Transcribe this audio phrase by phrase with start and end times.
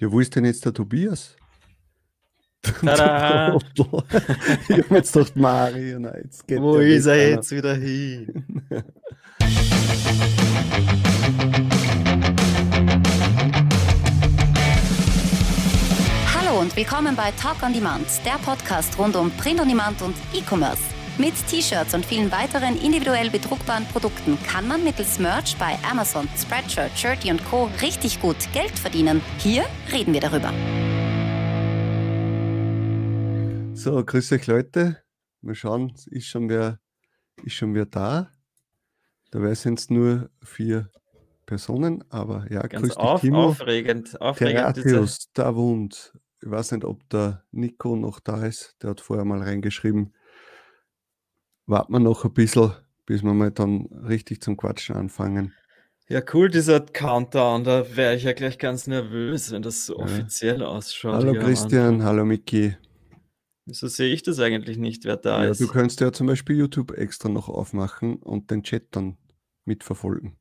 [0.00, 1.34] Ja, wo ist denn jetzt der Tobias?
[2.62, 3.58] Tada!
[4.68, 8.44] ich hab jetzt gedacht, Mario, nein, jetzt geht Wo ist er weg, jetzt wieder hin?
[16.32, 20.14] Hallo und willkommen bei Talk on Demand, der Podcast rund um Print on Demand und
[20.32, 20.97] E-Commerce.
[21.18, 26.96] Mit T-Shirts und vielen weiteren individuell bedruckbaren Produkten kann man mittels Merch bei Amazon, Spreadshirt,
[26.96, 27.68] Shirty und Co.
[27.82, 29.20] richtig gut Geld verdienen.
[29.38, 30.52] Hier reden wir darüber.
[33.74, 35.02] So, grüß euch Leute.
[35.40, 36.78] Mal schauen, ist schon wer,
[37.42, 38.30] ist schon wer da.
[39.32, 40.88] Dabei sind es nur vier
[41.46, 43.46] Personen, aber ja, Ganz grüß dich auf, Timo.
[43.46, 44.54] aufregend, aufregend.
[44.54, 46.12] Teratius, Davund.
[46.40, 48.76] Ich weiß nicht, ob der Nico noch da ist.
[48.82, 50.14] Der hat vorher mal reingeschrieben.
[51.68, 52.72] Warten wir noch ein bisschen,
[53.06, 55.54] bis wir mal dann richtig zum Quatschen anfangen.
[56.08, 57.64] ja, cool, dieser Countdown.
[57.64, 60.04] Da wäre ich ja gleich ganz nervös, wenn das so Ja.
[60.04, 61.14] offiziell ausschaut.
[61.14, 62.04] hallo Christian, Anfang.
[62.04, 62.74] hallo Miki.
[63.66, 65.60] Wieso sehe ich das eigentlich nicht, wer da Ja, ist?
[65.60, 69.18] du kannst ja zum Beispiel YouTube extra noch aufmachen und den Chat dann
[69.66, 70.38] mitverfolgen.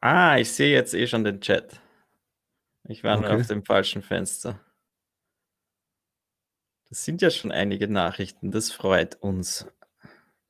[0.00, 1.80] Ah, ich sehe jetzt eh schon den Chat.
[2.88, 3.40] Ich war nur Okay.
[3.40, 4.60] auf dem falschen Fenster.
[6.94, 9.66] Das sind ja schon einige Nachrichten, das freut uns.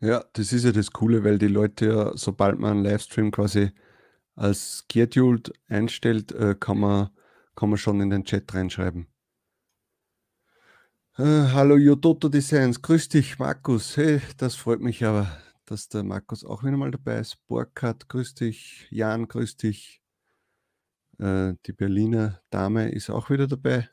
[0.01, 3.73] Ja, das ist ja das Coole, weil die Leute ja, sobald man einen Livestream quasi
[4.35, 7.09] als scheduled einstellt, äh, kann, man,
[7.57, 9.07] kann man schon in den Chat reinschreiben.
[11.17, 13.97] Äh, hallo Yototo Designs, grüß dich Markus.
[13.97, 17.39] Hey, das freut mich aber, dass der Markus auch wieder mal dabei ist.
[17.47, 18.87] Burkhard, grüß dich.
[18.91, 20.03] Jan, grüß dich.
[21.19, 23.89] Äh, die Berliner Dame ist auch wieder dabei.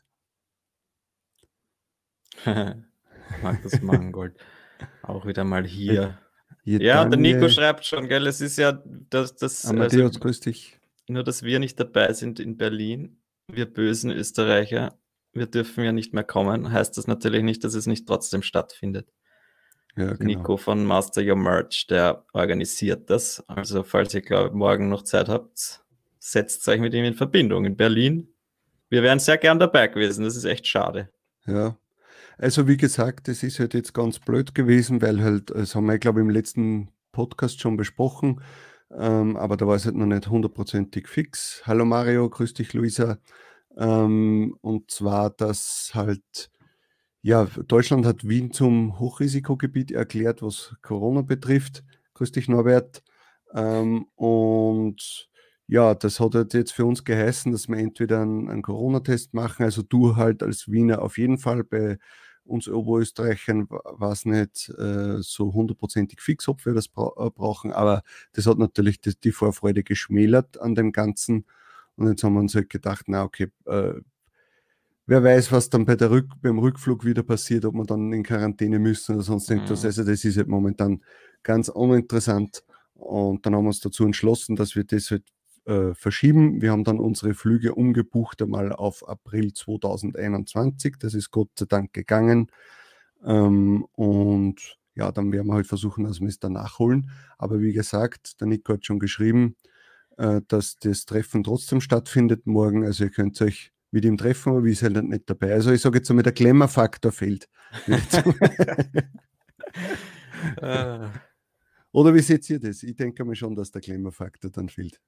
[3.41, 4.35] Markus Mangold.
[5.03, 6.17] Auch wieder mal hier.
[6.63, 8.27] Hier Ja, der Nico schreibt schon, gell?
[8.27, 10.79] Es ist ja, dass das, also, Amadeus, grüß dich.
[11.07, 13.21] nur, dass wir nicht dabei sind in Berlin.
[13.47, 14.97] Wir bösen Österreicher,
[15.33, 16.71] wir dürfen ja nicht mehr kommen.
[16.71, 19.11] Heißt das natürlich nicht, dass es nicht trotzdem stattfindet.
[19.97, 20.23] Ja, genau.
[20.23, 23.43] Nico von Master Your Merch, der organisiert das.
[23.47, 25.83] Also, falls ihr, glaube morgen noch Zeit habt,
[26.19, 28.33] setzt euch mit ihm in Verbindung in Berlin.
[28.89, 30.23] Wir wären sehr gern dabei gewesen.
[30.23, 31.09] Das ist echt schade.
[31.45, 31.77] Ja,
[32.41, 35.99] also wie gesagt, es ist halt jetzt ganz blöd gewesen, weil halt, das haben wir,
[35.99, 38.41] glaube ich, im letzten Podcast schon besprochen,
[38.97, 41.61] ähm, aber da war es halt noch nicht hundertprozentig fix.
[41.65, 43.19] Hallo Mario, grüß dich Luisa.
[43.77, 46.49] Ähm, und zwar, dass halt,
[47.21, 51.83] ja, Deutschland hat Wien zum Hochrisikogebiet erklärt, was Corona betrifft.
[52.15, 53.03] Grüß dich Norbert.
[53.53, 55.29] Ähm, und
[55.67, 59.63] ja, das hat halt jetzt für uns geheißen, dass wir entweder einen, einen Corona-Test machen,
[59.63, 61.99] also du halt als Wiener auf jeden Fall, bei
[62.45, 67.71] uns Oberösterreichern war es nicht äh, so hundertprozentig fix, ob wir das bra äh, brauchen,
[67.71, 68.03] aber
[68.33, 71.45] das hat natürlich die, die Vorfreude geschmälert an dem Ganzen.
[71.95, 73.93] Und jetzt haben wir uns halt gedacht, na okay, äh,
[75.05, 78.23] wer weiß, was dann bei der Rück beim Rückflug wieder passiert, ob wir dann in
[78.23, 79.87] Quarantäne müssen oder sonst irgendwas, Mhm.
[79.87, 81.01] also das ist halt momentan
[81.43, 82.63] ganz uninteressant.
[82.93, 85.23] Und dann haben wir uns dazu entschlossen, dass wir das halt
[85.65, 86.61] äh, verschieben.
[86.61, 90.95] Wir haben dann unsere Flüge umgebucht einmal auf April 2021.
[90.99, 92.47] Das ist Gott sei Dank gegangen.
[93.23, 97.11] Ähm, und ja, dann werden wir halt versuchen, dass wir es dann nachholen.
[97.37, 99.55] Aber wie gesagt, der Nico hat schon geschrieben,
[100.17, 102.85] äh, dass das Treffen trotzdem stattfindet morgen.
[102.85, 105.53] Also ihr könnt euch mit ihm treffen, aber wir sind halt nicht dabei.
[105.53, 107.49] Also ich sage jetzt einmal, der Klemmerfaktor fehlt.
[110.61, 111.11] Ah.
[111.93, 112.83] Oder wie seht ihr das?
[112.83, 114.99] Ich denke mir schon, dass der Klemmerfaktor dann fehlt.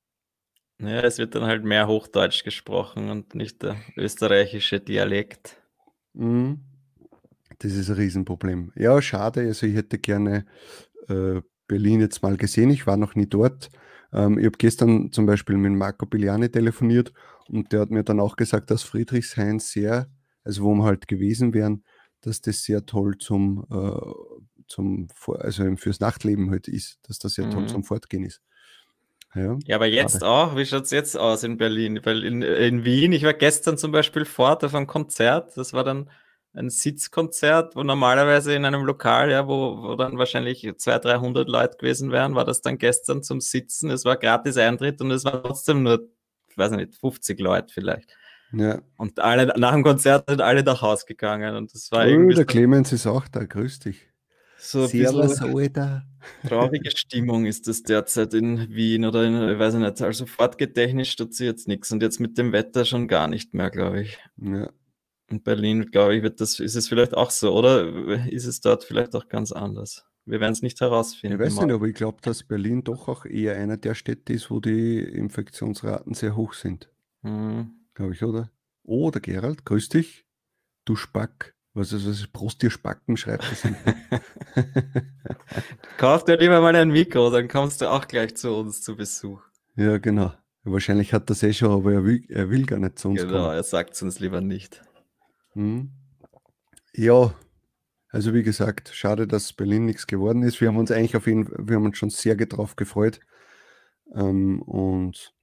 [0.79, 5.57] Ja, es wird dann halt mehr Hochdeutsch gesprochen und nicht der österreichische Dialekt.
[6.13, 6.59] Mhm.
[7.59, 8.71] Das ist ein Riesenproblem.
[8.75, 9.41] Ja, schade.
[9.41, 10.45] Also ich hätte gerne
[11.07, 12.69] äh, Berlin jetzt mal gesehen.
[12.71, 13.69] Ich war noch nie dort.
[14.11, 17.13] Ähm, ich habe gestern zum Beispiel mit Marco Biliani telefoniert
[17.47, 20.07] und der hat mir dann auch gesagt, dass Friedrichshain sehr,
[20.43, 21.83] also wo wir halt gewesen wären,
[22.21, 24.13] dass das sehr toll zum, äh,
[24.67, 25.07] zum
[25.39, 27.67] also fürs Nachtleben halt ist, dass das sehr toll Mhm.
[27.67, 28.41] zum Fortgehen ist.
[29.35, 31.99] Ja, Ja, aber jetzt auch, wie schaut es jetzt aus in Berlin?
[32.03, 35.83] Weil in, in Wien, ich war gestern zum Beispiel fort auf einem Konzert, das war
[35.83, 36.09] dann
[36.55, 41.77] ein Sitzkonzert, wo normalerweise in einem Lokal, ja, wo, wo dann wahrscheinlich 200, 300 Leute
[41.77, 43.89] gewesen wären, war das dann gestern zum Sitzen.
[43.89, 46.07] Es war gratis Eintritt und es waren trotzdem nur,
[46.49, 48.15] ich weiß nicht, 50 Leute vielleicht.
[48.51, 48.81] ja.
[48.97, 52.35] Und alle nach dem Konzert sind alle nach Hause gegangen und das war Oh, irgendwie
[52.35, 54.12] der Clemens ist auch da, grüß dich.
[54.63, 56.05] So Servus, Alter.
[56.47, 61.33] traurige Stimmung ist das derzeit in Wien oder in, ich weiß nicht, also fortgetechnisch tut
[61.33, 64.19] sie jetzt nichts und jetzt mit dem Wetter schon gar nicht mehr, glaube ich.
[64.37, 64.71] Ja.
[65.27, 68.83] In Berlin, glaube ich, wird das, ist es vielleicht auch so, oder ist es dort
[68.83, 70.05] vielleicht auch ganz anders?
[70.25, 71.39] Wir werden es nicht herausfinden.
[71.39, 74.49] Ich weiß nicht, aber ich glaube, dass Berlin doch auch eher einer der Städte ist,
[74.49, 76.89] wo die Infektionsraten sehr hoch sind.
[77.23, 77.71] Hm.
[77.93, 78.49] glaube ich, oder?
[78.83, 80.25] Oh, der Gerald, grüß dich.
[80.85, 81.52] Du Spack.
[81.75, 82.27] Was ist das?
[82.27, 83.63] Prost, dir Spacken, schreibt das.
[85.97, 89.41] Kauf dir lieber mal ein Mikro, dann kommst du auch gleich zu uns zu Besuch.
[89.75, 90.33] ja, genau.
[90.65, 93.33] Wahrscheinlich hat das eh schon, aber er will, er will gar nicht zu uns Genau,
[93.33, 93.53] kommen.
[93.55, 94.81] er sagt es uns lieber nicht.
[95.55, 95.91] Hm.
[96.93, 97.33] Ja,
[98.09, 100.61] also wie gesagt, schade, dass Berlin nichts geworden ist.
[100.61, 103.19] Wir haben uns eigentlich auf jeden wir haben uns schon sehr drauf gefreut.
[104.15, 105.33] Ähm, und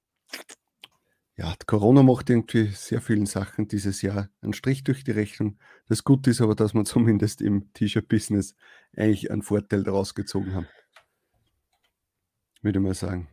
[1.40, 5.58] ja, Corona macht irgendwie sehr vielen Sachen dieses Jahr einen Strich durch die Rechnung.
[5.88, 8.54] Das Gute ist aber, dass wir zumindest im T-Shirt-Business
[8.94, 10.66] eigentlich einen Vorteil daraus gezogen haben.
[12.60, 13.28] Würde ich mal sagen.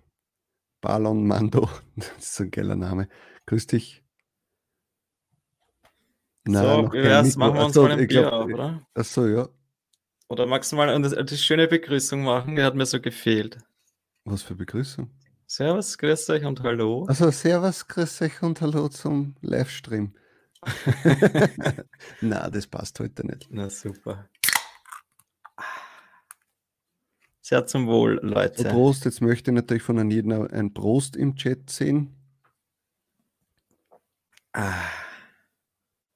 [0.80, 3.09] Balon Mando, das ist ein geiler Name.
[3.45, 4.06] Grüß dich.
[6.48, 8.88] so, wie wär's, machen wir uns Achso, mal ein Bier glaub, auf, oder?
[8.94, 9.50] Achso, ja.
[10.30, 12.56] Oder magst du mal eine, eine schöne Begrüßung machen?
[12.56, 13.57] Die hat mir so gefehlt.
[14.24, 15.09] Was für Begrüßung?
[15.49, 17.05] Servus, grüß euch und hallo.
[17.05, 20.13] Also Servus, grüß euch und hallo zum Livestream.
[22.21, 23.47] Na, das passt heute nicht.
[23.49, 24.29] Na super.
[27.39, 28.65] Sehr zum Wohl, Leute.
[28.65, 32.13] Prost, jetzt möchte ich natürlich von jeden ein Prost im Chat sehen.
[34.51, 34.89] Ah,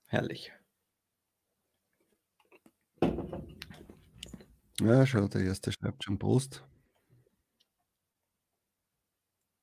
[0.07, 0.51] herrlich.
[4.81, 6.65] Ja, schau, der erste schreibt schon Prost.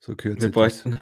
[0.08, 0.54] So gehört Wir das.
[0.54, 1.00] bräuchten.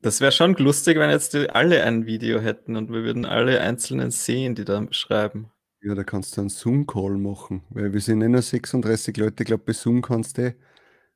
[0.00, 3.60] Das wäre schon lustig, wenn jetzt die alle ein Video hätten und wir würden alle
[3.60, 5.52] einzelnen sehen, die da schreiben.
[5.80, 9.44] Ja, da kannst du einen Zoom-Call machen, weil wir sind eh nur 36 Leute.
[9.44, 10.56] Ich glaube, bei Zoom kannst du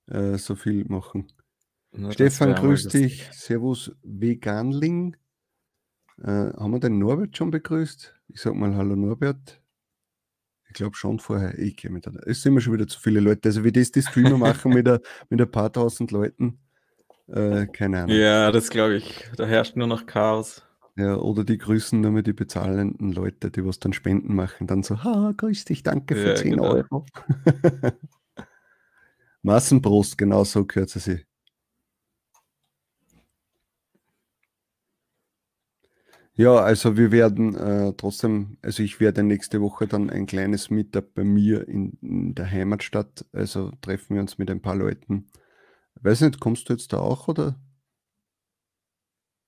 [0.07, 1.27] äh, so viel machen.
[1.91, 3.29] Na, das Stefan, grüß dich.
[3.33, 5.17] Servus, Veganling.
[6.23, 8.15] Äh, haben wir den Norbert schon begrüßt?
[8.29, 9.61] Ich sag mal Hallo Norbert.
[10.69, 11.59] Ich glaube schon vorher.
[11.59, 11.89] Ich da.
[11.89, 12.07] nicht.
[12.25, 13.49] Es sind immer schon wieder zu viele Leute.
[13.49, 16.61] Also, wie das die Streamer machen mit, ein, mit ein paar tausend Leuten.
[17.29, 18.17] Äh, keine Ahnung.
[18.17, 19.25] Ja, das glaube ich.
[19.37, 20.63] Da herrscht nur noch Chaos.
[20.99, 24.67] Ja, oder die grüßen nur mehr die bezahlenden Leute, die was dann Spenden machen.
[24.67, 26.71] Dann so, ha, grüß dich, danke für Ja, 10 genau.
[26.71, 27.05] Euro.
[29.43, 31.27] Massenprost, genau so gehört sie sich.
[36.35, 41.15] Ja, also wir werden äh, trotzdem, also ich werde nächste Woche dann ein kleines Meetup
[41.15, 43.25] bei mir in, in der Heimatstadt.
[43.33, 45.27] Also treffen wir uns mit ein paar Leuten.
[46.01, 47.59] Weiß nicht, kommst du jetzt da auch oder?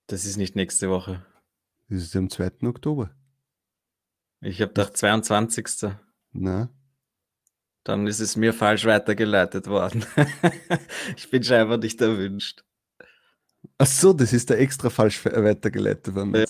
[0.07, 1.25] Das ist nicht nächste Woche.
[1.89, 2.65] Das ist am 2.
[2.65, 3.11] Oktober.
[4.41, 5.91] Ich habe gedacht 22.
[6.33, 6.71] Na,
[7.85, 10.05] Dann ist es mir falsch weitergeleitet worden.
[11.17, 12.65] ich bin scheinbar nicht erwünscht.
[13.79, 16.35] Ach so, das ist da extra falsch weitergeleitet worden.
[16.35, 16.45] Ja.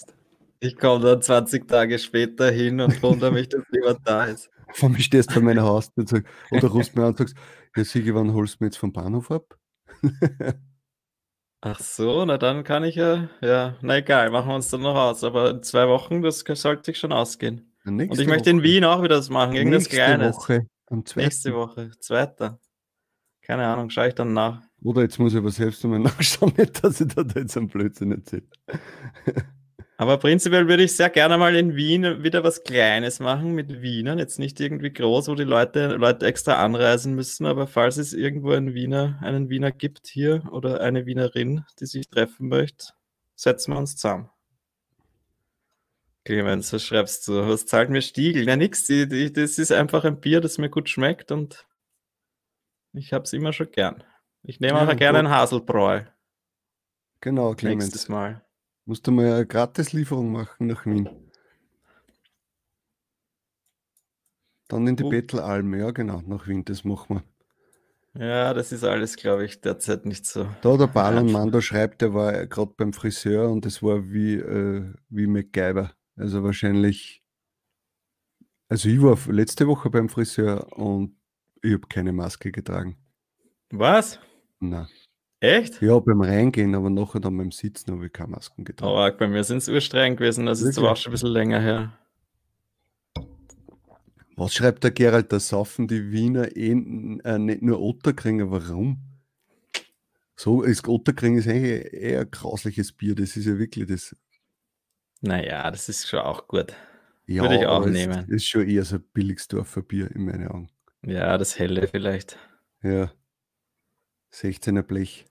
[0.61, 4.51] Ich komme dann 20 Tage später hin und wundere mich, dass niemand da ist.
[4.73, 7.37] Vor mir stehst du vor meiner Haustür und sag, oder rufst mir an und sagst,
[7.77, 9.57] ja Sigi, wann holst du mich jetzt vom Bahnhof ab?
[11.61, 14.95] Ach so, na dann kann ich ja, ja, na egal, machen wir uns dann noch
[14.95, 15.25] aus.
[15.25, 17.75] Aber in zwei Wochen, das sollte ich schon ausgehen.
[17.85, 18.65] Ja, Und nächste ich möchte in Woche.
[18.65, 20.37] Wien auch wieder was machen, irgendwas nächste Kleines.
[20.37, 21.21] Woche, am 2.
[21.23, 22.61] Nächste Woche, zweiter.
[23.43, 24.63] Keine Ahnung, schaue ich dann nach.
[24.83, 28.13] Oder jetzt muss ich aber selbst einmal nachschauen, nicht, dass ich da jetzt einen Blödsinn
[28.13, 28.47] erzähle.
[30.01, 34.19] Aber prinzipiell würde ich sehr gerne mal in Wien wieder was Kleines machen mit Wienern.
[34.21, 38.53] Jetzt nicht irgendwie groß, wo die Leute, Leute extra anreisen müssen, aber falls es irgendwo
[38.53, 42.93] einen Wiener, einen Wiener gibt hier oder eine Wienerin, die sich treffen möchte,
[43.35, 44.31] setzen wir uns zusammen.
[46.25, 47.49] Clemens, was schreibst du?
[47.49, 48.45] Was zahlt mir Stiegel?
[48.47, 51.67] Na nix, die, die, das ist einfach ein Bier, das mir gut schmeckt und
[52.93, 54.05] ich habe es immer schon gern.
[54.43, 55.27] Ich nehme Ja, auch gerne gut.
[55.27, 56.03] einen Haselbräu
[57.21, 58.09] Genau, nächstes Clemens.
[58.09, 58.45] Mal.
[58.89, 61.11] Musst du mal eine Gratislieferung machen nach Wien.
[64.69, 67.21] Dann in die Wo- Bettelalm, ja genau, nach Wien, das machen
[68.15, 68.27] wir.
[68.27, 70.45] Ja, das ist alles, glaube ich, derzeit nicht so.
[70.63, 71.23] Da der einfach.
[71.33, 75.93] Mando schreibt, der war gerade beim Friseur und es war wie, äh, wie MacGyver.
[76.17, 77.23] Also wahrscheinlich,
[78.71, 81.15] also ich war letzte Woche beim Friseur und
[81.61, 82.97] ich habe keine Maske getragen.
[83.71, 84.19] Was?
[84.61, 84.89] Na,
[85.41, 85.81] Echt?
[85.81, 88.93] ja, beim Reingehen, aber nachher dann beim Sitzen habe ich keine Masken getragen.
[88.93, 91.03] Oh, arg, bei mir sind es urstreng gewesen, das ist aber auch Wirklich?
[91.03, 91.93] schon ein bisschen länger her.
[94.37, 95.33] Was schreibt der Gerald?
[95.33, 98.51] Da saufen die Wiener eh, äh, nicht nur Otterkringer.
[98.51, 98.99] Warum?
[100.37, 103.17] So ist Otterkring ist eigentlich eher ein grausliches Bier.
[103.17, 104.15] Das ist ja wirklich das.
[105.21, 106.73] Naja, das ist schon auch gut.
[107.27, 108.29] Ja, Würde ich auch aber nehmen.
[108.29, 110.69] ist schon eher so ein Billigsdorfer Bier in meinen Augen.
[111.05, 112.39] Ja, das helle vielleicht.
[112.83, 113.11] Ja.
[114.33, 115.27] 16er Blech.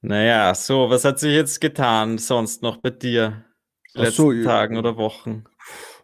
[0.00, 3.44] Naja, so, was hat sich jetzt getan sonst noch bei dir?
[3.94, 4.44] Die letzten so, ja.
[4.44, 5.44] Tagen oder Wochen?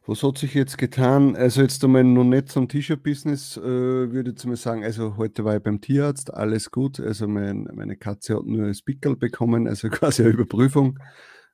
[0.06, 1.36] Was hat sich jetzt getan?
[1.36, 4.82] Also jetzt einmal noch nicht zum T-Shirt-Business, äh, würde ich jetzt mal sagen.
[4.82, 6.98] Also heute war ich beim Tierarzt, alles gut.
[6.98, 10.98] Also mein, meine Katze hat nur ein Pickel bekommen, also quasi eine Überprüfung.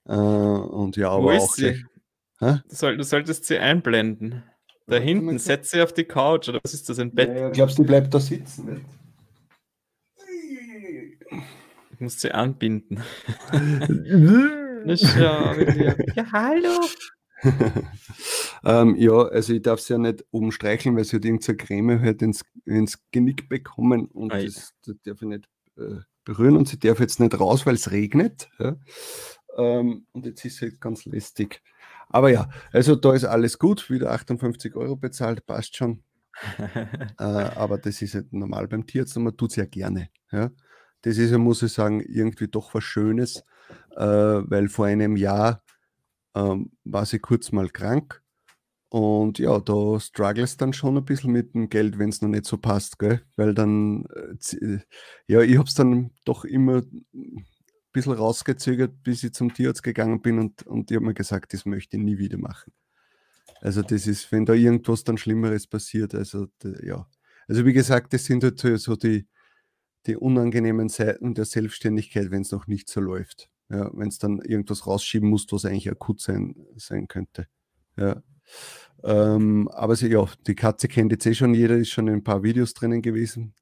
[0.07, 1.85] Äh, und ja, Wo aber ist auch sie?
[2.39, 4.45] gleich, soll, du solltest sie einblenden.
[4.87, 7.29] Da hinten, setz sie auf die Couch oder was ist das, ein Bett?
[7.29, 8.73] Ja, ja, glaubst du, die bleibt da sitzen?
[8.73, 8.85] Nicht?
[11.99, 13.03] Ich muss sie anbinden.
[13.51, 16.15] Na schau, wie lieb.
[16.15, 16.81] ja, hallo.
[18.65, 22.01] ähm, ja, also ich darf sie ja nicht oben streicheln, weil sie hat irgendeine Creme
[22.01, 24.45] halt ins, ins Genick bekommen und Ei.
[24.45, 27.91] das, das darf ich nicht äh, berühren und sie darf jetzt nicht raus, weil es
[27.91, 28.49] regnet.
[28.61, 28.77] Ja.
[29.57, 31.61] Ähm, und jetzt ist sie halt ganz lästig.
[32.11, 36.05] Aber ja, also da ist alles gut, wieder 58 Euro bezahlt, passt schon.
[37.19, 40.11] Äh, aber das ist halt normal beim Tierarzt und man tut es ja gerne.
[40.31, 40.53] Ja.
[41.03, 43.45] Das ist ja, muss ich sagen, irgendwie doch was Schönes,
[43.97, 45.63] äh, weil vor einem Jahr
[46.35, 48.23] ähm, war sie kurz mal krank
[48.91, 52.47] und ja, da struggles dann schon ein bisschen mit dem Geld, wenn es noch nicht
[52.47, 53.23] so passt, gell?
[53.37, 54.81] weil dann, äh, zi-
[55.29, 56.83] ja, ich habe es dann doch immer
[57.15, 57.47] ein
[57.93, 61.67] bisschen rausgezögert, bis ich zum Tierarzt gegangen bin und, und ich habe mir gesagt, das
[61.67, 62.73] möchte ich nie wieder machen.
[63.61, 66.47] Also das ist, wenn da irgendwas dann Schlimmeres passiert, also
[66.83, 67.09] ja.
[67.49, 69.27] Also wie gesagt, das sind halt so die,
[70.07, 73.51] die unangenehmen Seiten der Selbstständigkeit, wenn es noch nicht so läuft.
[73.71, 77.47] Ja, wenn es dann irgendwas rausschieben muss, was eigentlich akut sein, sein könnte.
[77.97, 78.23] Ja.
[79.05, 82.25] Ähm, aber sie, ja, die Katze kennt jetzt eh schon jeder, ist schon in ein
[82.25, 83.55] paar Videos drinnen gewesen.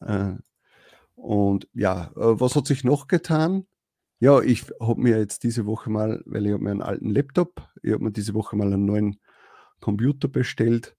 [0.00, 0.34] Äh,
[1.14, 3.66] und ja, äh, was hat sich noch getan?
[4.18, 7.68] Ja, ich habe mir jetzt diese Woche mal, weil ich habe mir einen alten Laptop,
[7.82, 9.20] ich habe mir diese Woche mal einen neuen
[9.80, 10.96] Computer bestellt.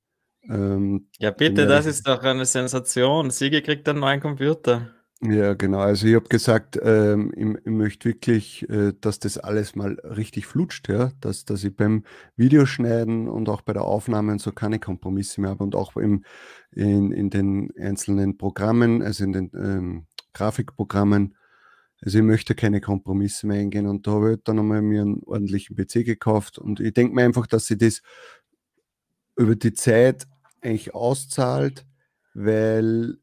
[0.50, 3.30] Ähm, Ja, bitte, das ist doch eine Sensation.
[3.32, 4.92] Siege kriegt einen neuen Computer.
[5.24, 5.78] Ja, genau.
[5.80, 10.48] Also ich habe gesagt, ähm, ich, ich möchte wirklich, äh, dass das alles mal richtig
[10.48, 12.06] flutscht, ja, dass, dass ich beim
[12.38, 16.26] Videoschneiden und auch bei der Aufnahme und so keine Kompromisse mehr habe und auch im,
[16.72, 21.36] in, in den einzelnen Programmen, also in den ähm, Grafikprogrammen.
[22.02, 25.22] Also ich möchte keine Kompromisse mehr eingehen und da habe ich dann einmal mir einen
[25.24, 28.02] ordentlichen PC gekauft und ich denke mir einfach, dass sie das
[29.38, 30.28] über die Zeit
[30.62, 31.86] eigentlich auszahlt,
[32.34, 33.18] weil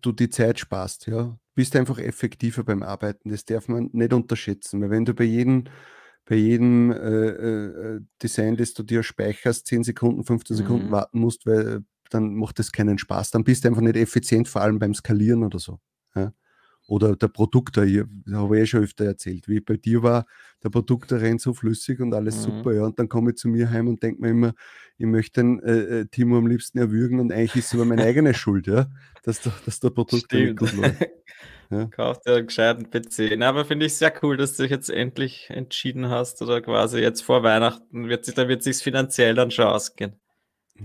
[0.00, 1.38] du die Zeit sparst, ja.
[1.54, 3.30] Bist einfach effektiver beim Arbeiten.
[3.30, 5.64] Das darf man nicht unterschätzen, weil wenn du bei jedem,
[6.26, 10.92] bei jedem äh, äh, Design, das du dir speicherst, 10 Sekunden, 15 Sekunden Mhm.
[10.92, 13.30] warten musst, weil dann macht das keinen Spaß.
[13.32, 15.80] Dann bist du einfach nicht effizient, vor allem beim Skalieren oder so.
[16.16, 16.32] Ja.
[16.86, 20.26] Oder der Produkter, hier, da habe ich eh schon öfter erzählt, wie bei dir war,
[20.62, 22.42] der Produkter rennt so flüssig und alles Mhm.
[22.42, 22.84] super, ja.
[22.84, 24.54] Und dann komme ich zu mir heim und denke mir immer,
[24.98, 28.04] ich möchte den äh, äh, Timo am liebsten erwürgen und eigentlich ist es aber meine
[28.04, 28.86] eigene Schuld, ja,
[29.22, 30.58] dass, der- dass der Produkter nicht Stimmt.
[30.58, 31.00] gut läuft.
[31.70, 31.90] Ja.
[31.90, 33.34] Kauft dir einen gescheiten PC.
[33.38, 36.98] Na, aber finde ich sehr cool, dass du dich jetzt endlich entschieden hast oder quasi
[37.00, 40.20] jetzt vor Weihnachten wird sich, da wird sich finanziell dann schon ausgehen.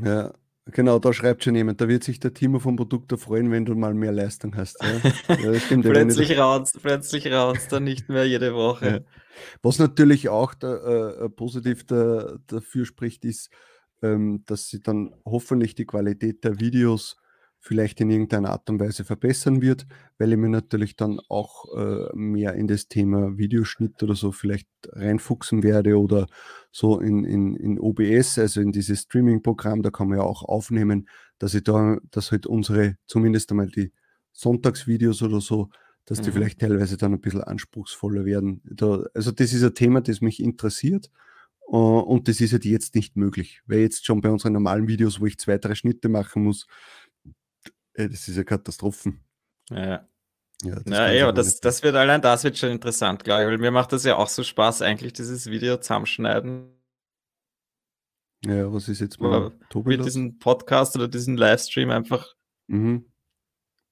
[0.04, 0.34] Ja,
[0.72, 3.76] genau, da schreibt schon jemand, da wird sich der Timo vom Produkter freuen, wenn du
[3.76, 4.78] mal mehr Leistung hast.
[4.82, 5.86] Ja, ja stimmt.
[5.86, 9.06] ja, plötzlich raunst, plötzlich raunst dann nicht mehr jede Woche.
[9.62, 13.50] Was natürlich auch da, äh, äh, positiv da, dafür spricht, ist,
[14.02, 17.18] ähm, dass sie dann hoffentlich die Qualität der Videos
[17.60, 19.86] vielleicht in irgendeiner Art und Weise verbessern wird,
[20.18, 24.68] weil ich mir natürlich dann auch äh, mehr in das Thema Videoschnitt oder so vielleicht
[24.94, 26.28] reinfuchsen werde oder
[26.72, 31.10] so in, in, in OBS, also in dieses Streaming-Programm, da kann man ja auch aufnehmen,
[31.38, 33.92] dass ich da, dass halt unsere, zumindest einmal die
[34.32, 35.70] Sonntagsvideos oder so,
[36.06, 36.34] dass die Mhm.
[36.34, 38.62] vielleicht teilweise dann ein bisschen anspruchsvoller werden.
[38.64, 41.10] Da, also das ist ein Thema, das mich interessiert
[41.68, 45.20] äh, und das ist halt jetzt nicht möglich, weil jetzt schon bei unseren normalen Videos,
[45.20, 46.68] wo ich zwei, drei Schnitte machen muss,
[48.00, 49.24] äh, das ist ja Katastrophen.
[49.70, 50.08] Ja.
[50.62, 53.58] Ja, das Ja, ey, das, das wird allein das wird schon interessant, glaube ich, weil
[53.60, 56.76] mir macht das ja auch so Spaß, eigentlich dieses Video zusammenschneiden
[58.46, 59.52] ja, was ist jetzt Aber
[59.84, 62.36] mit diesem Podcast oder diesem Livestream einfach,
[62.68, 63.12] Mhm.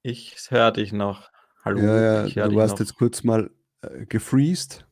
[0.03, 1.29] ich höre dich noch.
[1.65, 2.79] Hallo, Ja, ja, du warst noch.
[2.79, 4.87] jetzt kurz mal äh, gefreezed.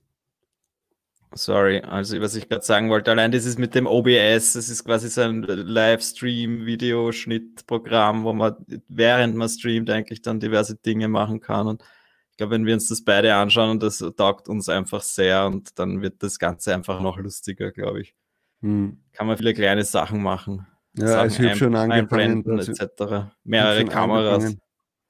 [1.38, 5.10] Sorry, also was ich gerade sagen wollte, allein dieses mit dem OBS, das ist quasi
[5.10, 8.56] so ein Livestream-Videoschnittprogramm, wo man
[8.88, 11.68] während man streamt eigentlich dann diverse Dinge machen kann.
[11.68, 11.84] Und
[12.32, 15.78] ich glaube, wenn wir uns das beide anschauen und das taugt uns einfach sehr und
[15.80, 18.16] dann wird das Ganze einfach noch lustiger, glaube ich.
[18.62, 18.98] Hm.
[19.14, 20.66] Kann man viele kleine Sachen machen.
[20.98, 23.32] Ja, Sachen ich habe schon angefangen, etc.
[23.44, 24.36] Mehrere Kameras.
[24.46, 24.62] angefangen-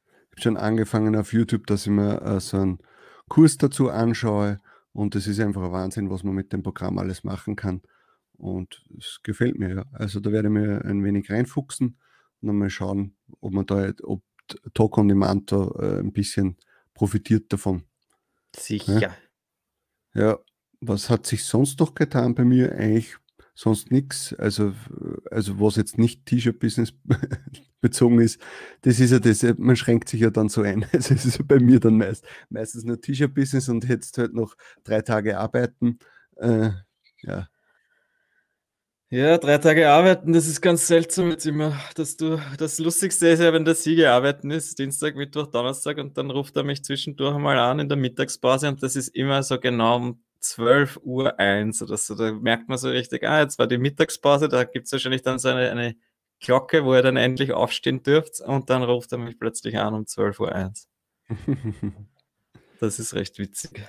[0.09, 2.79] Ich habe schon angefangen auf YouTube, dass ich mir äh, so einen
[3.29, 4.59] Kurs dazu anschaue.
[4.95, 7.81] Und es ist einfach ein Wahnsinn, was man mit dem Programm alles machen kann.
[8.37, 9.85] Und es gefällt mir ja.
[9.91, 11.97] Also da werde ich mir ein wenig reinfuchsen
[12.39, 14.23] und dann mal schauen, ob man da, ob
[14.73, 16.55] Talk on Demand da äh, ein bisschen
[16.93, 17.83] profitiert davon.
[18.55, 19.13] Sicher.
[20.13, 20.39] Ja,
[20.79, 22.71] was hat sich sonst noch getan bei mir?
[22.71, 23.17] Eigentlich
[23.55, 24.33] sonst nichts.
[24.37, 24.73] Also,
[25.31, 26.93] also was jetzt nicht T-Shirt-Business
[27.81, 28.39] bezogen ist,
[28.81, 30.85] das ist ja das, man schränkt sich ja dann so ein.
[30.93, 35.01] Also es ist bei mir dann meist, meistens nur T-Shirt-Business und jetzt halt noch drei
[35.01, 35.99] Tage arbeiten.
[36.37, 36.71] Äh,
[37.23, 37.47] ja,
[39.11, 43.39] ja, drei Tage arbeiten, das ist ganz seltsam jetzt immer, dass du, das Lustigste ist
[43.39, 47.35] ja, wenn der Siege arbeiten ist, Dienstag, Mittwoch, Donnerstag und dann ruft er mich zwischendurch
[47.35, 51.81] einmal an in der Mittagspause und das ist immer so genau um 12 Uhr eins
[51.81, 54.91] oder so, da merkt man so richtig, ah, jetzt war die Mittagspause, da gibt es
[54.91, 55.95] wahrscheinlich dann so eine, eine
[56.39, 60.05] Glocke, wo ihr dann endlich aufstehen dürft und dann ruft er mich plötzlich an um
[60.05, 60.87] 12 Uhr eins.
[62.79, 63.81] das ist recht witzig.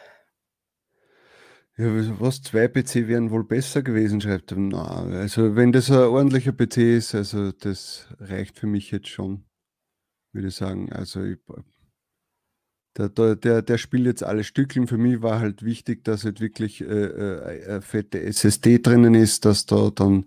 [1.78, 1.86] Ja,
[2.20, 4.58] was, zwei PC wären wohl besser gewesen, schreibt er.
[4.58, 9.44] Na, also wenn das ein ordentlicher PC ist, also das reicht für mich jetzt schon,
[10.32, 10.90] würde ich sagen.
[10.90, 11.38] Also ich,
[12.98, 14.86] der, der, der spielt jetzt alle Stückchen.
[14.86, 19.66] Für mich war halt wichtig, dass halt wirklich äh, äh, fette SSD drinnen ist, dass
[19.66, 20.26] da dann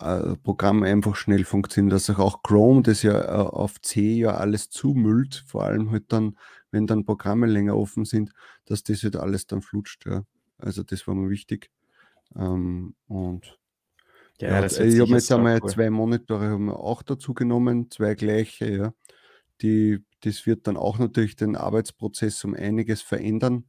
[0.00, 4.70] äh, Programm einfach schnell funktioniert, dass auch Chrome, das ja äh, auf C ja alles
[4.70, 6.36] zumüllt, vor allem halt dann,
[6.70, 8.32] wenn dann Programme länger offen sind,
[8.66, 10.24] dass das halt alles dann flutscht, ja.
[10.58, 11.70] Also das war mir wichtig.
[12.36, 13.58] Ähm, und
[14.40, 15.70] ja, ja das ich habe jetzt einmal cool.
[15.70, 18.92] zwei Monitore haben wir auch dazu genommen, zwei gleiche, ja.
[19.62, 23.64] Die, das wird dann auch natürlich den Arbeitsprozess um einiges verändern.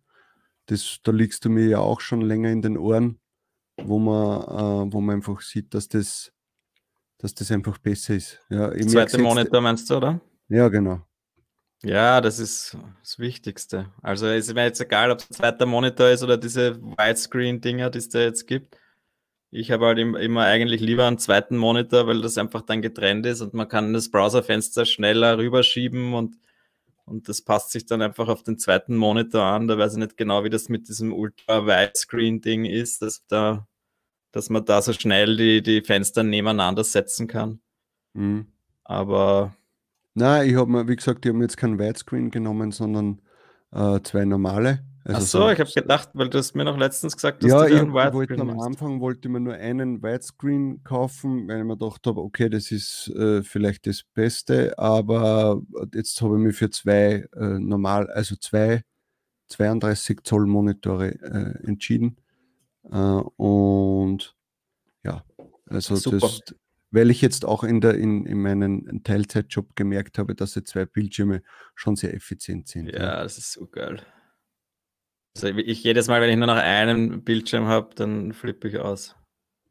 [0.65, 3.20] Das, da liegst du mir ja auch schon länger in den Ohren,
[3.77, 6.32] wo man, äh, wo man einfach sieht, dass das,
[7.18, 8.39] dass das einfach besser ist.
[8.50, 10.22] Ja, Zweite Monitor meinst du, oder?
[10.48, 11.01] Ja, genau.
[11.82, 13.91] Ja, das ist das Wichtigste.
[14.01, 17.98] Also ist mir jetzt egal, ob es ein zweiter Monitor ist oder diese Widescreen-Dinger, die
[18.00, 18.77] es da jetzt gibt.
[19.51, 23.41] Ich habe halt immer eigentlich lieber einen zweiten Monitor, weil das einfach dann getrennt ist
[23.41, 26.38] und man kann das Browserfenster schneller rüberschieben und,
[27.06, 29.68] und das passt sich dann einfach auf den zweiten Monitor an.
[29.68, 33.68] Da weiß ich nicht genau, wie das mit diesem Ultra-Widescreen-Ding ist, dass, da,
[34.32, 37.60] dass man da so schnell die, die Fenster nebeneinander setzen kann.
[38.13, 38.48] Mhm.
[38.84, 39.56] Aber
[40.20, 43.22] Nein, ich habe mir, wie gesagt, ich habe mir jetzt kein Widescreen genommen, sondern
[43.72, 44.84] äh, zwei normale.
[45.03, 47.51] Also Ach so, so ich habe gedacht, weil du hast mir noch letztens gesagt, dass
[47.51, 51.65] ja, du einen Widescreen am Anfang wollte ich mir nur einen Widescreen kaufen, weil ich
[51.65, 55.62] mir gedacht habe, okay, das ist äh, vielleicht das Beste, aber
[55.94, 58.83] jetzt habe ich mich für zwei äh, normal, also zwei
[59.48, 62.18] 32 Zoll Monitore äh, entschieden.
[62.92, 64.35] Äh, und
[65.03, 65.24] ja,
[65.66, 66.20] also Super.
[66.20, 66.42] das,
[66.92, 70.85] weil ich jetzt auch in, der, in, in meinem Teilzeitjob gemerkt habe, dass die zwei
[70.85, 71.42] Bildschirme
[71.75, 72.88] schon sehr effizient sind.
[72.88, 73.24] Ja, ja.
[73.24, 74.01] das ist so geil.
[75.43, 79.15] Also ich jedes Mal, wenn ich nur noch einen Bildschirm habe, dann flippe ich aus.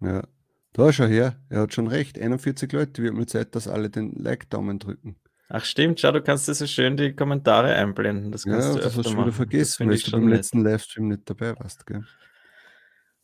[0.01, 0.23] Ja,
[0.73, 2.19] da schau her, er hat schon recht.
[2.19, 5.17] 41 Leute, wird mir Zeit, dass alle den Like-Daumen drücken.
[5.49, 8.31] Ach stimmt, schau, du kannst dir so schön die Kommentare einblenden.
[8.31, 11.23] Das kannst ja, du das hast du wieder vergessen, weil du beim letzten Livestream nicht
[11.25, 12.05] dabei warst, gell?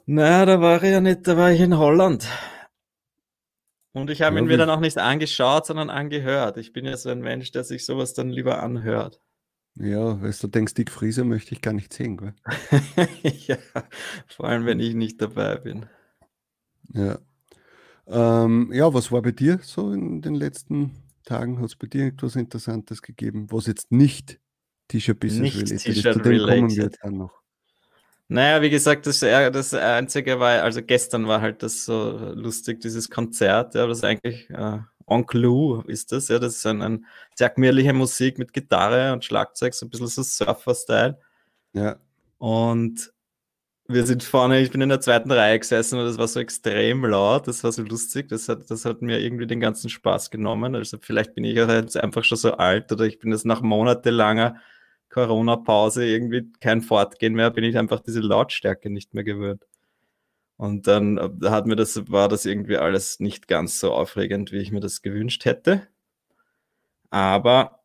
[0.07, 2.26] Naja, da war ich ja nicht, da war ich in Holland.
[3.92, 6.57] Und ich habe ja, ihn mir dann auch nicht angeschaut, sondern angehört.
[6.57, 9.20] Ich bin ja so ein Mensch, der sich sowas dann lieber anhört.
[9.77, 12.35] Ja, weil du denkst, Dick Frieser möchte ich gar nicht sehen, gell?
[13.23, 13.57] ja,
[14.29, 15.87] vor allem, wenn ich nicht dabei bin.
[16.93, 17.19] Ja.
[18.07, 20.93] Ähm, ja, was war bei dir so in den letzten
[21.25, 21.59] Tagen?
[21.59, 24.39] Hat es bei dir etwas Interessantes gegeben, was jetzt nicht
[24.89, 26.03] T-Shirt-Business related ist?
[26.03, 27.45] Zu dem kommen wir jetzt dann noch.
[28.29, 33.11] Naja, wie gesagt, das, das Einzige war, also gestern war halt das so lustig, dieses
[33.11, 37.07] Konzert, ja, das ist eigentlich äh, En Clou ist das, ja, das ist ein, ein
[37.35, 41.19] sehr gemütliche Musik mit Gitarre und Schlagzeug, so ein bisschen so Surfer-Style.
[41.73, 41.97] Ja.
[42.38, 43.12] Und
[43.87, 47.05] wir sind vorne, ich bin in der zweiten Reihe gesessen und das war so extrem
[47.05, 50.75] laut, das war so lustig, das hat, das hat mir irgendwie den ganzen Spaß genommen.
[50.75, 54.57] Also vielleicht bin ich jetzt einfach schon so alt oder ich bin jetzt nach monatelanger
[55.11, 59.62] Corona-Pause irgendwie kein Fortgehen mehr, bin ich einfach diese Lautstärke nicht mehr gewöhnt.
[60.57, 64.59] Und dann äh, hat mir das, war das irgendwie alles nicht ganz so aufregend, wie
[64.59, 65.88] ich mir das gewünscht hätte.
[67.11, 67.81] Aber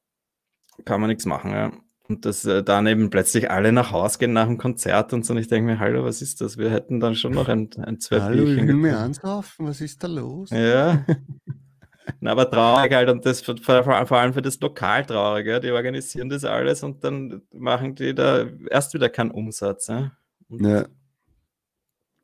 [0.85, 1.71] kann man nichts machen, ja.
[2.07, 5.33] Und dass äh, dann eben plötzlich alle nach Hause gehen nach dem Konzert und so.
[5.33, 6.57] Und ich denke mir, hallo, was ist das?
[6.57, 10.03] Wir hätten dann schon noch ein, ein zwei Hallo, ich will mir ansaufen, was ist
[10.03, 10.49] da los?
[10.49, 11.05] Ja.
[12.19, 15.45] Na, aber traurig halt und das vor, vor allem für das Lokal traurig.
[15.45, 15.59] Ja?
[15.59, 19.87] Die organisieren das alles und dann machen die da erst wieder keinen Umsatz.
[19.87, 20.11] Ja?
[20.49, 20.85] ja.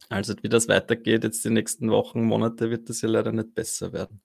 [0.09, 3.91] Also wie das weitergeht, jetzt die nächsten Wochen, Monate, wird das ja leider nicht besser
[3.91, 4.21] werden.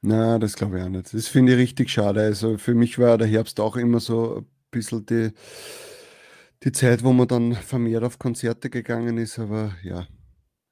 [0.00, 1.12] Na, das glaube ich auch nicht.
[1.14, 2.20] Das finde ich richtig schade.
[2.20, 5.32] Also für mich war der Herbst auch immer so ein bisschen die,
[6.62, 10.06] die Zeit, wo man dann vermehrt auf Konzerte gegangen ist, aber ja.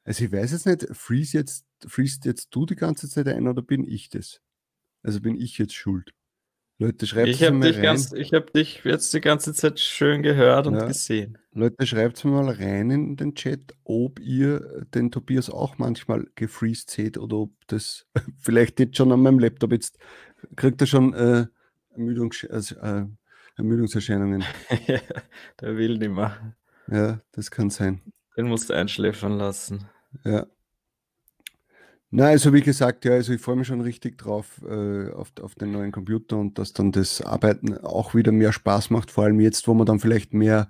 [0.05, 3.63] Also ich weiß jetzt nicht, freeze jetzt fließt jetzt du die ganze Zeit ein oder
[3.63, 4.41] bin ich das?
[5.03, 6.13] Also bin ich jetzt schuld?
[6.83, 10.67] Leute, schreibt ich habe dich, ganz, ich hab dich jetzt die ganze Zeit schön gehört
[10.67, 10.87] und ja.
[10.87, 11.39] gesehen.
[11.53, 17.19] Leute, schreibt mal rein in den Chat, ob ihr den Tobias auch manchmal gefreezed seht
[17.19, 18.07] oder ob das
[18.39, 19.99] vielleicht jetzt schon an meinem Laptop jetzt
[20.57, 21.47] kriegt er schon äh,
[21.91, 23.05] Ermüdungs also, äh,
[23.57, 24.43] Ermüdungserscheinungen.
[25.61, 26.57] der will nicht mehr.
[26.89, 28.03] Ja, das kann sein.
[28.37, 29.89] Den musst du einschläfern lassen.
[30.25, 30.47] Ja.
[32.15, 35.55] Na, also wie gesagt, ja, also ich freue mich schon richtig drauf äh, auf, auf
[35.55, 39.41] den neuen Computer und dass dann das Arbeiten auch wieder mehr Spaß macht, vor allem
[39.41, 40.69] jetzt, wo man dann vielleicht mehr,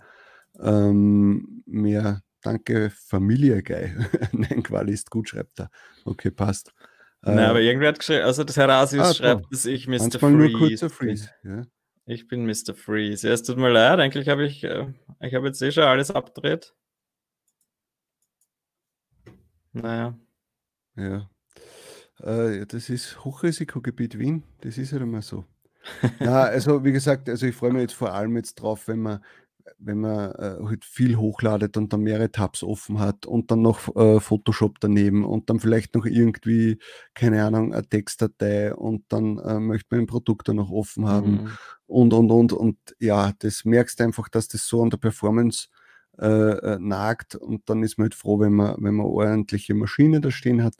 [0.61, 3.93] ähm, mehr Danke Familie Guy.
[4.33, 5.71] Nein, Quali ist gut, schreibt er.
[6.05, 6.73] Okay, passt.
[7.23, 9.99] Nein, äh, aber irgendwer hat geschrieben, also das Herasius ah, schreibt, dass ich Mr.
[9.99, 10.51] Manchmal Freeze.
[10.51, 11.63] Nur kurzer Freeze ja.
[12.07, 12.75] Ich bin Mr.
[12.75, 13.27] Freeze.
[13.27, 16.13] Ja, es tut mir leid, eigentlich habe ich, äh, ich habe jetzt eh schon alles
[16.13, 16.73] abgedreht.
[19.73, 20.17] Naja.
[20.97, 21.32] Ja.
[22.23, 25.45] Äh, das ist Hochrisikogebiet Wien, das ist halt immer so.
[26.21, 29.21] ja, also wie gesagt, also ich freue mich jetzt vor allem jetzt drauf, wenn man,
[29.79, 33.95] wenn man äh, halt viel hochladet und dann mehrere Tabs offen hat und dann noch
[33.97, 36.79] äh, Photoshop daneben und dann vielleicht noch irgendwie,
[37.15, 41.33] keine Ahnung, eine Textdatei und dann äh, möchte man ein Produkt dann noch offen haben
[41.33, 41.51] mhm.
[41.87, 45.67] und und und und ja, das merkst du einfach, dass das so an der Performance
[46.19, 50.21] äh, äh, nagt und dann ist man halt froh, wenn man, wenn man ordentliche Maschine
[50.21, 50.75] da stehen hat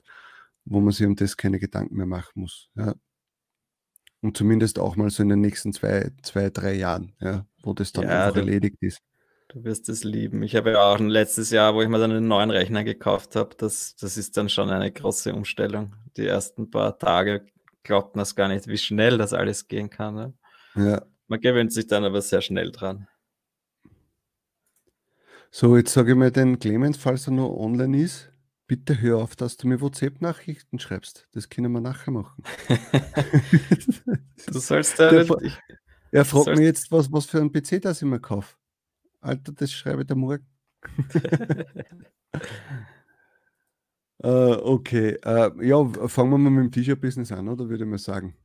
[0.65, 2.69] wo man sich um das keine Gedanken mehr machen muss.
[2.75, 2.95] Ja.
[4.21, 7.91] Und zumindest auch mal so in den nächsten zwei, zwei drei Jahren, ja, wo das
[7.91, 9.01] dann ja, einfach du, erledigt ist.
[9.49, 10.43] Du wirst es lieben.
[10.43, 13.35] Ich habe ja auch ein letztes Jahr, wo ich mir dann einen neuen Rechner gekauft
[13.35, 15.95] habe, das, das ist dann schon eine große Umstellung.
[16.15, 17.45] Die ersten paar Tage
[17.83, 20.15] glaubt man es gar nicht, wie schnell das alles gehen kann.
[20.15, 20.33] Ne?
[20.75, 21.05] Ja.
[21.27, 23.07] Man gewöhnt sich dann aber sehr schnell dran.
[25.51, 28.32] So, jetzt sage ich mal den Clemens, falls er noch online ist.
[28.65, 31.27] Bitte hör auf, dass du mir WhatsApp-Nachrichten schreibst.
[31.33, 32.43] Das können wir nachher machen.
[34.47, 35.57] du sollst da nicht, ich,
[36.11, 38.55] Er fragt mich jetzt, was, was für ein PC das ich mir kaufe.
[39.19, 40.45] Alter, das schreibe ich da morgen.
[44.23, 44.27] uh,
[44.63, 48.35] okay, uh, ja, fangen wir mal mit dem T-Shirt-Business an, oder würde ich mal sagen.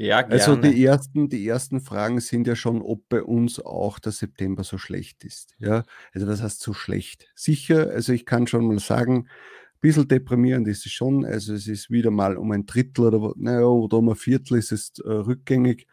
[0.00, 0.32] Ja, gerne.
[0.32, 4.64] Also die ersten, die ersten Fragen sind ja schon, ob bei uns auch der September
[4.64, 5.54] so schlecht ist.
[5.58, 5.82] Ja,
[6.14, 7.28] also was heißt so schlecht?
[7.34, 11.26] Sicher, also ich kann schon mal sagen, ein bisschen deprimierend ist es schon.
[11.26, 14.72] Also es ist wieder mal um ein Drittel oder, naja, oder um ein Viertel ist
[14.72, 15.86] es äh, rückgängig.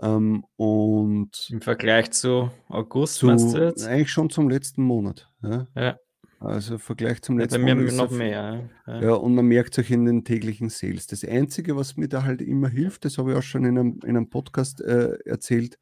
[0.00, 3.86] Ähm, und im Vergleich zu August zu, meinst du jetzt?
[3.86, 5.30] Eigentlich schon zum letzten Monat.
[5.42, 5.66] Ja.
[5.76, 5.98] ja.
[6.44, 8.68] Also im Vergleich zum letzten ja, bei mir noch mehr.
[8.86, 9.00] Ja.
[9.00, 11.06] ja, und man merkt es auch in den täglichen Sales.
[11.06, 14.00] Das Einzige, was mir da halt immer hilft, das habe ich auch schon in einem,
[14.02, 15.78] in einem Podcast äh, erzählt,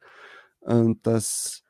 [0.61, 1.63] äh, dass,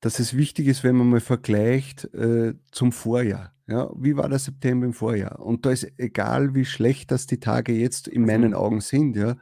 [0.00, 3.54] dass es wichtig ist, wenn man mal vergleicht äh, zum Vorjahr.
[3.66, 5.40] Ja, wie war der September im Vorjahr?
[5.40, 8.56] Und da ist egal, wie schlecht das die Tage jetzt in meinen mhm.
[8.56, 9.36] Augen sind, ja,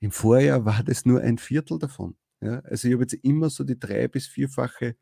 [0.00, 2.16] im Vorjahr war das nur ein Viertel davon.
[2.40, 2.60] Ja?
[2.60, 4.96] Also ich habe jetzt immer so die drei- bis vierfache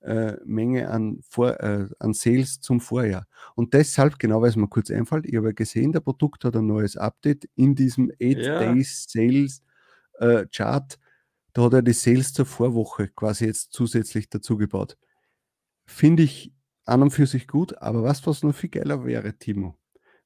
[0.00, 3.26] äh, Menge an, Vor, äh, an Sales zum Vorjahr.
[3.54, 6.66] Und deshalb, genau weil es mir kurz einfällt, ich habe gesehen, der Produkt hat ein
[6.66, 8.58] neues Update in diesem 8 ja.
[8.60, 9.62] Days Sales
[10.18, 10.98] äh, Chart.
[11.52, 14.96] Da hat er die Sales zur Vorwoche quasi jetzt zusätzlich dazu gebaut.
[15.86, 16.52] Finde ich
[16.84, 19.76] an und für sich gut, aber was, was noch viel geiler wäre, Timo,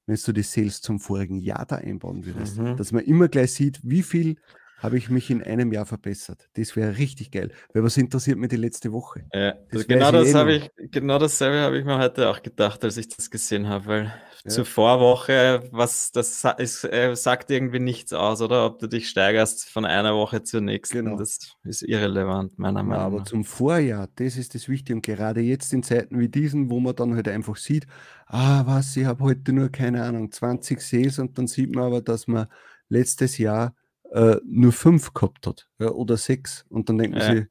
[0.06, 2.76] wenn du die Sales zum vorigen Jahr da einbauen würdest, mhm.
[2.76, 4.36] dass man immer gleich sieht, wie viel
[4.82, 6.48] habe ich mich in einem Jahr verbessert.
[6.54, 7.52] Das wäre richtig geil.
[7.72, 9.24] Weil was interessiert mich die letzte Woche?
[9.32, 12.96] Ja, das genau, das habe ich, genau dasselbe habe ich mir heute auch gedacht, als
[12.96, 14.14] ich das gesehen habe, weil
[14.44, 14.50] ja.
[14.50, 18.66] zur Vorwoche, was das ist, äh, sagt irgendwie nichts aus, oder?
[18.66, 21.16] Ob du dich steigerst von einer Woche zur nächsten, genau.
[21.16, 23.18] das ist irrelevant, meiner Meinung nach.
[23.18, 24.96] aber zum Vorjahr, das ist das Wichtige.
[24.96, 27.86] Und gerade jetzt in Zeiten wie diesen, wo man dann halt einfach sieht,
[28.26, 32.02] ah, was, ich habe heute nur, keine Ahnung, 20 Sales und dann sieht man aber,
[32.02, 32.48] dass man
[32.88, 33.74] letztes Jahr
[34.12, 36.64] äh, nur fünf gehabt hat ja, oder sechs.
[36.68, 37.34] Und dann denken ja.
[37.34, 37.46] sie,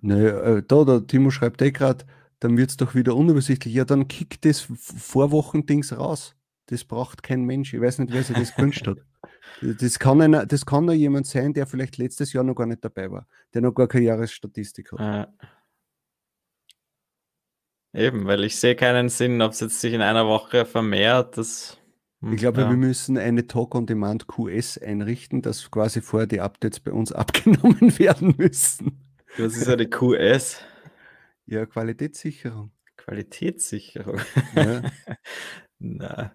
[0.00, 2.04] naja, äh, da, der Timo schreibt eh gerade,
[2.40, 3.74] dann wird es doch wieder unübersichtlich.
[3.74, 6.36] Ja, dann kickt das Vorwochendings raus.
[6.66, 7.72] Das braucht kein Mensch.
[7.72, 8.98] Ich weiß nicht, wer sich das gewünscht hat.
[9.62, 12.84] Das kann, einer, das kann nur jemand sein, der vielleicht letztes Jahr noch gar nicht
[12.84, 15.00] dabei war, der noch gar keine Jahresstatistik hat.
[15.00, 15.32] Ja.
[17.94, 21.38] Eben, weil ich sehe keinen Sinn, ob es jetzt sich in einer Woche vermehrt.
[21.38, 21.78] Das
[22.20, 22.70] ich glaube, ja.
[22.70, 28.34] wir müssen eine Talk-on-Demand QS einrichten, dass quasi vorher die Updates bei uns abgenommen werden
[28.36, 29.00] müssen.
[29.36, 30.60] Was ist eine QS?
[31.46, 32.72] Ja, Qualitätssicherung.
[32.96, 34.20] Qualitätssicherung?
[34.54, 34.82] Ja.
[35.78, 36.32] Na.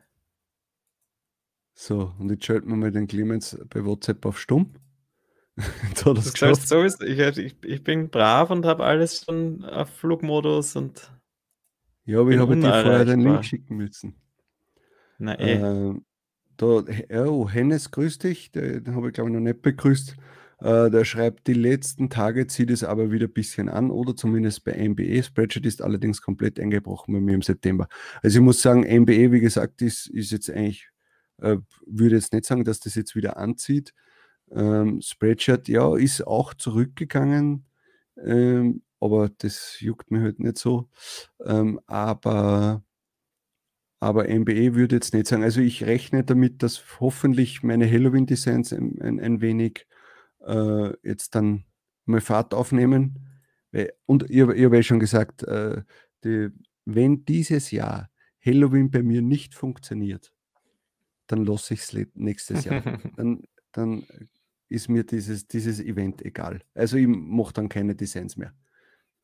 [1.73, 4.73] So, und jetzt schalten wir mal den Clemens bei WhatsApp auf Stumm.
[5.55, 9.89] das das heißt, so ist, ich, ich, ich bin brav und habe alles schon auf
[9.89, 11.11] Flugmodus und.
[12.05, 14.22] Ja, aber ich habe dir vorher den Link schicken müssen.
[15.17, 15.63] Na eh.
[15.89, 15.93] Äh,
[16.57, 16.83] da,
[17.27, 18.51] oh, Hennes, grüß dich.
[18.51, 20.15] Den, den habe ich, glaube ich, noch nicht begrüßt.
[20.59, 24.63] Äh, der schreibt, die letzten Tage zieht es aber wieder ein bisschen an oder zumindest
[24.65, 25.23] bei MBE.
[25.23, 27.87] Spreadsheet ist allerdings komplett eingebrochen bei mir im September.
[28.23, 30.89] Also ich muss sagen, MBE, wie gesagt, ist, ist jetzt eigentlich
[31.41, 33.93] Äh, würde jetzt nicht sagen, dass das jetzt wieder anzieht.
[34.51, 37.65] Ähm, Spreadshirt, ja, ist auch zurückgegangen,
[38.23, 40.89] ähm, aber das juckt mir halt nicht so.
[41.45, 42.83] Ähm, aber,
[44.03, 45.43] aber MBE würde jetzt nicht sagen.
[45.43, 49.87] Also ich rechne damit, dass hoffentlich meine Halloween-Designs ein, ein, ein, wenig
[50.45, 51.63] äh, jetzt dann
[52.05, 53.29] mal Fahrt aufnehmen.
[54.05, 55.83] Und ich, ich habe ja schon gesagt, äh,
[56.23, 56.49] die,
[56.85, 58.09] wenn dieses Jahr
[58.45, 60.33] Halloween bei mir nicht funktioniert,
[61.27, 62.83] dann lasse ich es nächstes Jahr.
[63.15, 64.03] dann, dann
[64.67, 66.61] ist mir dieses, dieses Event egal.
[66.73, 68.53] Also ich mache dann keine Designs mehr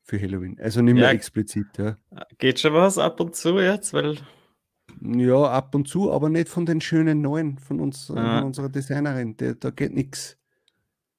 [0.02, 0.58] für Halloween.
[0.58, 1.66] Also nicht mehr ja, explizit.
[1.76, 1.98] Ja.
[2.38, 3.92] Geht schon was ab und zu jetzt?
[3.92, 4.16] Weil
[5.00, 8.38] ja, ab und zu, aber nicht von den schönen neuen von uns, ah.
[8.38, 9.36] von unserer Designerin.
[9.36, 10.36] Der, da geht nichts.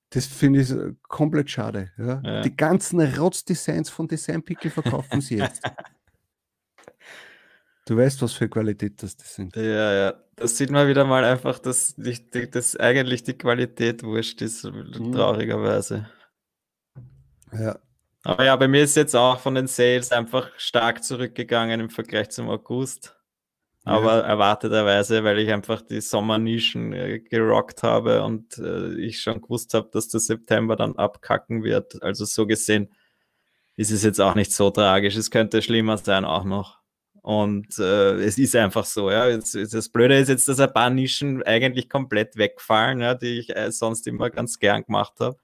[0.10, 0.74] Das finde ich
[1.08, 1.92] komplett schade.
[1.98, 2.22] Ja.
[2.24, 2.42] Ja.
[2.42, 5.64] Die ganzen Rotz-Designs von Designpickel verkaufen sie jetzt.
[7.88, 9.56] Du weißt, was für Qualität das, das sind.
[9.56, 10.14] Ja, ja.
[10.36, 15.12] Das sieht man wieder mal einfach, dass, die, dass eigentlich die Qualität wurscht ist, mhm.
[15.12, 16.10] traurigerweise.
[17.52, 17.80] Ja.
[18.24, 22.30] Aber ja, bei mir ist jetzt auch von den Sales einfach stark zurückgegangen im Vergleich
[22.30, 23.16] zum August.
[23.84, 24.22] Aber ja.
[24.22, 29.90] erwarteterweise, weil ich einfach die Sommernischen äh, gerockt habe und äh, ich schon gewusst habe,
[29.92, 32.02] dass der September dann abkacken wird.
[32.04, 32.90] Also so gesehen
[33.78, 35.16] ist es jetzt auch nicht so tragisch.
[35.16, 36.80] Es könnte schlimmer sein auch noch.
[37.24, 39.28] Und äh, es ist einfach so, ja.
[39.28, 43.56] Jetzt, das Blöde ist jetzt, dass ein paar Nischen eigentlich komplett wegfallen, ja, die ich
[43.56, 45.38] äh, sonst immer ganz gern gemacht habe.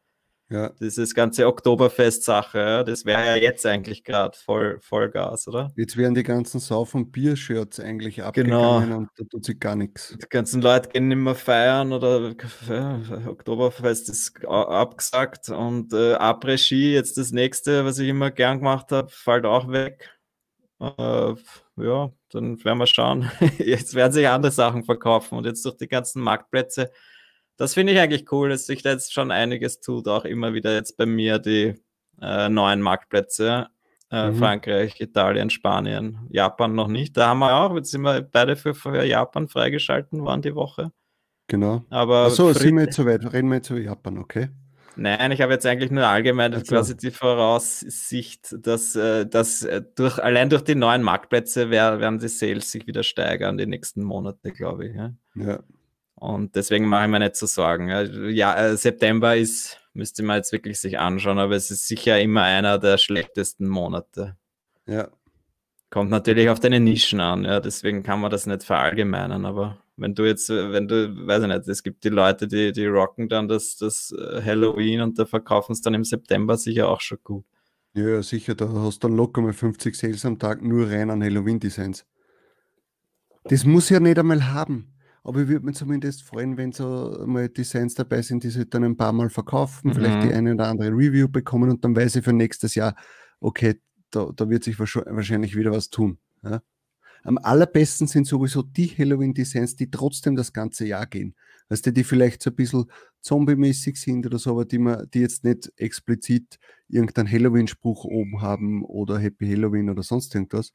[0.49, 0.69] Ja.
[0.79, 5.73] Dieses ganze Oktoberfest-Sache, ja, das wäre ja jetzt eigentlich gerade voll, Vollgas, oder?
[5.75, 8.97] Jetzt werden die ganzen Sau- und Biershirts eigentlich abgegangen genau.
[8.97, 10.15] und da tut sich gar nichts.
[10.21, 12.33] Die ganzen Leute gehen nicht mehr feiern oder
[12.69, 18.93] ja, Oktoberfest ist abgesagt und äh, Après-Ski, jetzt das nächste, was ich immer gern gemacht
[18.93, 20.17] habe, fällt auch weg.
[20.79, 21.33] Äh,
[21.77, 23.29] ja, dann werden wir schauen.
[23.57, 26.91] Jetzt werden sich andere Sachen verkaufen und jetzt durch die ganzen Marktplätze.
[27.58, 30.74] Das finde ich eigentlich cool, dass sich da jetzt schon einiges tut, auch immer wieder
[30.74, 31.76] jetzt bei mir die
[32.22, 33.67] äh, neuen Marktplätze.
[34.10, 34.36] Äh, mhm.
[34.36, 37.17] Frankreich, Italien, Spanien, Japan noch nicht.
[37.17, 40.93] Da haben wir auch, jetzt sind wir beide für, für Japan freigeschalten worden die Woche.
[41.48, 41.84] Genau.
[41.89, 44.50] Aber Achso, sind wir jetzt so weit, reden wir jetzt über Japan, okay?
[44.96, 46.65] Nein, ich habe jetzt eigentlich nur allgemein also.
[46.65, 52.30] quasi die Voraussicht, dass, äh, dass äh, durch, allein durch die neuen Marktplätze werden die
[52.30, 54.96] Sales sich wieder steigern die nächsten Monate, glaube ich.
[54.96, 55.13] Ja.
[55.36, 55.60] ja.
[56.19, 57.89] Und deswegen mache ich mir nicht so Sorgen.
[58.32, 62.41] Ja, äh, September ist, müsste man jetzt wirklich sich anschauen, aber es ist sicher immer
[62.41, 64.36] einer der schlechtesten Monate.
[64.88, 65.10] Ja.
[65.91, 70.15] Kommt natürlich auf deine Nischen an, ja, deswegen kann man das nicht verallgemeinern, aber wenn
[70.15, 73.47] du jetzt, wenn du, weiß ich nicht, es gibt die Leute, die, die rocken dann
[73.47, 77.45] das, das äh, Halloween und da verkaufen es dann im September sicher auch schon gut.
[77.93, 81.23] Ja, sicher, da hast du dann locker mal 50 Sales am Tag nur rein an
[81.23, 82.06] Halloween-Designs.
[83.45, 84.96] Das muss ja nicht einmal haben.
[85.27, 88.85] Aber ich würde mich zumindest freuen, wenn so mal Designs dabei sind, die sie dann
[88.85, 89.93] ein paar Mal verkaufen, mhm.
[89.93, 92.95] vielleicht die eine oder andere Review bekommen und dann weiß ich für nächstes Jahr,
[93.41, 96.17] okay, da, da wird sich wahrscheinlich wieder was tun.
[96.43, 96.61] Ja?
[97.23, 101.35] Am allerbesten sind sowieso die Halloween-Designs, die trotzdem das ganze Jahr gehen.
[101.67, 102.85] Weißt du, die vielleicht so ein bisschen
[103.19, 108.81] zombie-mäßig sind oder so, aber die, man, die jetzt nicht explizit irgendeinen Halloween-Spruch oben haben
[108.85, 110.73] oder Happy Halloween oder sonst irgendwas.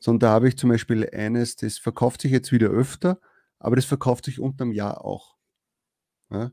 [0.00, 3.20] Sondern da habe ich zum Beispiel eines, das verkauft sich jetzt wieder öfter,
[3.58, 5.36] aber das verkauft sich unterm Jahr auch.
[6.30, 6.50] Ja?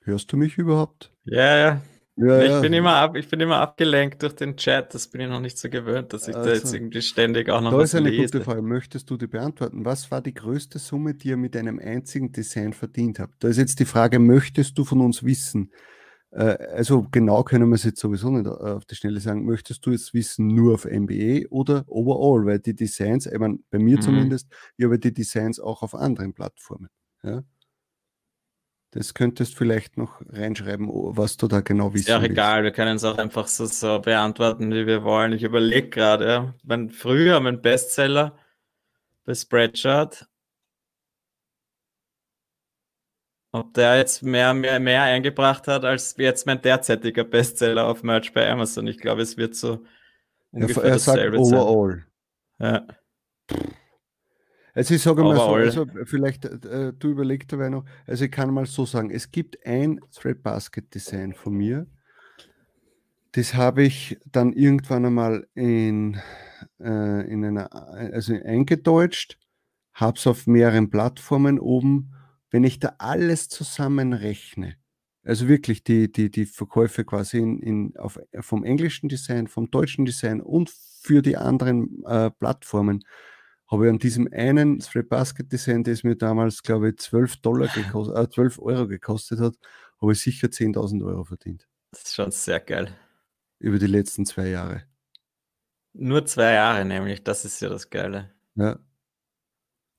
[0.00, 1.12] Hörst du mich überhaupt?
[1.24, 1.82] Ja, ja.
[2.16, 2.60] Ja, ich, ja.
[2.60, 5.56] Bin immer ab, ich bin immer abgelenkt durch den Chat, das bin ich noch nicht
[5.56, 8.10] so gewöhnt, dass ich also, da jetzt irgendwie ständig auch noch da was ist eine
[8.10, 8.38] lese.
[8.38, 9.86] gute Frage, möchtest du die beantworten?
[9.86, 13.42] Was war die größte Summe, die ihr mit einem einzigen Design verdient habt?
[13.42, 15.72] Da ist jetzt die Frage, möchtest du von uns wissen?
[16.32, 19.44] Äh, also genau können wir es jetzt sowieso nicht auf die Schnelle sagen.
[19.44, 22.46] Möchtest du jetzt wissen nur auf MBA oder overall?
[22.46, 24.02] Weil die Designs, ich meine, bei mir mhm.
[24.02, 26.88] zumindest, ich habe die Designs auch auf anderen Plattformen.
[27.22, 27.42] Ja?
[28.92, 33.04] Das könntest vielleicht noch reinschreiben, was du da genau wissen Ja, egal, wir können es
[33.04, 35.32] auch einfach so, so, beantworten, wie wir wollen.
[35.32, 36.54] Ich überlege gerade, ja.
[36.62, 38.36] Mein, früher mein Bestseller
[39.24, 40.26] bei Spreadshirt,
[43.52, 48.32] ob der jetzt mehr, mehr, mehr eingebracht hat, als jetzt mein derzeitiger Bestseller auf Merch
[48.32, 48.86] bei Amazon.
[48.86, 49.84] Ich glaube, es wird so
[50.50, 52.04] ungefähr er, er sagt overall.
[52.58, 52.86] Sein.
[53.48, 53.58] Ja.
[54.74, 58.54] Also ich sage mal so, also vielleicht, äh, du überlegst dabei noch, also ich kann
[58.54, 61.86] mal so sagen, es gibt ein Thread Basket Design von mir,
[63.32, 66.18] das habe ich dann irgendwann einmal in,
[66.80, 69.38] äh, in einer, also eingedeutscht,
[69.92, 72.14] habe es auf mehreren Plattformen oben.
[72.52, 74.76] Wenn ich da alles zusammenrechne,
[75.24, 80.04] also wirklich die, die, die Verkäufe quasi in, in, auf, vom englischen Design, vom deutschen
[80.04, 83.04] Design und für die anderen äh, Plattformen,
[83.70, 87.68] habe ich an diesem einen Straight Basket Design, das mir damals, glaube ich, 12 Dollar
[87.68, 89.54] gekostet, äh, 12 Euro gekostet hat,
[90.00, 91.66] habe ich sicher 10.000 Euro verdient.
[91.90, 92.94] Das ist schon sehr geil.
[93.60, 94.82] Über die letzten zwei Jahre.
[95.94, 98.30] Nur zwei Jahre nämlich, das ist ja das Geile.
[98.56, 98.78] Ja.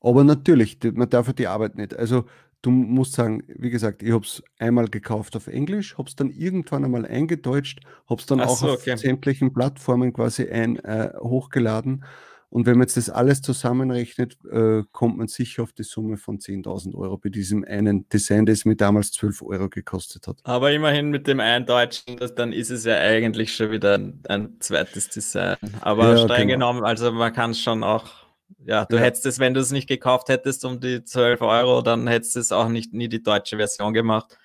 [0.04, 1.96] Aber natürlich, man darf ja die Arbeit nicht.
[1.96, 2.26] Also
[2.62, 6.30] du musst sagen, wie gesagt, ich habe es einmal gekauft auf Englisch, habe es dann
[6.30, 8.98] irgendwann einmal eingedeutscht, habe es dann Ach auch so, auf okay.
[8.98, 12.04] sämtlichen Plattformen quasi ein, äh, hochgeladen.
[12.50, 16.38] Und wenn man jetzt das alles zusammenrechnet, äh, kommt man sicher auf die Summe von
[16.38, 20.38] 10.000 Euro bei diesem einen Design, das mir damals 12 Euro gekostet hat.
[20.44, 24.58] Aber immerhin mit dem Eindeutschen, das, dann ist es ja eigentlich schon wieder ein, ein
[24.60, 25.58] zweites Design.
[25.82, 26.68] Aber Ja, streng genau.
[26.68, 28.23] genommen, also man kann es schon auch,
[28.66, 29.02] ja, du Ja.
[29.04, 32.40] hättest es, wenn du es nicht gekauft hättest um die 12 Euro, dann hättest du
[32.40, 34.38] es auch nicht nie die deutsche Version gemacht.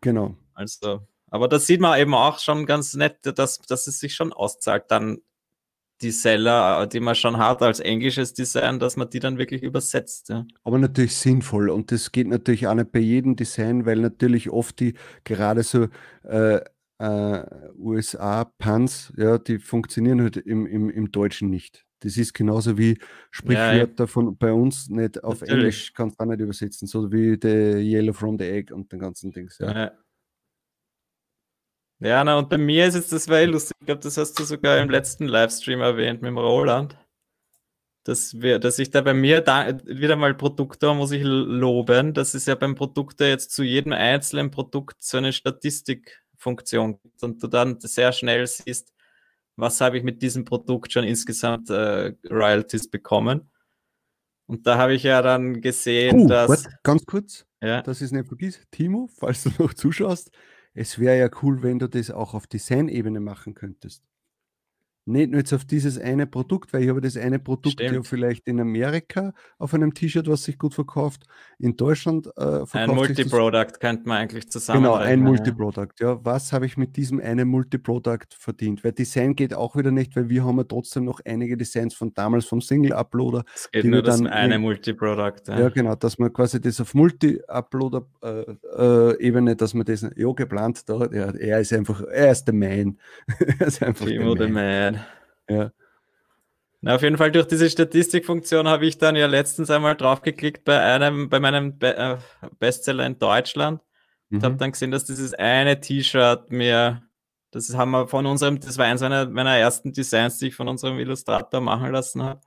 [0.00, 0.36] Genau.
[0.54, 4.32] Also, aber das sieht man eben auch schon ganz nett, dass, dass es sich schon
[4.32, 5.18] auszahlt, dann
[6.02, 10.28] die Seller, die man schon hat als englisches Design, dass man die dann wirklich übersetzt.
[10.28, 10.44] Ja.
[10.62, 11.70] Aber natürlich sinnvoll.
[11.70, 14.92] Und das geht natürlich auch nicht bei jedem Design, weil natürlich oft die
[15.24, 15.88] gerade so
[16.24, 16.60] äh,
[16.98, 17.42] äh,
[17.78, 21.85] USA-Pans, ja, die funktionieren halt im, im, im Deutschen nicht.
[22.00, 22.98] Das ist genauso wie
[23.30, 25.52] Sprichwörter von bei uns nicht auf Natürlich.
[25.52, 28.98] Englisch kannst du auch nicht übersetzen, so wie the Yellow from the Egg und den
[28.98, 29.58] ganzen Dings.
[29.58, 29.72] Ja.
[29.72, 29.92] Ja.
[31.98, 33.74] Ja, na, und bei mir ist jetzt das war eh lustig.
[33.80, 36.98] Ich glaube, das hast du sogar im letzten Livestream erwähnt mit dem Roland.
[38.04, 42.12] Dass, wir, dass ich da bei mir da wieder mal Produkte muss ich loben.
[42.12, 47.42] Das ist ja beim Produkte jetzt zu jedem einzelnen Produkt so eine Statistikfunktion gibt und
[47.42, 48.92] du dann sehr schnell siehst,
[49.56, 53.50] was habe ich mit diesem Produkt schon insgesamt äh, Royalties bekommen.
[54.46, 56.48] Und da habe ich ja dann gesehen, Puh, dass.
[56.48, 58.60] wart, ganz kurz, Ja, dass ich es nicht vergiss.
[58.70, 60.30] Timo, falls du noch zuschaust,
[60.74, 64.04] es wäre ja cool, wenn du das auch auf Design-Ebene machen könntest.
[65.08, 68.08] Nicht nur jetzt auf dieses eine Produkt, weil ich habe das eine Produkt ja Stimmt.
[68.08, 71.22] vielleicht in Amerika auf einem T-Shirt, was sich gut verkauft,
[71.58, 72.30] in Deutschland äh,
[72.66, 74.82] verkauft ein Multiproduct könnte man eigentlich zusammen.
[74.82, 76.00] Genau, ein Multiproduct.
[76.00, 78.82] Ja, was habe ich mit diesem einen Multiproduct verdient?
[78.82, 82.12] Weil Design geht auch wieder nicht, weil wir haben ja trotzdem noch einige Designs von
[82.12, 83.44] damals vom Single-Uploader.
[83.54, 85.46] Es geht die nur das dann eine in- Multiproduct.
[85.48, 85.60] Ja.
[85.60, 85.68] Ja.
[85.68, 91.60] genau, dass man quasi das auf Multi-Uploader-Ebene, dass man das, ja, geplant da, ja, er
[91.60, 92.98] ist einfach, er ist der Man.
[93.60, 94.95] er ist einfach der Man.
[95.48, 95.70] Ja.
[96.82, 100.78] Na, auf jeden Fall durch diese Statistikfunktion habe ich dann ja letztens einmal draufgeklickt bei
[100.80, 102.18] einem, bei meinem Be äh,
[102.58, 103.80] Bestseller in Deutschland
[104.30, 104.58] und habe Mhm.
[104.58, 107.02] dann gesehen, dass dieses eine T-Shirt mir,
[107.50, 110.68] das haben wir von unserem, das war eins meiner, meiner ersten Designs, die ich von
[110.68, 112.40] unserem Illustrator machen lassen habe.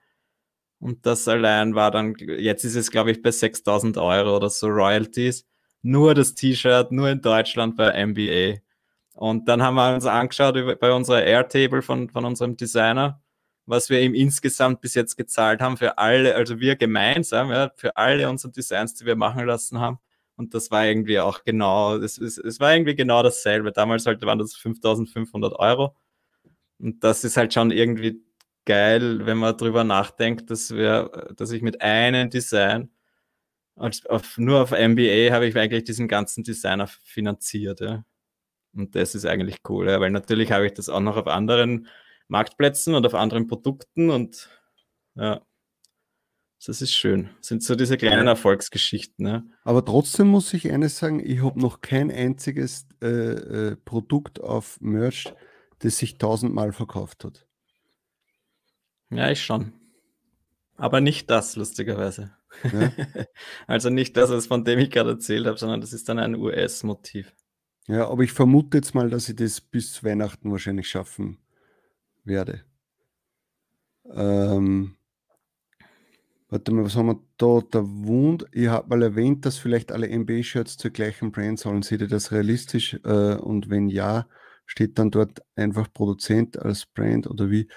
[0.79, 4.67] Und das allein war dann, jetzt ist es, glaube ich, bei 6000 Euro oder so
[4.67, 5.45] Royalties.
[5.81, 8.59] Nur das T-Shirt, nur in Deutschland bei MBA.
[9.19, 13.21] Und dann haben wir uns angeschaut bei unserer Airtable von, von unserem Designer,
[13.65, 17.97] was wir ihm insgesamt bis jetzt gezahlt haben für alle, also wir gemeinsam, ja, für
[17.97, 19.99] alle unsere Designs, die wir machen lassen haben.
[20.37, 23.73] Und das war irgendwie auch genau, es, es, es war irgendwie genau dasselbe.
[23.73, 25.97] Damals halt waren das 5500 Euro.
[26.79, 28.23] Und das ist halt schon irgendwie
[28.63, 32.89] geil, wenn man drüber nachdenkt, dass wir, dass ich mit einem Design,
[33.75, 38.05] als auf, nur auf MBA habe ich eigentlich diesen ganzen Designer finanziert, ja.
[38.73, 41.87] Und das ist eigentlich cool, ja, weil natürlich habe ich das auch noch auf anderen
[42.27, 44.49] Marktplätzen und auf anderen Produkten und
[45.15, 45.41] ja,
[46.65, 47.29] das ist schön.
[47.37, 49.25] Das sind so diese kleinen Erfolgsgeschichten.
[49.25, 49.43] Ja.
[49.63, 54.79] Aber trotzdem muss ich eines sagen, ich habe noch kein einziges äh, äh, Produkt auf
[54.81, 55.33] Merch,
[55.79, 57.47] das sich tausendmal verkauft hat.
[59.09, 59.73] ja, ich schon.
[60.75, 62.35] Aber nicht das, lustigerweise.
[62.71, 62.91] Ja.
[63.67, 66.35] also nicht das, was von dem ich gerade erzählt habe, sondern das ist dann ein
[66.35, 67.33] US-Motiv.
[67.89, 71.39] Ja, aber ich vermute jetzt mal, dass ich das bis Weihnachten wahrscheinlich schaffen
[72.23, 72.63] werde.
[74.13, 74.95] Ähm,
[76.49, 77.61] warte mal, was haben wir da?
[77.73, 81.81] Der Wund, ich habe mal erwähnt, dass vielleicht alle MB-Shirts zur gleichen Brand sollen.
[81.81, 82.93] Seht ihr das realistisch?
[83.03, 84.27] Äh, und wenn ja,
[84.67, 87.69] steht dann dort einfach Produzent als Brand oder wie?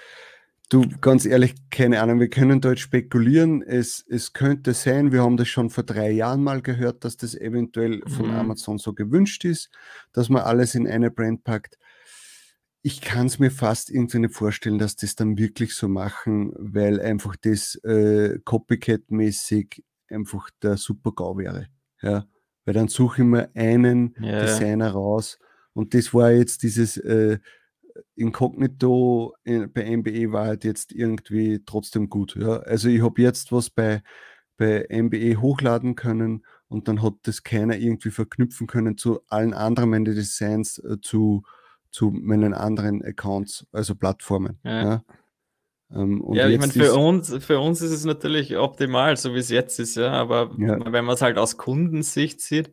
[0.69, 3.61] Du, ganz ehrlich, keine Ahnung, wir können dort spekulieren.
[3.61, 7.35] Es, es könnte sein, wir haben das schon vor drei Jahren mal gehört, dass das
[7.35, 8.35] eventuell von Mhm.
[8.35, 9.69] Amazon so gewünscht ist,
[10.13, 11.77] dass man alles in eine Brand packt.
[12.81, 16.99] Ich kann es mir fast irgendwie nicht vorstellen, dass das dann wirklich so machen, weil
[16.99, 21.67] einfach das äh, Copycat-mäßig einfach der Super-GAU wäre.
[22.01, 22.25] Ja,
[22.65, 24.39] weil dann suche ich mir einen Ja.
[24.39, 25.37] Designer raus
[25.73, 27.37] und das war jetzt dieses äh,
[28.15, 32.35] Inkognito in, bei MBE war halt jetzt irgendwie trotzdem gut.
[32.35, 32.57] Ja?
[32.59, 34.01] Also ich habe jetzt was bei,
[34.57, 39.89] bei MBE hochladen können und dann hat das keiner irgendwie verknüpfen können zu allen anderen
[39.89, 41.43] meinen Designs, äh, zu,
[41.91, 44.59] zu meinen anderen Accounts, also Plattformen.
[44.63, 44.83] Ja.
[44.83, 45.03] Ja.
[45.91, 49.49] Ähm, ja, ich meine, für uns, für uns ist es natürlich optimal, so wie es
[49.49, 50.11] jetzt ist, ja.
[50.11, 50.79] Aber ja.
[50.91, 52.71] wenn man es halt aus Kundensicht sieht,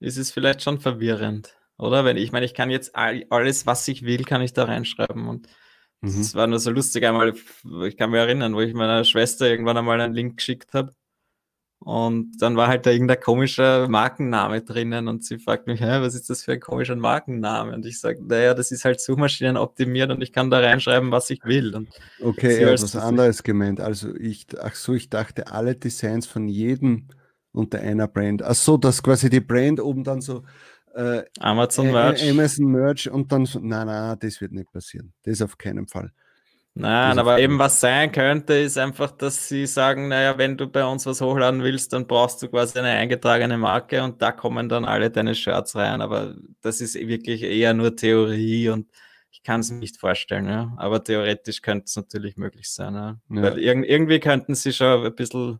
[0.00, 1.57] ist es vielleicht schon verwirrend.
[1.78, 2.04] Oder?
[2.04, 5.28] Wenn ich meine, ich kann jetzt alles, was ich will, kann ich da reinschreiben.
[5.28, 5.48] Und
[6.02, 6.38] es mhm.
[6.38, 7.34] war nur so lustig einmal,
[7.86, 10.92] ich kann mich erinnern, wo ich meiner Schwester irgendwann einmal einen Link geschickt habe.
[11.80, 16.16] Und dann war halt da irgendein komischer Markenname drinnen und sie fragt mich, Hä, was
[16.16, 17.72] ist das für ein komischer Markenname?
[17.72, 21.30] Und ich sage, naja, das ist halt Suchmaschinen optimiert und ich kann da reinschreiben, was
[21.30, 21.76] ich will.
[21.76, 21.88] Und
[22.20, 23.80] okay, er hat was anderes gemeint.
[23.80, 27.08] Also ich, ach so, ich dachte, alle Designs von jedem
[27.52, 28.42] unter einer Brand.
[28.42, 30.42] Ach so, dass quasi die Brand oben dann so
[30.94, 32.28] äh, Amazon Merch.
[32.28, 35.12] Amazon Merch und dann so, nein, nein, das wird nicht passieren.
[35.22, 36.12] Das auf keinen Fall.
[36.74, 40.84] Nein, aber eben was sein könnte, ist einfach, dass sie sagen, naja, wenn du bei
[40.84, 44.84] uns was hochladen willst, dann brauchst du quasi eine eingetragene Marke und da kommen dann
[44.84, 46.00] alle deine Shirts rein.
[46.00, 48.86] Aber das ist wirklich eher nur Theorie und
[49.32, 50.46] ich kann es mir nicht vorstellen.
[50.46, 50.72] Ja.
[50.76, 52.94] Aber theoretisch könnte es natürlich möglich sein.
[52.94, 53.18] Ja.
[53.28, 53.42] Ja.
[53.42, 55.58] Weil irg irgendwie könnten sie schon ein bisschen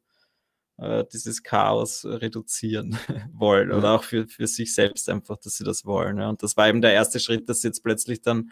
[0.78, 2.98] äh, dieses Chaos reduzieren
[3.32, 6.18] wollen oder auch für, für sich selbst einfach, dass sie das wollen.
[6.18, 6.28] Ja.
[6.28, 8.50] Und das war eben der erste Schritt, dass sie jetzt plötzlich dann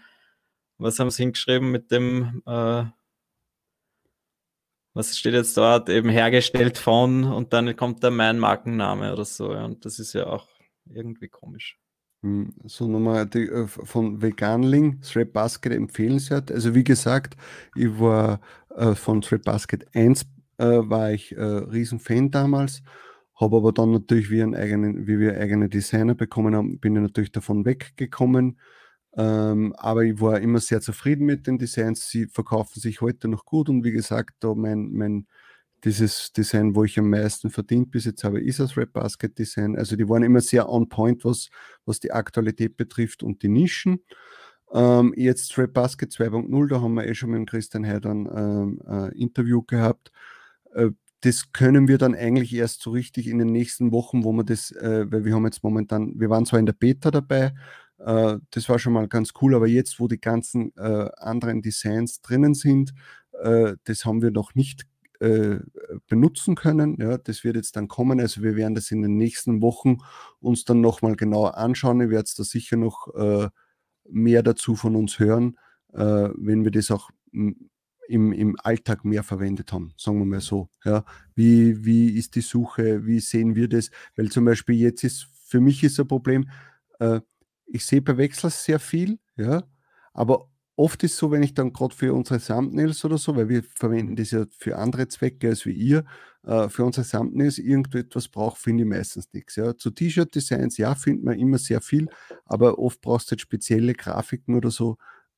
[0.79, 2.85] was haben sie hingeschrieben mit dem, äh,
[4.95, 9.53] was steht jetzt dort, eben hergestellt von und dann kommt da mein Markenname oder so.
[9.53, 9.65] Ja.
[9.65, 10.49] Und das ist ja auch
[10.87, 11.79] irgendwie komisch.
[12.23, 16.51] Hm, so nochmal die, äh, von Veganling, Thread Basket empfehlenswert.
[16.51, 17.37] Also wie gesagt,
[17.75, 18.41] ich war
[18.75, 20.27] äh, von Thread Basket 1 äh,
[20.65, 22.83] war ich äh, Riesenfan damals,
[23.35, 27.03] habe aber dann natürlich, wie, einen eigenen, wie wir eigene Designer bekommen haben, bin ich
[27.03, 28.59] natürlich davon weggekommen
[29.17, 32.09] ähm, aber ich war immer sehr zufrieden mit den Designs.
[32.09, 35.27] Sie verkaufen sich heute noch gut und wie gesagt, da mein, mein
[35.85, 39.77] dieses Design, wo ich am meisten verdient bis jetzt habe, ist das Red Basket Design.
[39.77, 41.49] Also die waren immer sehr on point, was,
[41.87, 44.03] was die Aktualität betrifft und die Nischen.
[44.73, 49.19] Ähm, jetzt Red Basket 2.0, da haben wir eh schon mit Christian Heidern ähm, äh,
[49.19, 50.11] Interview gehabt.
[50.77, 50.91] Äh,
[51.23, 54.71] das können wir dann eigentlich erst so richtig in den nächsten Wochen, wo wir das,
[54.71, 57.55] äh, weil wir haben jetzt momentan, wir waren zwar in der Beta dabei,
[57.99, 62.55] äh, das war schon mal ganz cool, aber jetzt, wo die ganzen anderen Designs drinnen
[62.55, 62.93] sind,
[63.33, 64.87] das haben wir noch nicht
[66.09, 66.97] benutzen können.
[67.01, 68.21] Ja, das wird jetzt dann kommen.
[68.21, 69.99] Also wir werden das in den nächsten Wochen
[70.41, 72.03] uns dann nochmal genauer anschauen.
[72.03, 73.09] Ich werde da sicher noch
[74.09, 75.59] mehr dazu von uns hören,
[75.89, 77.11] wenn wir das auch
[78.09, 80.69] im, im Alltag mehr verwendet haben, sagen wir mal so.
[80.85, 81.05] Ja.
[81.35, 83.91] Wie, wie ist die Suche, wie sehen wir das?
[84.17, 86.49] Weil zum Beispiel jetzt ist, für mich ist ein Problem,
[86.99, 87.21] äh,
[87.67, 89.65] ich sehe bei Wechsels sehr viel, ja,
[90.13, 93.49] aber oft ist es so, wenn ich dann gerade für unsere Thumbnails oder so, weil
[93.49, 96.05] wir verwenden das ja für andere Zwecke als wie ihr,
[96.45, 99.57] äh, für unsere Thumbnails irgendetwas braucht, finde ich meistens nichts.
[99.57, 99.77] Ja.
[99.77, 102.09] Zu T-Shirt-Designs, ja, findet man immer sehr viel,
[102.45, 104.97] aber oft brauchst du halt spezielle Grafiken oder so,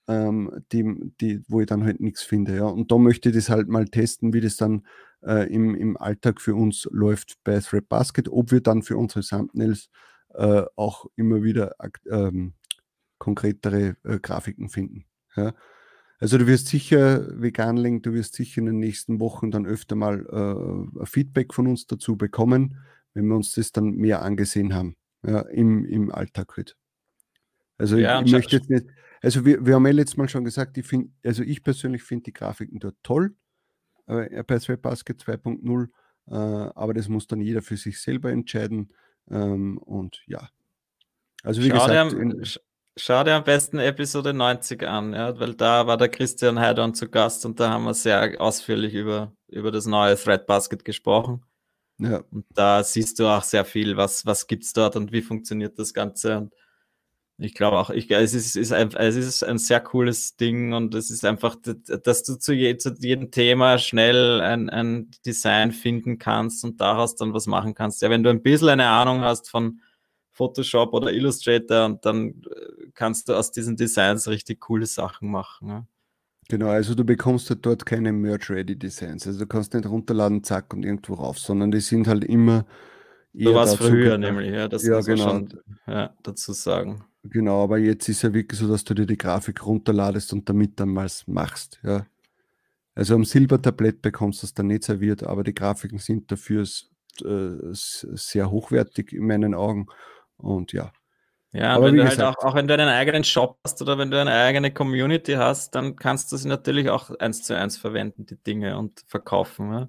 [0.09, 2.56] ähm, die, die, wo ich dann halt nichts finde.
[2.56, 2.64] Ja.
[2.64, 4.86] Und da möchte ich das halt mal testen, wie das dann
[5.22, 9.20] äh, im, im Alltag für uns läuft bei Thread Basket, ob wir dann für unsere
[9.20, 9.90] Thumbnails
[10.34, 11.74] äh, auch immer wieder
[12.11, 12.54] ähm,
[13.18, 15.04] konkretere äh, Grafiken finden.
[15.36, 15.54] Ja.
[16.20, 20.26] Also du wirst sicher, Veganling, du wirst sicher in den nächsten Wochen dann öfter mal
[21.00, 22.78] äh, Feedback von uns dazu bekommen,
[23.14, 26.76] wenn wir uns das dann mehr angesehen haben, ja, im, im Alltag halt.
[27.76, 28.86] Also ja, ich, ich möchte jetzt nicht,
[29.22, 32.24] also wir, wir haben ja letztes Mal schon gesagt, ich find, also ich persönlich finde
[32.24, 33.34] die Grafiken dort toll,
[34.06, 35.88] äh, bei Basket 2.0,
[36.28, 36.34] äh,
[36.74, 38.92] aber das muss dann jeder für sich selber entscheiden.
[39.30, 40.48] Ähm, und ja.
[41.42, 42.12] Also wie schau gesagt.
[42.12, 42.44] Dir, in,
[42.96, 47.08] schau dir am besten Episode 90 an, ja, weil da war der Christian Heidorn zu
[47.08, 51.44] Gast und da haben wir sehr ausführlich über, über das neue Thread Basket gesprochen.
[51.98, 52.22] Ja.
[52.30, 55.78] Und da siehst du auch sehr viel, was, was gibt es dort und wie funktioniert
[55.78, 56.38] das Ganze.
[56.38, 56.54] Und
[57.41, 60.95] ich glaube auch, ich, es, ist, ist ein, es ist ein sehr cooles Ding und
[60.97, 61.57] es ist einfach,
[62.03, 67.14] dass du zu, je, zu jedem Thema schnell ein, ein Design finden kannst und daraus
[67.14, 68.03] dann was machen kannst.
[68.03, 69.80] Ja, wenn du ein bisschen eine Ahnung hast von
[70.32, 75.68] Photoshop oder Illustrator und dann äh, kannst du aus diesen Designs richtig coole Sachen machen.
[75.68, 75.86] Ja.
[76.49, 79.26] Genau, also du bekommst halt dort keine Merge-Ready-Designs.
[79.26, 82.66] Also du kannst nicht runterladen, zack und irgendwo rauf, sondern die sind halt immer.
[83.34, 85.26] So war es früher nämlich, ja, das ja, muss genau.
[85.26, 87.05] man schon ja, dazu sagen.
[87.31, 90.79] Genau, aber jetzt ist ja wirklich so, dass du dir die Grafik runterladest und damit
[90.81, 91.81] dann mal machst.
[91.83, 92.07] Ja.
[92.95, 97.57] Also am Silbertablett bekommst du es dann nicht serviert, aber die Grafiken sind dafür äh,
[97.72, 99.87] sehr hochwertig in meinen Augen.
[100.37, 100.93] Und ja.
[101.53, 103.81] Ja, aber wenn du halt gesagt, halt auch, auch wenn du einen eigenen Shop hast
[103.81, 107.57] oder wenn du eine eigene Community hast, dann kannst du sie natürlich auch eins zu
[107.57, 109.72] eins verwenden, die Dinge und verkaufen.
[109.72, 109.89] Ja.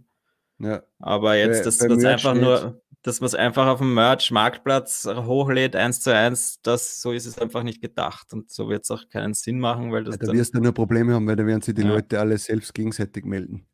[0.60, 0.84] ja.
[1.00, 5.76] Aber jetzt, dass du das einfach nur dass man es einfach auf dem Merch-Marktplatz hochlädt,
[5.76, 8.34] eins zu eins, das, so ist es einfach nicht gedacht.
[8.34, 10.16] Und so wird es auch keinen Sinn machen, weil das.
[10.16, 11.88] Ja, da wirst du nur Probleme haben, weil da werden sich die ja.
[11.88, 13.66] Leute alle selbst gegenseitig melden.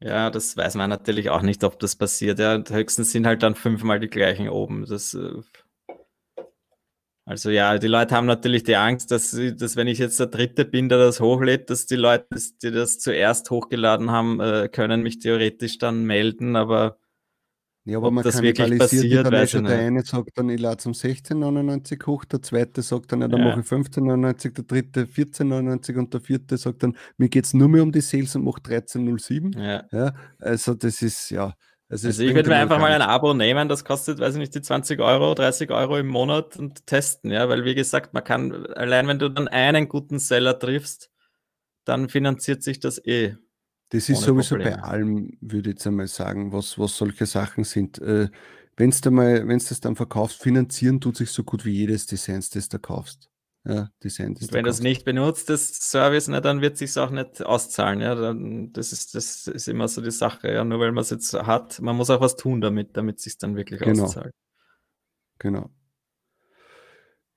[0.00, 2.38] Ja, das weiß man natürlich auch nicht, ob das passiert.
[2.38, 4.86] Ja, höchstens sind halt dann fünfmal die gleichen oben.
[4.86, 5.40] Das, äh,
[7.26, 10.66] also ja, die Leute haben natürlich die Angst, dass, dass wenn ich jetzt der Dritte
[10.66, 12.26] bin, der das hochlädt, dass die Leute,
[12.62, 16.98] die das zuerst hochgeladen haben, äh, können mich theoretisch dann melden, aber
[17.86, 20.78] ja, aber Ob man das wirklich passiert, dann schon der eine sagt dann, ich lade
[20.78, 23.48] zum 16,99 hoch, der zweite sagt dann, ja, dann ja.
[23.48, 27.68] mache ich 15,99, der dritte 14,99 und der vierte sagt dann, mir geht es nur
[27.68, 29.62] mehr um die Sales und mache 13,07.
[29.62, 29.84] Ja.
[29.92, 30.14] ja.
[30.38, 31.52] Also das ist, ja.
[31.90, 34.54] Also, also ich würde mir einfach mal ein Abo nehmen, das kostet, weiß ich nicht,
[34.54, 38.66] die 20 Euro, 30 Euro im Monat und testen, ja, weil wie gesagt, man kann,
[38.68, 41.10] allein wenn du dann einen guten Seller triffst,
[41.84, 43.36] dann finanziert sich das eh.
[43.94, 44.76] Das ist sowieso Probleme.
[44.76, 48.00] bei allem, würde ich jetzt einmal sagen, was, was solche Sachen sind.
[48.00, 48.28] Äh,
[48.76, 52.78] wenn du das dann verkaufst, finanzieren tut sich so gut wie jedes Design, das du
[52.80, 53.30] kaufst.
[53.64, 56.98] Ja, Design, das wenn du es nicht benutzt, das Service, na, dann wird es sich
[56.98, 58.00] auch nicht auszahlen.
[58.00, 58.16] Ja?
[58.16, 60.52] Dann, das, ist, das ist immer so die Sache.
[60.52, 60.64] Ja?
[60.64, 63.38] Nur weil man es jetzt hat, man muss auch was tun damit, damit es sich
[63.38, 64.04] dann wirklich genau.
[64.04, 64.34] auszahlt.
[65.38, 65.70] Genau.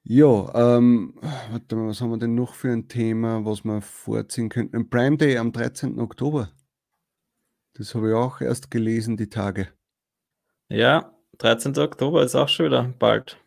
[0.10, 1.16] Ja, ähm,
[1.52, 4.78] warte mal, was haben wir denn noch für ein Thema, was wir vorziehen könnten?
[4.78, 6.00] Ein Prime Day am 13.
[6.00, 6.50] Oktober.
[7.74, 9.68] Das habe ich auch erst gelesen, die Tage.
[10.70, 11.78] Ja, 13.
[11.78, 13.38] Oktober ist auch schon wieder bald.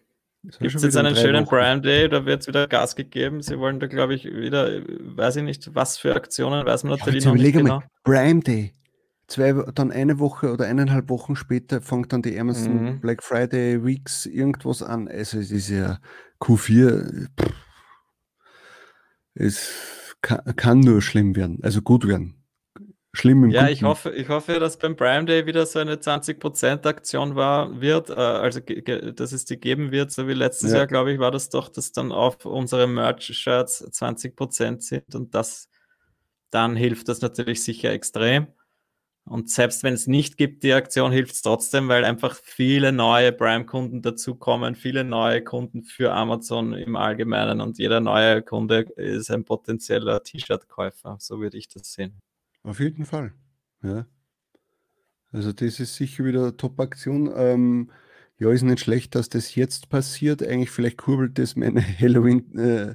[0.42, 1.56] Gibt es jetzt einen schönen Wochen.
[1.56, 3.40] Prime Day, da wird es wieder Gas gegeben.
[3.40, 7.24] Sie wollen da, glaube ich, wieder, weiß ich nicht, was für Aktionen, weiß man natürlich
[7.24, 7.78] ja, noch nicht genau.
[7.78, 8.72] Mal, Prime Day
[9.30, 13.00] zwei, dann eine Woche oder eineinhalb Wochen später fängt dann die Amazon mhm.
[13.00, 15.08] Black Friday Weeks irgendwas an.
[15.08, 15.98] Also es ist ja
[16.40, 17.52] Q4, pff,
[19.34, 22.36] es kann, kann, nur schlimm werden, also gut werden.
[23.12, 23.72] Schlimm im Ja, Guten.
[23.72, 28.10] ich hoffe, ich hoffe, dass beim Prime Day wieder so eine 20% Aktion war, wird,
[28.10, 30.78] äh, also dass es die geben wird, so wie letztes ja.
[30.78, 35.68] Jahr, glaube ich, war das doch, dass dann auf unsere Merch-Shirts 20% sind und das
[36.50, 38.48] dann hilft das natürlich sicher extrem.
[39.30, 43.30] Und selbst wenn es nicht gibt, die Aktion hilft es trotzdem, weil einfach viele neue
[43.30, 49.44] Prime-Kunden dazukommen, viele neue Kunden für Amazon im Allgemeinen und jeder neue Kunde ist ein
[49.44, 51.16] potenzieller T-Shirt-Käufer.
[51.20, 52.20] So würde ich das sehen.
[52.64, 53.32] Auf jeden Fall.
[53.84, 54.04] Ja.
[55.30, 57.32] Also das ist sicher wieder eine Top-Aktion.
[57.32, 57.92] Ähm,
[58.40, 60.42] ja, ist nicht schlecht, dass das jetzt passiert.
[60.42, 62.94] Eigentlich vielleicht kurbelt das meine Halloween äh,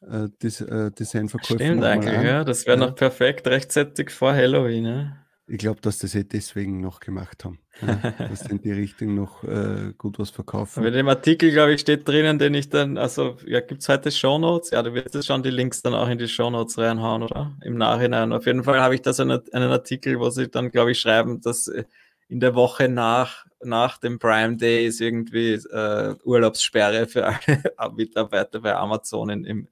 [0.00, 1.62] äh, äh Designverkäufe.
[1.62, 2.24] Stimmt eigentlich, an.
[2.24, 2.42] ja.
[2.42, 2.86] Das wäre ja.
[2.86, 4.86] noch perfekt rechtzeitig vor Halloween.
[4.86, 5.23] Ja.
[5.46, 7.58] Ich glaube, dass das eh deswegen noch gemacht haben.
[7.82, 10.80] Ja, dass in die Richtung noch äh, gut was verkaufen.
[10.80, 13.88] Aber in dem Artikel, glaube ich, steht drinnen, den ich dann, also ja, gibt es
[13.88, 14.70] heute Shownotes?
[14.70, 17.54] Ja, du wirst schon die Links dann auch in die Shownotes reinhauen, oder?
[17.62, 18.32] Im Nachhinein.
[18.32, 21.00] Auf jeden Fall habe ich da so einen, einen Artikel, wo sie dann, glaube ich,
[21.00, 21.84] schreiben, dass äh,
[22.28, 28.60] in der Woche nach, nach dem Prime Day ist irgendwie äh, Urlaubssperre für alle Mitarbeiter
[28.60, 29.68] bei Amazon in, im,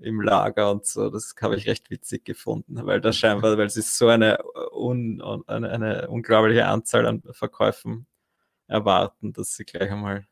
[0.00, 1.10] im Lager und so.
[1.10, 4.38] Das habe ich recht witzig gefunden, weil das scheinbar, weil sie so eine,
[4.72, 8.06] un, eine, eine unglaubliche Anzahl an Verkäufen
[8.66, 10.26] erwarten, dass sie gleich einmal.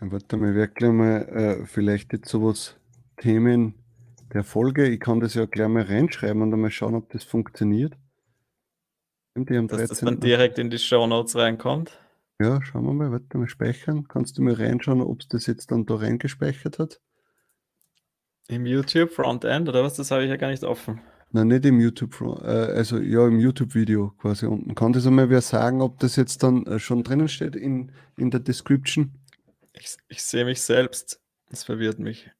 [0.00, 2.76] Warte mal, wirklich mal äh, vielleicht jetzt sowas
[3.16, 3.74] Themen
[4.32, 4.88] der Folge.
[4.88, 7.94] Ich kann das ja gleich mal reinschreiben und dann mal schauen, ob das funktioniert.
[9.34, 11.98] Dass das dann direkt in die Show Notes reinkommt.
[12.40, 14.06] Ja, schauen wir mal, warte mal speichern.
[14.06, 17.00] Kannst du mal reinschauen, ob es das jetzt dann da reingespeichert hat?
[18.48, 19.94] Im YouTube Frontend oder was?
[19.94, 21.00] Das habe ich ja gar nicht offen.
[21.30, 24.74] Nein, nicht im YouTube, äh, also ja, im YouTube-Video quasi unten.
[24.74, 28.30] Kann das einmal wer sagen, ob das jetzt dann äh, schon drinnen steht in, in
[28.30, 29.12] der Description?
[29.74, 31.20] Ich, ich sehe mich selbst.
[31.50, 32.30] Das verwirrt mich.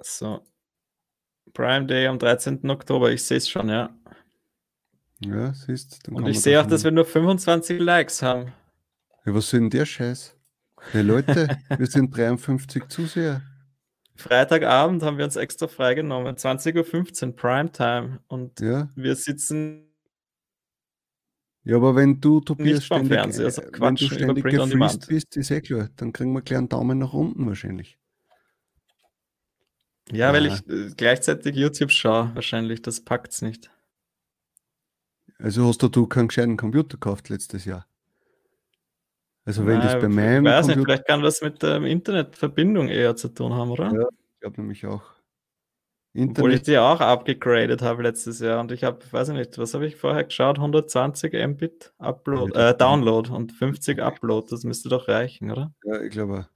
[0.00, 0.40] So.
[1.52, 2.68] Prime Day am 13.
[2.70, 3.90] Oktober, ich sehe es schon, ja.
[5.20, 8.52] Ja, siehst Und ich sehe auch, dass wir nur 25 Likes haben.
[9.24, 10.36] Ja, was sind denn der Scheiß?
[10.92, 13.42] Hey Leute, wir sind 53 Zuseher.
[14.16, 18.88] Freitagabend haben wir uns extra freigenommen, 20.15 Uhr Primetime und ja.
[18.94, 19.82] wir sitzen
[21.66, 25.88] ja, aber wenn du, Tobias, ständig, also wenn du ständig gefreezed bist, ist eh klar,
[25.96, 27.98] dann kriegen wir gleich einen Daumen nach unten wahrscheinlich.
[30.12, 30.32] Ja, ah.
[30.32, 33.72] weil ich äh, gleichzeitig YouTube schaue, wahrscheinlich, das packt es nicht.
[35.38, 37.86] Also hast du, du keinen gescheiten Computer gekauft letztes Jahr?
[39.46, 40.44] Also wenn Nein, das bei meinem.
[40.44, 43.92] Ich weiß Computer nicht, vielleicht kann das mit der Internetverbindung eher zu tun haben, oder?
[43.92, 45.02] Ja, ich glaube nämlich auch.
[46.12, 46.38] Internet.
[46.38, 49.74] Obwohl ich die auch abgegradet habe letztes Jahr und ich habe, weiß ich nicht, was
[49.74, 50.56] habe ich vorher geschaut?
[50.56, 55.72] 120 Mbit Upload, äh, Download und 50 Upload, das müsste doch reichen, oder?
[55.84, 56.48] Ja, ich glaube.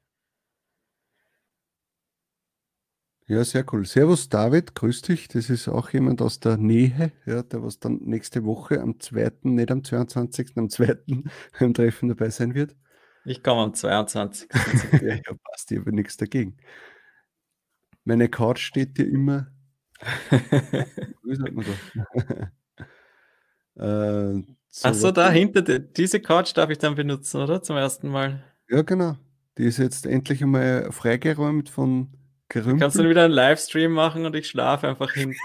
[3.26, 3.84] Ja, sehr cool.
[3.84, 5.28] Servus David, grüß dich.
[5.28, 9.30] Das ist auch jemand aus der Nähe, ja, der was dann nächste Woche am 2.,
[9.42, 10.98] nicht am 22., am 2.
[11.60, 12.74] beim Treffen dabei sein wird.
[13.24, 14.48] Ich komme am 22.
[15.02, 16.56] ja, ja, passt, ich habe nichts dagegen.
[18.04, 19.48] Meine Couch steht dir immer.
[21.22, 21.66] Wie sagt man
[23.76, 24.36] da?
[24.36, 27.62] äh, so Achso, da hinter diese Couch darf ich dann benutzen, oder?
[27.62, 28.42] Zum ersten Mal.
[28.68, 29.16] Ja, genau.
[29.58, 32.12] Die ist jetzt endlich einmal freigeräumt von
[32.48, 32.80] Gerümpel.
[32.80, 35.36] Kannst du wieder einen Livestream machen und ich schlafe einfach hinten.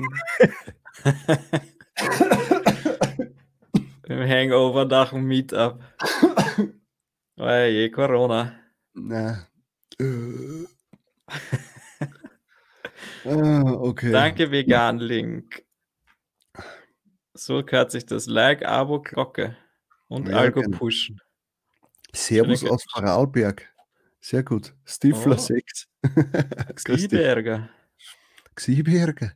[4.07, 5.79] Im Hangover nach dem Meetup.
[7.37, 8.59] Oh je, Corona.
[8.93, 9.47] Na.
[13.25, 14.11] ah, okay.
[14.11, 15.65] Danke, Vegan Link.
[17.33, 19.57] So gehört sich das Like, Abo, Glocke
[20.07, 20.77] und ja, Algo genau.
[20.77, 21.19] pushen.
[22.13, 23.69] Servus aus Vorarlberg.
[24.21, 24.73] Sehr gut.
[24.85, 25.39] Stifler oh.
[25.39, 25.89] 6.
[26.75, 27.69] Xieberger.
[28.55, 29.33] Xieberger.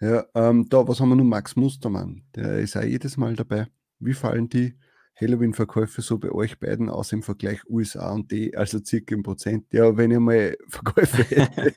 [0.00, 1.28] Ja, ähm, da, was haben wir nun?
[1.28, 2.22] Max Mustermann.
[2.36, 3.66] Der ist auch jedes Mal dabei.
[3.98, 4.78] Wie fallen die
[5.20, 9.66] Halloween-Verkäufe so bei euch beiden aus im Vergleich USA und D, also circa im Prozent?
[9.72, 11.76] Ja, wenn ihr mal Verkäufe hättet.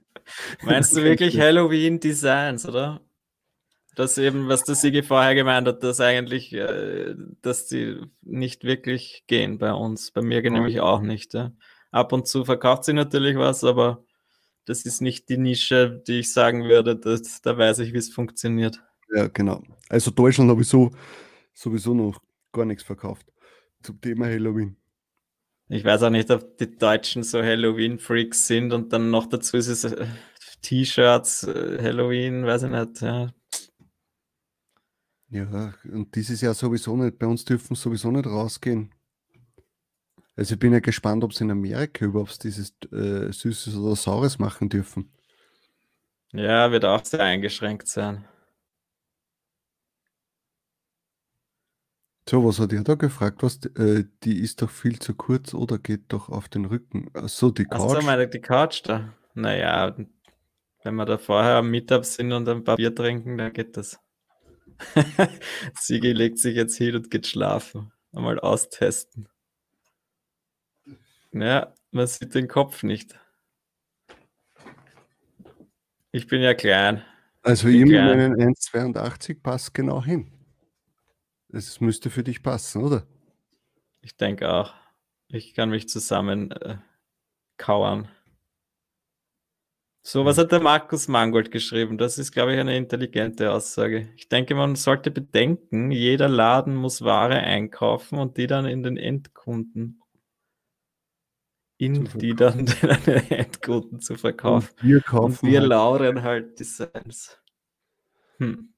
[0.64, 3.02] Meinst du wirklich Halloween-Designs, oder?
[3.96, 9.24] Das eben, was der Sigi vorher gemeint hat, dass eigentlich, äh, dass die nicht wirklich
[9.28, 10.12] gehen bei uns.
[10.12, 11.34] Bei mir nämlich auch nicht.
[11.34, 11.52] Ja.
[11.91, 14.04] Ab und zu verkauft sie natürlich was, aber
[14.66, 18.10] das ist nicht die Nische, die ich sagen würde, dass, da weiß ich, wie es
[18.10, 18.82] funktioniert.
[19.14, 19.62] Ja, genau.
[19.89, 20.89] Also Deutschland habe ich so,
[21.54, 22.20] sowieso noch
[22.52, 23.33] gar nichts verkauft
[23.84, 24.78] zum Thema Halloween.
[25.70, 29.68] Ich weiß auch nicht, ob die Deutschen so Halloween-Freaks sind und dann noch dazu ist
[29.68, 30.06] es äh,
[30.62, 33.02] T-Shirts, äh, Halloween, weiß ich nicht.
[33.02, 33.30] Ja.
[35.30, 37.18] Ja, und dieses Jahr sowieso nicht.
[37.18, 38.92] Bei uns dürfen sowieso nicht rausgehen.
[40.36, 44.38] Also ich bin ja gespannt, ob sie in Amerika überhaupt dieses äh, Süßes oder Saures
[44.38, 45.12] machen dürfen.
[46.34, 48.26] Ja, wird auch sehr eingeschränkt sein.
[52.30, 53.44] So, was hat er da gefragt?
[53.44, 57.10] Was, äh, die ist doch viel zu kurz oder geht doch auf den Rücken?
[57.26, 57.96] So, die Couch.
[57.96, 59.14] Achso, meine, die Couch da.
[59.34, 59.96] Naja,
[60.84, 64.00] wenn wir da vorher am Meetup sind und ein paar Bier trinken, dann geht das.
[65.80, 67.92] Sigi legt sich jetzt hin und geht schlafen.
[68.14, 69.28] Einmal austesten.
[71.34, 73.20] Ja, man sieht den Kopf nicht.
[76.12, 77.04] Ich bin ja klein.
[77.42, 80.33] Also ich meinen 1,82 passt genau hin.
[81.54, 83.06] Es müsste für dich passen, oder?
[84.01, 84.74] Ich denke auch.
[85.28, 86.78] Ich kann mich zusammen äh,
[87.58, 88.10] kauern.
[90.01, 91.97] So, was hat der Markus Mangold geschrieben?
[91.97, 94.10] Das ist, glaube ich, eine intelligente Aussage.
[94.18, 98.97] Ich denke, man sollte bedenken, jeder Laden muss Ware einkaufen und die dann in den
[98.97, 100.01] Endkunden,
[101.78, 102.66] in die dann
[103.06, 104.70] den Endkunden zu verkaufen.
[104.82, 107.39] Und wir, kaufen und wir halt lauren halt Designs.
[108.38, 108.73] Hm.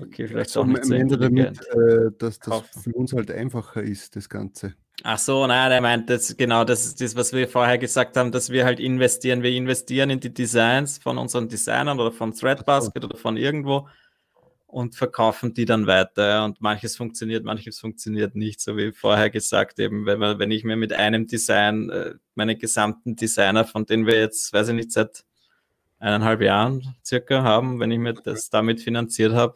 [0.00, 2.82] Okay, vielleicht so, auch nicht so damit, äh, dass das kaufen.
[2.82, 4.74] für uns halt einfacher ist, das Ganze.
[5.04, 8.32] Ach so, nein, er meint das genau, das ist das, was wir vorher gesagt haben,
[8.32, 9.42] dass wir halt investieren.
[9.42, 13.88] Wir investieren in die Designs von unseren Designern oder von Threadbasket oder von irgendwo
[14.68, 16.44] und verkaufen die dann weiter.
[16.44, 20.62] Und manches funktioniert, manches funktioniert nicht, so wie vorher gesagt, eben, wenn, man, wenn ich
[20.62, 24.92] mir mit einem Design, äh, meine gesamten Designer, von denen wir jetzt, weiß ich nicht,
[24.92, 25.24] seit
[25.98, 29.54] eineinhalb Jahren circa haben, wenn ich mir das damit finanziert habe,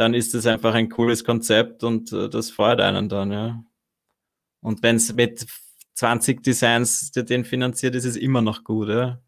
[0.00, 3.62] dann ist es einfach ein cooles Konzept und äh, das freut einen dann, ja.
[4.62, 5.46] Und wenn es mit
[5.92, 9.20] 20 Designs den finanziert, ist es immer noch gut, ja.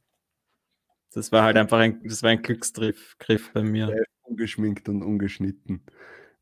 [1.13, 3.95] Das war halt einfach ein, das war ein Glücksgriff Griff bei mir.
[4.23, 5.85] Ungeschminkt und ungeschnitten.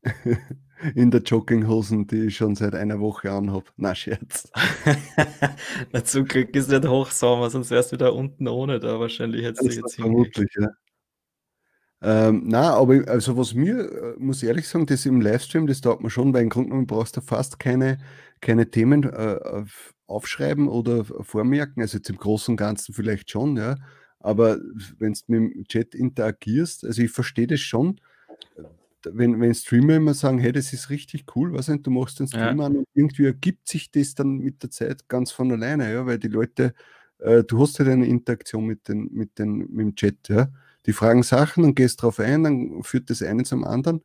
[0.95, 3.65] In der Jogginghosen, die ich schon seit einer Woche anhabe.
[3.75, 4.49] Na, Scherz.
[5.91, 9.41] Na, zum Glück ist nicht Hochsommer, sonst wärst du wieder unten ohne da wahrscheinlich.
[9.41, 10.69] Du jetzt vermutlich, ja.
[12.03, 15.81] Ähm, na, aber also was mir, äh, muss ich ehrlich sagen, das im Livestream, das
[15.81, 17.99] taugt mir schon, weil im Grunde genommen brauchst du fast keine,
[18.41, 19.63] keine Themen äh,
[20.07, 23.75] aufschreiben oder vormerken, also jetzt im Großen und Ganzen vielleicht schon, ja,
[24.19, 24.57] aber
[24.97, 28.01] wenn du mit dem Chat interagierst, also ich verstehe das schon,
[29.03, 32.27] wenn, wenn Streamer immer sagen, hey, das ist richtig cool, was nicht, du machst den
[32.27, 32.65] Stream ja.
[32.65, 36.17] an und irgendwie ergibt sich das dann mit der Zeit ganz von alleine, ja, weil
[36.17, 36.73] die Leute,
[37.19, 40.49] äh, du hast ja halt eine Interaktion mit, den, mit, den, mit dem Chat, ja
[40.85, 44.03] die fragen Sachen und gehst drauf ein, dann führt das eine zum anderen.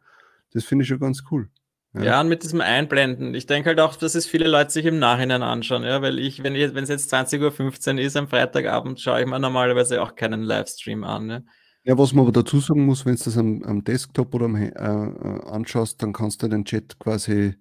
[0.53, 1.49] Das finde ich schon ganz cool.
[1.95, 2.03] Ja.
[2.03, 2.21] ja.
[2.21, 3.35] und mit diesem Einblenden.
[3.35, 6.43] Ich denke halt auch, dass es viele Leute sich im Nachhinein anschauen, ja, weil ich,
[6.43, 10.43] wenn wenn es jetzt 20.15 Uhr ist am Freitagabend, schaue ich mir normalerweise auch keinen
[10.43, 11.31] Livestream an.
[11.31, 11.41] Ja.
[11.87, 14.57] Ja, was man aber dazu sagen muss, wenn du das am, am Desktop oder am,
[14.57, 17.55] äh, äh, anschaust, dann kannst du den Chat quasi.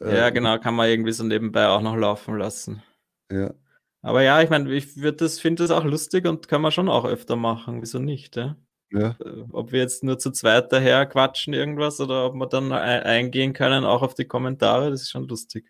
[0.00, 2.82] Äh, ja, genau, kann man irgendwie so nebenbei auch noch laufen lassen.
[3.30, 3.54] Ja.
[4.02, 7.04] Aber ja, ich meine, ich das, finde das auch lustig und kann man schon auch
[7.04, 7.82] öfter machen.
[7.82, 8.36] Wieso nicht?
[8.36, 8.56] Ja?
[8.90, 9.16] Ja.
[9.20, 13.52] Äh, ob wir jetzt nur zu zweit daher quatschen irgendwas oder ob wir dann eingehen
[13.52, 15.66] können, auch auf die Kommentare, das ist schon lustig.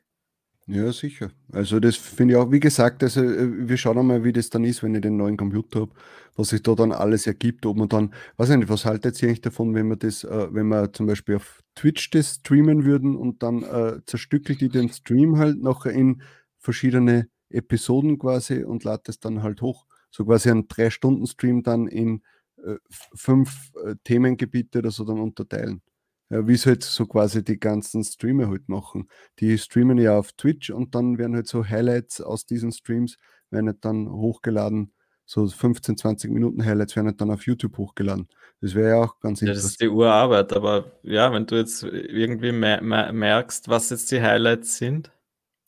[0.71, 1.31] Ja, sicher.
[1.51, 4.65] Also das finde ich auch, wie gesagt, also äh, wir schauen einmal, wie das dann
[4.65, 5.93] ist, wenn ich den neuen Computer habe,
[6.37, 9.29] was sich da dann alles ergibt, ob man dann, weiß ich nicht, was haltet ihr
[9.29, 13.17] eigentlich davon, wenn wir das, äh, wenn wir zum Beispiel auf Twitch das streamen würden
[13.17, 16.21] und dann äh, zerstückelt die den Stream halt nachher in
[16.59, 19.87] verschiedene Episoden quasi und lade das dann halt hoch.
[20.11, 22.23] So quasi ein Drei-Stunden-Stream dann in
[22.65, 22.77] äh,
[23.15, 25.83] fünf äh, Themengebiete oder so dann unterteilen.
[26.31, 29.09] Ja, wie es halt so quasi die ganzen Streamer halt machen.
[29.39, 33.17] Die streamen ja auf Twitch und dann werden halt so Highlights aus diesen Streams,
[33.51, 34.93] werden halt dann hochgeladen.
[35.25, 38.29] So 15, 20 Minuten Highlights werden halt dann auf YouTube hochgeladen.
[38.61, 39.65] Das wäre ja auch ganz ja, interessant.
[39.65, 44.11] Das ist die Urarbeit, aber ja, wenn du jetzt irgendwie mer mer merkst, was jetzt
[44.11, 45.11] die Highlights sind.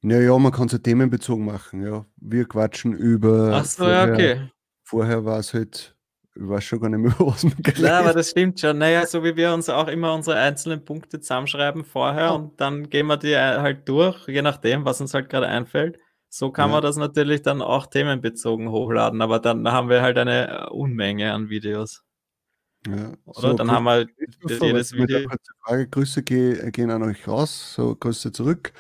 [0.03, 1.82] Ja, ja, man kann es ja themenbezogen machen.
[1.82, 2.07] Ja.
[2.16, 3.53] Wir quatschen über.
[3.55, 4.51] Ach so, vorher, ja, okay.
[4.82, 5.94] Vorher war es halt
[6.34, 8.78] ich weiß schon gar nicht mehr, was wir gelesen Ja, aber das stimmt schon.
[8.78, 12.30] Naja, so wie wir uns auch immer unsere einzelnen Punkte zusammenschreiben vorher ja.
[12.30, 15.98] und dann gehen wir die äh, halt durch, je nachdem, was uns halt gerade einfällt.
[16.28, 16.76] So kann ja.
[16.76, 21.32] man das natürlich dann auch themenbezogen hochladen, aber dann haben wir halt eine äh, Unmenge
[21.32, 22.05] an Videos.
[22.86, 23.40] Ja, Oder?
[23.40, 24.07] So, dann haben wir
[24.48, 25.28] jedes Video.
[25.64, 28.72] Frage, Grüße gehen an euch raus, so Grüße zurück.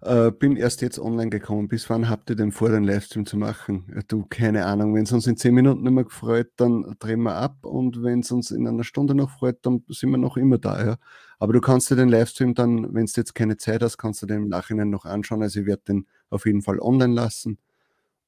[0.00, 1.66] Äh, bin erst jetzt online gekommen.
[1.66, 3.90] Bis wann habt ihr denn vor, den Livestream zu machen?
[3.92, 4.94] Ja, du, keine Ahnung.
[4.94, 7.64] Wenn es uns in zehn Minuten nicht mehr gefreut, dann drehen wir ab.
[7.64, 10.84] Und wenn es uns in einer Stunde noch freut, dann sind wir noch immer da.
[10.84, 10.96] Ja?
[11.40, 14.26] Aber du kannst dir den Livestream dann, wenn du jetzt keine Zeit hast, kannst du
[14.26, 15.42] den im Nachhinein noch anschauen.
[15.42, 17.58] Also ich werde den auf jeden Fall online lassen.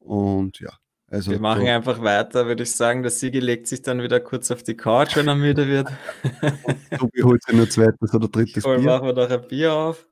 [0.01, 0.71] Und ja.
[1.07, 3.03] Also wir machen einfach weiter, würde ich sagen.
[3.03, 5.89] Der Sigi legt sich dann wieder kurz auf die Couch, wenn er müde wird.
[6.99, 8.87] Tobi holt sich nur zweites oder drittes Voll Bier.
[8.87, 10.07] machen wir doch ein Bier auf.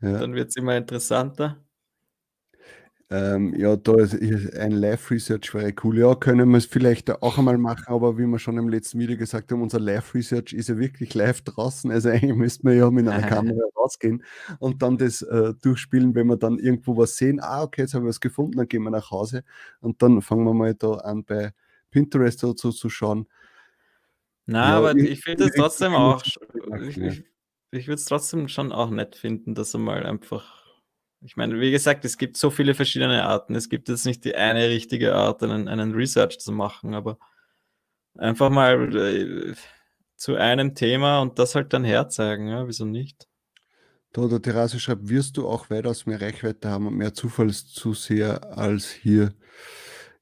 [0.00, 0.18] Ja.
[0.18, 1.58] Dann wird es immer interessanter.
[3.10, 4.14] Ähm, ja, da ist
[4.54, 5.98] ein Live-Research wäre cool.
[5.98, 9.16] Ja, können wir es vielleicht auch einmal machen, aber wie wir schon im letzten Video
[9.16, 11.90] gesagt haben, unser Live-Research ist ja wirklich live draußen.
[11.90, 14.22] Also eigentlich müssten wir ja mit einer Kamera rausgehen
[14.58, 17.40] und dann das äh, durchspielen, wenn wir dann irgendwo was sehen.
[17.40, 19.42] Ah, okay, jetzt haben wir was gefunden, dann gehen wir nach Hause
[19.80, 21.52] und dann fangen wir mal da an bei
[21.90, 23.26] Pinterest dazu zu schauen.
[24.44, 26.22] Na, ja, aber ich, ich finde es trotzdem auch.
[26.24, 26.38] Ich,
[26.98, 27.24] ich,
[27.70, 30.58] ich würde es trotzdem schon auch nett finden, dass er mal einfach.
[31.20, 33.54] Ich meine, wie gesagt, es gibt so viele verschiedene Arten.
[33.56, 37.18] Es gibt jetzt nicht die eine richtige Art, einen, einen Research zu machen, aber
[38.16, 39.54] einfach mal äh,
[40.16, 42.48] zu einem Thema und das halt dann herzeigen.
[42.48, 43.26] Ja, wieso nicht?
[44.16, 49.34] Der Terrasse schreibt, wirst du auch weitaus mehr Reichweite haben und mehr Zufallszuseher als hier.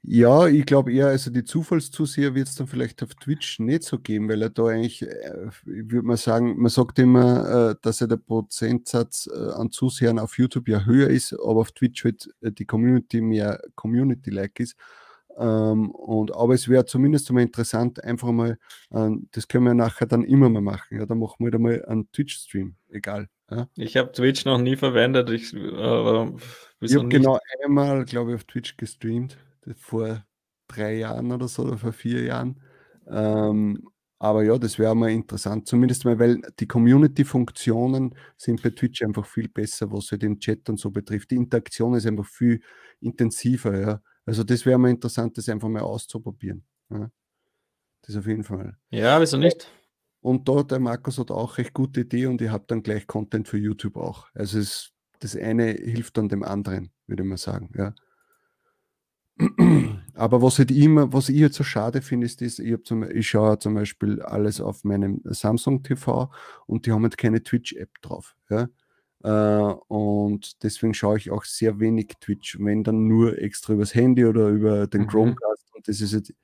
[0.09, 3.98] Ja, ich glaube eher, also die Zufallszuseher wird es dann vielleicht auf Twitch nicht so
[3.98, 7.98] geben, weil er da eigentlich, äh, ich würde mal sagen, man sagt immer, äh, dass
[7.98, 12.28] ja der Prozentsatz äh, an Zusehern auf YouTube ja höher ist, aber auf Twitch halt
[12.40, 14.76] die Community mehr Community-like ist.
[15.36, 18.59] Ähm, und, aber es wäre zumindest mal interessant, einfach mal,
[19.32, 20.98] das können wir nachher dann immer mal machen.
[20.98, 23.28] Ja, dann machen wir da mal einen Twitch-Stream, egal.
[23.50, 23.68] Ja.
[23.76, 25.30] Ich habe Twitch noch nie verwendet.
[25.30, 26.26] Ich, äh,
[26.80, 29.36] ich habe genau einmal, glaube ich, auf Twitch gestreamt
[29.74, 30.24] vor
[30.68, 32.60] drei Jahren oder so oder vor vier Jahren.
[33.08, 33.88] Ähm,
[34.18, 39.26] aber ja, das wäre mal interessant, zumindest mal, weil die Community-Funktionen sind bei Twitch einfach
[39.26, 41.30] viel besser, was halt den Chat und so betrifft.
[41.30, 42.60] Die Interaktion ist einfach viel
[43.00, 44.02] intensiver, ja.
[44.24, 46.64] Also das wäre mal interessant, das einfach mal auszuprobieren.
[46.90, 47.10] Ja.
[48.02, 48.76] Das auf jeden Fall.
[48.90, 49.70] Ja, wieso nicht?
[50.20, 53.46] Und da, der Markus hat auch recht gute Idee und ihr habt dann gleich Content
[53.48, 54.28] für YouTube auch.
[54.34, 57.94] Also es, das eine hilft dann dem anderen, würde man sagen, ja.
[60.14, 63.28] Aber was halt immer, was ich jetzt so schade finde, ist, ist ich, zum, ich
[63.28, 66.30] schaue zum Beispiel alles auf meinem Samsung TV
[66.66, 68.34] und die haben halt keine Twitch-App drauf.
[68.49, 68.68] Ja?
[69.22, 74.24] Äh, und deswegen schaue ich auch sehr wenig Twitch, wenn dann nur extra übers Handy
[74.24, 75.09] oder über den mhm.
[75.09, 75.74] Chromecast.
[75.74, 76.34] Und das ist halt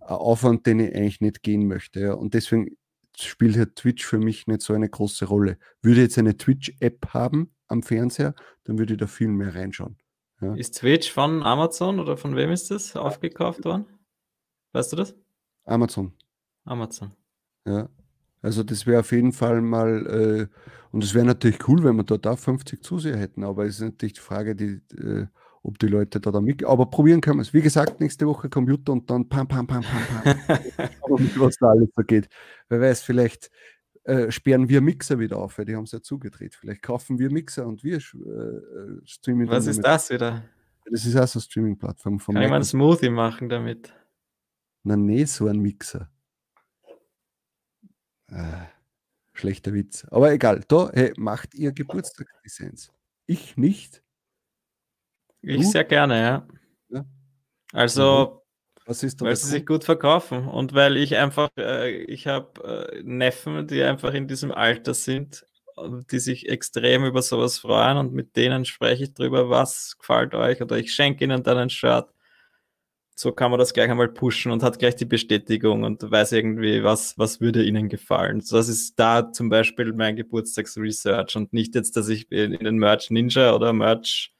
[0.00, 2.00] ein Aufwand, den ich eigentlich nicht gehen möchte.
[2.00, 2.14] Ja?
[2.14, 2.76] Und deswegen
[3.16, 5.58] spielt halt Twitch für mich nicht so eine große Rolle.
[5.80, 9.96] Würde ich jetzt eine Twitch-App haben am Fernseher, dann würde ich da viel mehr reinschauen.
[10.40, 10.54] Ja.
[10.54, 13.86] Ist Twitch von Amazon oder von wem ist das aufgekauft worden?
[14.72, 15.14] Weißt du das?
[15.64, 16.12] Amazon.
[16.64, 17.12] Amazon.
[17.66, 17.88] Ja.
[18.42, 20.46] Also das wäre auf jeden Fall mal, äh,
[20.92, 23.80] und es wäre natürlich cool, wenn wir dort auch 50 Zuseher hätten, aber es ist
[23.80, 25.26] natürlich die Frage, die, äh,
[25.62, 27.52] ob die Leute da, da mit, aber probieren können wir es.
[27.52, 30.60] Wie gesagt, nächste Woche Computer und dann pam, pam, pam, pam, pam.
[31.40, 32.28] was da alles so geht.
[32.68, 33.50] Wer weiß, vielleicht
[34.06, 36.54] äh, sperren wir Mixer wieder auf, weil die haben es ja zugedreht.
[36.54, 38.00] Vielleicht kaufen wir Mixer und wir äh,
[39.04, 39.48] streamen.
[39.48, 40.44] Was ist das wieder?
[40.88, 42.18] Das ist auch so eine Streaming-Plattform.
[42.18, 43.92] Kann ich mal einen Smoothie machen damit?
[44.84, 46.08] Na, nee, so ein Mixer.
[48.28, 48.66] Äh,
[49.32, 50.06] schlechter Witz.
[50.12, 50.62] Aber egal.
[50.68, 52.92] Da hey, macht ihr Geburtstagsdesigns.
[53.26, 54.04] Ich nicht.
[55.40, 55.66] Ich du?
[55.66, 56.48] sehr gerne, ja.
[56.90, 57.04] ja.
[57.72, 58.45] Also,
[58.86, 60.48] was ist weil sie sich gut verkaufen.
[60.48, 65.44] Und weil ich einfach, äh, ich habe äh, Neffen, die einfach in diesem Alter sind
[66.10, 67.98] die sich extrem über sowas freuen.
[67.98, 70.62] Und mit denen spreche ich drüber, was gefällt euch.
[70.62, 72.08] Oder ich schenke ihnen dann ein Shirt.
[73.14, 76.84] So kann man das gleich einmal pushen und hat gleich die Bestätigung und weiß irgendwie,
[76.84, 78.42] was, was würde ihnen gefallen.
[78.42, 81.36] So, das ist da zum Beispiel mein Geburtstagsresearch.
[81.36, 84.32] Und nicht jetzt, dass ich in den Merch Ninja oder Merch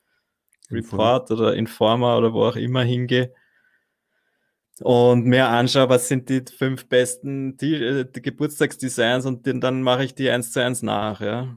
[0.70, 3.32] Report oder Informer oder wo auch immer hingehe
[4.82, 9.82] und mir anschaue, was sind die fünf besten die, äh, die Geburtstagsdesigns und den, dann
[9.82, 11.56] mache ich die eins zu eins nach, ja.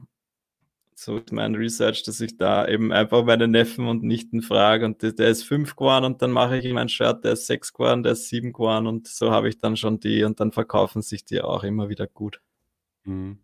[0.94, 5.02] So ist mein Research, dass ich da eben einfach meine Neffen und Nichten frage und
[5.02, 7.72] der, der ist fünf geworden und dann mache ich ihm ein Shirt, der ist sechs
[7.72, 11.02] geworden, der ist sieben geworden und so habe ich dann schon die und dann verkaufen
[11.02, 12.40] sich die auch immer wieder gut.
[13.04, 13.38] Mhm.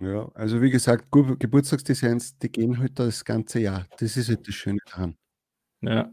[0.00, 3.86] Ja, also wie gesagt, Geburtstagsdesigns, die gehen halt das ganze Jahr.
[3.98, 5.16] Das ist halt das Schöne daran.
[5.80, 6.10] Ja.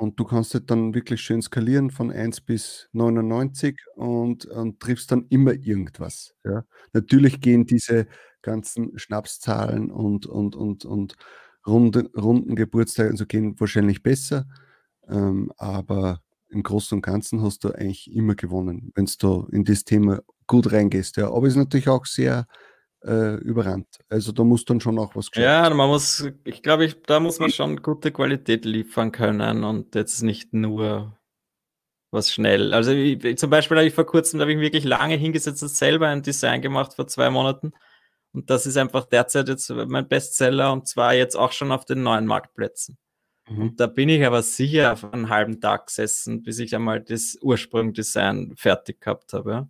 [0.00, 5.12] Und du kannst halt dann wirklich schön skalieren von 1 bis 99 und, und triffst
[5.12, 6.34] dann immer irgendwas.
[6.42, 6.64] Ja.
[6.94, 8.06] Natürlich gehen diese
[8.40, 11.16] ganzen Schnapszahlen und, und, und, und
[11.66, 14.46] runden, runden Geburtstage und so gehen wahrscheinlich besser.
[15.06, 19.84] Ähm, aber im Großen und Ganzen hast du eigentlich immer gewonnen, wenn du in das
[19.84, 21.18] Thema gut reingehst.
[21.18, 21.30] Ja.
[21.30, 22.46] Aber es ist natürlich auch sehr
[23.04, 23.98] äh, überrannt.
[24.08, 25.44] Also da muss dann schon auch was geschehen.
[25.44, 29.94] Ja, man muss, ich glaube, ich, da muss man schon gute Qualität liefern können und
[29.94, 31.16] jetzt nicht nur
[32.10, 32.74] was schnell.
[32.74, 35.68] Also ich, zum Beispiel habe ich vor kurzem, da habe ich wirklich lange hingesetzt und
[35.68, 37.72] selber ein Design gemacht vor zwei Monaten.
[38.32, 42.02] Und das ist einfach derzeit jetzt mein Bestseller und zwar jetzt auch schon auf den
[42.02, 42.98] neuen Marktplätzen.
[43.48, 43.62] Mhm.
[43.62, 47.38] Und da bin ich aber sicher auf einen halben Tag gesessen, bis ich einmal das
[47.40, 49.68] Ursprungdesign fertig gehabt habe.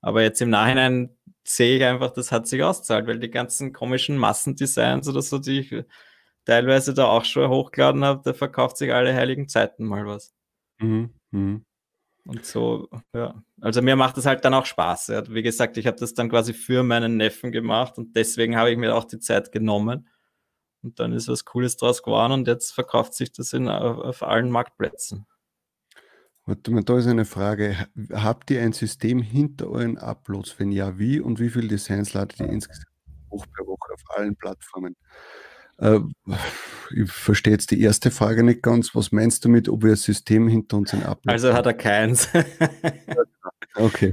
[0.00, 4.16] Aber jetzt im Nachhinein sehe ich einfach, das hat sich ausgezahlt, weil die ganzen komischen
[4.16, 5.84] Massendesigns oder so, die ich
[6.44, 10.32] teilweise da auch schon hochgeladen habe, da verkauft sich alle heiligen Zeiten mal was.
[10.78, 11.10] Mhm.
[11.30, 11.64] Mhm.
[12.24, 13.42] Und so, ja.
[13.60, 15.08] Also mir macht das halt dann auch Spaß.
[15.08, 15.28] Ja.
[15.28, 18.78] Wie gesagt, ich habe das dann quasi für meinen Neffen gemacht und deswegen habe ich
[18.78, 20.08] mir auch die Zeit genommen.
[20.82, 24.22] Und dann ist was Cooles draus geworden und jetzt verkauft sich das in, auf, auf
[24.22, 25.26] allen Marktplätzen.
[26.44, 27.76] Warte mal, da ist eine Frage.
[28.12, 30.58] Habt ihr ein System hinter euren Uploads?
[30.58, 32.88] Wenn ja, wie und wie viele Designs ladet ihr insgesamt
[33.30, 34.96] hoch per Woche auf allen Plattformen?
[35.78, 36.00] Äh,
[36.94, 38.94] ich verstehe jetzt die erste Frage nicht ganz.
[38.94, 42.28] Was meinst du mit, ob wir ein System hinter unseren Uploads Also hat er keins.
[43.76, 44.12] okay.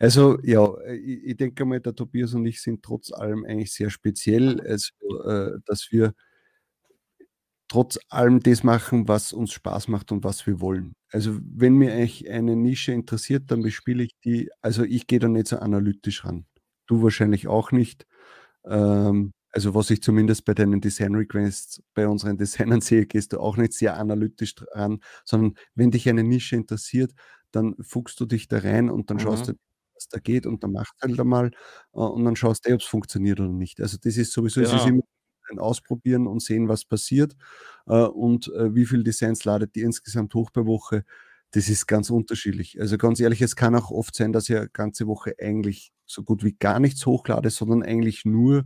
[0.00, 3.90] Also ja, ich, ich, denke mal, der Tobias und ich sind trotz allem eigentlich sehr
[3.90, 4.90] speziell, also,
[5.24, 6.14] äh, dass wir
[7.70, 10.94] trotz allem das machen, was uns Spaß macht und was wir wollen.
[11.12, 15.28] Also wenn mir eigentlich eine Nische interessiert, dann bespiele ich die, also ich gehe da
[15.28, 16.46] nicht so analytisch ran.
[16.86, 18.06] Du wahrscheinlich auch nicht.
[18.64, 23.38] Ähm, also was ich zumindest bei deinen Design Requests bei unseren Designern sehe, gehst du
[23.38, 27.12] auch nicht sehr analytisch ran, sondern wenn dich eine Nische interessiert,
[27.52, 29.22] dann fuchst du dich da rein und dann mhm.
[29.22, 29.52] schaust du,
[29.94, 31.52] was da geht und dann machst du halt einmal
[31.92, 33.80] äh, und dann schaust du, ob es funktioniert oder nicht.
[33.80, 34.66] Also das ist sowieso, ja.
[34.66, 35.02] es ist immer
[35.50, 37.36] ein Ausprobieren und sehen, was passiert.
[37.86, 41.04] Äh, und äh, wie viele Designs ladet ihr insgesamt hoch per Woche?
[41.52, 42.80] Das ist ganz unterschiedlich.
[42.80, 46.44] Also ganz ehrlich, es kann auch oft sein, dass eine ganze Woche eigentlich so gut
[46.44, 48.64] wie gar nichts hochlade, sondern eigentlich nur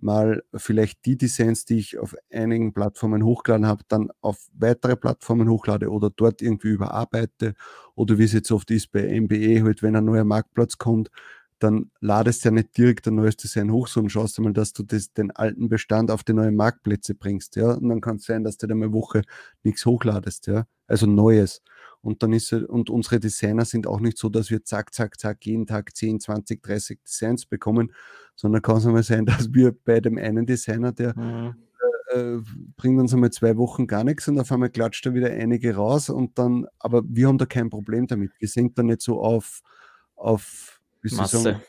[0.00, 5.48] mal vielleicht die Designs, die ich auf einigen Plattformen hochgeladen habe, dann auf weitere Plattformen
[5.48, 7.54] hochlade oder dort irgendwie überarbeite
[7.94, 11.10] oder wie es jetzt oft ist bei MBE, halt, wenn ein neuer Marktplatz kommt,
[11.58, 14.82] dann ladest du ja nicht direkt ein neues Design hoch, sondern schaust einmal, dass du
[14.82, 17.72] das, den alten Bestand auf die neuen Marktplätze bringst, ja.
[17.72, 19.22] Und dann kann es sein, dass du dann eine Woche
[19.62, 20.66] nichts hochladest, ja.
[20.86, 21.62] Also Neues.
[22.00, 25.44] Und dann ist und unsere Designer sind auch nicht so, dass wir zack, zack, zack,
[25.44, 27.92] jeden Tag 10, 20, 30 Designs bekommen,
[28.36, 31.54] sondern kann es einmal sein, dass wir bei dem einen Designer, der mhm.
[32.12, 32.42] äh, äh
[32.76, 36.08] bringt uns einmal zwei Wochen gar nichts und auf einmal klatscht er wieder einige raus
[36.08, 38.32] und dann, aber wir haben da kein Problem damit.
[38.38, 39.60] Wir sind da nicht so auf,
[40.14, 41.38] auf Masse.
[41.38, 41.62] Sagen,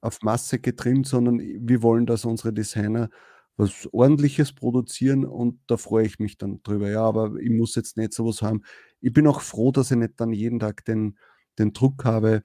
[0.00, 3.10] auf Masse getrimmt, sondern wir wollen, dass unsere Designer
[3.56, 6.90] was Ordentliches produzieren und da freue ich mich dann drüber.
[6.90, 8.62] Ja, aber ich muss jetzt nicht sowas haben.
[9.00, 11.18] Ich bin auch froh, dass ich nicht dann jeden Tag den,
[11.58, 12.42] den Druck habe,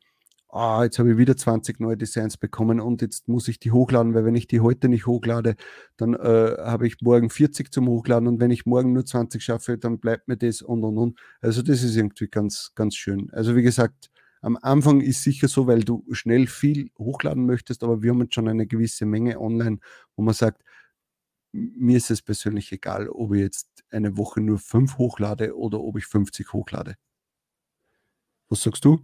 [0.55, 4.13] ah, jetzt habe ich wieder 20 neue Designs bekommen und jetzt muss ich die hochladen,
[4.13, 5.55] weil wenn ich die heute nicht hochlade,
[5.97, 9.77] dann äh, habe ich morgen 40 zum Hochladen und wenn ich morgen nur 20 schaffe,
[9.77, 11.19] dann bleibt mir das und und und.
[11.41, 13.29] Also das ist irgendwie ganz, ganz schön.
[13.33, 14.09] Also wie gesagt,
[14.45, 18.35] am Anfang ist sicher so, weil du schnell viel hochladen möchtest, aber wir haben jetzt
[18.35, 19.79] schon eine gewisse Menge online,
[20.15, 20.61] wo man sagt,
[21.51, 25.97] mir ist es persönlich egal, ob ich jetzt eine Woche nur fünf hochlade oder ob
[25.97, 26.95] ich 50 hochlade.
[28.47, 28.99] Was sagst du?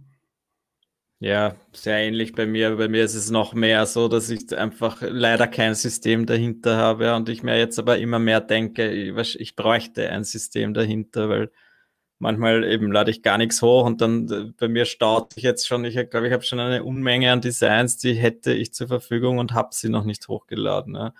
[1.18, 2.76] Ja, sehr ähnlich bei mir.
[2.76, 7.16] Bei mir ist es noch mehr so, dass ich einfach leider kein System dahinter habe
[7.16, 11.50] und ich mir jetzt aber immer mehr denke, ich, ich bräuchte ein System dahinter, weil
[12.22, 15.66] manchmal eben lade ich gar nichts hoch und dann äh, bei mir staut sich jetzt
[15.66, 19.38] schon, ich glaube, ich habe schon eine Unmenge an Designs, die hätte ich zur Verfügung
[19.38, 20.94] und habe sie noch nicht hochgeladen.
[20.94, 21.14] Ja.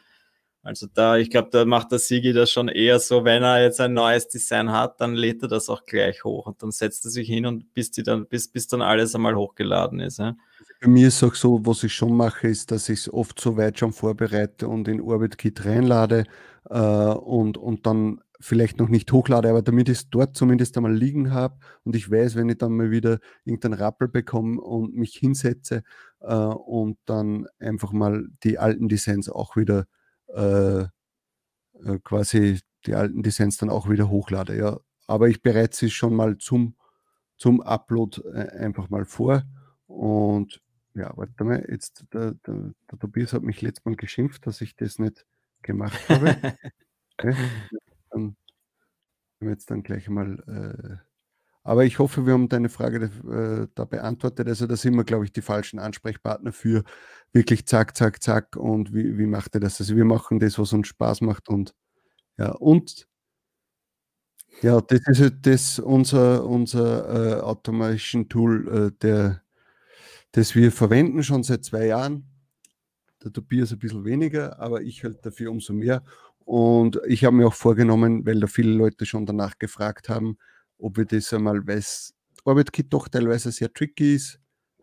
[0.63, 3.81] Also da, ich glaube, da macht der Sigi das schon eher so, wenn er jetzt
[3.81, 7.11] ein neues Design hat, dann lädt er das auch gleich hoch und dann setzt er
[7.11, 10.21] sich hin und bis die dann, bis, bis dann alles einmal hochgeladen ist.
[10.21, 10.37] Ja.
[10.81, 13.57] Bei mir ist auch so, was ich schon mache, ist, dass ich es oft so
[13.57, 16.27] weit schon vorbereite und in Orbit Kit reinlade
[16.71, 20.95] äh, und, und dann vielleicht noch nicht hochlade, aber damit ich es dort zumindest einmal
[20.95, 25.15] liegen habe und ich weiß, wenn ich dann mal wieder irgendeinen Rappel bekomme und mich
[25.15, 25.83] hinsetze
[26.21, 29.87] äh, und dann einfach mal die alten Designs auch wieder
[30.35, 34.57] äh, äh, quasi die alten Designs dann auch wieder hochlade.
[34.57, 34.79] Ja.
[35.07, 36.75] Aber ich bereite sie schon mal zum,
[37.37, 39.45] zum Upload äh, einfach mal vor.
[39.87, 40.61] Und
[40.95, 44.77] ja, warte mal, jetzt der, der, der Tobias hat mich letztes Mal geschimpft, dass ich
[44.77, 45.27] das nicht
[45.63, 46.37] gemacht habe.
[47.19, 47.35] okay.
[49.43, 50.97] Dann, jetzt dann gleich mal äh,
[51.65, 54.49] aber ich hoffe, wir haben deine Frage äh, da beantwortet.
[54.49, 56.83] Also da sind wir, glaube ich, die falschen Ansprechpartner für
[57.33, 59.81] wirklich zack, zack, zack und wie, wie macht ihr das?
[59.81, 61.75] Also wir machen das, was uns Spaß macht und
[62.39, 63.09] ja, und
[64.63, 69.43] ja, das ist das unser, unser äh, Automation Tool, äh, der,
[70.33, 72.27] das wir verwenden schon seit zwei Jahren.
[73.25, 76.03] Der Tobias ein bisschen weniger, aber ich halt dafür umso mehr.
[76.53, 80.37] Und ich habe mir auch vorgenommen, weil da viele Leute schon danach gefragt haben,
[80.77, 82.13] ob wir das einmal, weil es
[82.45, 84.39] ArbeitKit doch teilweise sehr tricky ist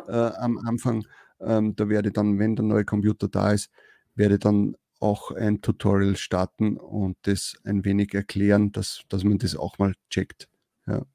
[0.08, 1.06] äh, am Anfang.
[1.40, 3.70] Ähm, da werde dann, wenn der neue Computer da ist,
[4.16, 9.56] werde dann auch ein Tutorial starten und das ein wenig erklären, dass, dass man das
[9.56, 10.50] auch mal checkt.
[10.88, 11.06] Ja.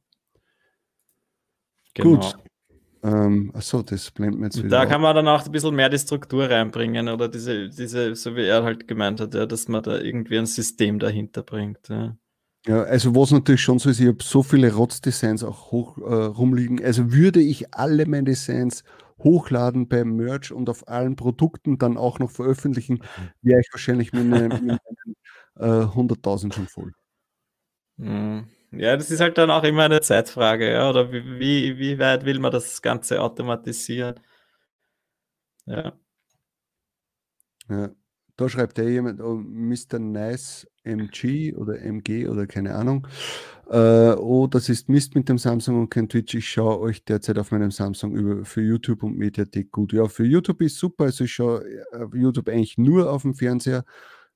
[1.95, 2.21] Genau.
[2.21, 2.39] Gut.
[3.05, 4.71] Ähm, achso, das blenden wir jetzt wieder.
[4.71, 4.89] Da auf.
[4.89, 8.47] kann man dann auch ein bisschen mehr die Struktur reinbringen oder diese, diese, so wie
[8.47, 11.87] er halt gemeint hat, ja, dass man da irgendwie ein System dahinter bringt.
[11.89, 12.17] Ja.
[12.67, 16.03] Ja, also was natürlich schon so ist, ich habe so viele Rotz-Designs auch hoch äh,
[16.03, 16.83] rumliegen.
[16.83, 18.85] Also würde ich alle meine Designs
[19.19, 23.03] hochladen beim Merch und auf allen Produkten dann auch noch veröffentlichen,
[23.43, 24.81] wäre ich wahrscheinlich mit, eine, mit
[25.57, 26.93] äh, 100.000 schon voll.
[27.99, 28.47] Mhm.
[28.79, 32.39] Ja, das ist halt dann auch immer eine Zeitfrage, ja, oder wie, wie weit will
[32.39, 34.21] man das Ganze automatisieren?
[35.67, 35.93] Ja.
[37.69, 37.91] Ja.
[38.37, 40.01] Da schreibt ja jemand, oh, Mr.
[40.01, 43.07] Nice MG oder MG oder keine Ahnung.
[43.71, 46.35] Äh, oh, das ist Mist mit dem Samsung und kein Twitch.
[46.35, 49.93] Ich schaue euch derzeit auf meinem Samsung über, für YouTube und Mediathek gut.
[49.93, 51.05] Ja, für YouTube ist super.
[51.05, 53.85] Also ich schaue äh, YouTube eigentlich nur auf dem Fernseher,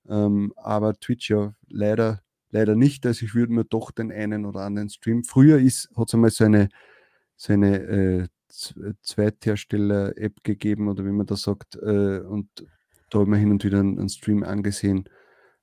[0.09, 3.07] ähm, aber Twitch ja leider, leider nicht.
[3.07, 5.25] Also ich würde mir doch den einen oder anderen Stream.
[5.25, 6.69] Früher hat es einmal so eine,
[7.37, 8.27] so eine äh,
[9.03, 11.77] Zweithersteller-App gegeben oder wie man das sagt.
[11.77, 12.49] Äh, und
[13.11, 15.09] da habe ich hin und wieder einen, einen, Stream angesehen.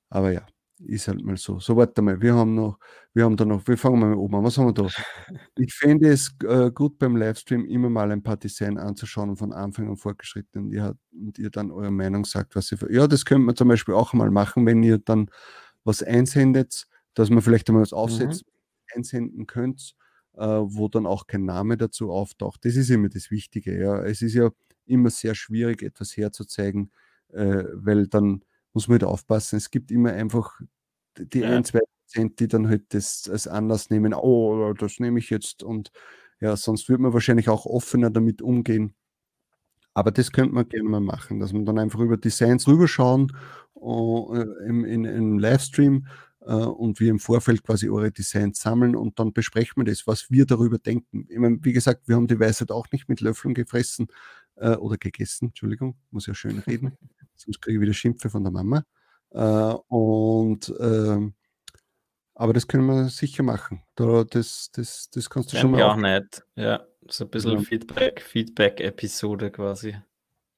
[0.10, 0.46] Aber ja,
[0.80, 1.60] ist halt mal so.
[1.60, 2.78] So, warte mal, wir haben noch,
[3.14, 4.44] wir haben da noch, wir fangen mal oben an.
[4.44, 4.88] Was haben wir da?
[5.58, 9.54] Ich fände es äh, gut beim Livestream immer mal ein paar Design anzuschauen und von
[9.54, 12.78] Anfang an fortgeschritten und ihr, und ihr dann eure Meinung sagt, was ihr.
[12.92, 15.30] Ja, das könnte man zum Beispiel auch mal machen, wenn ihr dann
[15.86, 18.98] was einsendet, dass man vielleicht einmal was aufsetzt, mhm.
[18.98, 19.96] einsenden könnt,
[20.34, 22.66] äh, wo dann auch kein Name dazu auftaucht.
[22.66, 23.80] Das ist immer das Wichtige.
[23.80, 24.04] Ja.
[24.04, 24.50] Es ist ja
[24.86, 26.92] immer sehr schwierig, etwas herzuzeigen,
[27.30, 29.56] äh, weil dann muss man halt aufpassen.
[29.56, 30.60] Es gibt immer einfach
[31.18, 31.52] die ja.
[31.52, 35.64] ein, zwei Prozent, die dann halt das als Anlass nehmen, oh, das nehme ich jetzt
[35.64, 35.92] und
[36.42, 38.94] ja, sonst würde man wahrscheinlich auch offener damit umgehen.
[39.96, 43.32] Aber das könnte man gerne mal machen, dass man dann einfach über Designs rüberschauen
[43.76, 44.36] uh,
[44.68, 46.06] im, in, im Livestream
[46.42, 50.30] uh, und wir im Vorfeld quasi eure Designs sammeln und dann besprechen wir das, was
[50.30, 51.26] wir darüber denken.
[51.30, 54.08] Ich meine, wie gesagt, wir haben die Weisheit auch nicht mit Löffeln gefressen
[54.58, 56.98] uh, oder gegessen, Entschuldigung, muss ja schön reden,
[57.36, 58.84] sonst kriege ich wieder Schimpfe von der Mama.
[59.88, 61.34] Und ähm,
[62.36, 63.82] aber das können wir sicher machen.
[63.96, 65.80] Da, das, das, das kannst du schon mal.
[65.80, 66.44] Ja, nicht.
[66.56, 67.60] Ja, so ein bisschen ja.
[67.60, 69.96] Feedback, Feedback-Episode quasi.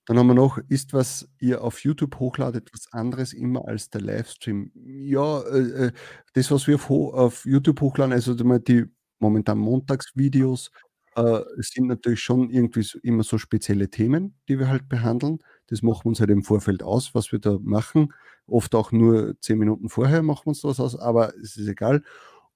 [0.06, 4.02] Dann haben wir noch, ist was ihr auf YouTube hochladet, was anderes immer als der
[4.02, 4.72] Livestream?
[4.74, 5.92] Ja, äh, äh
[6.34, 8.86] das, was wir auf, auf, YouTube hochladen, also die
[9.20, 10.72] momentan Montagsvideos,
[11.16, 15.40] äh, sind natürlich schon irgendwie so, immer so spezielle Themen, die wir halt behandeln.
[15.68, 18.14] Das machen wir uns halt im Vorfeld aus, was wir da machen.
[18.46, 22.04] Oft auch nur zehn Minuten vorher machen wir uns das aus, aber es ist egal.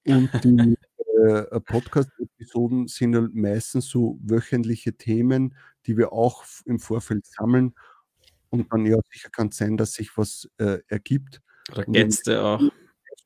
[0.08, 0.78] Und die
[1.22, 5.56] äh, Podcast-Episoden sind halt meistens so wöchentliche Themen,
[5.86, 7.74] die wir auch im Vorfeld sammeln.
[8.50, 11.42] Und dann ja sicher kann es sein, dass sich was äh, ergibt.
[11.72, 12.62] Oder Gäste auch.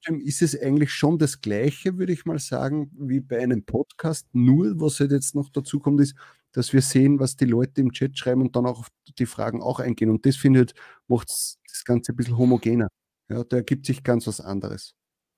[0.08, 4.28] Ist es eigentlich schon das Gleiche, würde ich mal sagen, wie bei einem Podcast.
[4.34, 6.16] Nur, was halt jetzt noch dazu kommt, ist,
[6.52, 8.88] dass wir sehen, was die Leute im Chat schreiben und dann auch auf
[9.18, 10.12] die Fragen auch eingehen.
[10.12, 10.76] Und das findet,
[11.08, 12.88] macht das Ganze ein bisschen homogener.
[13.30, 14.94] Ja, da ergibt sich ganz was anderes.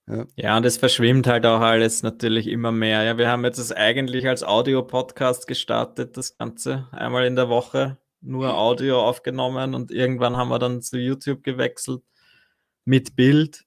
[0.08, 0.26] Ja.
[0.36, 3.02] ja, und es verschwimmt halt auch alles natürlich immer mehr.
[3.02, 6.88] Ja, wir haben jetzt das eigentlich als Audio-Podcast gestartet, das Ganze.
[6.92, 12.02] Einmal in der Woche nur Audio aufgenommen und irgendwann haben wir dann zu YouTube gewechselt
[12.84, 13.64] mit Bild.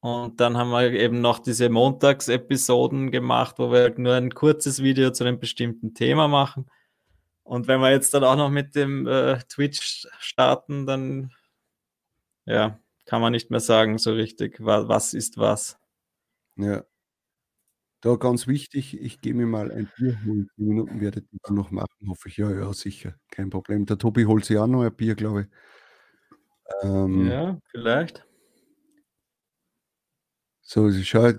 [0.00, 4.82] Und dann haben wir eben noch diese Montagsepisoden gemacht, wo wir halt nur ein kurzes
[4.82, 6.70] Video zu einem bestimmten Thema machen.
[7.44, 11.32] Und wenn wir jetzt dann auch noch mit dem äh, Twitch starten, dann
[12.46, 15.78] ja, kann man nicht mehr sagen so richtig, was, was ist was.
[16.56, 16.84] Ja.
[18.02, 20.50] Da ganz wichtig, ich gehe mir mal ein Bier holen.
[20.56, 22.36] Die Minuten werdet ihr noch machen, hoffe ich.
[22.36, 23.14] Ja, ja, sicher.
[23.30, 23.86] Kein Problem.
[23.86, 25.46] Der Tobi holt sich auch noch ein Bier, glaube ich.
[26.82, 28.26] Ähm, ja, vielleicht.
[30.64, 31.32] So, schau,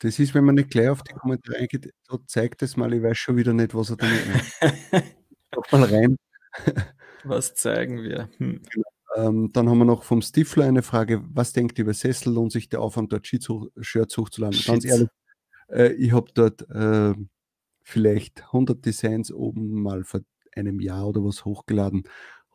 [0.00, 3.02] das ist, wenn man nicht gleich auf die Kommentare eingeht, so zeigt es mal, ich
[3.02, 5.16] weiß schon wieder nicht, was er damit meint.
[5.72, 6.16] mal rein.
[7.24, 8.28] Was zeigen wir?
[8.38, 8.60] Hm.
[8.70, 8.88] Genau.
[9.16, 12.32] Ähm, dann haben wir noch vom Stifler eine Frage, was denkt ihr über Sessel?
[12.32, 14.54] Lohnt sich der Aufwand, dort Shirts hochzuladen?
[14.54, 14.66] Shits.
[14.66, 15.08] Ganz ehrlich,
[15.68, 17.14] äh, ich habe dort äh,
[17.82, 20.20] vielleicht 100 Designs oben mal vor
[20.54, 22.04] einem Jahr oder was hochgeladen,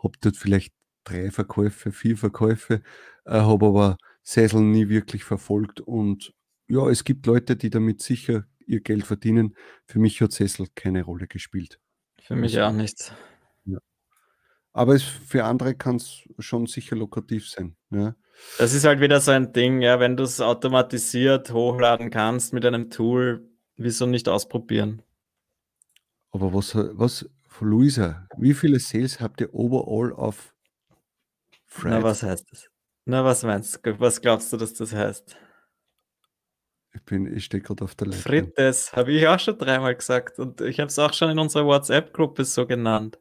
[0.01, 2.81] habe dort vielleicht drei Verkäufe, vier Verkäufe,
[3.25, 6.33] äh, habe aber Sessel nie wirklich verfolgt und
[6.67, 9.55] ja, es gibt Leute, die damit sicher ihr Geld verdienen.
[9.85, 11.79] Für mich hat Sessel keine Rolle gespielt.
[12.21, 13.13] Für mich also, auch nicht.
[14.77, 17.75] Aber es, für andere kann es schon sicher lukrativ sein.
[17.89, 18.15] Ja.
[18.59, 22.63] Das ist halt wieder so ein Ding, ja, wenn du es automatisiert hochladen kannst mit
[22.63, 25.01] einem Tool, wieso nicht ausprobieren?
[26.29, 27.27] Aber was, was,
[27.59, 30.53] Luisa, wie viele Sales habt ihr overall auf
[31.65, 31.97] Friday?
[31.97, 32.69] Na, was heißt das?
[33.05, 33.99] Na, was meinst du?
[33.99, 35.35] Was glaubst du, dass das heißt?
[36.93, 38.21] Ich, bin, ich stehe gerade auf der Liste.
[38.21, 41.65] Frites, habe ich auch schon dreimal gesagt und ich habe es auch schon in unserer
[41.65, 43.17] WhatsApp-Gruppe so genannt.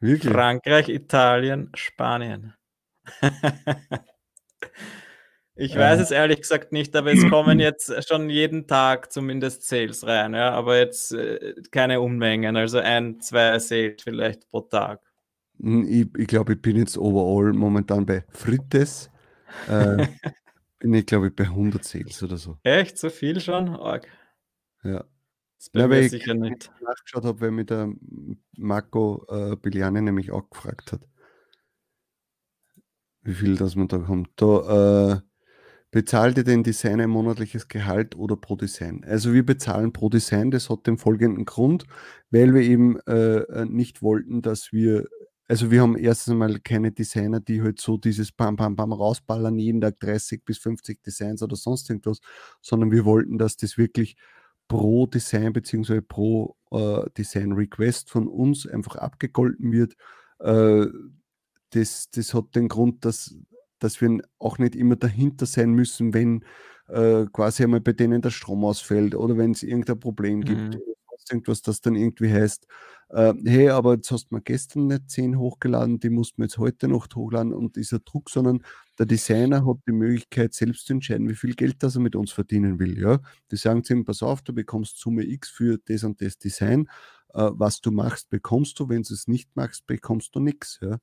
[0.00, 0.32] Wirklich?
[0.32, 2.54] Frankreich, Italien, Spanien.
[5.54, 6.02] ich weiß ja.
[6.02, 10.50] es ehrlich gesagt nicht, aber es kommen jetzt schon jeden Tag zumindest Sales rein, ja,
[10.52, 15.00] aber jetzt äh, keine Unmengen, also ein, zwei Sales vielleicht pro Tag.
[15.60, 19.10] Hm, ich, ich glaube, ich bin jetzt overall momentan bei Frites.
[19.68, 20.06] Äh,
[20.78, 22.58] bin ich, glaube ich, bei 100 Sales oder so.
[22.62, 22.98] Echt?
[22.98, 23.68] So viel schon?
[23.76, 24.06] Org.
[24.82, 25.04] Ja.
[25.72, 26.70] Ja, mir sicher nicht.
[26.82, 27.92] nachgeschaut habe, weil mir der
[28.56, 31.02] Marco äh, Biliani nämlich auch gefragt hat,
[33.22, 34.30] wie viel das man da kommt.
[34.36, 35.20] Da äh,
[35.90, 39.04] bezahlt ihr den Designer ein monatliches Gehalt oder pro Design?
[39.04, 41.84] Also wir bezahlen pro Design, das hat den folgenden Grund,
[42.30, 45.06] weil wir eben äh, äh nicht wollten, dass wir
[45.46, 49.58] also wir haben erstens einmal keine Designer, die halt so dieses Bam, Bam, Bam rausballern,
[49.58, 52.20] jeden Tag 30 bis 50 Designs oder sonst irgendwas,
[52.60, 54.16] sondern wir wollten, dass das wirklich
[54.70, 56.00] pro Design bzw.
[56.00, 59.96] pro äh, Design Request von uns einfach abgegolten wird.
[60.38, 60.86] Äh,
[61.70, 63.34] das, das hat den Grund, dass,
[63.80, 66.44] dass wir auch nicht immer dahinter sein müssen, wenn
[66.86, 70.76] äh, quasi einmal bei denen der Strom ausfällt oder wenn es irgendein Problem gibt.
[70.76, 70.89] Mhm
[71.30, 72.66] irgendwas, das dann irgendwie heißt,
[73.10, 76.58] äh, hey, aber jetzt hast du mal gestern nicht 10 hochgeladen, die musst man jetzt
[76.58, 78.62] heute noch hochladen und dieser Druck, sondern
[78.98, 82.32] der Designer hat die Möglichkeit, selbst zu entscheiden, wie viel Geld das er mit uns
[82.32, 82.98] verdienen will.
[83.00, 83.20] Ja?
[83.50, 86.88] Die sagen zu ihm, pass auf, du bekommst Summe X für das und das Design.
[87.34, 88.88] Äh, was du machst, bekommst du.
[88.88, 90.78] Wenn du es nicht machst, bekommst du nichts.
[90.82, 90.98] Ja?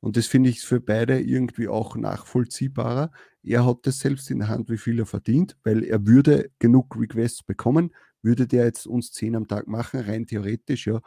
[0.00, 3.10] Und das finde ich für beide irgendwie auch nachvollziehbarer.
[3.42, 6.96] Er hat das selbst in der Hand, wie viel er verdient, weil er würde genug
[6.98, 7.90] Requests bekommen,
[8.24, 11.00] würde der jetzt uns zehn am Tag machen, rein theoretisch, ja,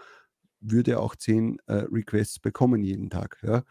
[0.60, 3.38] würde er auch zehn äh, Requests bekommen jeden Tag.
[3.44, 3.64] Ja.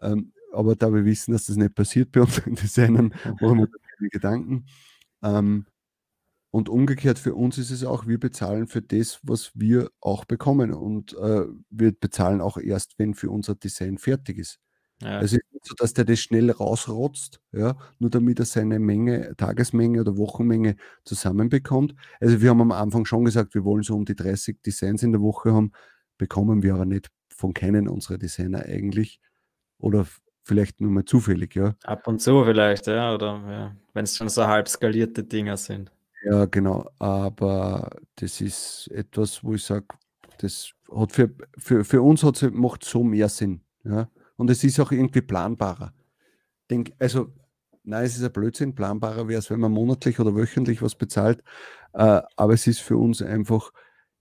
[0.00, 4.08] Ähm, aber da wir wissen, dass das nicht passiert bei unseren Designern, machen wir keine
[4.10, 4.66] Gedanken.
[5.22, 5.66] Ähm,
[6.52, 10.72] und umgekehrt für uns ist es auch, wir bezahlen für das, was wir auch bekommen.
[10.72, 14.58] Und äh, wir bezahlen auch erst, wenn für unser Design fertig ist.
[15.02, 15.18] Ja.
[15.18, 20.00] Also nicht so, dass der das schnell rausrotzt, ja, nur damit er seine Menge, Tagesmenge
[20.00, 21.94] oder Wochenmenge zusammenbekommt.
[22.20, 25.12] Also wir haben am Anfang schon gesagt, wir wollen so um die 30 Designs in
[25.12, 25.72] der Woche haben,
[26.18, 29.20] bekommen wir aber nicht von keinen unserer Designer eigentlich.
[29.78, 30.06] Oder
[30.44, 31.74] vielleicht nur mal zufällig, ja.
[31.84, 35.90] Ab und zu vielleicht, ja, oder ja, wenn es schon so halb skalierte Dinger sind.
[36.24, 36.90] Ja, genau.
[36.98, 39.86] Aber das ist etwas, wo ich sage,
[40.38, 43.62] das hat für, für, für uns hat, macht so mehr Sinn.
[43.84, 44.10] Ja
[44.40, 45.92] und es ist auch irgendwie planbarer.
[46.70, 47.30] Denk, also,
[47.84, 51.42] nein, es ist ein Blödsinn, planbarer wäre es, wenn man monatlich oder wöchentlich was bezahlt,
[51.92, 53.70] äh, aber es ist für uns einfach,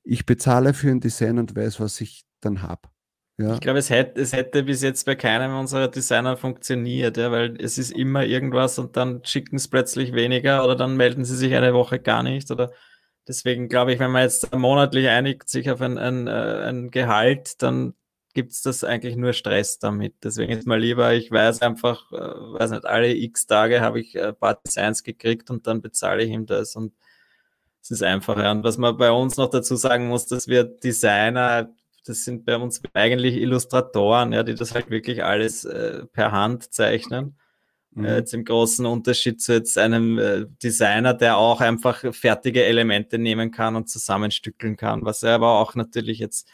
[0.04, 2.90] ich bezahle für ein Design und weiß, was ich dann habe.
[3.38, 3.54] Ja.
[3.54, 7.56] Ich glaube, es hätte, es hätte bis jetzt bei keinem unserer Designer funktioniert, ja, weil
[7.62, 11.56] es ist immer irgendwas und dann schicken es plötzlich weniger oder dann melden sie sich
[11.56, 12.52] eine Woche gar nicht.
[12.52, 12.74] Oder
[13.26, 17.62] deswegen glaube ich, wenn man jetzt monatlich einigt sich auf ein, ein, äh, ein Gehalt,
[17.62, 17.94] dann
[18.34, 20.15] gibt es das eigentlich nur Stress damit.
[20.23, 24.19] Deswegen ist mal lieber, ich weiß einfach, äh, weiß nicht, alle x Tage habe ich
[24.19, 26.93] ein paar Designs gekriegt und dann bezahle ich ihm das und
[27.81, 28.51] es ist einfacher.
[28.51, 31.73] Und was man bei uns noch dazu sagen muss, dass wir Designer,
[32.06, 36.73] das sind bei uns eigentlich Illustratoren, ja, die das halt wirklich alles äh, per Hand
[36.73, 37.38] zeichnen.
[37.91, 38.06] Mhm.
[38.06, 43.18] Äh, jetzt im großen Unterschied zu jetzt einem äh, Designer, der auch einfach fertige Elemente
[43.18, 46.47] nehmen kann und zusammenstückeln kann, was er aber auch natürlich jetzt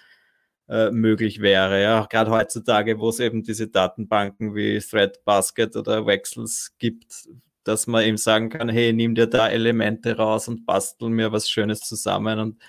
[0.68, 1.82] äh, möglich wäre.
[1.82, 7.28] Ja, gerade heutzutage, wo es eben diese Datenbanken wie Threadbasket oder Wexels gibt,
[7.64, 11.50] dass man eben sagen kann, hey, nimm dir da Elemente raus und bastel mir was
[11.50, 12.62] Schönes zusammen und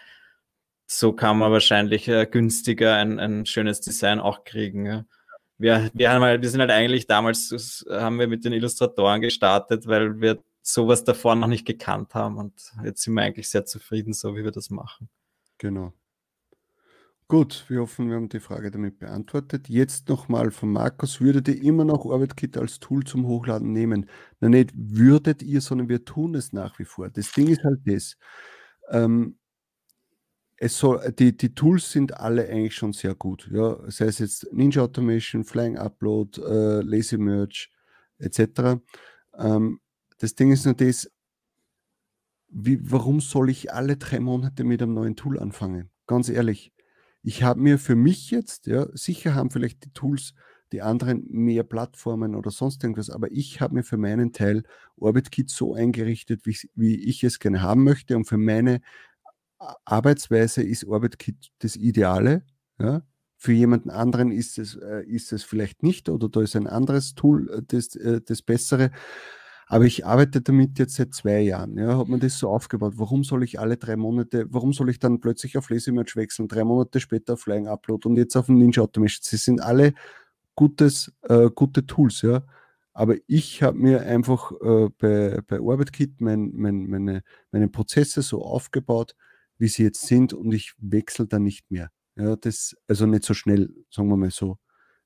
[0.86, 4.86] so kann man wahrscheinlich äh, günstiger ein, ein schönes Design auch kriegen.
[4.86, 5.04] Ja.
[5.58, 9.86] Wir, wir, haben halt, wir sind halt eigentlich damals, haben wir mit den Illustratoren gestartet,
[9.86, 12.52] weil wir sowas davor noch nicht gekannt haben und
[12.84, 15.08] jetzt sind wir eigentlich sehr zufrieden, so wie wir das machen.
[15.58, 15.92] Genau.
[17.28, 19.68] Gut, wir hoffen, wir haben die Frage damit beantwortet.
[19.68, 24.08] Jetzt nochmal von Markus, würdet ihr immer noch OrbitKit als Tool zum Hochladen nehmen?
[24.38, 27.10] Na nicht würdet ihr, sondern wir tun es nach wie vor.
[27.10, 28.16] Das Ding ist halt das.
[28.90, 29.38] Ähm,
[30.56, 33.50] es soll, die, die Tools sind alle eigentlich schon sehr gut.
[33.52, 33.76] Ja?
[33.90, 37.66] Sei es jetzt Ninja Automation, Flying Upload, äh, Lazy Merge
[38.18, 38.80] etc.
[39.36, 39.80] Ähm,
[40.18, 41.10] das Ding ist nur das,
[42.48, 45.90] wie, warum soll ich alle drei Monate mit einem neuen Tool anfangen?
[46.06, 46.72] Ganz ehrlich
[47.26, 50.32] ich habe mir für mich jetzt, ja, sicher haben vielleicht die Tools,
[50.70, 54.62] die anderen mehr Plattformen oder sonst irgendwas, aber ich habe mir für meinen Teil
[54.96, 58.80] OrbitKit so eingerichtet, wie, wie ich es gerne haben möchte und für meine
[59.58, 62.44] Arbeitsweise ist OrbitKit das Ideale.
[62.78, 63.02] Ja.
[63.36, 67.16] Für jemanden anderen ist es, äh, ist es vielleicht nicht oder da ist ein anderes
[67.16, 68.92] Tool äh, das, äh, das Bessere.
[69.68, 71.76] Aber ich arbeite damit jetzt seit zwei Jahren.
[71.76, 72.94] Ja, hat man das so aufgebaut.
[72.96, 76.62] Warum soll ich alle drei Monate, warum soll ich dann plötzlich auf Merge wechseln, drei
[76.64, 79.22] Monate später auf Flying Upload und jetzt auf den Ninja Automation?
[79.22, 79.94] Sie sind alle
[80.54, 82.44] gutes, äh, gute Tools, ja.
[82.92, 88.42] Aber ich habe mir einfach äh, bei, bei OrbitKit mein, mein, meine, meine Prozesse so
[88.42, 89.14] aufgebaut,
[89.58, 91.90] wie sie jetzt sind und ich wechsle dann nicht mehr.
[92.16, 94.58] Ja, das, also nicht so schnell, sagen wir mal so,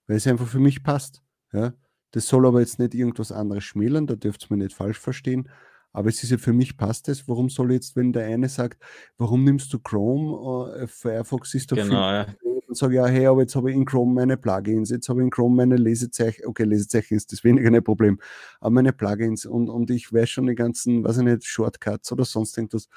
[0.07, 1.23] weil es einfach für mich passt.
[1.53, 1.73] Ja.
[2.12, 5.49] Das soll aber jetzt nicht irgendwas anderes schmälern, da dürft ihr mir nicht falsch verstehen.
[5.93, 7.27] Aber es ist ja für mich passt es.
[7.27, 8.81] Warum soll jetzt, wenn der eine sagt,
[9.19, 10.82] warum nimmst du Chrome?
[10.82, 12.24] Uh, Firefox ist doch genau, ja.
[12.24, 15.24] Dann sage ja, hey, aber jetzt habe ich in Chrome meine Plugins, jetzt habe ich
[15.24, 16.47] in Chrome meine Lesezeichen.
[16.47, 18.20] Okay, Lesezeichen ist das weniger ein Problem,
[18.61, 22.24] aber meine Plugins und, und ich weiß schon die ganzen, weiß ich nicht, Shortcuts oder
[22.24, 22.89] sonst irgendwas.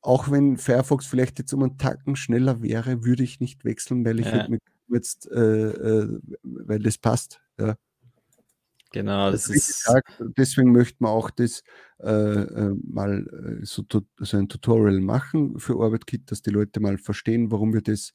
[0.00, 4.18] Auch wenn Firefox vielleicht jetzt um einen Tacken schneller wäre, würde ich nicht wechseln, weil
[4.18, 4.32] ich ja.
[4.32, 4.58] halt
[4.88, 7.40] jetzt, äh, äh, weil das passt.
[7.60, 7.76] Ja.
[8.92, 9.84] Genau, das ist.
[9.84, 11.62] Gesagt, deswegen möchte man auch das
[12.00, 13.84] äh, äh, mal äh, so,
[14.18, 18.12] so, ein Tutorial machen für OrbitKit, dass die Leute mal verstehen, warum wir das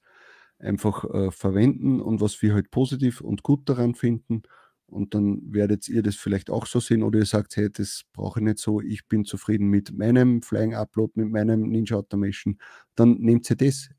[0.60, 4.44] einfach äh, verwenden und was wir halt positiv und gut daran finden.
[4.90, 8.40] Und dann werdet ihr das vielleicht auch so sehen oder ihr sagt, hey, das brauche
[8.40, 12.58] ich nicht so, ich bin zufrieden mit meinem Flying Upload, mit meinem Ninja Automation.
[12.96, 13.90] Dann nehmt ihr das.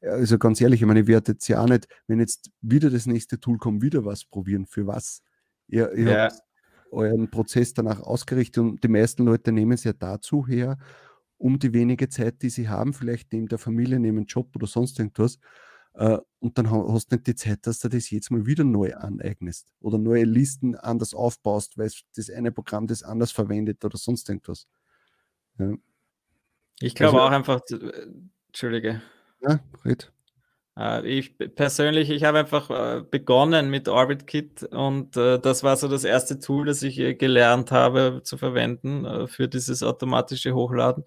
[0.00, 3.40] Also ganz ehrlich, ich meine, ihr werdet ja auch nicht, wenn jetzt wieder das nächste
[3.40, 4.66] Tool kommt, wieder was probieren.
[4.66, 5.22] Für was?
[5.70, 6.24] Ihr, ihr ja.
[6.24, 6.42] habt
[6.90, 10.78] euren Prozess danach ausgerichtet und die meisten Leute nehmen es ja dazu her,
[11.38, 14.66] um die wenige Zeit, die sie haben, vielleicht neben der Familie, neben dem Job oder
[14.66, 15.38] sonst irgendwas,
[15.94, 18.94] äh, und dann hast du nicht die Zeit, dass du das jetzt mal wieder neu
[18.94, 24.28] aneignest oder neue Listen anders aufbaust, weil das eine Programm das anders verwendet oder sonst
[24.28, 24.66] irgendwas.
[25.58, 25.74] Ja.
[26.80, 28.06] Ich glaube also, auch einfach, äh,
[28.46, 29.02] Entschuldige.
[29.42, 30.12] Ja, red.
[30.80, 35.88] Äh, ich persönlich, ich habe einfach äh, begonnen mit OrbitKit und äh, das war so
[35.88, 41.04] das erste Tool, das ich gelernt habe zu verwenden für dieses automatische Hochladen.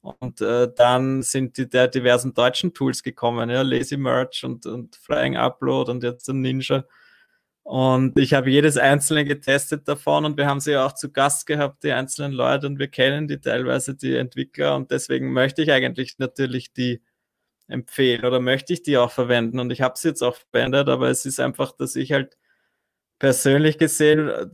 [0.00, 5.36] Und dann sind die der diversen deutschen Tools gekommen, ja, Lazy Merge und, und Flying
[5.36, 6.84] Upload und jetzt ein Ninja.
[7.64, 11.46] Und ich habe jedes einzelne getestet davon und wir haben sie ja auch zu Gast
[11.46, 14.76] gehabt, die einzelnen Leute, und wir kennen die teilweise, die Entwickler.
[14.76, 17.02] Und deswegen möchte ich eigentlich natürlich die
[17.68, 21.08] empfehlen oder möchte ich die auch verwenden und ich habe sie jetzt auch verwendet, aber
[21.08, 22.36] es ist einfach, dass ich halt
[23.18, 24.46] persönlich gesehen, äh,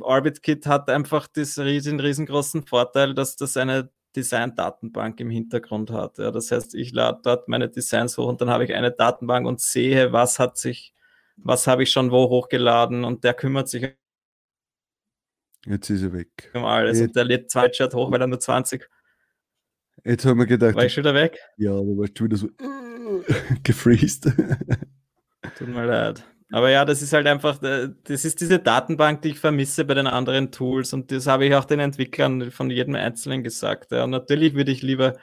[0.00, 6.18] OrbitKit hat einfach diesen riesen, riesengroßen Vorteil, dass das eine Design-Datenbank im Hintergrund hat.
[6.18, 9.46] Ja, das heißt, ich lade dort meine Designs hoch und dann habe ich eine Datenbank
[9.46, 10.94] und sehe, was hat sich,
[11.36, 13.94] was habe ich schon wo hochgeladen und der kümmert sich
[15.64, 16.50] Jetzt ist er weg.
[16.54, 16.98] Um alles.
[16.98, 17.08] Jetzt.
[17.08, 18.88] Und der lädt zwei Chat hoch, weil er nur 20
[20.04, 20.74] Jetzt haben wir gedacht.
[20.74, 21.38] War ich schon wieder weg?
[21.56, 22.48] Ja, du warst schon wieder so
[23.62, 24.32] gefreezed.
[25.56, 26.24] Tut mir leid.
[26.52, 29.94] Aber ja, das ist halt einfach, äh, das ist diese Datenbank, die ich vermisse bei
[29.94, 33.90] den anderen Tools und das habe ich auch den Entwicklern von jedem Einzelnen gesagt.
[33.90, 34.04] Ja.
[34.04, 35.16] Und natürlich würde ich lieber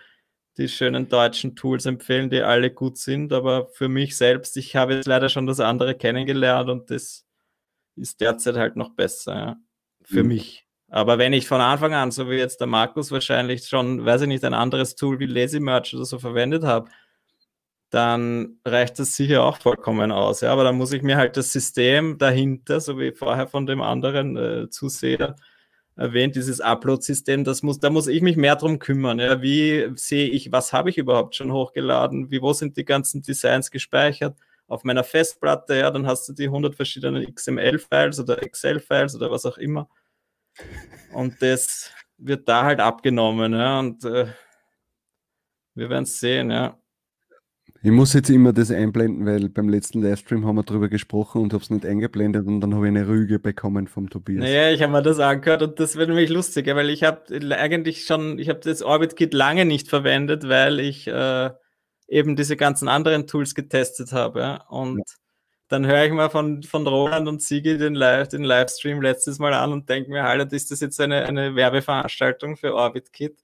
[0.58, 4.96] die schönen deutschen Tools empfehlen, die alle gut sind, aber für mich selbst, ich habe
[4.96, 7.28] jetzt leider schon das andere kennengelernt und das
[7.96, 9.58] ist derzeit halt noch besser, ja.
[10.02, 10.30] für mhm.
[10.30, 10.69] mich.
[10.90, 14.28] Aber wenn ich von Anfang an, so wie jetzt der Markus wahrscheinlich schon, weiß ich
[14.28, 16.90] nicht, ein anderes Tool wie Lazy Merch oder so verwendet habe,
[17.90, 20.42] dann reicht das sicher auch vollkommen aus.
[20.42, 23.82] Ja, aber dann muss ich mir halt das System dahinter, so wie vorher von dem
[23.82, 25.36] anderen äh, Zuseher
[25.96, 29.20] erwähnt, dieses Upload-System, das muss, da muss ich mich mehr drum kümmern.
[29.20, 32.32] Ja, wie sehe ich, was habe ich überhaupt schon hochgeladen?
[32.32, 34.38] Wie, wo sind die ganzen Designs gespeichert?
[34.68, 39.46] Auf meiner Festplatte, ja, dann hast du die 100 verschiedenen XML-Files oder Excel-Files oder was
[39.46, 39.90] auch immer.
[41.14, 44.28] Und das wird da halt abgenommen, ja, und äh,
[45.76, 46.78] wir werden es sehen, ja.
[47.82, 51.54] Ich muss jetzt immer das einblenden, weil beim letzten Livestream haben wir darüber gesprochen und
[51.54, 54.44] habe es nicht eingeblendet und dann habe ich eine Rüge bekommen vom Tobias.
[54.44, 57.22] Naja, ich habe mir das angehört und das wird nämlich lustig, weil ich habe
[57.58, 61.52] eigentlich schon, ich habe das Orbit Kit lange nicht verwendet, weil ich äh,
[62.10, 64.60] eben diese ganzen anderen Tools getestet habe.
[64.68, 65.04] Und ja.
[65.70, 69.54] Dann höre ich mal von, von Roland und Sigi den, Live, den Livestream letztes Mal
[69.54, 73.42] an und denke mir, halt, ist das jetzt eine, eine Werbeveranstaltung für Orbit Kit?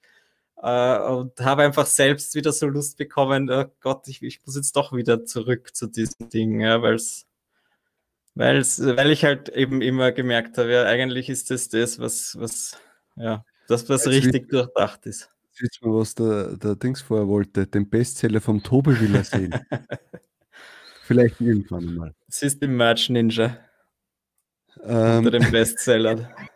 [0.62, 4.76] äh, und habe einfach selbst wieder so Lust bekommen, oh Gott, ich, ich muss jetzt
[4.76, 7.26] doch wieder zurück zu diesen Dingen, ja, weil's,
[8.36, 12.78] weil's, weil ich halt eben immer gemerkt habe, ja, eigentlich ist das das, was, was,
[13.16, 15.30] ja, das, was jetzt richtig durchdacht ist.
[15.62, 19.54] Jetzt wir, was der, der Dings vorher wollte, den Bestseller vom Tobi will er sehen.
[21.06, 22.16] Vielleicht irgendwann mal.
[22.28, 23.58] System Merch Ninja.
[24.84, 26.36] Ähm, unter dem Bestseller.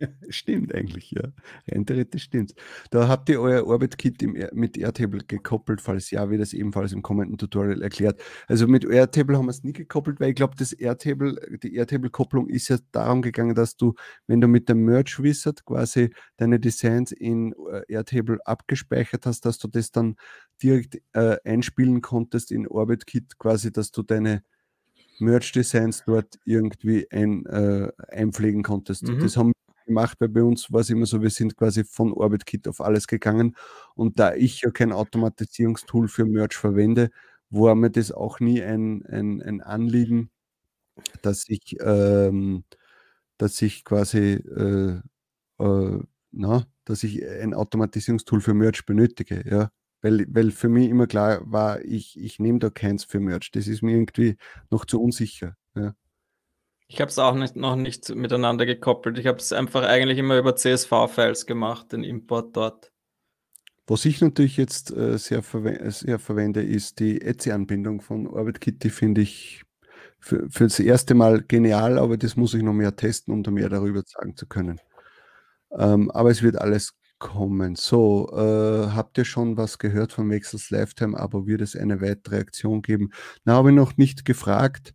[0.30, 1.22] Stimmt eigentlich, ja.
[1.70, 2.54] Rein theoretisch stimmt
[2.90, 4.22] Da habt ihr euer Orbit-Kit
[4.52, 8.20] mit Airtable gekoppelt, falls ja, wie das ebenfalls im kommenden Tutorial erklärt.
[8.46, 12.48] Also mit Airtable haben wir es nie gekoppelt, weil ich glaube, das Airtable, die Airtable-Kopplung
[12.48, 13.94] ist ja darum gegangen, dass du,
[14.26, 19.58] wenn du mit dem Merge Wizard quasi deine Designs in äh, Airtable abgespeichert hast, dass
[19.58, 20.16] du das dann
[20.62, 24.42] direkt äh, einspielen konntest in Orbit-Kit, quasi, dass du deine
[25.20, 29.04] Merch-Designs dort irgendwie ein, äh, einpflegen konntest.
[29.04, 29.18] Mhm.
[29.20, 29.52] Das haben
[29.90, 33.06] gemacht, weil bei uns war es immer so, wir sind quasi von OrbitKit auf alles
[33.08, 33.56] gegangen.
[33.94, 37.10] Und da ich ja kein Automatisierungstool für Merch verwende,
[37.50, 40.30] war mir das auch nie ein, ein, ein Anliegen,
[41.22, 42.64] dass ich, ähm,
[43.38, 45.00] dass ich quasi, äh,
[45.60, 46.00] äh,
[46.32, 49.70] na, dass ich ein Automatisierungstool für Merch benötige, ja.
[50.02, 53.50] Weil, weil für mich immer klar war, ich, ich nehme da keins für Merch.
[53.52, 54.36] Das ist mir irgendwie
[54.70, 55.56] noch zu unsicher.
[55.76, 55.94] Ja.
[56.92, 59.16] Ich habe es auch nicht, noch nicht miteinander gekoppelt.
[59.16, 62.90] Ich habe es einfach eigentlich immer über CSV-Files gemacht, den Import dort.
[63.86, 68.82] Was ich natürlich jetzt äh, sehr, verwe sehr, verwende, ist die Etsy-Anbindung von OrbitKit.
[68.82, 69.62] Die finde ich
[70.18, 73.52] für, für, das erste Mal genial, aber das muss ich noch mehr testen, um da
[73.52, 74.80] mehr darüber sagen zu können.
[75.78, 77.76] Ähm, aber es wird alles kommen.
[77.76, 82.40] So, äh, habt ihr schon was gehört von Wechsels Lifetime, aber wird es eine weitere
[82.40, 83.10] Aktion geben?
[83.44, 84.92] Na, habe ich noch nicht gefragt.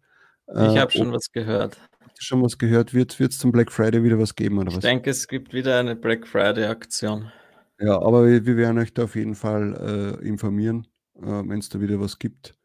[0.48, 1.78] Ich äh, habe schon was gehört.
[2.20, 2.94] Schon was gehört?
[2.94, 4.84] Wird es zum Black Friday wieder was geben oder ich was?
[4.84, 7.32] Ich denke, es gibt wieder eine Black Friday-Aktion.
[7.80, 11.70] Ja, aber wir, wir, werden euch da auf jeden Fall äh, informieren, äh, wenn es
[11.70, 12.56] da wieder was gibt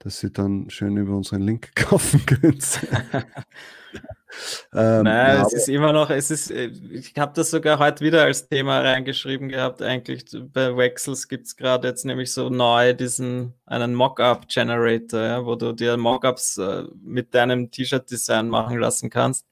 [0.00, 2.80] dass ihr dann schön über unseren Link kaufen könnt.
[4.74, 8.04] ähm, Nein, ja, es ist immer noch, es ist, äh, ich habe das sogar heute
[8.04, 9.82] wieder als Thema reingeschrieben gehabt.
[9.82, 15.54] Eigentlich bei Wexels gibt es gerade jetzt nämlich so neu diesen einen Mockup-Generator, ja, wo
[15.54, 19.46] du dir Mockups äh, mit deinem T-Shirt-Design machen lassen kannst.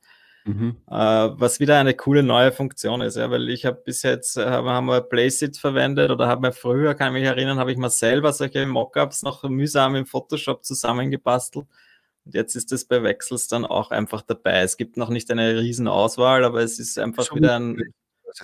[0.49, 0.77] Mhm.
[0.89, 4.47] Äh, was wieder eine coole neue Funktion ist, ja, weil ich habe bis jetzt, äh,
[4.47, 7.91] haben wir Placeit verwendet oder haben wir früher, kann ich mich erinnern, habe ich mal
[7.91, 11.67] selber solche Mockups noch mühsam im Photoshop zusammengebastelt.
[12.29, 14.61] Und jetzt ist es bei Wechsels dann auch einfach dabei.
[14.61, 17.77] Es gibt noch nicht eine riesen Auswahl, aber es ist einfach Schon wieder ein.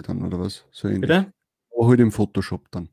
[0.02, 0.64] Dann, oder was?
[0.72, 1.02] So ähnlich.
[1.02, 1.32] Bitte?
[1.76, 2.88] Aber halt im Photoshop dann.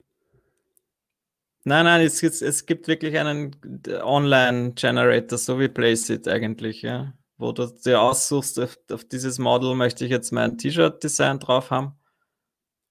[1.63, 3.55] Nein, nein, es, es, es gibt wirklich einen
[3.87, 10.05] Online-Generator, so wie Placeit eigentlich, ja wo du dir aussuchst, auf, auf dieses Model möchte
[10.05, 11.93] ich jetzt mein T-Shirt-Design drauf haben.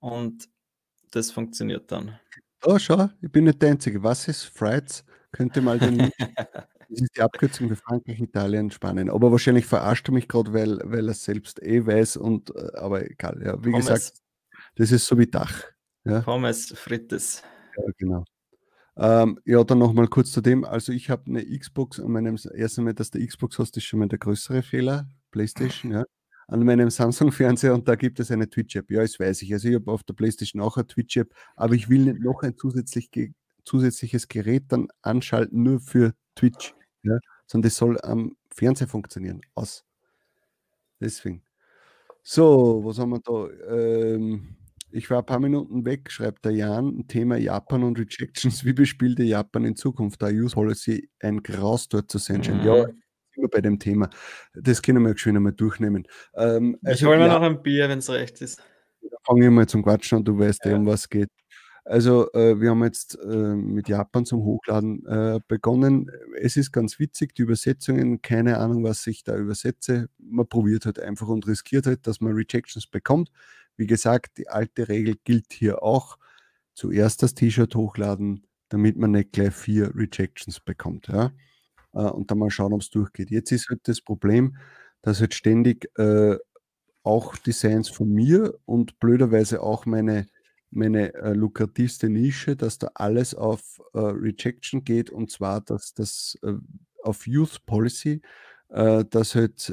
[0.01, 0.49] Und
[1.13, 2.19] das funktioniert dann.
[2.65, 4.03] Oh, schau, ich bin nicht der Einzige.
[4.03, 5.05] Was ist Frights?
[5.33, 6.11] Könnte mal den.
[6.91, 9.11] das ist die Abkürzung für Frankreich, Italien, Spanien.
[9.11, 13.09] Aber wahrscheinlich verarscht er mich gerade, weil, weil er selbst eh weiß und äh, aber
[13.09, 13.41] egal.
[13.45, 13.87] Ja, wie Pommes.
[13.87, 14.13] gesagt,
[14.77, 15.65] das ist so wie Dach.
[16.05, 16.21] Ja?
[16.21, 17.43] Pommes frites.
[17.77, 18.25] Ja, genau.
[18.97, 20.65] Ähm, ja, dann nochmal kurz zu dem.
[20.65, 24.01] Also ich habe eine Xbox an meinem ersten Mal, dass du Xbox hast, ist schon
[24.01, 25.09] mal der größere Fehler.
[25.31, 26.05] PlayStation, ja.
[26.49, 28.91] An meinem Samsung-Fernseher und da gibt es eine Twitch-App.
[28.91, 29.53] Ja, das weiß ich.
[29.53, 32.57] Also ich habe auf der PlayStation auch eine Twitch-App, aber ich will nicht noch ein
[32.57, 33.11] zusätzlich
[33.65, 36.75] zusätzliches Gerät dann anschalten, nur für Twitch.
[37.03, 39.41] Ja, sondern das soll am Fernseher funktionieren.
[39.55, 39.85] Aus.
[41.01, 41.43] Deswegen.
[42.23, 43.49] So, was haben wir da?
[43.75, 44.57] Ähm,
[44.93, 47.07] Ich war ein paar Minuten weg, schreibt der Jan.
[47.07, 48.65] Thema Japan und Rejections.
[48.65, 50.21] Wie bespielte Japan in Zukunft?
[50.21, 52.63] Da Use Policy ein Graus dort zu sein scheint.
[52.63, 52.69] Mhm.
[52.69, 52.87] Ja,
[53.37, 54.11] immer bei dem Thema.
[54.53, 56.07] Das können wir schön einmal durchnehmen.
[56.35, 58.61] Ähm, also, ich hole mir ja, noch ein Bier, wenn es recht ist.
[59.01, 61.31] Da fange ich mal zum Quatschen an, du weißt ja, um was es geht.
[61.85, 66.11] Also, äh, wir haben jetzt äh, mit Japan zum Hochladen äh, begonnen.
[66.41, 70.09] Es ist ganz witzig, die Übersetzungen, keine Ahnung, was ich da übersetze.
[70.19, 73.31] Man probiert halt einfach und riskiert halt, dass man Rejections bekommt.
[73.77, 76.19] Wie gesagt, die alte Regel gilt hier auch.
[76.75, 81.09] Zuerst das T-Shirt hochladen, damit man nicht gleich vier Rejections bekommt.
[81.09, 81.33] Ja?
[81.95, 83.31] Äh, und dann mal schauen, ob es durchgeht.
[83.31, 84.57] Jetzt ist halt das Problem,
[85.03, 86.37] dass halt ständig äh,
[87.03, 90.27] auch Designs von mir und blöderweise auch meine,
[90.71, 96.39] meine äh, lukrativste Nische, dass da alles auf äh, Rejection geht und zwar, dass das
[96.43, 96.53] äh,
[97.03, 98.23] auf Youth Policy,
[98.69, 99.73] äh, dass halt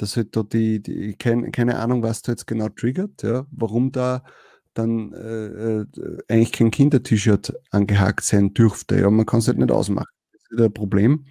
[0.00, 3.90] dass halt da die, die kein, keine Ahnung, was da jetzt genau triggert, ja, warum
[3.90, 4.22] da
[4.74, 5.84] dann äh,
[6.28, 9.00] eigentlich kein Kinder-T-Shirt angehakt sein dürfte.
[9.00, 10.06] Ja, man kann es halt nicht ausmachen.
[10.32, 11.26] Das ist ein Problem.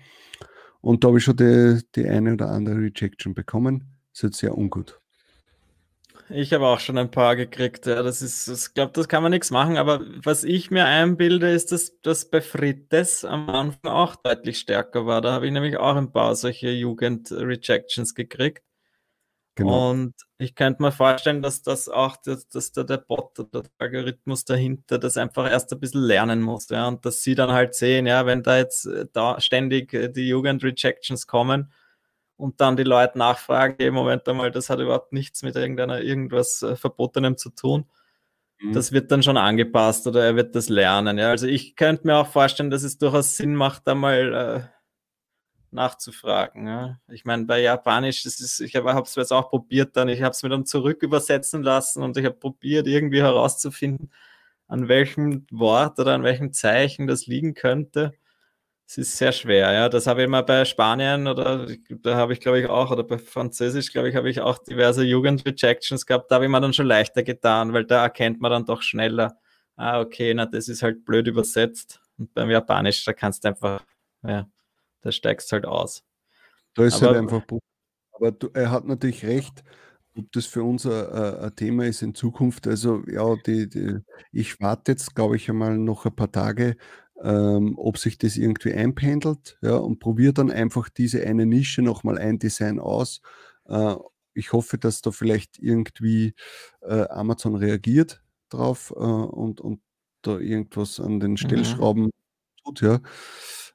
[0.81, 3.97] Und da habe ich schon die, die eine oder andere Rejection bekommen.
[4.11, 4.99] Das ist jetzt sehr ungut.
[6.29, 7.85] Ich habe auch schon ein paar gekriegt.
[7.85, 9.77] Ja, das ist, ich glaube, das kann man nichts machen.
[9.77, 15.05] Aber was ich mir einbilde, ist, dass das bei Frites am Anfang auch deutlich stärker
[15.05, 15.21] war.
[15.21, 18.63] Da habe ich nämlich auch ein paar solche Jugend-Rejections gekriegt.
[19.55, 19.89] Genau.
[19.91, 23.71] Und ich könnte mir vorstellen, dass das auch, dass, dass der, der Bot oder der
[23.79, 26.69] Algorithmus dahinter das einfach erst ein bisschen lernen muss.
[26.69, 30.09] Ja, und dass sie dann halt sehen, ja, wenn da jetzt äh, da ständig äh,
[30.09, 31.71] die Jugend-Rejections kommen,
[32.37, 36.61] und dann die Leute nachfragen, im Moment einmal, das hat überhaupt nichts mit irgendeiner irgendwas
[36.61, 37.85] äh, Verbotenem zu tun.
[38.59, 38.73] Mhm.
[38.73, 41.17] Das wird dann schon angepasst oder er wird das lernen.
[41.17, 41.29] Ja?
[41.29, 44.77] Also ich könnte mir auch vorstellen, dass es durchaus Sinn macht, da mal äh,
[45.71, 46.67] nachzufragen.
[46.67, 46.99] Ja?
[47.07, 50.31] Ich meine, bei Japanisch, das ist, ich habe es jetzt auch probiert dann, ich habe
[50.31, 54.11] es mir dann zurück übersetzen lassen und ich habe probiert, irgendwie herauszufinden,
[54.67, 58.13] an welchem Wort oder an welchem Zeichen das liegen könnte.
[58.89, 59.89] Es ist sehr schwer, ja.
[59.89, 63.17] Das habe ich mal bei Spanien oder da habe ich, glaube ich, auch, oder bei
[63.17, 66.31] Französisch, glaube ich, habe ich auch diverse Jugendrejections gehabt.
[66.31, 69.37] Da habe ich mir dann schon leichter getan, weil da erkennt man dann doch schneller,
[69.75, 71.99] ah, okay, na, das ist halt blöd übersetzt.
[72.17, 73.83] Und beim Japanisch, da kannst du einfach,
[74.23, 74.47] ja,
[75.01, 76.05] da steigst halt aus.
[76.73, 77.43] Da ist aber, halt einfach,
[78.13, 79.65] aber du, er hat natürlich recht,
[80.17, 82.67] ob das für uns ein, ein Thema ist in Zukunft.
[82.67, 83.97] Also ja, die, die,
[84.31, 86.77] ich warte jetzt, glaube ich, einmal noch ein paar Tage,
[87.23, 92.17] ähm, ob sich das irgendwie einpendelt ja, und probiere dann einfach diese eine Nische nochmal
[92.17, 93.21] ein Design aus.
[93.65, 93.95] Äh,
[94.33, 96.35] ich hoffe, dass da vielleicht irgendwie
[96.81, 99.81] äh, Amazon reagiert drauf äh, und, und
[100.21, 101.37] da irgendwas an den mhm.
[101.37, 102.11] Stellschrauben mhm.
[102.63, 102.99] tut, ja.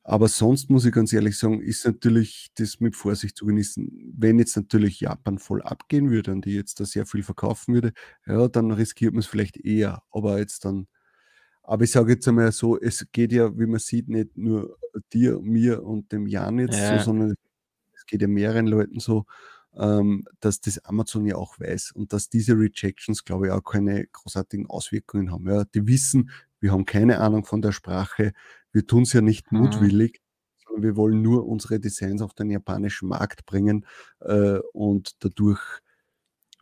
[0.05, 4.13] Aber sonst muss ich ganz ehrlich sagen, ist natürlich das mit Vorsicht zu genießen.
[4.17, 7.93] Wenn jetzt natürlich Japan voll abgehen würde und die jetzt da sehr viel verkaufen würde,
[8.27, 10.03] ja, dann riskiert man es vielleicht eher.
[10.11, 10.89] Aber jetzt dann
[11.73, 14.77] aber ich sage jetzt einmal so, es geht ja, wie man sieht, nicht nur
[15.11, 16.99] dir, mir und dem Jan jetzt ja.
[16.99, 17.35] so, sondern
[17.95, 19.25] es geht ja mehreren Leuten so,
[19.79, 24.07] ähm, dass das Amazon ja auch weiß und dass diese Rejections, glaube ich, auch keine
[24.07, 25.49] großartigen Auswirkungen haben.
[25.49, 26.31] Ja, die wissen,
[26.61, 28.35] wir haben keine Ahnung von der Sprache,
[28.71, 29.61] wir tun es ja nicht mhm.
[29.61, 30.21] mutwillig,
[30.67, 33.87] sondern wir wollen nur unsere Designs auf den japanischen Markt bringen
[34.21, 35.63] äh, und dadurch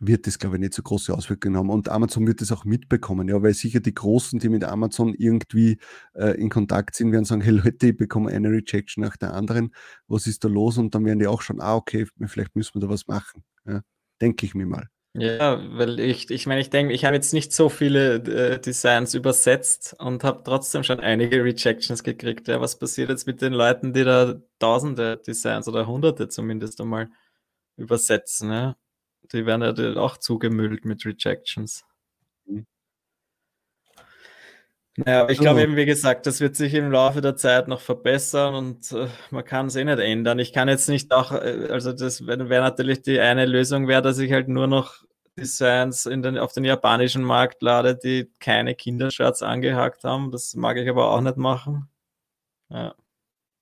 [0.01, 1.69] wird das, glaube ich, nicht so große Auswirkungen haben.
[1.69, 5.77] Und Amazon wird das auch mitbekommen, ja, weil sicher die Großen, die mit Amazon irgendwie
[6.15, 9.73] äh, in Kontakt sind, werden sagen, hey Leute, ich bekomme eine Rejection nach der anderen,
[10.07, 10.77] was ist da los?
[10.77, 13.43] Und dann werden die auch schon, ah, okay, vielleicht müssen wir da was machen.
[13.65, 13.81] Ja,
[14.19, 14.87] denke ich mir mal.
[15.13, 18.15] Ja, weil ich, ich meine, ich denke, ich habe jetzt nicht so viele
[18.55, 22.47] äh, Designs übersetzt und habe trotzdem schon einige Rejections gekriegt.
[22.47, 27.09] Ja, was passiert jetzt mit den Leuten, die da tausende Designs oder hunderte zumindest einmal
[27.75, 28.51] übersetzen?
[28.51, 28.77] Ja?
[29.33, 31.85] Die werden ja auch zugemüllt mit Rejections.
[32.45, 32.65] Mhm.
[34.97, 37.79] Naja, aber ich glaube eben, wie gesagt, das wird sich im Laufe der Zeit noch
[37.79, 40.37] verbessern und äh, man kann es eh nicht ändern.
[40.39, 44.01] Ich kann jetzt nicht auch, äh, also das wäre wär natürlich die eine Lösung, wäre,
[44.01, 45.05] dass ich halt nur noch
[45.37, 50.31] Designs in den, auf den japanischen Markt lade, die keine Kindershirts angehakt haben.
[50.31, 51.89] Das mag ich aber auch nicht machen.
[52.69, 52.95] Ja,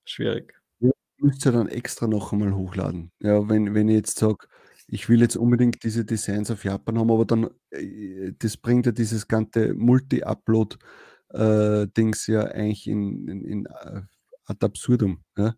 [0.05, 0.59] schwierig.
[0.79, 3.11] Ja, müsst ihr dann extra noch einmal hochladen.
[3.21, 4.47] Ja, wenn, wenn ich jetzt sage,
[4.91, 8.91] ich will jetzt unbedingt diese Designs auf Japan haben, aber dann, äh, das bringt ja
[8.91, 14.01] dieses ganze Multi-Upload-Dings äh, ja eigentlich in, in, in äh,
[14.45, 15.23] ad absurdum.
[15.37, 15.55] Ja,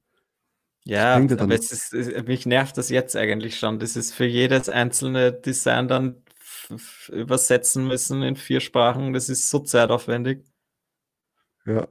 [0.86, 1.94] ja aber es ist,
[2.28, 3.80] mich nervt das jetzt eigentlich schon.
[3.80, 6.22] Das ist für jedes einzelne Design dann
[7.10, 9.14] übersetzen müssen in vier Sprachen.
[9.14, 10.44] Das ist so zeitaufwendig.
[11.66, 11.88] Ja.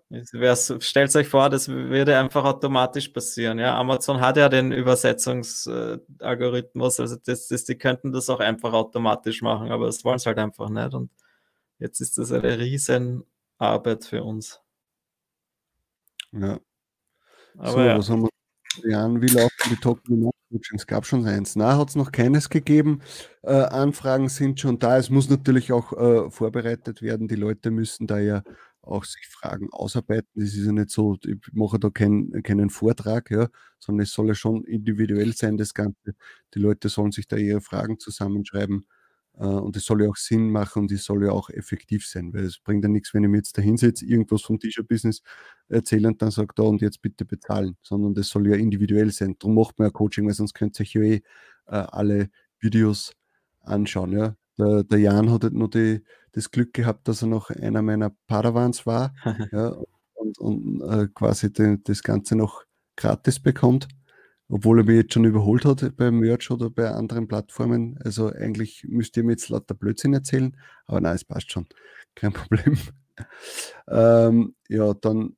[0.81, 3.61] Stellt euch vor, das würde einfach automatisch passieren.
[3.61, 9.43] Ja, Amazon hat ja den Übersetzungsalgorithmus, also das, das, die könnten das auch einfach automatisch
[9.43, 10.95] machen, aber das wollen sie halt einfach nicht.
[10.95, 11.11] Und
[11.79, 13.23] jetzt ist das eine riesen
[13.59, 14.61] Arbeit für uns.
[16.33, 16.59] Ja.
[17.57, 17.99] Aber so, ja.
[17.99, 18.31] was haben wir?
[18.85, 20.31] Jan, wie laufen die Token
[20.75, 21.55] es gab schon eins.
[21.55, 23.03] Na, hat es noch keines gegeben.
[23.43, 24.99] Äh, Anfragen sind schon da.
[24.99, 27.29] Es muss natürlich auch äh, vorbereitet werden.
[27.29, 28.43] Die Leute müssen da ja
[28.83, 30.29] auch sich Fragen ausarbeiten.
[30.35, 33.49] Das ist ja nicht so, ich mache da kein, keinen Vortrag, ja,
[33.79, 36.15] sondern es soll ja schon individuell sein, das Ganze.
[36.55, 38.87] Die Leute sollen sich da ihre Fragen zusammenschreiben
[39.39, 42.33] äh, und es soll ja auch Sinn machen und es soll ja auch effektiv sein,
[42.35, 45.23] weil es bringt ja nichts, wenn ich mir jetzt da hinsetze, irgendwas vom T-Shirt-Business
[45.69, 49.37] erzähle und dann sage, da und jetzt bitte bezahlen, sondern das soll ja individuell sein.
[49.39, 51.23] Darum macht man ja Coaching, weil sonst könnt ihr euch ja eh äh,
[51.71, 52.31] alle
[52.61, 53.15] Videos
[53.61, 54.13] anschauen.
[54.13, 54.37] Ja.
[54.61, 58.13] Der, der Jan hat halt nur die, das Glück gehabt, dass er noch einer meiner
[58.27, 59.15] Padawans war
[59.53, 59.77] ja,
[60.15, 62.65] und, und äh, quasi die, das Ganze noch
[62.97, 63.89] gratis bekommt
[64.51, 67.99] obwohl er mich jetzt schon überholt hat beim Merch oder bei anderen Plattformen.
[68.05, 70.57] Also eigentlich müsst ihr mir jetzt lauter Blödsinn erzählen,
[70.87, 71.67] aber nein, es passt schon.
[72.15, 72.77] Kein Problem.
[73.89, 75.37] ähm, ja, dann,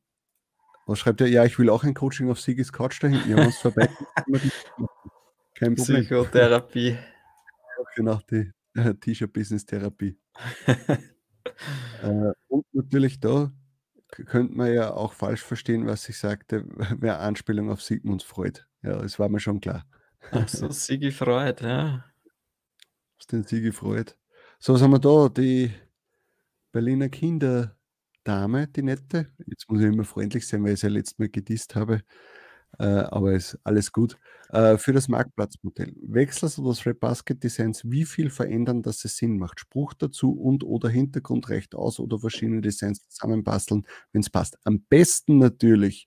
[0.87, 1.29] was schreibt er?
[1.29, 3.31] Ja, ich will auch ein Coaching auf Sigis Couch da hinten.
[3.31, 3.91] Ja, uns vorbei.
[5.55, 6.03] Kein Problem.
[6.03, 6.97] Psychotherapie.
[7.95, 8.53] Genau, die äh,
[9.01, 10.19] T-Shirt-Business-Therapie.
[12.03, 13.53] äh, und natürlich da
[14.13, 16.65] könnte man ja auch falsch verstehen, was ich sagte,
[16.99, 18.61] wer Anspielung auf Sigmunds Freud.
[18.83, 19.85] Ja, das war mir schon klar.
[20.31, 22.05] Ach so, Sigi Freud, ja.
[23.19, 24.13] Was den Sigi Freud?
[24.59, 25.29] So, was haben wir da?
[25.29, 25.73] Die
[26.71, 29.33] Berliner Kinderdame, die nette.
[29.47, 32.03] Jetzt muss ich immer freundlich sein, weil ich sie ja letztes Mal gedisst habe.
[32.79, 34.19] Äh, aber ist alles gut.
[34.53, 35.95] Äh, für das Marktplatzmodell.
[36.03, 39.61] Wechselst du das Red Basket Designs, wie viel verändern, dass es Sinn macht?
[39.61, 44.59] Spruch dazu und oder Hintergrund recht aus oder verschiedene Designs zusammenbasteln, wenn es passt.
[44.65, 46.07] Am besten natürlich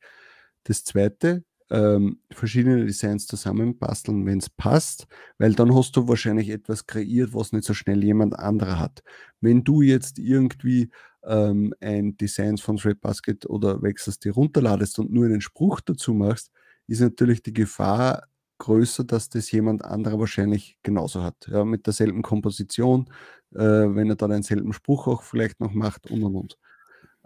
[0.64, 5.08] das zweite, ähm, verschiedene Designs zusammenbasteln, wenn es passt,
[5.40, 9.02] weil dann hast du wahrscheinlich etwas kreiert, was nicht so schnell jemand anderer hat.
[9.42, 10.92] Wenn du jetzt irgendwie
[11.24, 16.52] ähm, ein Design von Threadbasket oder wechselst die runterladest und nur einen Spruch dazu machst,
[16.88, 18.28] ist natürlich die Gefahr
[18.60, 21.36] größer, dass das jemand anderer wahrscheinlich genauso hat.
[21.48, 23.10] Ja, mit derselben Komposition,
[23.54, 26.58] äh, wenn er dann denselben Spruch auch vielleicht noch macht und und und.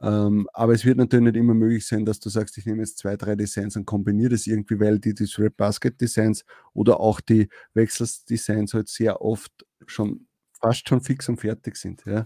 [0.01, 2.97] Ähm, aber es wird natürlich nicht immer möglich sein, dass du sagst, ich nehme jetzt
[2.99, 7.19] zwei, drei Designs und kombiniere das irgendwie, weil die, die Strap Basket Designs oder auch
[7.19, 9.51] die Wechsels Designs halt sehr oft
[9.87, 10.27] schon
[10.61, 12.03] fast schon fix und fertig sind.
[12.05, 12.25] Ja.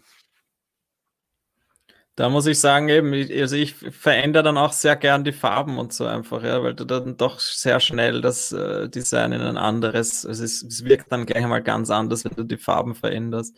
[2.15, 5.94] Da muss ich sagen, eben, also ich verändere dann auch sehr gern die Farben und
[5.94, 10.23] so einfach, ja, weil du dann doch sehr schnell das äh, Design in ein anderes,
[10.23, 13.57] also es, es wirkt dann gleich einmal ganz anders, wenn du die Farben veränderst.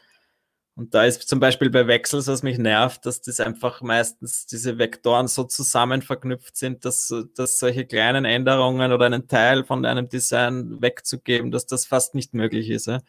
[0.77, 4.77] Und da ist zum Beispiel bei Wechsels, was mich nervt, dass das einfach meistens diese
[4.77, 10.09] Vektoren so zusammen verknüpft sind, dass, dass solche kleinen Änderungen oder einen Teil von einem
[10.09, 12.87] Design wegzugeben, dass das fast nicht möglich ist.
[12.87, 12.99] Ja.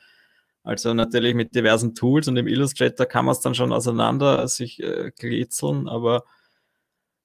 [0.66, 4.82] Also natürlich mit diversen Tools und im Illustrator kann man es dann schon auseinander sich
[4.82, 6.24] äh, kritzeln, aber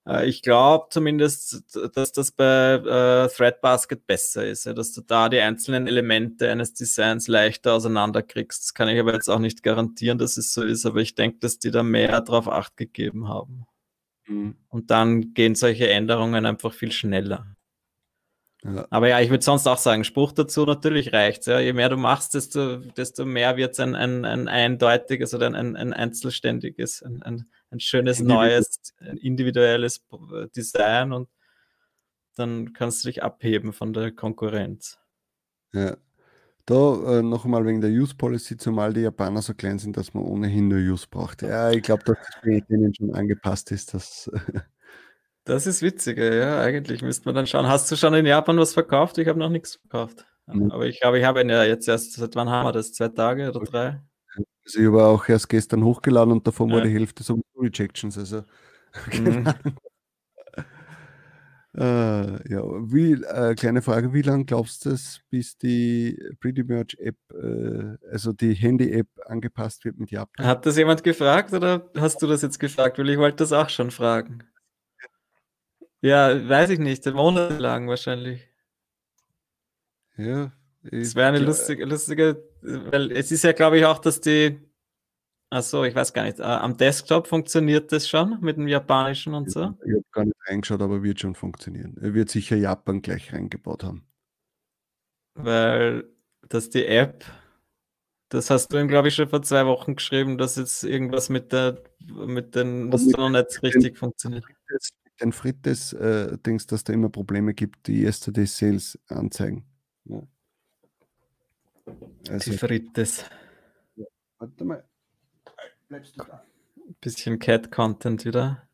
[0.08, 5.28] äh, ich glaube zumindest, dass das bei äh, Threadbasket besser ist, ja, dass du da
[5.28, 8.62] die einzelnen Elemente eines Designs leichter auseinanderkriegst.
[8.64, 11.40] Das kann ich aber jetzt auch nicht garantieren, dass es so ist, aber ich denke,
[11.40, 13.66] dass die da mehr darauf Acht gegeben haben.
[14.28, 14.56] Mhm.
[14.70, 17.56] Und dann gehen solche Änderungen einfach viel schneller.
[18.64, 18.86] Ja.
[18.92, 21.48] Aber ja, ich würde sonst auch sagen, Spruch dazu natürlich reicht.
[21.48, 21.60] Ja.
[21.60, 25.76] Je mehr du machst, desto, desto mehr wird es ein, ein, ein eindeutiges oder ein,
[25.76, 30.06] ein einzelständiges, ein, ein, ein schönes, neues, individuelles
[30.56, 31.30] Design und
[32.36, 35.00] dann kannst du dich abheben von der Konkurrenz.
[35.74, 35.98] Ja.
[36.68, 40.14] Da äh, noch einmal wegen der Use Policy, zumal die Japaner so klein sind, dass
[40.14, 41.42] man ohnehin nur Use braucht.
[41.42, 43.94] Ja, ich glaube, dass das bei denen schon angepasst ist.
[43.96, 44.30] Dass
[45.44, 46.62] Das ist witziger, ja.
[46.62, 47.68] Eigentlich müsste man dann schauen.
[47.68, 49.18] Hast du schon in Japan was verkauft?
[49.18, 50.26] Ich habe noch nichts verkauft.
[50.48, 50.72] Mhm.
[50.72, 52.94] Aber ich glaube, ich habe ihn ja jetzt erst, seit wann haben wir das?
[52.94, 54.02] Zwei Tage oder drei?
[54.66, 56.76] Also ich habe auch erst gestern hochgeladen und davon ja.
[56.76, 58.18] war die Hälfte so Rejections.
[58.18, 58.44] Also
[59.12, 59.48] mhm.
[61.76, 64.96] äh, ja, wie, äh, kleine Frage, wie lange glaubst du,
[65.30, 70.46] bis die Pretty Merch App, äh, also die Handy-App angepasst wird mit Japan?
[70.46, 73.00] Hat das jemand gefragt oder hast du das jetzt gefragt?
[73.00, 74.44] Weil ich wollte das auch schon fragen.
[76.02, 78.48] Ja, weiß ich nicht, monatelang wahrscheinlich.
[80.18, 80.52] Ja.
[80.84, 84.60] Es wäre eine lustige, lustige, weil es ist ja, glaube ich, auch, dass die,
[85.52, 89.52] achso, ich weiß gar nicht, äh, am Desktop funktioniert das schon mit dem Japanischen und
[89.52, 89.78] so?
[89.86, 91.98] Ich habe gar nicht reingeschaut, aber wird schon funktionieren.
[92.02, 94.08] Er wird sicher Japan gleich reingebaut haben.
[95.36, 96.10] Weil,
[96.50, 97.24] dass die App,
[98.30, 101.52] das hast du ihm, glaube ich, schon vor zwei Wochen geschrieben, dass jetzt irgendwas mit
[101.52, 104.46] der, mit den, was noch nicht richtig funktioniert
[105.22, 109.66] den Frittes äh, denkst, dass da immer Probleme gibt, die Yesterday Sales anzeigen.
[110.06, 110.22] Ja.
[112.30, 113.26] Also, die Frittes.
[113.96, 114.06] Ja.
[114.40, 114.84] Warte mal.
[115.88, 116.44] Bleibst du da?
[117.00, 118.68] Bisschen Cat-Content wieder.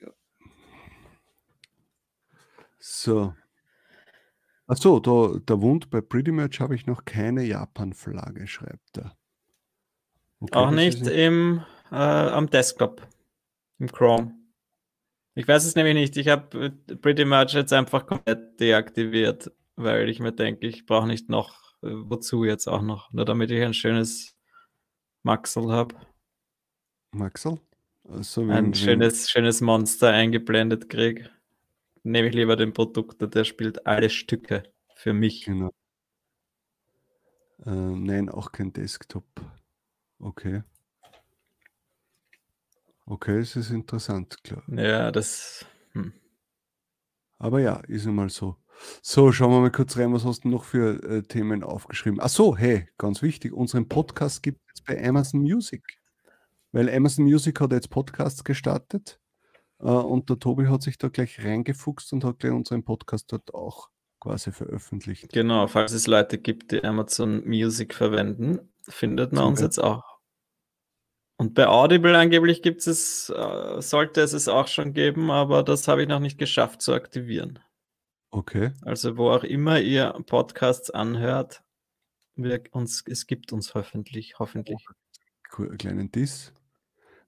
[0.00, 0.08] Ja.
[2.78, 3.34] So.
[4.66, 9.16] Achso, da, der Wund bei Pretty Merch habe ich noch keine Japan-Flagge, schreibt er.
[10.40, 13.06] Okay, Auch nicht im, äh, am Desktop,
[13.78, 14.37] im Chrome.
[15.38, 16.16] Ich weiß es nämlich nicht.
[16.16, 21.06] Ich habe äh, Pretty Much jetzt einfach komplett deaktiviert, weil ich mir denke, ich brauche
[21.06, 24.36] nicht noch, äh, wozu jetzt auch noch, nur damit ich ein schönes
[25.22, 25.94] Maxel habe.
[27.12, 27.60] Maxel?
[28.08, 31.30] Also ein schönes, schönes Monster eingeblendet kriege.
[32.02, 34.64] Nehme ich lieber den Produktor, der spielt alle Stücke
[34.96, 35.44] für mich.
[35.44, 35.70] Genau.
[37.64, 39.24] Äh, nein, auch kein Desktop.
[40.18, 40.64] Okay.
[43.10, 44.62] Okay, es ist interessant, klar.
[44.68, 45.64] Ja, das.
[45.92, 46.12] Hm.
[47.38, 48.56] Aber ja, ist einmal so.
[49.00, 52.20] So, schauen wir mal kurz rein, was hast du noch für äh, Themen aufgeschrieben?
[52.20, 55.82] Ach so, hey, ganz wichtig, unseren Podcast gibt es bei Amazon Music.
[56.70, 59.18] Weil Amazon Music hat jetzt Podcasts gestartet
[59.80, 63.54] äh, und der Tobi hat sich da gleich reingefuchst und hat gleich unseren Podcast dort
[63.54, 63.88] auch
[64.20, 65.32] quasi veröffentlicht.
[65.32, 70.17] Genau, falls es Leute gibt, die Amazon Music verwenden, findet man uns jetzt auch.
[71.40, 75.86] Und bei Audible angeblich gibt es, äh, sollte es es auch schon geben, aber das
[75.86, 77.60] habe ich noch nicht geschafft zu aktivieren.
[78.30, 78.72] Okay.
[78.82, 81.62] Also wo auch immer ihr Podcasts anhört,
[82.34, 84.84] wir uns, es gibt uns hoffentlich, hoffentlich.
[85.56, 86.52] Cool, kleinen Diss.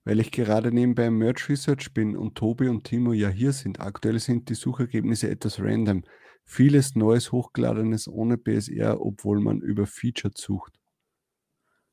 [0.03, 3.79] Weil ich gerade nebenbei im Merch Research bin und Tobi und Timo ja hier sind.
[3.79, 6.03] Aktuell sind die Suchergebnisse etwas random.
[6.43, 10.80] Vieles Neues hochgeladenes ohne BSR, obwohl man über Featured sucht.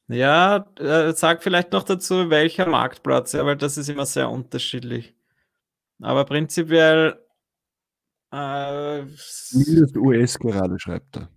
[0.08, 5.14] Ja, äh, sag vielleicht noch dazu, welcher Marktplatz, ja, weil das ist immer sehr unterschiedlich.
[6.00, 7.22] Aber prinzipiell.
[8.32, 9.02] Äh,
[9.52, 11.30] Mindest US gerade, schreibt er.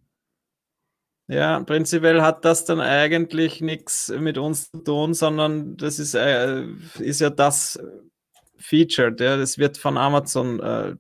[1.27, 6.65] Ja, prinzipiell hat das dann eigentlich nichts mit uns zu tun, sondern das ist, äh,
[6.99, 7.79] ist ja das
[8.57, 10.95] Feature, ja, das wird von Amazon äh,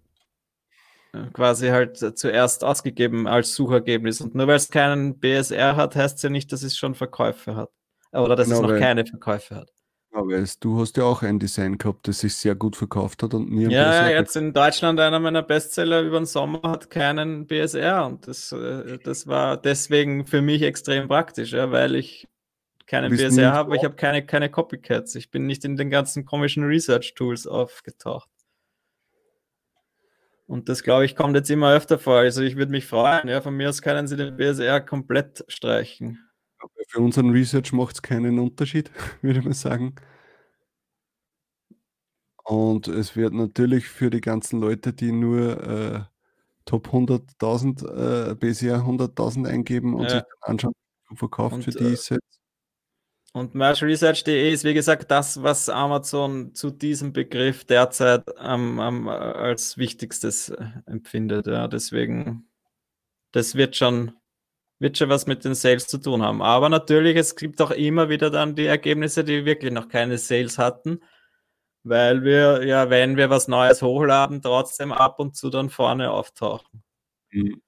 [1.33, 4.21] quasi halt zuerst ausgegeben als Suchergebnis.
[4.21, 7.55] Und nur weil es keinen BSR hat, heißt es ja nicht, dass es schon Verkäufe
[7.55, 7.69] hat.
[8.11, 9.71] Oder dass genau, es noch keine Verkäufe hat.
[10.13, 13.49] Aber du hast ja auch ein Design gehabt, das sich sehr gut verkauft hat und
[13.49, 18.05] nie Ja, BSR jetzt in Deutschland einer meiner Bestseller über den Sommer hat keinen BSR
[18.05, 22.27] und das, äh, das war deswegen für mich extrem praktisch, ja, weil ich
[22.87, 25.15] keinen BSR habe, ich habe keine, keine Copycats.
[25.15, 28.29] Ich bin nicht in den ganzen komischen Research-Tools aufgetaucht.
[30.51, 32.17] Und das, glaube ich, kommt jetzt immer öfter vor.
[32.17, 33.29] Also ich würde mich freuen.
[33.29, 36.19] Ja, von mir aus können Sie den BSR komplett streichen.
[36.89, 38.91] Für unseren Research macht es keinen Unterschied,
[39.21, 39.95] würde man sagen.
[42.43, 46.01] Und es wird natürlich für die ganzen Leute, die nur äh,
[46.65, 50.09] Top 100.000 äh, BSR 100.000 eingeben und ja.
[50.09, 50.73] sich anschauen,
[51.15, 52.40] verkauft und, für die äh, ist jetzt
[53.33, 59.77] und merchresearch.de ist wie gesagt das, was Amazon zu diesem Begriff derzeit ähm, ähm, als
[59.77, 61.47] wichtigstes äh, empfindet.
[61.47, 61.67] Ja.
[61.67, 62.49] Deswegen,
[63.31, 64.13] das wird schon,
[64.79, 66.41] wird schon was mit den Sales zu tun haben.
[66.41, 70.57] Aber natürlich, es gibt auch immer wieder dann die Ergebnisse, die wirklich noch keine Sales
[70.57, 70.99] hatten,
[71.83, 76.83] weil wir, ja, wenn wir was Neues hochladen, trotzdem ab und zu dann vorne auftauchen.
[77.31, 77.61] Mhm.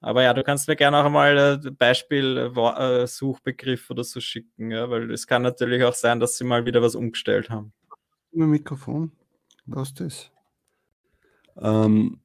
[0.00, 4.70] Aber ja, du kannst mir gerne auch einmal ein Beispiel äh, Suchbegriff oder so schicken,
[4.70, 7.72] ja, weil es kann natürlich auch sein, dass sie mal wieder was umgestellt haben.
[8.32, 9.12] Mein Mikrofon,
[9.66, 10.30] was ist das?
[11.60, 12.20] Ähm,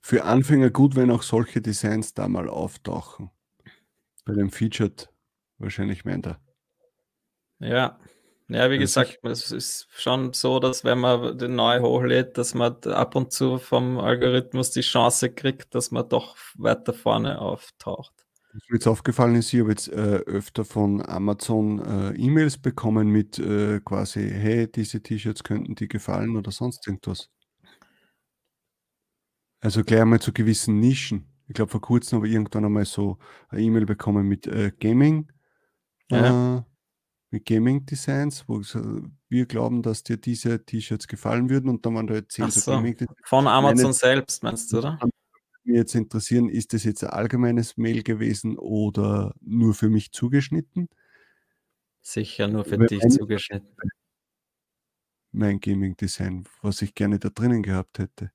[0.00, 3.30] für Anfänger gut, wenn auch solche Designs da mal auftauchen.
[4.24, 5.10] Bei dem Featured
[5.58, 6.40] wahrscheinlich meint er.
[7.58, 7.98] Ja,
[8.48, 12.76] ja, wie gesagt, es ist schon so, dass wenn man den neu hochlädt, dass man
[12.84, 18.12] ab und zu vom Algorithmus die Chance kriegt, dass man doch weiter vorne auftaucht.
[18.54, 23.08] Was mir jetzt aufgefallen ist, ich habe jetzt äh, öfter von Amazon äh, E-Mails bekommen
[23.08, 27.28] mit äh, quasi, hey, diese T-Shirts könnten dir gefallen oder sonst irgendwas.
[29.60, 31.28] Also gleich einmal zu gewissen Nischen.
[31.48, 33.18] Ich glaube, vor kurzem habe ich irgendwann einmal so
[33.50, 35.30] eine E-Mail bekommen mit äh, Gaming.
[36.10, 36.64] Ja.
[37.30, 38.60] Äh, mit Gaming Designs, wo
[39.28, 42.72] wir glauben, dass dir diese T-Shirts gefallen würden und dann waren da jetzt zehn so,
[42.72, 44.98] Gaming Von Amazon Meine, selbst, meinst du, oder?
[45.64, 50.88] Mir jetzt interessieren, ist das jetzt ein allgemeines Mail gewesen oder nur für mich zugeschnitten?
[52.00, 53.76] Sicher nur für Weil dich zugeschnitten.
[55.30, 58.32] Mein Gaming Design, was ich gerne da drinnen gehabt hätte.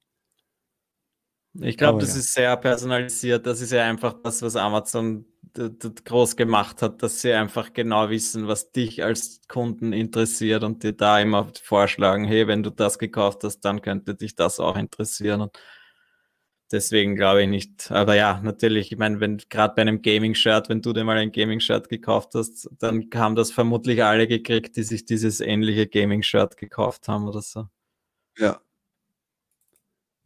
[1.61, 2.19] Ich glaube, das ja.
[2.19, 3.45] ist sehr personalisiert.
[3.45, 8.47] Das ist ja einfach das, was Amazon groß gemacht hat, dass sie einfach genau wissen,
[8.47, 13.43] was dich als Kunden interessiert und dir da immer vorschlagen, hey, wenn du das gekauft
[13.43, 15.41] hast, dann könnte dich das auch interessieren.
[15.41, 15.51] Und
[16.71, 17.91] deswegen glaube ich nicht.
[17.91, 21.31] Aber ja, natürlich, ich meine, wenn gerade bei einem Gaming-Shirt, wenn du dir mal ein
[21.31, 27.07] Gaming-Shirt gekauft hast, dann haben das vermutlich alle gekriegt, die sich dieses ähnliche Gaming-Shirt gekauft
[27.07, 27.67] haben oder so.
[28.39, 28.59] Ja,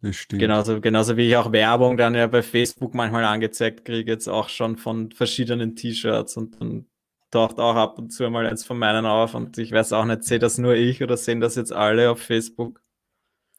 [0.01, 0.41] das stimmt.
[0.41, 4.49] Genauso, genauso wie ich auch Werbung dann ja bei Facebook manchmal angezeigt kriege, jetzt auch
[4.49, 6.85] schon von verschiedenen T-Shirts und dann
[7.31, 10.23] taucht auch ab und zu mal eins von meinen auf und ich weiß auch nicht,
[10.23, 12.81] sehe das nur ich oder sehen das jetzt alle auf Facebook?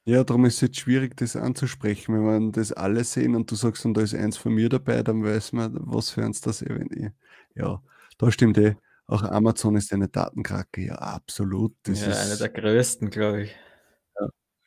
[0.04, 2.14] Ja, darum ist es jetzt schwierig, das anzusprechen.
[2.14, 5.02] Wenn man das alle sehen und du sagst, und da ist eins von mir dabei,
[5.02, 6.72] dann weiß man, was für eins das ist.
[7.54, 7.82] Ja,
[8.16, 8.76] da stimmt eh.
[9.06, 11.74] Auch Amazon ist eine Datenkrake, ja, absolut.
[11.82, 13.56] Das ja, ist eine der größten, glaube ich.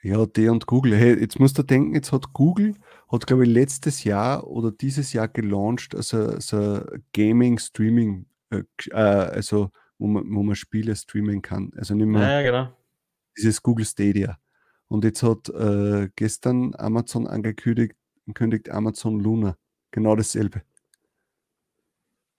[0.03, 0.95] Ja, die und Google.
[0.95, 2.76] Hey, jetzt musst du denken, jetzt hat Google,
[3.11, 6.84] hat glaube ich letztes Jahr oder dieses Jahr gelauncht, also so
[7.14, 11.72] Gaming, Streaming, äh, äh, also wo man, wo man Spiele streamen kann.
[11.78, 12.73] Also nicht mehr ja, genau.
[13.38, 14.40] dieses Google Stadia.
[14.88, 17.95] Und jetzt hat äh, gestern Amazon angekündigt,
[18.34, 19.56] kündigt Amazon Luna.
[19.91, 20.64] Genau dasselbe.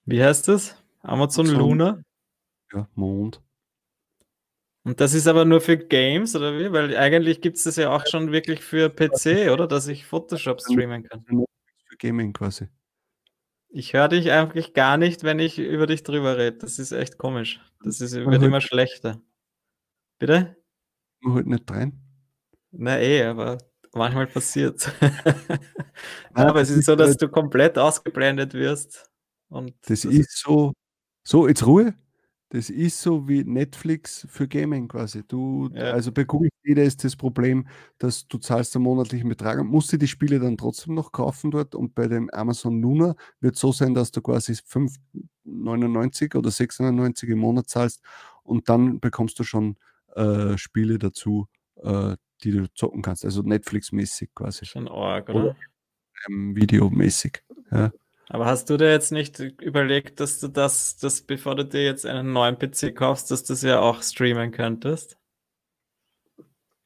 [0.05, 0.75] Wie heißt das?
[1.01, 2.03] Amazon, Amazon Luna?
[2.73, 3.41] Ja, Mond.
[4.85, 6.71] Und das ist aber nur für Games, oder wie?
[6.71, 9.65] Weil eigentlich gibt es das ja auch schon wirklich für PC, oder?
[9.65, 11.23] Dass ich Photoshop streamen kann.
[11.25, 12.67] Für Gaming quasi.
[13.69, 16.57] Ich höre dich eigentlich gar nicht, wenn ich über dich drüber rede.
[16.57, 17.61] Das ist echt komisch.
[17.83, 19.21] Das ist, wird immer schlechter.
[20.19, 20.57] Bitte?
[21.21, 21.99] Man halt nicht rein.
[22.71, 23.57] Na eh, aber
[23.93, 24.91] manchmal passiert
[26.33, 29.09] Aber es ist so, dass halt du komplett ausgeblendet wirst.
[29.49, 30.73] Und das, das ist so.
[31.23, 31.95] So, jetzt Ruhe.
[32.53, 35.23] Das ist so wie Netflix für Gaming quasi.
[35.27, 35.85] Du, ja.
[35.85, 37.67] also bei Google Stadia ist das Problem,
[37.97, 41.49] dass du zahlst einen monatlichen Betrag und musst dir die Spiele dann trotzdem noch kaufen
[41.49, 41.73] dort.
[41.73, 47.29] Und bei dem Amazon Luna wird es so sein, dass du quasi 5,99 oder 6,99
[47.29, 48.03] im Monat zahlst
[48.43, 49.77] und dann bekommst du schon
[50.15, 51.47] äh, Spiele dazu,
[51.77, 53.25] äh, die du zocken kannst.
[53.25, 54.67] Also Netflix-mäßig quasi.
[54.67, 55.39] Schon arg, oder?
[55.39, 55.55] oder
[56.29, 57.43] ähm, Videomäßig.
[57.71, 57.91] Ja.
[58.33, 62.03] Aber hast du dir jetzt nicht überlegt, dass du das, das, bevor du dir jetzt
[62.03, 65.19] einen neuen PC kaufst, dass du das ja auch streamen könntest?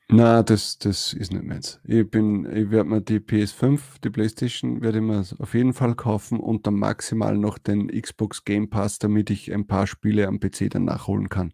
[0.10, 1.80] Na, das, das ist nicht meins.
[1.86, 5.96] Ich bin, ich werde mir die PS5, die PlayStation, werde ich mir auf jeden Fall
[5.96, 10.42] kaufen und dann maximal noch den Xbox Game Pass, damit ich ein paar Spiele am
[10.42, 11.54] PC dann nachholen kann.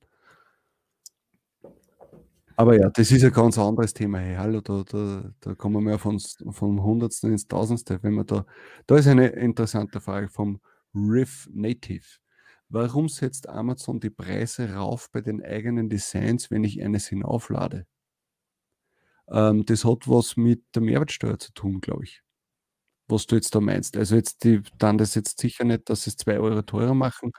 [2.56, 4.20] Aber ja, das ist ein ganz anderes Thema.
[4.20, 6.20] Hey, hallo, da, da, da kommen wir von,
[6.52, 8.02] vom Hundertsten ins Tausendste.
[8.04, 8.46] Wenn man da,
[8.86, 10.60] da ist eine interessante Frage vom
[10.94, 12.06] Riff Native.
[12.70, 17.88] Warum setzt Amazon die Preise rauf bei den eigenen Designs, wenn ich eines hinauflade?
[19.30, 22.22] Ähm, das hat was mit der Mehrwertsteuer zu tun, glaube ich.
[23.08, 23.98] Was du jetzt da meinst.
[23.98, 27.32] Also jetzt die, dann das jetzt sicher nicht, dass es zwei Euro teurer machen,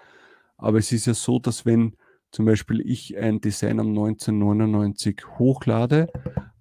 [0.57, 1.97] aber es ist ja so, dass wenn
[2.35, 6.09] zum Beispiel ich ein Design am 1999 hochlade,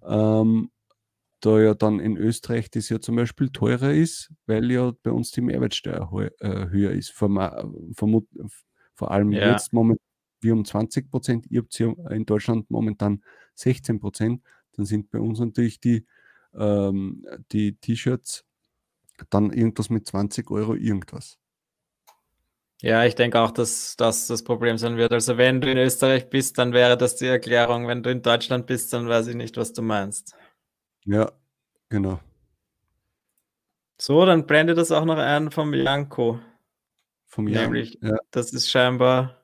[0.06, 0.70] ähm,
[1.40, 5.32] da ja dann in Österreich das ja zum Beispiel teurer ist, weil ja bei uns
[5.32, 7.10] die Mehrwertsteuer äh, höher ist.
[7.10, 8.28] Vermut,
[8.94, 9.52] vor allem ja.
[9.52, 10.06] jetzt momentan
[10.42, 13.24] wir um 20 Prozent, ihr habt ja in Deutschland momentan
[13.56, 14.44] 16 Prozent,
[14.74, 16.06] dann sind bei uns natürlich die,
[16.54, 18.46] ähm, die T-Shirts
[19.32, 21.40] dann irgendwas mit 20 Euro irgendwas.
[22.84, 25.14] Ja, ich denke auch, dass das das Problem sein wird.
[25.14, 27.88] Also wenn du in Österreich bist, dann wäre das die Erklärung.
[27.88, 30.36] Wenn du in Deutschland bist, dann weiß ich nicht, was du meinst.
[31.06, 31.32] Ja,
[31.88, 32.20] genau.
[33.98, 36.42] So, dann blende das auch noch ein vom Janko.
[37.26, 37.72] Vom Janko.
[37.72, 38.18] Nämlich, ja.
[38.32, 39.42] das ist scheinbar.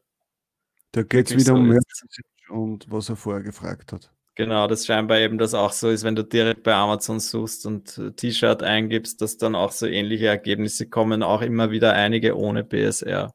[0.92, 4.12] Da geht es wieder so um Message und was er vorher gefragt hat.
[4.40, 7.98] Genau, das scheinbar eben das auch so ist, wenn du direkt bei Amazon suchst und
[7.98, 12.64] äh, T-Shirt eingibst, dass dann auch so ähnliche Ergebnisse kommen, auch immer wieder einige ohne
[12.64, 13.34] BSR.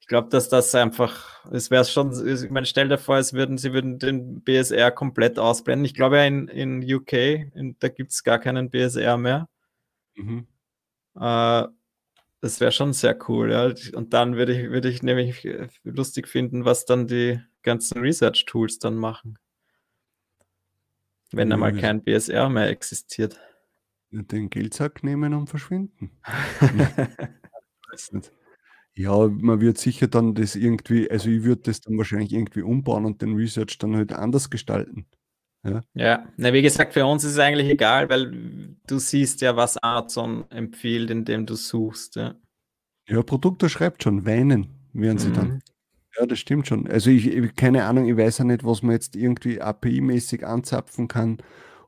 [0.00, 3.58] Ich glaube, dass das einfach, es wäre schon, ich meine, stell dir vor, es würden,
[3.58, 5.84] sie würden den BSR komplett ausblenden.
[5.84, 9.46] Ich glaube ja in, in UK, in, da gibt es gar keinen BSR mehr.
[10.14, 10.46] Mhm.
[11.20, 11.64] Äh,
[12.40, 13.74] das wäre schon sehr cool, ja.
[13.94, 15.46] Und dann würde ich, würde ich nämlich
[15.82, 19.38] lustig finden, was dann die ganzen Research-Tools dann machen.
[21.32, 23.40] Wenn einmal kein BSR mehr existiert.
[24.10, 26.10] Den Geldsack nehmen und verschwinden.
[28.94, 33.04] ja, man wird sicher dann das irgendwie, also ich würde das dann wahrscheinlich irgendwie umbauen
[33.04, 35.06] und den Research dann halt anders gestalten.
[35.64, 36.28] Ja, ja.
[36.36, 40.44] Na, wie gesagt, für uns ist es eigentlich egal, weil du siehst ja, was Amazon
[40.50, 42.16] empfiehlt, indem du suchst.
[42.16, 42.34] Ja,
[43.08, 45.34] ja Produkte schreibt schon, weinen werden sie mhm.
[45.34, 45.62] dann.
[46.18, 46.86] Ja, das stimmt schon.
[46.86, 51.08] Also ich, ich keine Ahnung, ich weiß ja nicht, was man jetzt irgendwie API-mäßig anzapfen
[51.08, 51.38] kann,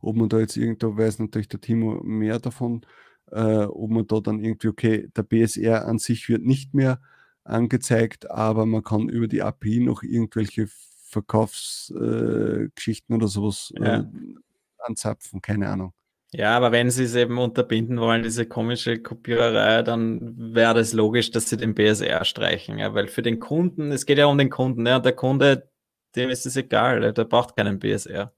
[0.00, 2.84] ob man da jetzt irgendwo weiß natürlich der Timo mehr davon,
[3.30, 7.00] äh, ob man da dann irgendwie, okay, der BSR an sich wird nicht mehr
[7.44, 10.66] angezeigt, aber man kann über die API noch irgendwelche
[11.08, 14.00] Verkaufsgeschichten äh, oder sowas ja.
[14.00, 14.04] äh,
[14.78, 15.92] anzapfen, keine Ahnung.
[16.36, 21.30] Ja, aber wenn sie es eben unterbinden wollen, diese komische Kopiererei, dann wäre das logisch,
[21.30, 22.78] dass sie den BSR streichen.
[22.78, 25.70] Ja, weil für den Kunden, es geht ja um den Kunden, ja, und der Kunde,
[26.14, 28.34] dem ist es egal, der braucht keinen BSR.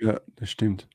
[0.00, 0.88] Ja, das stimmt.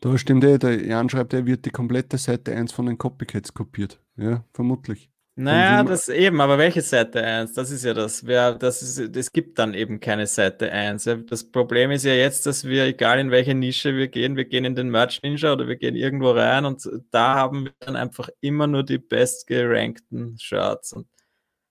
[0.00, 3.54] Da stimmt eh, der Jan schreibt, er wird die komplette Seite 1 von den Copycats
[3.54, 4.00] kopiert.
[4.16, 5.10] Ja, vermutlich.
[5.38, 7.52] Naja, das eben, aber welche Seite 1?
[7.52, 8.26] Das ist ja das.
[8.26, 11.04] Wer, das ist, es gibt dann eben keine Seite 1.
[11.26, 14.64] Das Problem ist ja jetzt, dass wir, egal in welche Nische wir gehen, wir gehen
[14.64, 18.30] in den Merch Ninja oder wir gehen irgendwo rein und da haben wir dann einfach
[18.40, 21.06] immer nur die bestgerankten Shirts und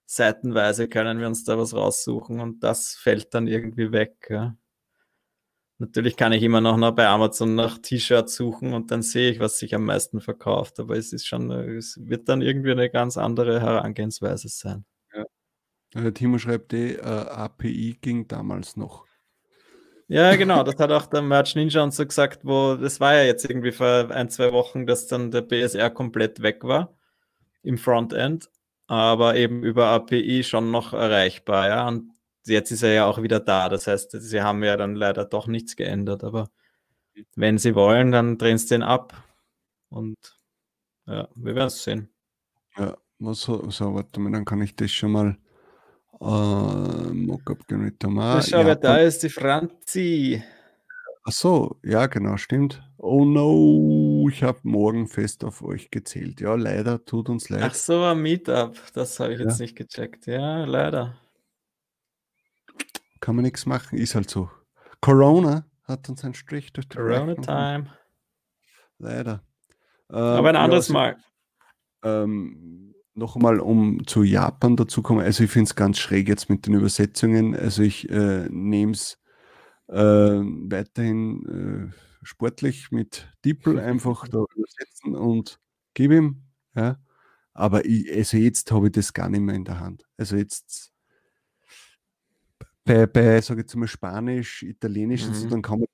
[0.05, 4.27] seitenweise können wir uns da was raussuchen und das fällt dann irgendwie weg.
[4.29, 4.55] Ja.
[5.77, 9.59] Natürlich kann ich immer noch bei Amazon nach T-Shirts suchen und dann sehe ich, was
[9.59, 10.79] sich am meisten verkauft.
[10.79, 14.85] Aber es ist schon, es wird dann irgendwie eine ganz andere Herangehensweise sein.
[15.13, 15.25] Ja.
[16.01, 19.05] Äh, Timo schreibt, die äh, API ging damals noch.
[20.07, 23.23] Ja, genau, das hat auch der Merch Ninja uns so gesagt, wo das war ja
[23.23, 26.95] jetzt irgendwie vor ein, zwei Wochen, dass dann der BSR komplett weg war
[27.63, 28.49] im Frontend,
[28.85, 31.87] aber eben über API schon noch erreichbar, ja.
[31.87, 32.11] Und
[32.45, 33.69] jetzt ist er ja auch wieder da.
[33.69, 36.23] Das heißt, sie haben ja dann leider doch nichts geändert.
[36.23, 36.49] Aber
[37.35, 39.13] wenn sie wollen, dann drehen sie den ab.
[39.89, 40.17] Und
[41.05, 42.09] ja, wir werden es sehen.
[42.77, 45.37] Ja, was so, warte mal, dann kann ich das schon mal
[46.19, 48.41] äh, Mockup Generator mal.
[48.41, 50.43] Schau, ja, wer da ist, die Franzi.
[51.23, 52.83] Ach so, ja, genau, stimmt.
[52.97, 56.41] Oh no, ich habe morgen fest auf euch gezählt.
[56.41, 57.63] Ja, leider, tut uns leid.
[57.63, 59.45] Ach so, ein Meetup, das habe ich ja.
[59.45, 60.27] jetzt nicht gecheckt.
[60.27, 61.15] Ja, leider
[63.25, 64.51] kann man nichts machen, ist halt so.
[65.01, 67.33] Corona hat uns einen Strich durch die Corona.
[67.33, 67.91] Time.
[68.99, 69.43] Leider.
[70.11, 71.17] Ähm, Aber ein anderes ja, Mal.
[72.03, 75.21] Ähm, noch einmal, um zu Japan dazu kommen.
[75.21, 77.55] Also ich finde es ganz schräg jetzt mit den Übersetzungen.
[77.55, 79.17] Also ich äh, nehme es
[79.87, 85.59] äh, weiterhin äh, sportlich mit Diepel einfach da übersetzen und
[85.95, 86.43] gebe ihm.
[86.75, 86.99] Ja.
[87.55, 90.03] Aber ich, also jetzt habe ich das gar nicht mehr in der Hand.
[90.15, 90.91] Also jetzt
[92.85, 95.29] bei, bei sage ich jetzt mal, Spanisch, Italienisch, mhm.
[95.29, 95.87] also dann kann man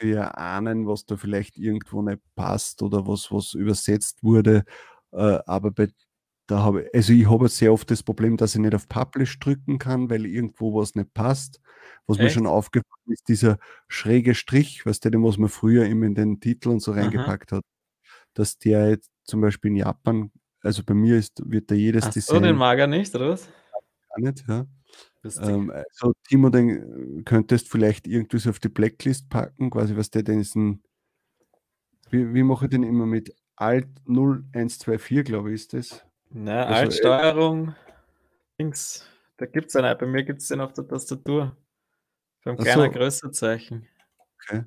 [0.00, 4.64] ja ahnen, was da vielleicht irgendwo nicht passt oder was, was übersetzt wurde.
[5.12, 5.88] Äh, aber bei,
[6.46, 9.38] da habe ich, also ich habe sehr oft das Problem, dass ich nicht auf Publish
[9.38, 11.60] drücken kann, weil irgendwo was nicht passt.
[12.06, 12.24] Was Echt?
[12.24, 13.58] mir schon aufgefallen ist, dieser
[13.88, 17.58] schräge Strich, was der, was man früher immer in den Titel und so reingepackt Aha.
[17.58, 17.64] hat,
[18.34, 20.30] dass der jetzt zum Beispiel in Japan,
[20.62, 22.36] also bei mir ist, wird da jedes Ach Design.
[22.36, 23.48] So, den mag er nicht, oder was?
[24.08, 24.66] Gar nicht, ja.
[25.24, 30.22] Ähm, also Timo, den könntest vielleicht irgendwie so auf die Blacklist packen, quasi was der
[30.22, 30.82] denn ist ein,
[32.10, 36.04] wie, wie mache ich den immer mit Alt 0124, glaube ich, ist das.
[36.30, 37.74] Na, also, Altsteuerung,
[38.58, 41.56] links, da gibt es einen, bei mir gibt es den auf der Tastatur.
[42.44, 43.28] Beim kleiner so.
[43.28, 43.86] Zeichen.
[44.34, 44.64] Okay.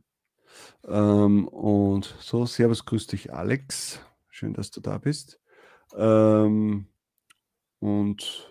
[0.88, 4.02] Ähm, und so, Servus, grüß dich, Alex.
[4.30, 5.40] Schön, dass du da bist.
[5.96, 6.88] Ähm,
[7.80, 8.51] und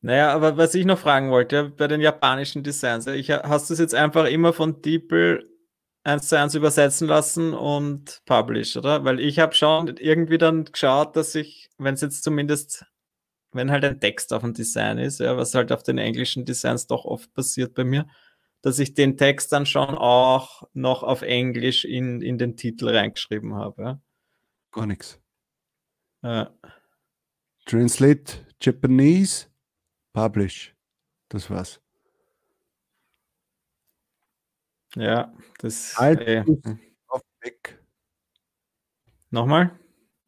[0.00, 3.80] naja, aber was ich noch fragen wollte, bei den japanischen Designs, ich, hast du es
[3.80, 5.48] jetzt einfach immer von DeepL
[6.04, 9.04] 1 zu 1 übersetzen lassen und publish, oder?
[9.04, 12.86] Weil ich habe schon irgendwie dann geschaut, dass ich, wenn es jetzt zumindest,
[13.50, 16.86] wenn halt ein Text auf dem Design ist, ja, was halt auf den englischen Designs
[16.86, 18.06] doch oft passiert bei mir,
[18.62, 23.54] dass ich den Text dann schon auch noch auf Englisch in, in den Titel reingeschrieben
[23.56, 23.82] habe.
[23.82, 24.00] Ja.
[24.70, 25.20] Gar nichts.
[26.22, 26.54] Ja.
[27.64, 29.46] Translate Japanese
[30.16, 30.74] Publish.
[31.28, 31.78] Das war's.
[34.94, 36.42] Ja, das Alt äh,
[37.08, 37.84] auf Mac.
[39.28, 39.78] Nochmal?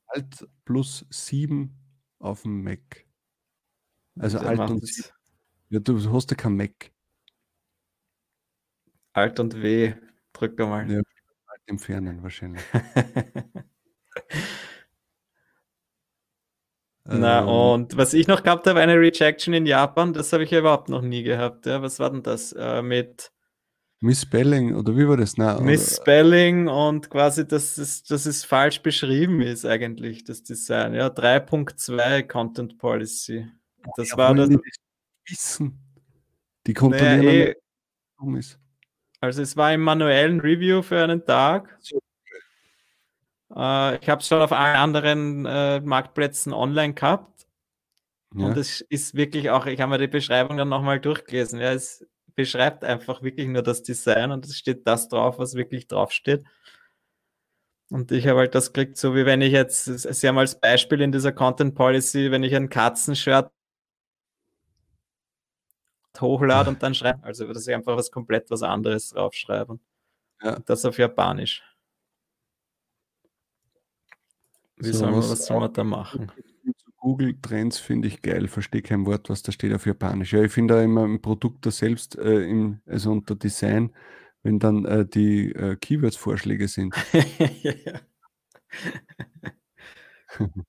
[0.09, 1.75] Alt plus 7
[2.19, 3.07] auf dem Mac.
[4.19, 5.09] Also Der Alt und 7.
[5.71, 6.93] Ja, du hast ja kein Mac.
[9.15, 9.95] Alt und W,
[10.35, 10.91] drück mal.
[10.91, 11.01] Ja,
[11.47, 12.63] Alt entfernen wahrscheinlich.
[17.11, 20.51] Na, ähm, und was ich noch gehabt habe, eine Rejection in Japan, das habe ich
[20.51, 21.65] ja überhaupt noch nie gehabt.
[21.65, 21.81] Ja.
[21.81, 22.53] Was war denn das?
[22.53, 23.33] Äh, mit
[24.01, 25.39] Misspelling oder wie war das?
[25.39, 30.95] Na, Misspelling und quasi, dass es, dass es falsch beschrieben ist, eigentlich, das Design.
[30.95, 33.47] Ja, 3.2 Content Policy.
[33.97, 34.51] Das ja, war das.
[34.51, 34.59] Die
[35.27, 35.79] wissen.
[36.67, 37.55] Die kontrollieren, naja,
[38.35, 38.61] eh, ist.
[39.21, 41.77] Also, es war im manuellen Review für einen Tag.
[41.81, 41.99] So
[43.59, 47.47] äh, ich habe es schon auf allen anderen äh, Marktplätzen online gehabt.
[48.35, 48.47] Ja.
[48.47, 51.61] Und es ist wirklich auch, ich habe mir die Beschreibung dann nochmal durchgelesen.
[51.61, 55.89] Ja, es beschreibt einfach wirklich nur das Design und es steht das drauf, was wirklich
[55.89, 56.45] draufsteht.
[57.91, 61.01] Und ich habe halt das gekriegt, so wie wenn ich jetzt, Sie haben als Beispiel
[61.01, 63.51] in dieser Content Policy, wenn ich ein Katzenshirt
[66.21, 69.79] hochlade und dann schreibe, also dass ich einfach was komplett was anderes draufschreibe.
[70.43, 70.59] Ja.
[70.67, 71.63] Das auf Japanisch.
[74.81, 76.31] Wie so, soll man, was soll man da machen?
[76.99, 80.33] Google Trends finde ich geil, verstehe kein Wort, was da steht auf Japanisch.
[80.33, 83.95] Ja, ich finde da immer im Produkt da selbst, äh, im, also unter Design,
[84.43, 86.95] wenn dann äh, die äh, Keywords-Vorschläge sind.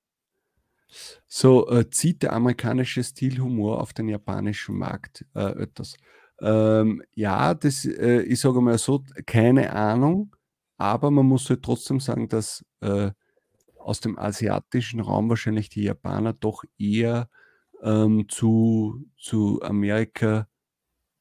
[1.27, 5.95] so, äh, zieht der amerikanische Stilhumor auf den japanischen Markt äh, etwas?
[6.41, 10.35] Ähm, ja, das, äh, ich sage mal so, keine Ahnung,
[10.77, 12.63] aber man muss halt trotzdem sagen, dass
[13.79, 17.29] aus dem asiatischen Raum wahrscheinlich die Japaner doch eher
[17.81, 20.47] ähm, zu, zu Amerika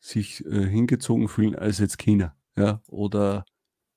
[0.00, 3.44] sich äh, hingezogen fühlen als jetzt China ja, oder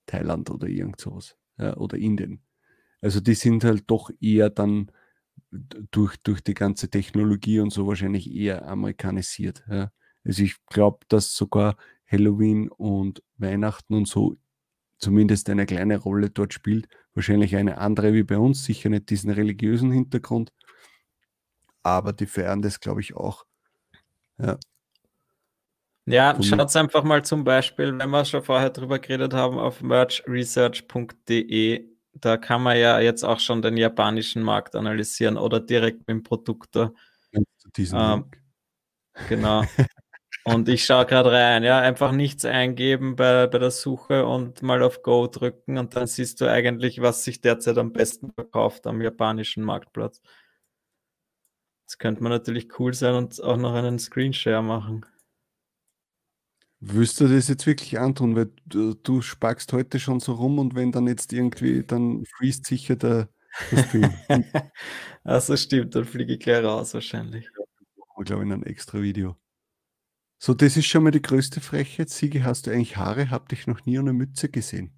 [0.05, 2.41] Thailand oder irgend sowas ja, oder Indien.
[3.01, 4.91] Also die sind halt doch eher dann
[5.91, 9.63] durch, durch die ganze Technologie und so wahrscheinlich eher amerikanisiert.
[9.69, 9.91] Ja.
[10.23, 14.37] Also ich glaube, dass sogar Halloween und Weihnachten und so
[14.97, 16.87] zumindest eine kleine Rolle dort spielt.
[17.13, 20.51] Wahrscheinlich eine andere wie bei uns, sicher nicht diesen religiösen Hintergrund,
[21.83, 23.45] aber die feiern das, glaube ich, auch.
[24.37, 24.57] Ja.
[26.05, 31.87] Ja, schaut einfach mal zum Beispiel, wenn wir schon vorher drüber geredet haben, auf merchresearch.de.
[32.13, 36.23] Da kann man ja jetzt auch schon den japanischen Markt analysieren oder direkt mit dem
[36.23, 36.91] Produkt da.
[37.77, 38.25] Ähm,
[39.29, 39.63] genau.
[40.43, 44.81] Und ich schaue gerade rein, ja, einfach nichts eingeben bei, bei der Suche und mal
[44.81, 49.01] auf Go drücken und dann siehst du eigentlich, was sich derzeit am besten verkauft am
[49.01, 50.21] japanischen Marktplatz.
[51.85, 55.05] Das könnte man natürlich cool sein und auch noch einen Screenshare machen.
[56.79, 58.35] Willst du das jetzt wirklich antun?
[58.35, 62.65] Weil du, du sparkst heute schon so rum und wenn dann jetzt irgendwie, dann freest
[62.65, 63.29] sicher der,
[63.69, 64.13] der Stream.
[65.23, 67.45] also stimmt, dann fliege ich gleich raus wahrscheinlich.
[67.45, 69.40] Ich glaube in ein extra Video.
[70.43, 72.09] So, das ist schon mal die größte Frechheit.
[72.09, 73.29] Siege, hast du eigentlich Haare?
[73.29, 74.91] Hab dich noch nie ohne Mütze gesehen.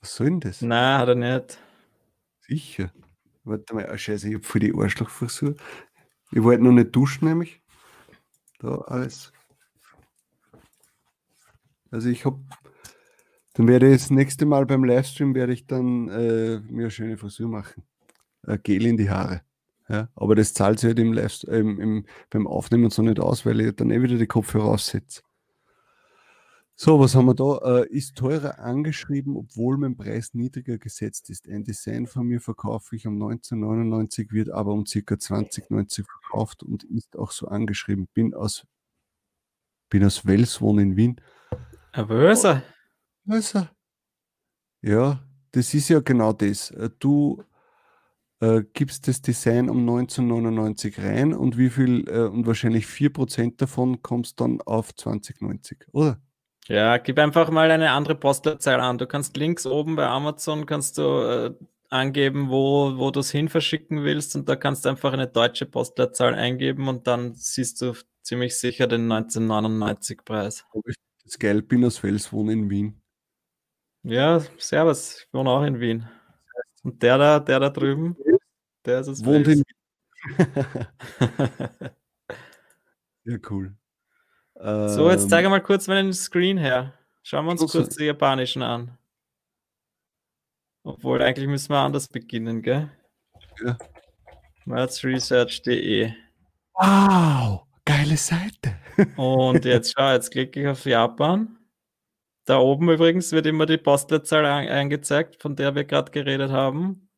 [0.00, 0.62] Was soll denn das?
[0.62, 1.58] Nein, hat er nicht.
[2.40, 2.92] Sicher.
[3.44, 5.54] Warte mal, oh, scheiße, ich hab voll die Arschlochfrisur.
[6.32, 7.62] Ich wollte noch nicht duschen, nämlich.
[8.58, 9.32] Da alles.
[11.92, 12.40] Also ich hab.
[13.52, 17.16] Dann werde ich das nächste Mal beim Livestream werde ich dann äh, mir eine schöne
[17.16, 17.84] Frisur machen.
[18.42, 19.42] Äh, Gel in die Haare.
[19.88, 23.44] Ja, aber das zahlt sich halt im Live, ähm, im, beim Aufnehmen so nicht aus,
[23.44, 25.22] weil ich dann eh wieder die Kopfhörer aussetze.
[26.76, 27.82] So, was haben wir da?
[27.82, 31.48] Äh, ist teurer angeschrieben, obwohl mein Preis niedriger gesetzt ist.
[31.48, 35.18] Ein Design von mir verkaufe ich um 1999, wird aber um ca.
[35.18, 38.08] 2090 verkauft und ist auch so angeschrieben.
[38.12, 38.66] Bin aus,
[39.88, 41.20] bin aus Wels, wohne in Wien.
[41.92, 42.64] Aber Wölser.
[43.24, 43.70] Wölser.
[44.82, 46.72] Ja, das ist ja genau das.
[46.72, 47.44] Äh, du
[48.44, 54.02] äh, gibst das Design um 1999 rein und wie viel, äh, und wahrscheinlich 4% davon
[54.02, 56.20] kommst dann auf 2090, oder?
[56.66, 58.98] Ja, gib einfach mal eine andere Postleitzahl an.
[58.98, 61.54] Du kannst links oben bei Amazon kannst du äh,
[61.90, 65.66] angeben, wo, wo du es hin verschicken willst und da kannst du einfach eine deutsche
[65.66, 70.64] Postleitzahl eingeben und dann siehst du ziemlich sicher den 1999 Preis.
[71.22, 73.00] Das geil, bin aus Fels, wohne in Wien.
[74.02, 76.06] Ja, servus, ich wohne auch in Wien.
[76.82, 78.16] Und der da, der da drüben,
[78.84, 79.24] der ist.
[79.24, 79.62] Wohnt in
[83.24, 83.74] Ja, cool.
[84.54, 86.92] So, jetzt zeige ähm, mal kurz meinen Screen her.
[87.22, 88.96] Schauen wir uns kurz die japanischen an.
[90.84, 92.90] Obwohl, eigentlich müssen wir anders beginnen, gell?
[93.64, 93.78] Ja.
[94.66, 96.12] Mathsresearch.de.
[96.74, 98.76] Wow, geile Seite.
[99.16, 101.58] Und jetzt schau, jetzt klicke ich auf Japan.
[102.44, 107.08] Da oben übrigens wird immer die Postleitzahl angezeigt, von der wir gerade geredet haben.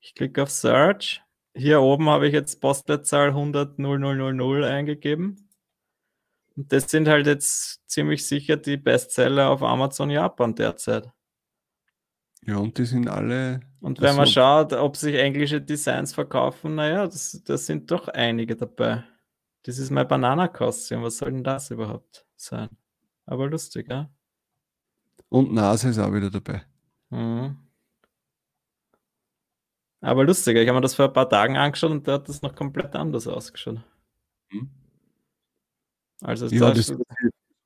[0.00, 1.22] Ich klicke auf Search.
[1.54, 5.48] Hier oben habe ich jetzt Postleitzahl 100.0000 eingegeben.
[6.56, 11.10] Und das sind halt jetzt ziemlich sicher die Bestseller auf Amazon Japan derzeit.
[12.46, 13.60] Ja, und die sind alle.
[13.80, 18.56] Und wenn man schaut, ob sich englische Designs verkaufen, naja, das, das sind doch einige
[18.56, 19.04] dabei.
[19.64, 21.04] Das ist mein Banana-Costume.
[21.04, 22.70] Was soll denn das überhaupt sein?
[23.26, 24.10] Aber lustig, ja?
[25.28, 26.62] Und Nase ist auch wieder dabei.
[27.10, 27.67] Mhm.
[30.00, 32.42] Aber lustig, ich habe mir das vor ein paar Tagen angeschaut und da hat das
[32.42, 33.80] noch komplett anders ausgeschaut.
[34.50, 34.70] Mhm.
[36.20, 36.94] Also ja, das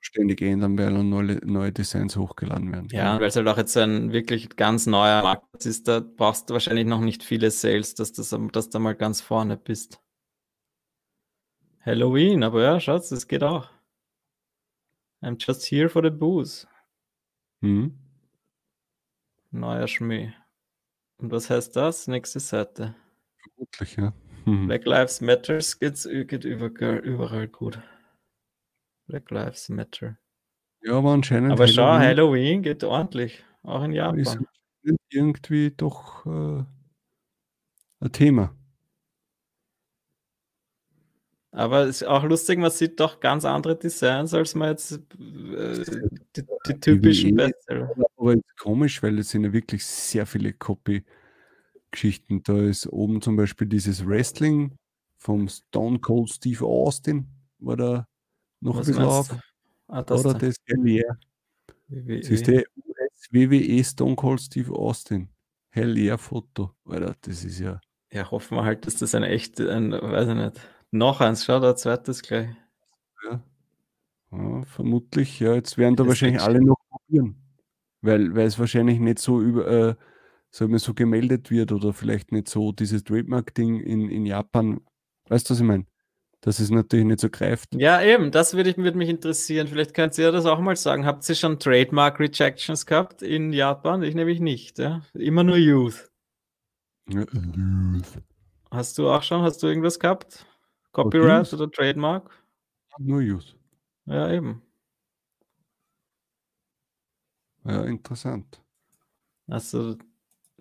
[0.01, 2.89] ständig ändern, weil neue, neue Designs hochgeladen werden.
[2.91, 6.55] Ja, weil es halt auch jetzt ein wirklich ganz neuer Markt ist, da brauchst du
[6.55, 10.01] wahrscheinlich noch nicht viele Sales, dass, das, dass du mal ganz vorne bist.
[11.81, 13.69] Halloween, aber ja, schaut, das geht auch.
[15.23, 16.67] I'm just here for the booze.
[17.61, 17.97] Mhm.
[19.51, 20.33] Neuer Schmäh.
[21.23, 22.09] Und was heißt das?
[22.09, 22.97] Nächste Seite.
[23.55, 24.13] Vermutlich, ja.
[24.45, 24.67] Mhm.
[24.67, 27.81] Black Lives Matters geht's, geht überall, überall gut.
[29.07, 30.19] Black Lives Matter.
[30.83, 31.53] Ja, aber anscheinend.
[31.53, 33.45] Aber schau, Halloween geht ordentlich.
[33.63, 34.49] Auch in ist Japan.
[35.11, 36.65] irgendwie doch äh,
[38.01, 38.53] ein Thema.
[41.55, 45.85] Aber es ist auch lustig, man sieht doch ganz andere Designs, als man jetzt äh,
[46.35, 47.37] die, die typischen.
[47.37, 47.95] Bestseller.
[48.17, 52.43] Aber ist komisch, weil es sind ja wirklich sehr viele Copy-Geschichten.
[52.43, 54.79] Da ist oben zum Beispiel dieses Wrestling
[55.19, 58.09] vom Stone Cold Steve Austin, war da
[58.61, 59.37] noch Was ein bisschen auf.
[59.89, 60.47] Ah, das Oder da.
[60.47, 61.19] das Hell yeah.
[61.89, 62.23] WWE.
[62.23, 65.29] Siehst du, US WWE Stone Cold Steve Austin.
[65.69, 66.75] Hell yeah Foto.
[66.87, 67.79] Alter, das ist ja.
[68.11, 70.61] Ja, hoffen wir halt, dass das ein echt, ein, weiß ich nicht.
[70.93, 72.51] Noch eins, schau, da zweites gleich.
[73.25, 73.43] Ja,
[74.33, 77.37] ja, vermutlich, ja, jetzt werden da Das wahrscheinlich alle noch probieren.
[78.01, 79.95] Weil, weil es wahrscheinlich nicht so über, äh,
[80.51, 84.81] sagen wir, so gemeldet wird oder vielleicht nicht so dieses Trademark-Ding in, in Japan.
[85.29, 85.87] Weißt du, was ich meine?
[86.41, 87.75] Dass es natürlich nicht so greift.
[87.75, 89.69] Ja, eben, das würde, ich, würde mich interessieren.
[89.69, 91.07] Vielleicht könnt ihr das auch mal sagen.
[91.07, 94.03] Habt ihr schon Trademark Rejections gehabt in Japan?
[94.03, 95.03] Ich nämlich nicht, ja.
[95.15, 96.11] Immer nur Youth.
[97.09, 97.25] Ja,
[98.73, 99.43] Hast du auch schon?
[99.43, 100.47] Hast du irgendwas gehabt?
[100.93, 102.31] Copyright oder Trademark?
[102.99, 103.57] Nur Youth.
[104.07, 104.63] Ja, eben.
[107.65, 108.61] Ja, interessant.
[109.49, 109.97] Also,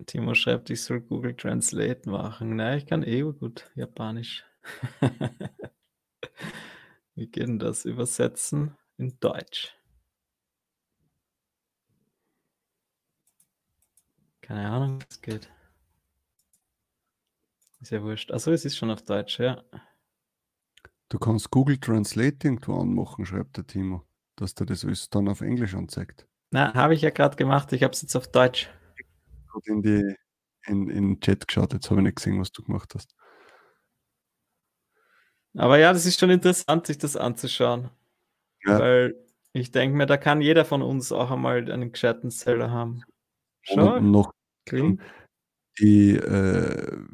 [0.06, 2.56] Timo schreibt, ich soll Google Translate machen.
[2.56, 4.44] Nein, ich kann eh gut Japanisch.
[7.14, 7.84] Wie geht denn das?
[7.84, 9.74] Übersetzen in Deutsch.
[14.42, 15.48] Keine Ahnung, wie es geht.
[17.80, 18.30] Ist ja wurscht.
[18.32, 19.62] Achso, es ist schon auf Deutsch, ja.
[21.12, 24.02] Du kannst Google Translate irgendwo anmachen, schreibt der Timo,
[24.34, 26.26] dass der das alles dann auf Englisch anzeigt.
[26.50, 27.70] Na, habe ich ja gerade gemacht.
[27.74, 28.70] Ich habe es jetzt auf Deutsch.
[29.50, 30.16] Gerade in, die,
[30.64, 33.14] in, in den Chat geschaut, jetzt habe ich nicht gesehen, was du gemacht hast.
[35.54, 37.90] Aber ja, das ist schon interessant, sich das anzuschauen.
[38.64, 38.78] Ja.
[38.78, 39.14] Weil
[39.52, 43.04] ich denke mir, da kann jeder von uns auch einmal einen gescheiten Seller haben.
[43.68, 44.32] Und Schau, noch
[44.64, 45.02] clean.
[45.78, 47.04] die, äh,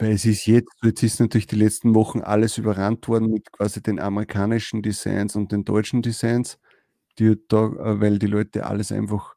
[0.00, 3.82] weil es ist jetzt, jetzt ist natürlich die letzten Wochen alles überrannt worden mit quasi
[3.82, 6.58] den amerikanischen Designs und den deutschen Designs,
[7.18, 9.34] die da, äh, weil die Leute alles einfach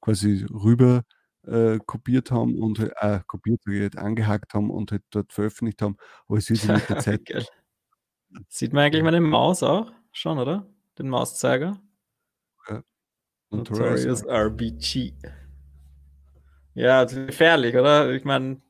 [0.00, 1.02] quasi rüber
[1.46, 5.96] äh, kopiert haben und halt- äh, kopiert, halt, angehackt haben und halt dort veröffentlicht haben.
[6.26, 7.50] Aber es sich mit der Zeit.
[8.48, 9.92] Sieht man eigentlich meine Maus auch?
[10.12, 10.66] Schon, oder?
[10.98, 11.80] Den Mauszeiger?
[13.50, 15.14] Notorious Notorious RBG.
[16.74, 18.10] Ja, ist gefährlich, oder?
[18.12, 18.60] Ich meine,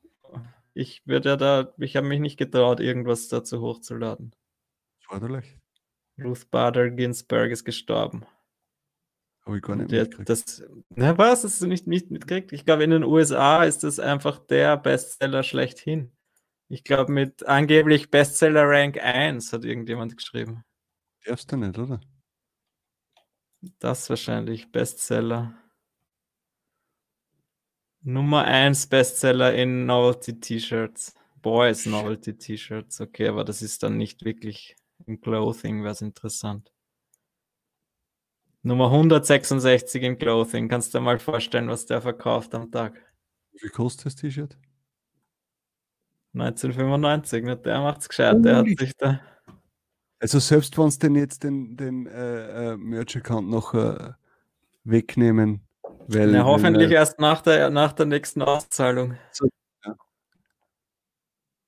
[0.75, 4.35] ich würde ja da, ich habe mich nicht getraut, irgendwas dazu hochzuladen.
[5.01, 5.59] Förderlich.
[6.19, 8.27] Ruth Bader Ginsburg ist gestorben.
[9.47, 10.29] Habe ich gar nicht Der, mitgekriegt.
[10.29, 12.53] das, na was, hast du nicht, nicht mitgekriegt?
[12.53, 16.13] Ich glaube, in den USA ist das einfach der Bestseller schlechthin.
[16.69, 20.65] Ich glaube, mit angeblich Bestseller Rank 1 hat irgendjemand geschrieben.
[21.27, 22.01] Darfst du nicht, oder?
[23.79, 25.55] Das wahrscheinlich Bestseller.
[28.07, 31.15] Nummer 1 Bestseller in Novelty T-Shirts.
[31.41, 33.01] Boys Novelty T-Shirts.
[33.01, 34.77] Okay, aber das ist dann nicht wirklich
[35.07, 36.71] in Clothing, wäre es interessant.
[38.63, 40.69] Nummer 166 in Clothing.
[40.69, 42.95] Kannst du dir mal vorstellen, was der verkauft am Tag?
[43.53, 44.59] Wie kostet das T-Shirt?
[46.35, 47.57] 1995, ne?
[47.57, 48.45] der macht's gescheit.
[48.45, 49.21] Der hat sich da.
[50.19, 54.13] Also selbst wenn es denn jetzt den, den äh, äh, Merch-Account noch äh,
[54.85, 55.64] wegnehmen,
[56.09, 59.17] weil, Na, weil, hoffentlich äh, erst nach der, nach der nächsten Auszahlung.
[59.33, 59.47] So,
[59.85, 59.95] ja.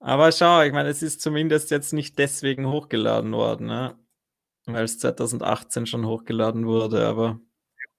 [0.01, 3.99] Aber schau, ich meine, es ist zumindest jetzt nicht deswegen hochgeladen worden, ne?
[4.67, 7.41] weil es 2018 schon hochgeladen wurde, aber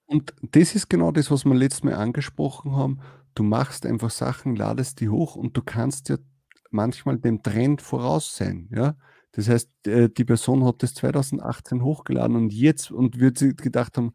[0.06, 3.00] Und das ist genau das, was wir letztes Mal angesprochen haben.
[3.34, 6.18] Du machst einfach Sachen, ladest die hoch und du kannst ja
[6.70, 8.68] manchmal dem Trend voraus sein.
[8.72, 8.96] Ja?
[9.32, 13.96] Das heißt, äh, die Person hat das 2018 hochgeladen und jetzt und wird sie gedacht
[13.96, 14.12] haben,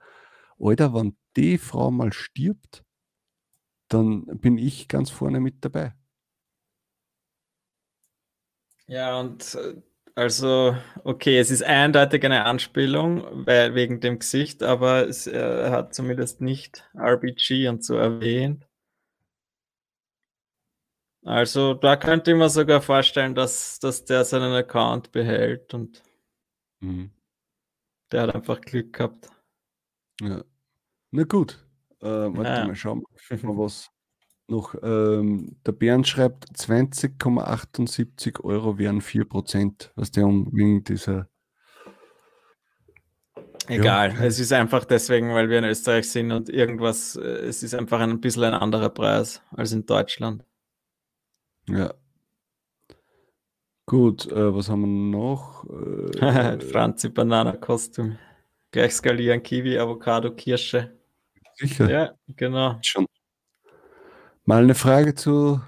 [0.60, 2.84] Alter, wenn die Frau mal stirbt,
[3.88, 5.94] dann bin ich ganz vorne mit dabei.
[8.88, 9.82] ja, und äh,
[10.16, 15.72] also, okay, es ist eindeutig eine Anspielung weil, wegen dem Gesicht, aber es, äh, er
[15.72, 18.68] hat zumindest nicht RBG und so erwähnt.
[21.26, 26.02] Also, da könnte ich mir sogar vorstellen, dass, dass der seinen Account behält und
[26.82, 27.10] Mhm.
[28.14, 29.30] der hat einfach Glück gehabt.
[30.22, 30.44] Ja.
[31.16, 31.64] Na gut,
[32.02, 32.66] äh, warte Ja.
[32.66, 33.92] mal, schauen wir mal, was
[34.48, 34.74] noch.
[34.82, 41.30] Ähm, der Bernd schreibt, 20,78 Euro wären 4%, was der um wegen dieser.
[43.68, 44.24] Egal, ja.
[44.24, 48.00] es ist einfach deswegen, weil wir in Österreich sind und irgendwas, äh, es ist einfach
[48.00, 50.44] ein bisschen ein anderer Preis als in Deutschland.
[51.70, 51.94] Ja.
[53.86, 55.64] Gut, äh, was haben wir noch?
[55.70, 58.18] Äh, Franzi Banana Kostüm.
[58.72, 61.03] Gleich skalieren, Kiwi, Avocado, Kirsche.
[61.56, 61.90] Sicher.
[61.90, 62.78] Ja, genau.
[62.82, 63.06] Schon.
[64.46, 65.62] Mal eine Frage zu,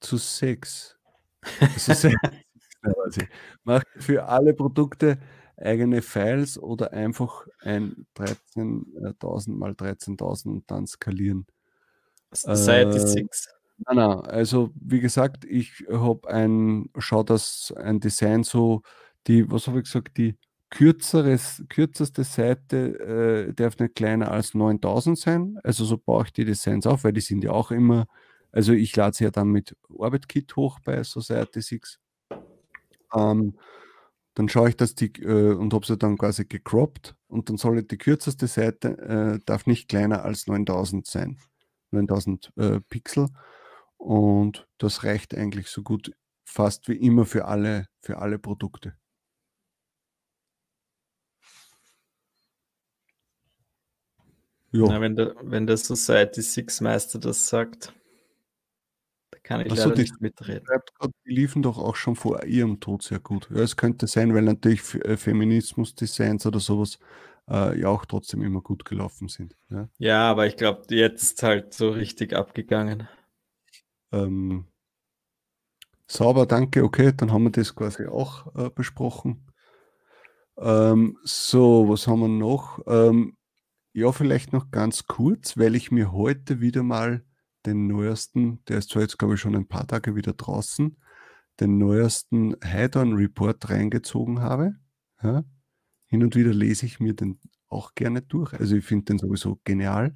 [0.00, 0.98] zu Sex.
[1.60, 2.16] Also Sex
[3.64, 5.18] Macht für alle Produkte
[5.56, 11.46] eigene Files oder einfach ein 13.000 mal 13.000 und dann skalieren.
[12.32, 13.48] Society äh, 6.
[13.86, 18.82] Nein, nein, also wie gesagt, ich habe ein, schau dass ein Design so,
[19.26, 20.36] die, was habe ich gesagt, die
[20.74, 25.58] kürzeres, kürzeste Seite äh, darf nicht kleiner als 9000 sein.
[25.62, 28.06] Also so baue ich die Designs auf, weil die sind ja auch immer,
[28.50, 32.00] also ich lade sie ja dann mit Orbit-Kit hoch bei Society 6.
[33.14, 33.56] Ähm,
[34.34, 37.84] dann schaue ich, dass die äh, und habe sie dann quasi gecroppt und dann soll
[37.84, 41.38] die kürzeste Seite äh, darf nicht kleiner als 9000 sein,
[41.92, 43.28] 9000 äh, Pixel
[43.96, 46.10] und das reicht eigentlich so gut
[46.44, 48.96] fast wie immer für alle für alle Produkte.
[54.74, 54.86] Ja.
[54.88, 57.92] Na, wenn, der, wenn der Society Six Meister das sagt.
[59.44, 60.66] Kann ich Achso, leider nicht mitreden.
[61.26, 63.48] Die liefen doch auch schon vor ihrem Tod sehr gut.
[63.50, 66.98] Ja, es könnte sein, weil natürlich äh, Feminismus-Designs oder sowas
[67.48, 69.54] äh, ja auch trotzdem immer gut gelaufen sind.
[69.70, 73.06] Ja, ja aber ich glaube, jetzt halt so richtig abgegangen.
[74.10, 74.66] Ähm,
[76.08, 76.82] sauber, danke.
[76.82, 79.46] Okay, dann haben wir das quasi auch äh, besprochen.
[80.56, 82.80] Ähm, so, was haben wir noch?
[82.88, 83.36] Ähm,
[83.94, 87.24] ja, vielleicht noch ganz kurz, weil ich mir heute wieder mal
[87.64, 90.96] den neuesten, der ist zwar jetzt, glaube ich, schon ein paar Tage wieder draußen,
[91.60, 94.74] den neuesten Heidorn Report reingezogen habe.
[95.22, 95.44] Ja.
[96.06, 97.38] Hin und wieder lese ich mir den
[97.68, 98.52] auch gerne durch.
[98.52, 100.14] Also ich finde den sowieso genial.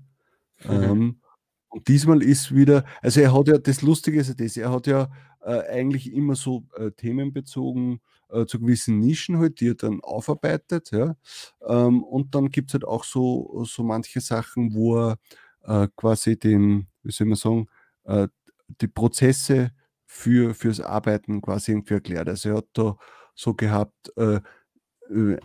[0.64, 0.70] Mhm.
[0.70, 1.20] Ähm,
[1.68, 4.86] und diesmal ist wieder, also er hat ja, das Lustige ist ja das, er hat
[4.88, 5.08] ja
[5.50, 8.00] eigentlich immer so äh, themenbezogen
[8.30, 11.16] äh, zu gewissen Nischen halt, die er dann aufarbeitet, ja.
[11.66, 15.18] Ähm, und dann gibt es halt auch so, so manche Sachen, wo er
[15.64, 17.66] äh, quasi den, wie soll man sagen,
[18.04, 18.28] äh,
[18.80, 19.72] die Prozesse
[20.06, 22.28] für, fürs Arbeiten quasi irgendwie erklärt.
[22.28, 22.96] Also er hat da
[23.34, 24.40] so gehabt, äh,
[25.10, 25.38] äh,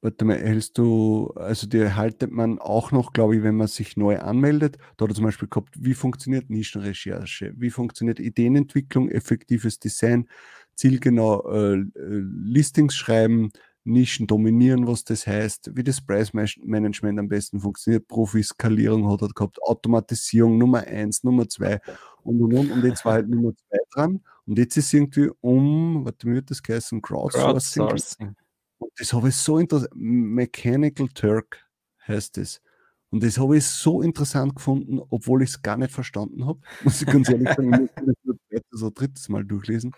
[0.00, 3.96] warte mal, hältst du, also die erhaltet man auch noch, glaube ich, wenn man sich
[3.96, 4.78] neu anmeldet.
[4.96, 10.28] Da hat er zum Beispiel gehabt, wie funktioniert Nischenrecherche, wie funktioniert Ideenentwicklung, effektives Design,
[10.74, 13.50] zielgenau äh, äh Listings schreiben,
[13.84, 19.62] Nischen dominieren, was das heißt, wie das Preismanagement am besten funktioniert, Profiskalierung hat er gehabt,
[19.62, 21.80] Automatisierung Nummer eins, Nummer zwei
[22.22, 22.70] und und und.
[22.70, 24.20] Und jetzt war halt Nummer zwei dran.
[24.46, 27.00] Und jetzt ist irgendwie um, warte, wie wird das geheißen?
[27.00, 27.86] Crowdsourcing.
[27.86, 28.36] Crowdsourcing.
[28.78, 31.66] Und das habe ich so interessant, Mechanical Turk
[32.06, 32.62] heißt es.
[33.10, 36.60] Und das habe ich so interessant gefunden, obwohl ich es gar nicht verstanden habe.
[36.84, 39.92] Muss ich ganz ehrlich sagen, ich muss das so drittes Mal durchlesen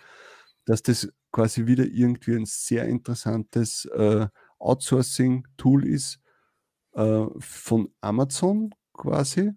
[0.70, 4.28] dass das quasi wieder irgendwie ein sehr interessantes äh,
[4.58, 6.20] Outsourcing-Tool ist
[6.92, 9.52] äh, von Amazon quasi,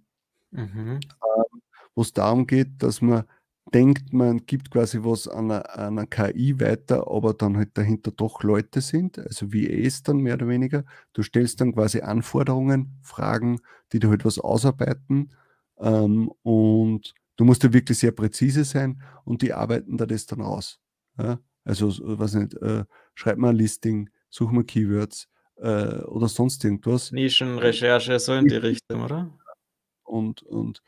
[0.51, 0.99] mhm.
[1.01, 1.57] äh,
[1.95, 3.25] wo es darum geht, dass man
[3.71, 8.11] denkt, man gibt quasi was an einer, an einer, KI weiter, aber dann halt dahinter
[8.11, 10.83] doch Leute sind, also wie es dann mehr oder weniger.
[11.13, 13.59] Du stellst dann quasi Anforderungen, Fragen,
[13.91, 15.33] die du halt was ausarbeiten
[15.79, 20.41] ähm, und du musst ja wirklich sehr präzise sein und die arbeiten da das dann
[20.41, 20.79] raus.
[21.17, 21.39] Ja?
[21.63, 22.83] Also, was nicht, äh,
[23.15, 27.11] schreib mal ein Listing, such mal Keywords äh, oder sonst irgendwas.
[27.11, 29.31] Nischenrecherche, so in die Richtung, oder?
[30.03, 30.81] Und, und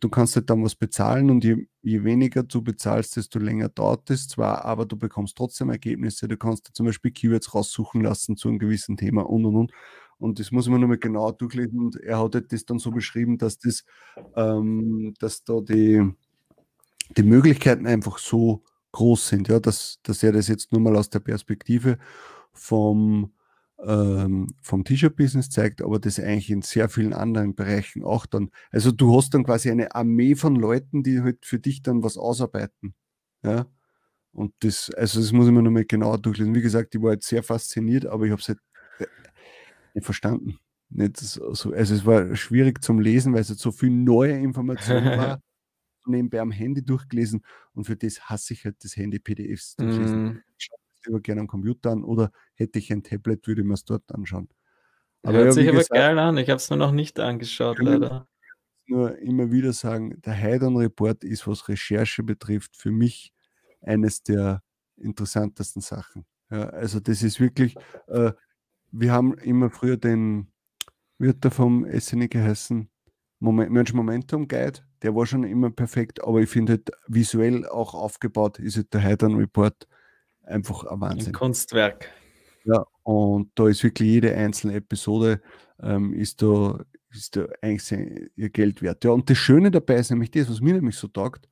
[0.00, 4.10] du kannst halt dann was bezahlen und je, je, weniger du bezahlst, desto länger dauert
[4.10, 6.26] es zwar, aber du bekommst trotzdem Ergebnisse.
[6.26, 9.72] Du kannst dir zum Beispiel Keywords raussuchen lassen zu einem gewissen Thema und und und.
[10.18, 11.78] Und das muss man nochmal genau durchlesen.
[11.78, 13.84] Und er hat halt das dann so beschrieben, dass das,
[14.34, 16.02] ähm, dass da die,
[17.16, 19.48] die Möglichkeiten einfach so groß sind.
[19.48, 21.98] Ja, dass, dass er das jetzt nur mal aus der Perspektive
[22.52, 23.32] vom,
[23.84, 28.50] ähm, vom T-Shirt-Business zeigt, aber das eigentlich in sehr vielen anderen Bereichen auch dann.
[28.70, 32.16] Also du hast dann quasi eine Armee von Leuten, die halt für dich dann was
[32.16, 32.94] ausarbeiten.
[33.42, 33.66] Ja.
[34.32, 36.54] Und das, also das muss ich mir nochmal genauer durchlesen.
[36.54, 38.58] Wie gesagt, ich war jetzt sehr fasziniert, aber ich habe es halt
[38.98, 39.06] äh,
[39.94, 40.58] nicht verstanden.
[40.88, 45.18] Nicht so, also es war schwierig zum Lesen, weil es halt so viel neue Informationen
[45.18, 45.40] war
[46.06, 47.44] nebenbei am Handy durchgelesen
[47.74, 50.24] und für das hasse ich halt das Handy PDFs durchlesen.
[50.24, 50.42] Mm.
[51.06, 54.12] Lieber gerne am Computer an oder hätte ich ein Tablet, würde ich mir es dort
[54.12, 54.48] anschauen.
[55.22, 57.78] Aber Hört ja, sich aber gesagt, geil an, ich habe es mir noch nicht angeschaut,
[57.78, 58.28] leider.
[58.86, 63.32] Nur immer wieder sagen, der Heidon Report ist, was Recherche betrifft, für mich
[63.80, 64.62] eines der
[64.96, 66.24] interessantesten Sachen.
[66.50, 67.74] Ja, also das ist wirklich,
[68.06, 68.32] äh,
[68.92, 70.52] wir haben immer früher den,
[71.18, 72.88] wird der vom SNE geheißen,
[73.38, 77.94] Moment, Mensch Momentum Guide, der war schon immer perfekt, aber ich finde halt visuell auch
[77.94, 79.86] aufgebaut, ist halt der Heidern Report
[80.46, 81.28] einfach ein Wahnsinn.
[81.28, 82.10] Ein Kunstwerk.
[82.64, 85.40] Ja, und da ist wirklich jede einzelne Episode
[85.80, 89.04] ähm, ist da, ist da eigentlich ihr Geld wert.
[89.04, 91.48] Ja, und das Schöne dabei ist nämlich das, was mir nämlich so taugt,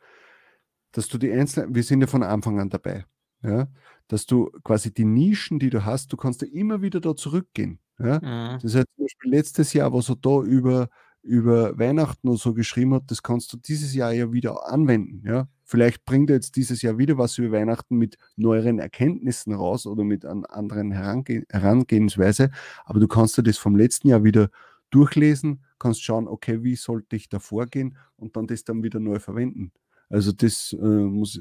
[0.92, 3.04] dass du die einzelnen, wir sind ja von Anfang an dabei,
[3.42, 3.68] ja,
[4.08, 7.80] dass du quasi die Nischen, die du hast, du kannst ja immer wieder da zurückgehen.
[7.98, 8.18] Ja?
[8.18, 8.58] Mhm.
[8.62, 10.88] Das heißt, zum Beispiel letztes Jahr, was er da über,
[11.22, 15.26] über Weihnachten oder so geschrieben hat, das kannst du dieses Jahr ja wieder anwenden.
[15.26, 15.48] Ja?
[15.64, 20.04] Vielleicht bringt er jetzt dieses Jahr wieder was über Weihnachten mit neueren Erkenntnissen raus oder
[20.04, 22.50] mit einer anderen Herange Herangehensweise,
[22.84, 24.50] aber du kannst dir das vom letzten Jahr wieder
[24.90, 29.18] durchlesen, kannst schauen, okay, wie sollte ich da vorgehen und dann das dann wieder neu
[29.18, 29.72] verwenden.
[30.08, 31.40] Also das äh, muss,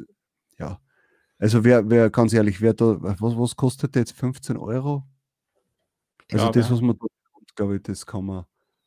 [0.58, 0.80] ja,
[1.38, 5.04] also wer, wer ganz ehrlich, wer da, was, was kostet jetzt 15 Euro?
[6.32, 7.06] Also glaube, das, was man da
[7.56, 8.46] glaube ich, das kann man.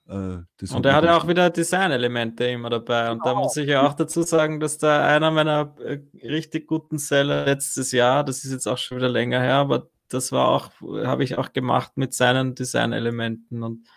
[0.08, 3.10] Äh, das und er hat ja auch wieder Designelemente immer dabei.
[3.10, 3.44] Und da genau.
[3.44, 7.92] muss ich ja auch dazu sagen, dass da einer meiner äh, richtig guten Seller letztes
[7.92, 10.70] Jahr, das ist jetzt auch schon wieder länger her, aber das war auch,
[11.04, 13.62] habe ich auch gemacht mit seinen Designelementen.
[13.62, 13.88] Und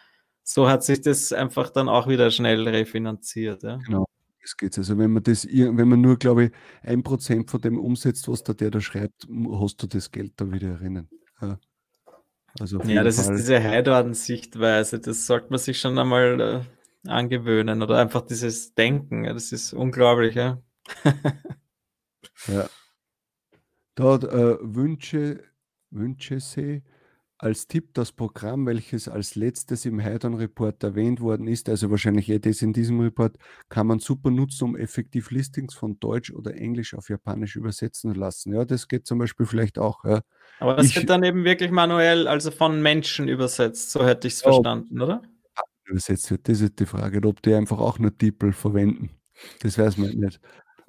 [0.43, 3.63] so hat sich das einfach dann auch wieder schnell refinanziert.
[3.63, 3.77] Ja.
[3.85, 4.05] Genau
[4.41, 7.77] das geht Also wenn man das, wenn man nur, glaube ich, ein Prozent von dem
[7.77, 11.09] umsetzt, was da der da schreibt, hast du das Geld da wieder erinnern.
[11.41, 11.59] Ja,
[12.59, 13.35] also ja das Fall.
[13.35, 19.25] ist diese Heidorden-Sichtweise, das sollte man sich schon einmal äh, angewöhnen oder einfach dieses Denken,
[19.25, 20.61] ja, das ist unglaublich, ja.
[22.47, 22.69] ja.
[23.95, 25.43] Dort äh, Wünsche,
[25.89, 26.83] Wünsche Sie
[27.39, 32.29] als Tipp das Programm, welches als letztes im Heidon Report erwähnt worden ist, also wahrscheinlich
[32.29, 33.37] eh das in diesem Report,
[33.69, 38.19] kann man super nutzen, um effektiv Listings von Deutsch oder Englisch auf Japanisch übersetzen zu
[38.19, 38.53] lassen.
[38.53, 40.03] Ja, das geht zum Beispiel vielleicht auch.
[40.03, 40.21] Ja.
[40.59, 44.33] Aber das ich, wird dann eben wirklich manuell, also von Menschen übersetzt, so hätte ich
[44.33, 45.21] es verstanden, oder?
[45.85, 49.11] Übersetzt wird, das ist die Frage, ob die einfach auch nur DeepL verwenden.
[49.61, 50.41] Das weiß man nicht.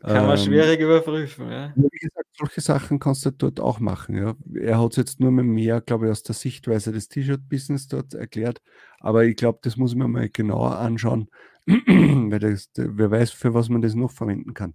[0.02, 1.72] Kann man ähm, schwierig überprüfen, ja.
[1.76, 4.16] Wie gesagt, solche Sachen kannst du dort auch machen.
[4.16, 4.34] Ja.
[4.54, 8.62] Er hat es jetzt nur mehr, glaube ich, aus der Sichtweise des T-Shirt-Business dort erklärt.
[8.98, 11.28] Aber ich glaube, das muss man mal genauer anschauen,
[11.66, 14.74] weil das, wer weiß, für was man das noch verwenden kann.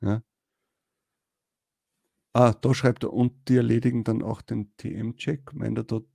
[0.00, 0.22] Ja.
[2.32, 5.52] Ah, da schreibt er, und die erledigen dann auch den TM-Check.
[5.52, 6.06] Meint er dort?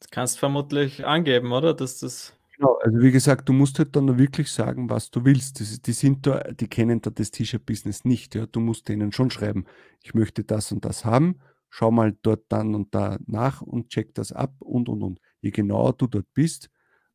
[0.00, 1.74] Das kannst du vermutlich angeben, oder?
[1.74, 5.60] Dass das Genau, also wie gesagt, du musst halt dann wirklich sagen, was du willst.
[5.60, 8.34] Das, die sind da, die kennen da das T-Shirt-Business nicht.
[8.34, 8.46] Ja.
[8.46, 9.64] Du musst denen schon schreiben,
[10.02, 11.38] ich möchte das und das haben,
[11.70, 15.20] schau mal dort dann und da nach und check das ab und und und.
[15.40, 16.68] Je genauer du dort bist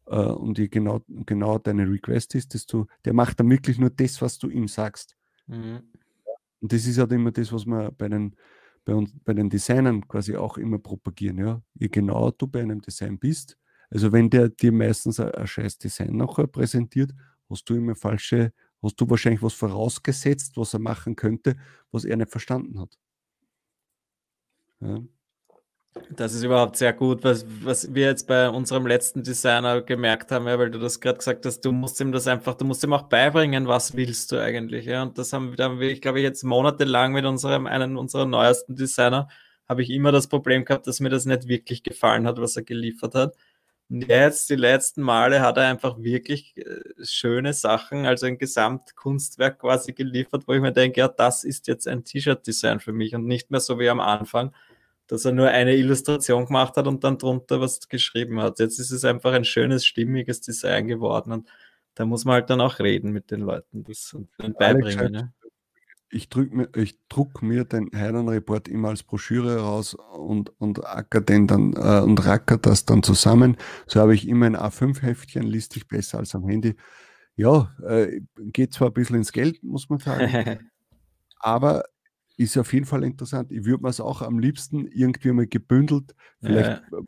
[0.05, 4.21] äh, und je genau, genau deine Request ist, desto, der macht dann wirklich nur das,
[4.21, 5.17] was du ihm sagst.
[5.47, 5.81] Mhm.
[6.61, 8.37] Und das ist halt immer das, was wir bei den,
[8.85, 11.37] bei, uns, bei den Designern quasi auch immer propagieren.
[11.37, 11.61] Ja.
[11.73, 13.57] Je genauer du bei einem Design bist,
[13.89, 17.11] also wenn der dir meistens ein, ein scheiß Design nachher präsentiert,
[17.49, 21.55] hast du immer falsche, hast du wahrscheinlich was vorausgesetzt, was er machen könnte,
[21.91, 22.97] was er nicht verstanden hat.
[24.81, 25.01] Ja.
[26.09, 30.47] Das ist überhaupt sehr gut, was, was wir jetzt bei unserem letzten Designer gemerkt haben,
[30.47, 32.93] ja, weil du das gerade gesagt hast, du musst ihm das einfach, du musst ihm
[32.93, 35.03] auch beibringen, was willst du eigentlich, ja.
[35.03, 38.75] Und das haben, da haben wir, ich glaube, jetzt monatelang mit unserem, einen unserer neuesten
[38.75, 39.27] Designer,
[39.69, 42.63] habe ich immer das Problem gehabt, dass mir das nicht wirklich gefallen hat, was er
[42.63, 43.35] geliefert hat.
[43.95, 49.93] Jetzt, die letzten Male, hat er einfach wirklich äh, schöne Sachen, also ein Gesamtkunstwerk quasi
[49.93, 53.51] geliefert, wo ich mir denke, ja, das ist jetzt ein T-Shirt-Design für mich und nicht
[53.51, 54.51] mehr so wie am Anfang,
[55.05, 58.57] dass er nur eine Illustration gemacht hat und dann drunter was geschrieben hat.
[58.57, 61.47] Jetzt ist es einfach ein schönes, stimmiges Design geworden und
[61.93, 65.11] da muss man halt dann auch reden mit den Leuten das und beibringen.
[65.11, 65.33] Ne?
[66.13, 71.47] Ich, mir, ich druck mir den Heidenreport immer als Broschüre raus und, und acker den
[71.47, 73.57] dann äh, und racker das dann zusammen.
[73.87, 76.75] So habe ich immer ein A5-Heftchen, liest sich besser als am Handy.
[77.35, 80.59] Ja, äh, geht zwar ein bisschen ins Geld, muss man sagen,
[81.39, 81.83] aber
[82.37, 83.51] ist auf jeden Fall interessant.
[83.51, 86.99] Ich würde mir es auch am liebsten irgendwie mal gebündelt, vielleicht ja.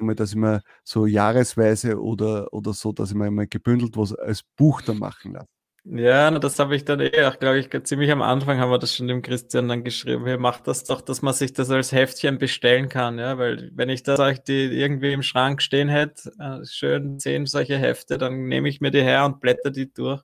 [0.00, 4.14] mal, dass ich mir so jahresweise oder, oder so, dass ich mir mal gebündelt was
[4.14, 5.57] als Buch dann machen lasse.
[5.90, 8.94] Ja, das habe ich dann eh auch, glaube ich, ziemlich am Anfang haben wir das
[8.94, 10.26] schon dem Christian dann geschrieben.
[10.26, 13.88] Hier macht das doch, dass man sich das als Heftchen bestellen kann, ja, weil wenn
[13.88, 18.48] ich das euch die irgendwie im Schrank stehen hätte, äh, schön zehn solche Hefte, dann
[18.48, 20.22] nehme ich mir die her und blätter die durch.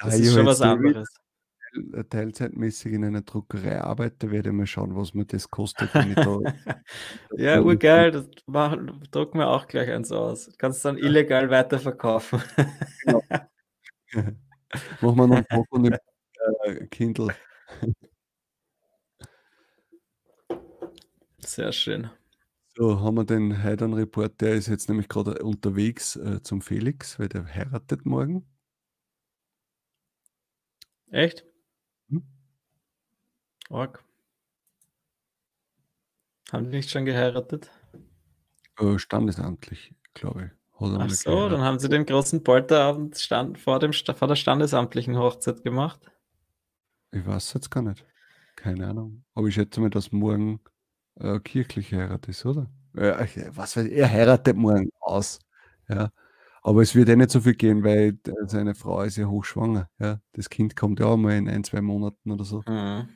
[0.00, 1.08] Das ja, ist schon was anderes.
[2.10, 5.94] Teilzeitmäßig in einer Druckerei arbeite, werde ich mal schauen, was mir das kostet.
[5.94, 6.38] Wenn ich da,
[7.36, 8.28] ja, urgeil, das
[9.12, 10.50] drucken wir auch gleich eins aus.
[10.58, 12.42] Kannst dann illegal weiterverkaufen.
[13.04, 13.22] genau.
[15.00, 15.96] Machen wir noch ein paar von dem
[16.64, 17.34] äh, Kindle.
[21.38, 22.10] Sehr schön.
[22.76, 27.28] So, haben wir den Heidan-Report, der ist jetzt nämlich gerade unterwegs äh, zum Felix, weil
[27.28, 28.46] der heiratet morgen.
[31.10, 31.44] Echt?
[32.08, 32.22] Hm?
[33.70, 34.04] Org.
[36.52, 37.70] Haben die nicht schon geheiratet?
[38.78, 40.57] Äh, standesamtlich, glaube ich.
[40.80, 45.64] Ach so, dann haben sie den großen Polterabend stand, vor, dem, vor der standesamtlichen Hochzeit
[45.64, 46.00] gemacht.
[47.10, 48.04] Ich weiß jetzt gar nicht.
[48.54, 49.24] Keine Ahnung.
[49.34, 50.60] Aber ich schätze mal, dass morgen
[51.16, 52.70] äh, kirchliche Heirat ist, oder?
[52.94, 55.40] Äh, was weiß ich, er heiratet morgen aus.
[55.88, 56.10] Ja.
[56.62, 59.88] Aber es wird eh nicht so viel gehen, weil seine Frau ist ja hochschwanger.
[59.98, 60.20] Ja.
[60.32, 62.62] Das Kind kommt ja auch mal in ein, zwei Monaten oder so.
[62.66, 63.08] Mhm.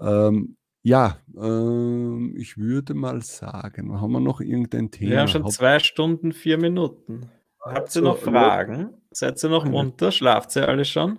[0.00, 0.55] Ähm,
[0.86, 5.10] ja, ähm, ich würde mal sagen, haben wir noch irgendein Thema?
[5.10, 7.28] Wir haben schon zwei Stunden, vier Minuten.
[7.60, 8.94] Habt ihr noch Fragen?
[9.10, 10.12] Seid ihr noch munter?
[10.12, 11.18] Schlaft ihr alle schon?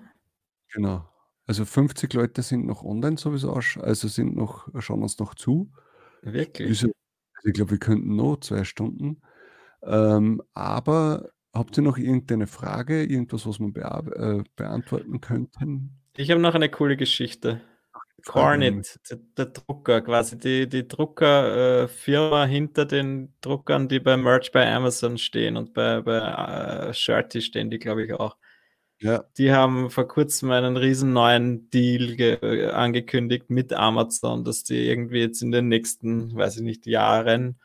[0.72, 1.10] Genau.
[1.48, 5.70] Also 50 Leute sind noch online sowieso, also sind noch, schauen uns noch zu.
[6.22, 6.70] Wirklich?
[6.70, 6.88] Also,
[7.44, 9.22] ich glaube, wir könnten noch zwei Stunden.
[9.84, 13.76] Ähm, aber habt ihr noch irgendeine Frage, irgendwas, was wir
[14.16, 16.00] äh, beantworten könnten?
[16.16, 17.60] Ich habe noch eine coole Geschichte.
[18.26, 24.52] Cornit, der, der, Drucker, quasi die, die Druckerfirma äh, hinter den Druckern, die bei Merch
[24.52, 28.36] bei Amazon stehen und bei, bei äh, Shirty stehen die, glaube ich, auch.
[29.00, 29.26] Ja.
[29.38, 35.20] Die haben vor kurzem einen riesen neuen Deal äh, angekündigt mit Amazon, dass die irgendwie
[35.20, 37.60] jetzt in den nächsten, weiß ich nicht, Jahren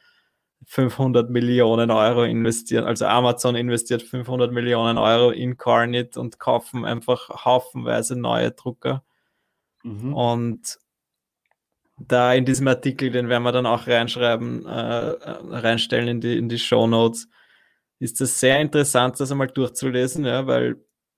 [0.67, 2.85] 500 Millionen Euro investieren.
[2.85, 9.03] Also Amazon investiert 500 Millionen Euro in Carnit und kaufen einfach haufenweise neue Drucker.
[9.83, 10.15] Mhm.
[10.15, 10.79] Und
[11.99, 16.49] da in diesem Artikel, den werden wir dann auch reinschreiben, äh, reinstellen in die, in
[16.49, 17.29] die Show Notes,
[17.99, 20.77] ist es sehr interessant, das einmal durchzulesen, ja, weil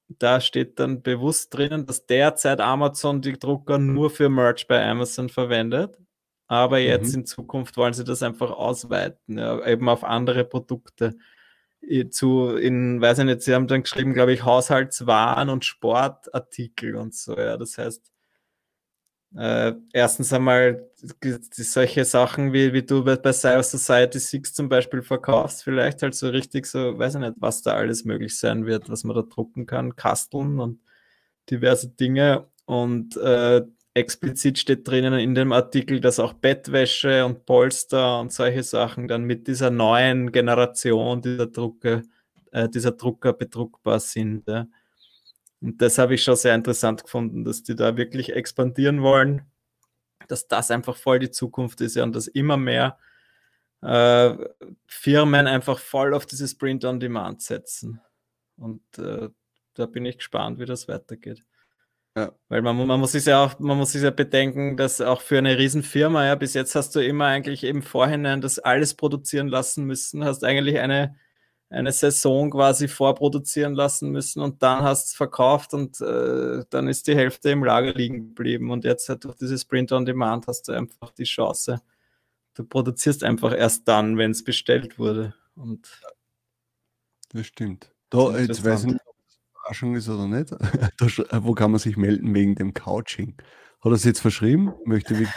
[0.08, 5.28] da steht dann bewusst drinnen, dass derzeit Amazon die Drucker nur für Merch bei Amazon
[5.30, 5.98] verwendet.
[6.46, 7.20] Aber jetzt mhm.
[7.20, 11.16] in Zukunft wollen sie das einfach ausweiten, ja, eben auf andere Produkte.
[12.10, 17.14] Zu, in, weiß ich nicht, sie haben dann geschrieben, glaube ich, Haushaltswaren und Sportartikel und
[17.14, 17.56] so, ja.
[17.56, 18.13] Das heißt,
[19.36, 20.88] äh, erstens einmal
[21.50, 26.14] solche Sachen, wie, wie du bei, bei Cyber Society 6 zum Beispiel verkaufst, vielleicht halt
[26.14, 29.22] so richtig so, weiß ich nicht, was da alles möglich sein wird, was man da
[29.22, 30.80] drucken kann, Kasteln und
[31.50, 32.46] diverse Dinge.
[32.66, 33.62] Und äh,
[33.94, 39.24] explizit steht drinnen in dem Artikel, dass auch Bettwäsche und Polster und solche Sachen dann
[39.24, 42.02] mit dieser neuen Generation dieser Drucke,
[42.52, 44.48] äh, dieser Drucker bedruckbar sind.
[44.48, 44.66] Ja.
[45.64, 49.46] Und das habe ich schon sehr interessant gefunden, dass die da wirklich expandieren wollen,
[50.28, 52.98] dass das einfach voll die Zukunft ist ja, und dass immer mehr
[53.80, 54.36] äh,
[54.86, 58.02] Firmen einfach voll auf dieses Print on Demand setzen.
[58.58, 59.30] Und äh,
[59.72, 61.42] da bin ich gespannt, wie das weitergeht.
[62.14, 62.32] Ja.
[62.48, 65.38] Weil man, man, muss sich ja auch, man muss sich ja bedenken, dass auch für
[65.38, 69.84] eine Riesenfirma, ja, bis jetzt hast du immer eigentlich im Vorhinein das alles produzieren lassen
[69.84, 71.16] müssen, hast eigentlich eine
[71.74, 77.08] eine Saison quasi vorproduzieren lassen müssen und dann hast es verkauft und äh, dann ist
[77.08, 78.70] die Hälfte im Lager liegen geblieben.
[78.70, 81.82] Und jetzt halt durch dieses Print on Demand hast du einfach die Chance.
[82.54, 85.34] Du produzierst einfach erst dann, wenn es bestellt wurde.
[85.56, 86.00] Und
[87.32, 87.92] das stimmt.
[88.08, 90.52] Da, jetzt weiß ich nicht, ob das Überraschung ist oder nicht.
[91.30, 93.34] da, wo kann man sich melden wegen dem Couching?
[93.80, 94.72] Hat er es jetzt verschrieben?
[94.84, 95.28] Möchte ich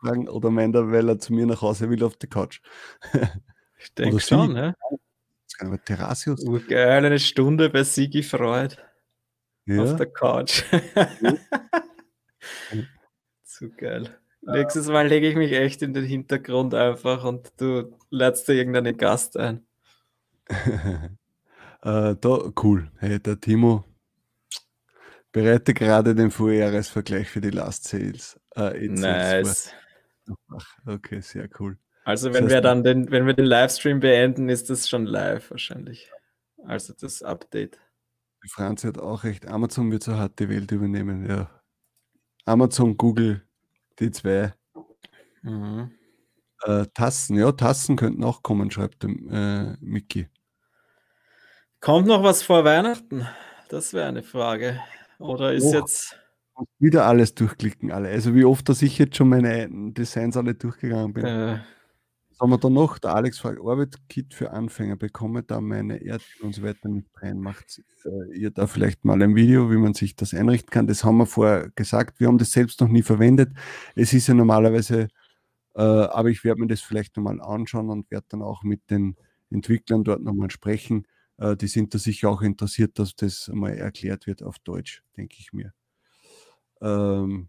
[0.00, 2.60] fragen oder meint er, weil er zu mir nach Hause will auf die Couch?
[3.78, 4.74] ich denke schon, ja
[5.58, 6.44] keine Ahnung, Terrasius.
[6.68, 8.76] Geil, eine Stunde bei Sigi Freud.
[9.66, 9.82] Ja.
[9.82, 10.62] Auf der Couch.
[13.44, 14.18] Zu geil.
[14.40, 18.96] Nächstes Mal lege ich mich echt in den Hintergrund einfach und du lädst dir irgendeinen
[18.96, 19.66] Gast ein.
[20.48, 21.10] äh,
[21.82, 22.90] da, cool.
[22.96, 23.84] Hey, der Timo
[25.32, 28.40] bereite gerade den Vorjahresvergleich für die Last Sales.
[28.56, 29.72] Äh, nice.
[30.86, 31.78] Okay, sehr cool.
[32.08, 35.04] Also wenn das heißt, wir dann den, wenn wir den Livestream beenden, ist das schon
[35.04, 36.10] live wahrscheinlich.
[36.64, 37.78] Also das Update.
[38.42, 39.46] Die Franzi hat auch recht.
[39.46, 41.50] Amazon wird so hart die Welt übernehmen, ja.
[42.46, 43.46] Amazon, Google,
[43.98, 44.54] die zwei.
[45.42, 45.90] Mhm.
[46.62, 50.30] Äh, Tassen, ja, Tassen könnten auch kommen, schreibt der, äh, Mickey.
[51.80, 53.28] Kommt noch was vor Weihnachten?
[53.68, 54.80] Das wäre eine Frage.
[55.18, 55.74] Oder ist oh.
[55.74, 56.18] jetzt
[56.78, 58.08] wieder alles durchklicken, alle.
[58.08, 61.26] Also wie oft, dass ich jetzt schon meine Designs alle durchgegangen bin.
[61.26, 61.58] Äh,
[62.40, 62.98] haben wir da noch?
[62.98, 67.40] Der Alex fragt, Orbit-Kit für Anfänger, bekomme da meine Erdbeeren und so weiter nicht rein.
[67.40, 70.86] Macht äh, ihr da vielleicht mal ein Video, wie man sich das einrichten kann?
[70.86, 72.20] Das haben wir vorher gesagt.
[72.20, 73.52] Wir haben das selbst noch nie verwendet.
[73.94, 75.08] Es ist ja normalerweise,
[75.74, 79.16] äh, aber ich werde mir das vielleicht nochmal anschauen und werde dann auch mit den
[79.50, 81.06] Entwicklern dort nochmal sprechen.
[81.38, 85.36] Äh, die sind da sicher auch interessiert, dass das mal erklärt wird auf Deutsch, denke
[85.38, 85.72] ich mir.
[86.80, 87.48] Ähm,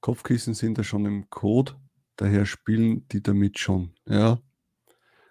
[0.00, 1.76] Kopfkissen sind da schon im Code.
[2.16, 4.38] Daher spielen die damit schon, ja.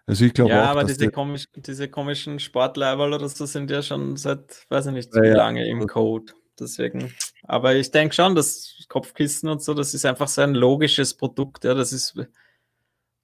[0.06, 3.82] Also ich glaube ja, auch, aber diese, komisch, diese komischen Sportleiberl oder so sind ja
[3.82, 5.36] schon seit, weiß ich nicht, wie ja.
[5.36, 6.34] lange im Code.
[6.60, 7.14] Deswegen.
[7.44, 11.64] Aber ich denke schon, dass Kopfkissen und so, das ist einfach so ein logisches Produkt.
[11.64, 12.16] Ja, das ist,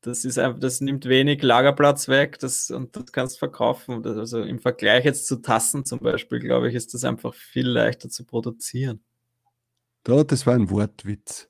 [0.02, 4.02] das ist einfach, das nimmt wenig Lagerplatz weg das, und das kannst du verkaufen.
[4.02, 7.68] Das, also im Vergleich jetzt zu Tassen zum Beispiel, glaube ich, ist das einfach viel
[7.68, 9.03] leichter zu produzieren.
[10.03, 11.49] da, das war ein Wortwitz.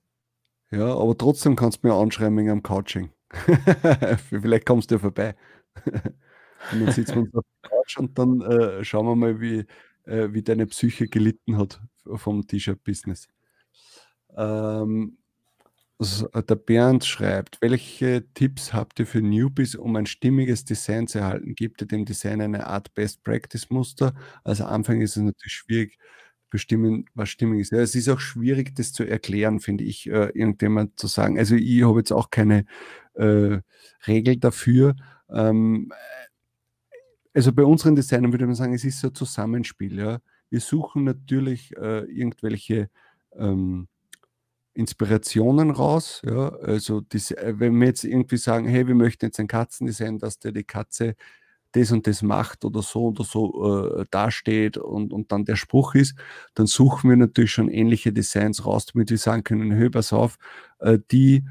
[0.71, 3.09] Ja, aber trotzdem kannst du mir anschreiben wegen am Couching.
[4.29, 5.35] Vielleicht kommst du ja vorbei.
[6.71, 9.65] und dann sitzen wir uns auf der Couch und dann äh, schauen wir mal, wie,
[10.05, 11.81] äh, wie deine Psyche gelitten hat
[12.15, 13.27] vom T-Shirt-Business.
[14.37, 15.17] Ähm,
[15.99, 21.19] s- der Bernd schreibt, welche Tipps habt ihr für Newbies, um ein stimmiges Design zu
[21.19, 21.55] erhalten?
[21.55, 24.15] Gibt ihr dem Design eine Art Best-Practice-Muster?
[24.43, 25.99] Also am Anfang ist es natürlich schwierig,
[26.49, 27.71] bestimmen, was stimmig ist.
[27.71, 31.37] Ja, es ist auch schwierig, das zu erklären, finde ich, äh, irgendjemand zu sagen.
[31.37, 32.65] Also ich habe jetzt auch keine
[33.13, 33.59] äh,
[34.07, 34.95] Regel dafür.
[35.29, 35.91] Ähm,
[37.33, 39.97] also bei unseren Designern würde man sagen, es ist so ein Zusammenspiel.
[39.97, 40.19] Ja.
[40.49, 42.89] Wir suchen natürlich äh, irgendwelche
[43.33, 43.87] ähm,
[44.73, 46.21] Inspirationen raus.
[46.25, 46.49] Ja.
[46.49, 50.39] Also das, äh, wenn wir jetzt irgendwie sagen, hey, wir möchten jetzt ein Katzendesign, dass
[50.39, 51.15] der die Katze
[51.73, 55.95] das und das macht oder so oder so äh, dasteht und, und dann der Spruch
[55.95, 56.15] ist,
[56.55, 60.37] dann suchen wir natürlich schon ähnliche Designs raus, damit wir sagen können, hör, pass auf,
[60.79, 61.43] äh, die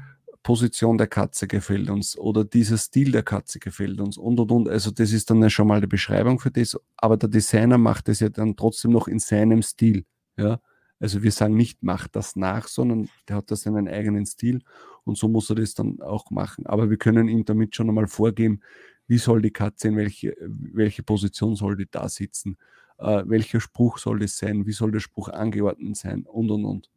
[0.43, 4.69] Position der Katze gefällt uns oder dieser Stil der Katze gefällt uns und und und.
[4.69, 8.09] Also das ist dann ja schon mal die Beschreibung für das, aber der Designer macht
[8.09, 10.05] es ja dann trotzdem noch in seinem Stil.
[10.37, 10.59] Ja?
[10.99, 14.61] Also wir sagen nicht, macht das nach, sondern der hat da seinen eigenen Stil
[15.03, 16.65] und so muss er das dann auch machen.
[16.65, 18.61] Aber wir können ihm damit schon einmal vorgeben,
[19.09, 22.57] wie soll die Katze in welche, welche Position soll die da sitzen,
[22.99, 26.89] äh, welcher Spruch soll das sein, wie soll der Spruch angeordnet sein und und und.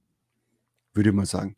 [0.93, 1.57] Würde ich mal sagen.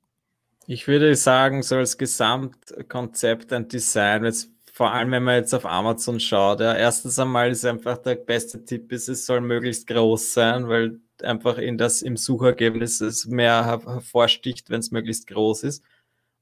[0.67, 5.67] Ich würde sagen, so als Gesamtkonzept ein Design, jetzt vor allem wenn man jetzt auf
[5.67, 10.35] Amazon schaut, ja, erstens einmal ist einfach der beste Tipp, ist, es soll möglichst groß
[10.35, 15.65] sein, weil einfach in das im Suchergebnis es mehr her- hervorsticht, wenn es möglichst groß
[15.65, 15.85] ist.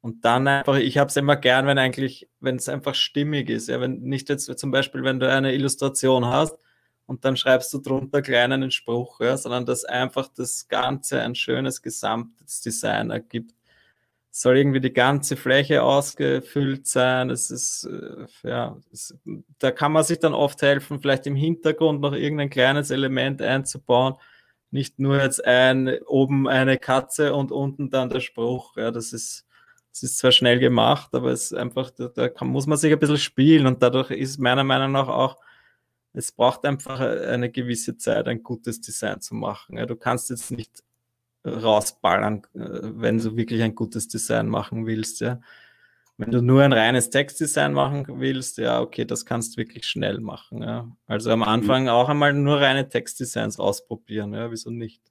[0.03, 3.69] Und dann einfach, ich habe es immer gern, wenn eigentlich, wenn es einfach stimmig ist.
[3.69, 6.59] Ja, wenn nicht jetzt zum Beispiel, wenn du eine Illustration hast
[7.07, 11.35] und dann schreibst du drunter klein einen Spruch, ja, sondern dass einfach das Ganze ein
[11.35, 13.55] schönes gesamtes Design ergibt
[14.35, 17.29] soll irgendwie die ganze Fläche ausgefüllt sein.
[17.29, 19.15] Es ist, äh, ja, es,
[19.59, 24.15] da kann man sich dann oft helfen, vielleicht im Hintergrund noch irgendein kleines Element einzubauen.
[24.71, 28.75] Nicht nur jetzt ein, oben eine Katze und unten dann der Spruch.
[28.79, 29.47] Ja, das ist,
[29.93, 32.93] das ist zwar schnell gemacht, aber es ist einfach, da, da kann, muss man sich
[32.93, 35.37] ein bisschen spielen und dadurch ist meiner Meinung nach auch,
[36.15, 39.79] es braucht einfach eine gewisse Zeit, ein gutes Design zu machen.
[39.79, 40.83] Ja, du kannst jetzt nicht
[41.47, 45.41] rausballern, äh, wenn du wirklich ein gutes Design machen willst, ja.
[46.19, 50.21] Wenn du nur ein reines Textdesign machen willst, ja, okay, das kannst du wirklich schnell
[50.21, 50.95] machen, ja.
[51.07, 55.03] Also am Anfang auch einmal nur reine Textdesigns ausprobieren, ja, wieso nicht?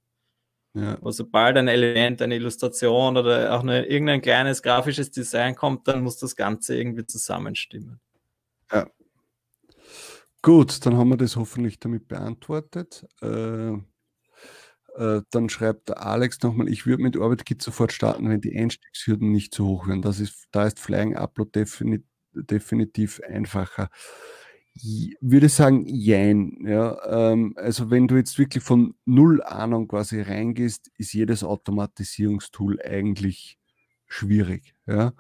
[0.74, 0.94] Ja.
[0.94, 6.02] Aber sobald ein Element, eine Illustration oder auch eine, irgendein kleines grafisches Design kommt, dann
[6.02, 8.00] muss das Ganze irgendwie zusammenstimmen.
[10.44, 13.06] Gut, dann haben wir das hoffentlich damit beantwortet.
[13.22, 13.74] Äh,
[14.96, 19.32] äh, dann schreibt der Alex nochmal, ich würde mit OrbitKit sofort starten, wenn die Einstiegshürden
[19.32, 20.02] nicht zu hoch wären.
[20.02, 22.04] Das ist, da ist Flying Upload defini
[22.34, 23.90] definitiv einfacher.
[25.20, 26.58] Würde sagen, jein.
[26.66, 32.82] Ja, ähm, also wenn du jetzt wirklich von null Ahnung quasi reingehst, ist jedes Automatisierungstool
[32.82, 33.58] eigentlich
[34.08, 34.74] schwierig.
[34.88, 35.14] Ja.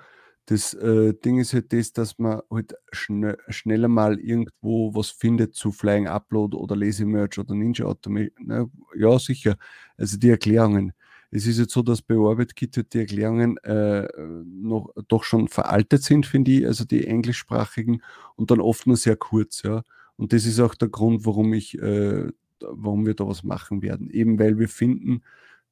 [0.46, 5.54] Das äh, Ding ist halt das, dass man halt schne schneller mal irgendwo was findet
[5.56, 8.48] zu Flying Upload oder Lazy Merge oder Ninja Automation.
[8.48, 8.70] Ne?
[8.96, 9.58] Ja, sicher.
[9.98, 10.94] Also die Erklärungen.
[11.32, 14.08] Es ist jetzt so, dass bei OrbitKit halt die Erklärungen äh,
[14.46, 18.04] noch doch schon veraltet sind, finde ich, also die englischsprachigen
[18.36, 19.84] und dann oft nur sehr kurz, ja.
[20.18, 22.30] Und das ist auch der Grund, warum ich, äh,
[22.62, 24.10] warum wir da was machen werden.
[24.12, 25.24] Eben weil wir finden,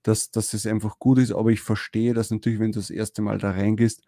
[0.03, 3.21] dass, dass es einfach gut ist, aber ich verstehe, dass natürlich, wenn du das erste
[3.21, 4.03] Mal da reingehst,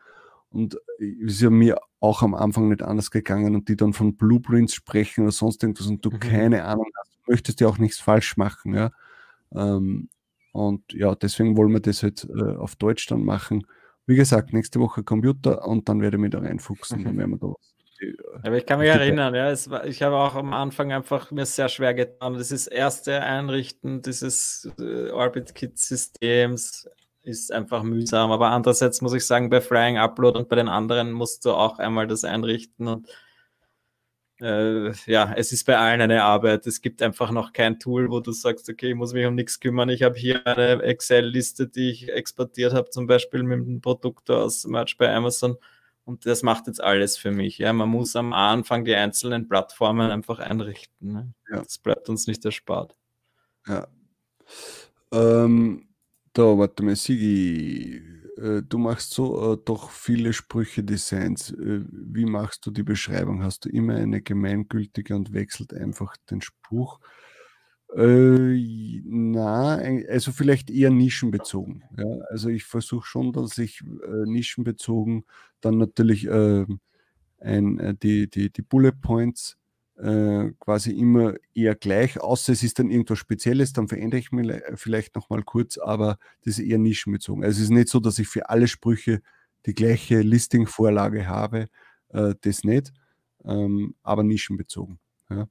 [0.52, 4.16] und es ist ja mir auch am Anfang nicht anders gegangen und die dann von
[4.18, 6.20] Blueprints sprechen oder sonst irgendwas und du Mhm.
[6.20, 8.92] keine Ahnung hast, du möchtest ja auch nichts falsch machen, ja.
[9.56, 10.10] Ähm,
[10.52, 13.66] und ja, deswegen wollen wir das halt äh, auf Deutsch dann machen.
[14.06, 17.38] Wie gesagt, nächste Woche Computer und dann werde ich mich da reinfuchsen, dann werden wir
[17.38, 17.74] da was.
[18.02, 21.32] Die, äh, Aber ich kann mich erinnern, ja, war, ich habe auch am Anfang einfach
[21.32, 22.34] mir sehr schwer getan.
[22.34, 26.90] Das erste Einrichten dieses äh, Orbit-Kit-Systems
[27.24, 28.32] ist einfach mühsam.
[28.32, 31.80] Aber andererseits muss ich sagen, bei Flying Upload und bei den anderen musst du auch
[31.80, 33.08] einmal das einrichten und
[34.42, 36.66] äh, ja, es ist bei allen eine Arbeit.
[36.68, 39.60] Es gibt einfach noch kein Tool, wo du sagst, okay, ich muss mich um nichts
[39.60, 39.90] kümmern.
[39.90, 44.66] Ich habe hier eine Excel-Liste, die ich exportiert habe, zum Beispiel mit dem Produkt aus
[44.66, 45.58] Merch bei Amazon.
[46.04, 47.60] Und das macht jetzt alles für mich.
[47.60, 51.14] Ja, man muss am Anfang die einzelnen Plattformen einfach einrichten.
[51.14, 51.34] Ne?
[51.52, 51.58] Ja.
[51.60, 52.96] Das bleibt uns nicht erspart.
[53.68, 53.88] Ja.
[55.12, 55.88] Ähm,
[56.34, 58.02] da, warte mal, Sigi,
[58.38, 61.52] äh, du machst so äh, doch viele Sprüche, Designs.
[61.52, 63.44] Äh, wie machst du die Beschreibung?
[63.44, 67.00] Hast du immer eine gemeingültige und wechselt einfach den Spruch?
[67.96, 69.76] Äh, na,
[70.10, 71.84] also vielleicht eher nischenbezogen.
[71.98, 72.06] Ja?
[72.30, 75.26] Also ich versuche schon, dass ich äh, nischenbezogen
[75.60, 76.66] dann natürlich äh,
[77.40, 79.58] ein, die, die, die Bullet Points
[80.02, 84.52] äh, quasi immer eher gleich, außer es ist dann irgendwas Spezielles, dann verändere ich mich
[84.76, 87.44] vielleicht nochmal kurz, aber das ist eher nischenbezogen.
[87.44, 89.22] Also es ist nicht so, dass ich für alle Sprüche
[89.68, 91.68] die gleiche Listing-Vorlage habe,
[92.10, 92.92] äh, das nicht,
[93.46, 94.98] ähm, aber nischenbezogen.
[95.30, 95.48] Ja.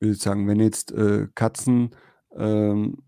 [0.00, 1.90] Ich würde sagen, wenn jetzt äh, Katzen,
[2.36, 2.98] ähm,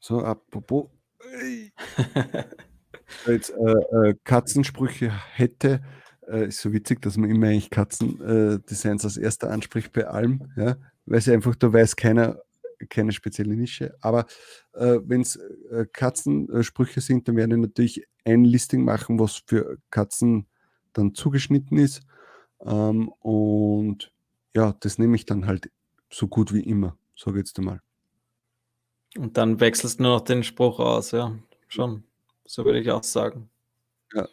[0.00, 0.88] so apropos,
[3.26, 5.82] jetzt äh, äh, Katzensprüche hätte,
[6.28, 10.52] äh, ist so witzig, dass man immer eigentlich Katzendesigns äh, als erster anspricht bei allem,
[10.56, 10.76] ja,
[11.06, 12.40] weil sie einfach, da weiß keiner,
[12.88, 13.94] keine spezielle Nische.
[14.00, 14.26] Aber
[14.72, 19.78] äh, wenn es äh, Katzensprüche sind, dann werde ich natürlich ein Listing machen, was für
[19.90, 20.46] Katzen
[20.92, 22.02] dann zugeschnitten ist.
[22.60, 24.12] Ähm, und
[24.54, 25.70] ja, das nehme ich dann halt
[26.10, 27.80] so gut wie immer, sage jetzt einmal.
[29.16, 31.36] Und dann wechselst du nur noch den Spruch aus, ja,
[31.68, 32.04] schon.
[32.44, 33.50] So würde ich auch sagen.
[34.14, 34.28] Ja,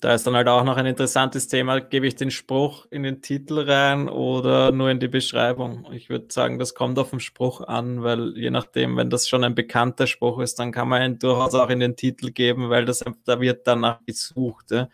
[0.00, 3.20] da ist dann halt auch noch ein interessantes Thema, gebe ich den Spruch in den
[3.20, 5.86] Titel rein oder nur in die Beschreibung?
[5.92, 9.44] Ich würde sagen, das kommt auf den Spruch an, weil je nachdem, wenn das schon
[9.44, 12.86] ein bekannter Spruch ist, dann kann man ihn durchaus auch in den Titel geben, weil
[12.86, 14.70] das, da wird danach gesucht.
[14.70, 14.88] Ja?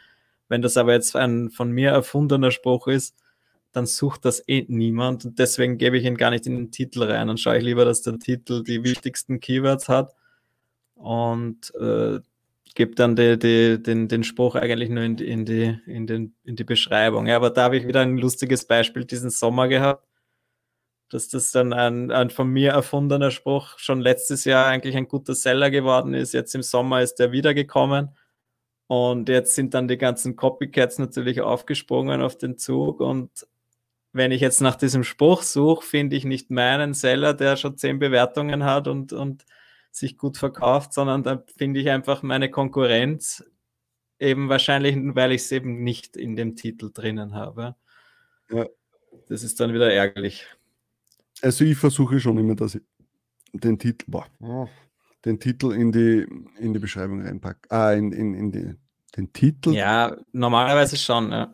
[0.49, 3.15] Wenn das aber jetzt ein von mir erfundener Spruch ist,
[3.71, 7.05] dann sucht das eh niemand und deswegen gebe ich ihn gar nicht in den Titel
[7.05, 7.29] rein.
[7.29, 10.15] Dann schaue ich lieber, dass der Titel die wichtigsten Keywords hat
[10.95, 12.19] und äh,
[12.79, 16.37] gebe dann die, die, den, den Spruch eigentlich nur in die, in, die, in, den,
[16.45, 17.27] in die Beschreibung.
[17.27, 20.07] Ja, aber da habe ich wieder ein lustiges Beispiel diesen Sommer gehabt,
[21.11, 25.35] dass das dann ein, ein von mir erfundener Spruch schon letztes Jahr eigentlich ein guter
[25.35, 26.33] Seller geworden ist.
[26.33, 28.17] Jetzt im Sommer ist der wiedergekommen.
[28.87, 33.01] Und jetzt sind dann die ganzen Copycats natürlich aufgesprungen auf den Zug.
[33.01, 33.49] Und
[34.13, 37.99] wenn ich jetzt nach diesem Spruch suche, finde ich nicht meinen Seller, der schon zehn
[37.99, 39.47] Bewertungen hat und, und
[39.99, 43.45] sich gut verkauft, sondern da finde ich einfach meine Konkurrenz
[44.19, 47.77] eben wahrscheinlich, weil ich es eben nicht in dem Titel drinnen habe.
[48.51, 48.67] Ja.
[49.29, 50.47] Das ist dann wieder ärgerlich.
[51.43, 52.83] Also ich versuche schon immer, dass ich
[53.53, 54.27] den Titel, boah,
[55.25, 56.27] den Titel in die,
[56.59, 57.71] in die Beschreibung reinpacke.
[57.71, 58.75] Ah, in, in, in die,
[59.17, 59.73] den Titel.
[59.73, 61.53] Ja, normalerweise schon, ja.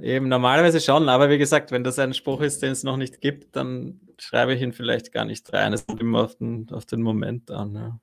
[0.00, 3.20] Eben normalerweise schon, aber wie gesagt, wenn das ein Spruch ist, den es noch nicht
[3.20, 5.72] gibt, dann schreibe ich ihn vielleicht gar nicht rein.
[5.72, 7.74] Es kommt immer auf den, auf den Moment an.
[7.74, 8.00] Ja.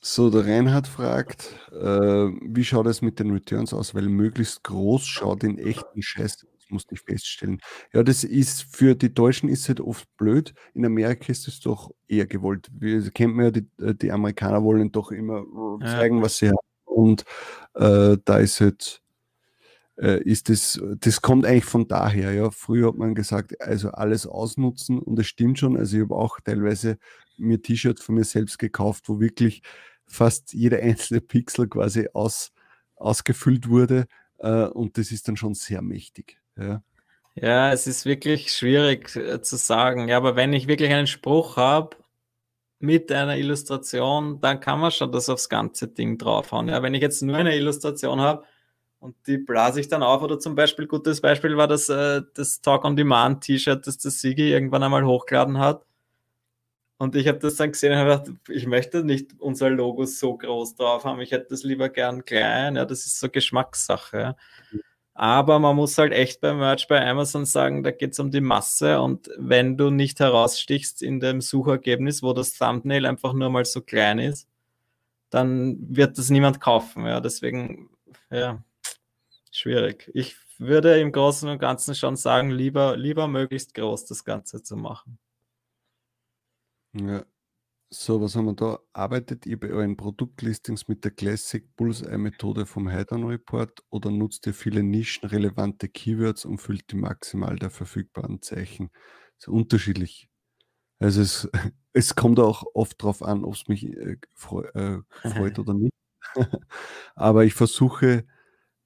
[0.00, 3.94] So, der Reinhard fragt, äh, wie schaut es mit den Returns aus?
[3.94, 7.60] Weil möglichst groß schaut in echten Scheiß, das muss ich feststellen.
[7.92, 10.52] Ja, das ist für die Deutschen ist halt oft blöd.
[10.74, 12.68] In Amerika ist es doch eher gewollt.
[12.72, 15.44] Wir kennt man ja, die, die Amerikaner wollen doch immer
[15.80, 16.22] zeigen, ja.
[16.22, 16.58] was sie haben.
[16.84, 17.24] Und
[17.74, 19.00] äh, da ist halt
[19.96, 22.32] äh, ist das, das kommt eigentlich von daher.
[22.32, 22.50] Ja.
[22.50, 25.76] Früher hat man gesagt, also alles ausnutzen und das stimmt schon.
[25.76, 26.98] Also ich habe auch teilweise
[27.36, 29.62] mir T-Shirts von mir selbst gekauft, wo wirklich
[30.06, 32.52] fast jeder einzelne Pixel quasi aus,
[32.96, 34.06] ausgefüllt wurde
[34.38, 36.38] äh, und das ist dann schon sehr mächtig.
[36.56, 36.82] Ja.
[37.36, 40.08] Ja, es ist wirklich schwierig äh, zu sagen.
[40.08, 41.96] Ja, aber wenn ich wirklich einen Spruch habe
[42.78, 46.68] mit einer Illustration, dann kann man schon das aufs ganze Ding draufhauen.
[46.68, 48.44] Ja, wenn ich jetzt nur eine Illustration habe,
[49.04, 50.22] und die blase ich dann auf.
[50.22, 55.04] Oder zum Beispiel, gutes Beispiel war das, äh, das Talk-on-Demand-T-Shirt, das der Sigi irgendwann einmal
[55.04, 55.84] hochgeladen hat.
[56.96, 60.38] Und ich habe das dann gesehen und habe gedacht, ich möchte nicht unser Logo so
[60.38, 61.20] groß drauf haben.
[61.20, 62.76] Ich hätte das lieber gern klein.
[62.76, 64.36] Ja, das ist so Geschmackssache.
[65.12, 68.40] Aber man muss halt echt beim Merch bei Amazon sagen, da geht es um die
[68.40, 69.02] Masse.
[69.02, 73.82] Und wenn du nicht herausstichst in dem Suchergebnis, wo das Thumbnail einfach nur mal so
[73.82, 74.48] klein ist,
[75.28, 77.04] dann wird das niemand kaufen.
[77.06, 77.90] Ja, deswegen,
[78.30, 78.64] ja,
[79.64, 80.10] schwierig.
[80.12, 84.76] Ich würde im Großen und Ganzen schon sagen, lieber, lieber möglichst groß das Ganze zu
[84.76, 85.18] machen.
[86.92, 87.24] Ja.
[87.90, 88.80] So, was haben wir da?
[88.92, 94.54] Arbeitet ihr bei euren Produktlistings mit der Classic Bullseye-Methode vom Heidan Report oder nutzt ihr
[94.54, 98.90] viele nischenrelevante Keywords und füllt die maximal der verfügbaren Zeichen?
[99.38, 100.28] So unterschiedlich.
[100.98, 101.48] Also es,
[101.94, 105.94] es kommt auch oft darauf an, ob es mich äh, freu, äh, freut oder nicht.
[107.14, 108.26] Aber ich versuche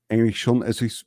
[0.08, 1.06] eigentlich schon, also ich,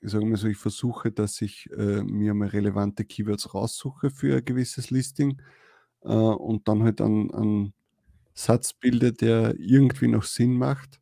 [0.00, 4.36] ich sage mal so, ich versuche, dass ich äh, mir mal relevante Keywords raussuche für
[4.36, 5.40] ein gewisses Listing
[6.02, 7.74] äh, und dann halt einen,
[8.34, 11.00] Satz bilde, der irgendwie noch Sinn macht.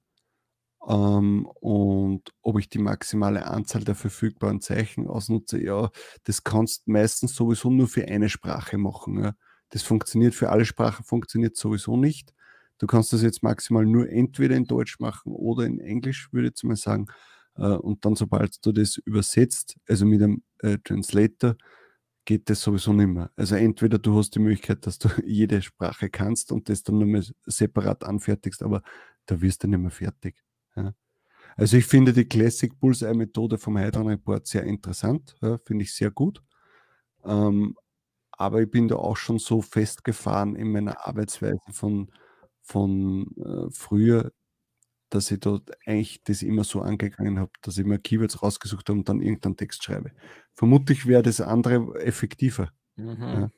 [0.89, 5.91] Ähm, und ob ich die maximale Anzahl der verfügbaren Zeichen ausnutze, ja,
[6.25, 9.23] das kannst meistens sowieso nur für eine Sprache machen.
[9.23, 9.35] Ja.
[9.71, 12.35] Das funktioniert für alle Sprachen, funktioniert sowieso nicht.
[12.79, 16.63] Du kannst das jetzt maximal nur entweder in Deutsch machen oder in Englisch, würde ich
[16.65, 17.07] mal sagen.
[17.61, 21.57] Äh, und dann, sobald du das übersetzt, also mit einem äh, Translator,
[22.25, 23.31] geht das sowieso nicht mehr.
[23.37, 27.25] Also entweder du hast die Möglichkeit, dass du jede Sprache kannst und das dann nochmal
[27.45, 28.83] separat anfertigst, aber
[29.27, 30.37] da wirst du nicht mehr fertig.
[30.77, 30.95] Ja.
[31.57, 35.93] Also ich finde die Classic Bullseye Methode vom Hydron Report sehr interessant, ja, finde ich
[35.95, 36.43] sehr gut.
[37.25, 37.77] Ähm,
[38.33, 42.11] aber ich bin da auch schon so festgefahren in meiner Arbeitsweise von,
[42.63, 44.33] von äh, früher,
[45.11, 49.01] dass ich dort eigentlich das immer so angegangen habe, dass ich mir Keywords rausgesucht habe
[49.01, 50.13] und dann irgendeinen Text schreibe.
[50.55, 52.71] Vermutlich wäre das andere effektiver.
[52.97, 53.17] Mhm.
[53.21, 53.51] Ja.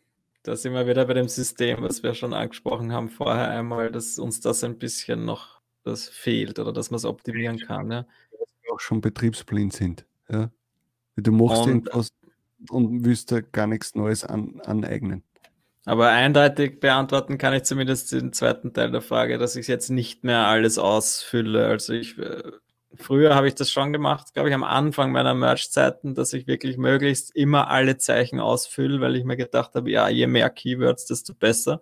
[0.43, 4.19] Da sind wir wieder bei dem System, was wir schon angesprochen haben vorher einmal, dass
[4.19, 7.91] uns das ein bisschen noch das fehlt oder dass man es optimieren kann.
[7.91, 8.07] Ja.
[8.73, 10.07] Auch schon betriebsblind sind.
[10.29, 10.51] Ja.
[11.17, 12.13] Du machst und, irgendwas
[12.71, 15.23] und willst da gar nichts Neues an, aneignen.
[15.85, 20.23] Aber eindeutig beantworten kann ich zumindest den zweiten Teil der Frage, dass ich jetzt nicht
[20.23, 21.67] mehr alles ausfülle.
[21.67, 22.53] Also ich äh,
[22.95, 26.77] früher habe ich das schon gemacht, glaube ich, am Anfang meiner Merch-Zeiten, dass ich wirklich
[26.77, 31.35] möglichst immer alle Zeichen ausfülle, weil ich mir gedacht habe, ja, je mehr Keywords, desto
[31.35, 31.81] besser.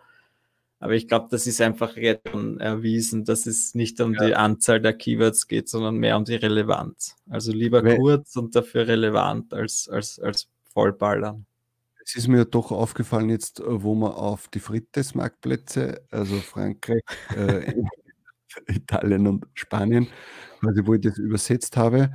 [0.79, 2.27] Aber ich glaube, das ist einfach jetzt
[2.59, 4.27] erwiesen, dass es nicht um ja.
[4.27, 7.17] die Anzahl der Keywords geht, sondern mehr um die Relevanz.
[7.29, 11.45] Also lieber kurz und dafür relevant als, als, als vollballern.
[12.10, 17.02] Es ist mir doch aufgefallen jetzt, äh, wo man auf die Frites-Marktplätze, also Frankreich,
[17.36, 17.72] äh,
[18.66, 20.08] Italien und Spanien,
[20.58, 22.10] quasi wo ich das übersetzt habe,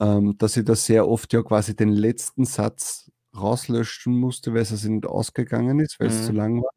[0.00, 4.84] ähm, dass ich da sehr oft ja quasi den letzten Satz rauslöschen musste, weil es
[4.84, 6.14] nicht ausgegangen ist, weil mhm.
[6.14, 6.70] es zu lang war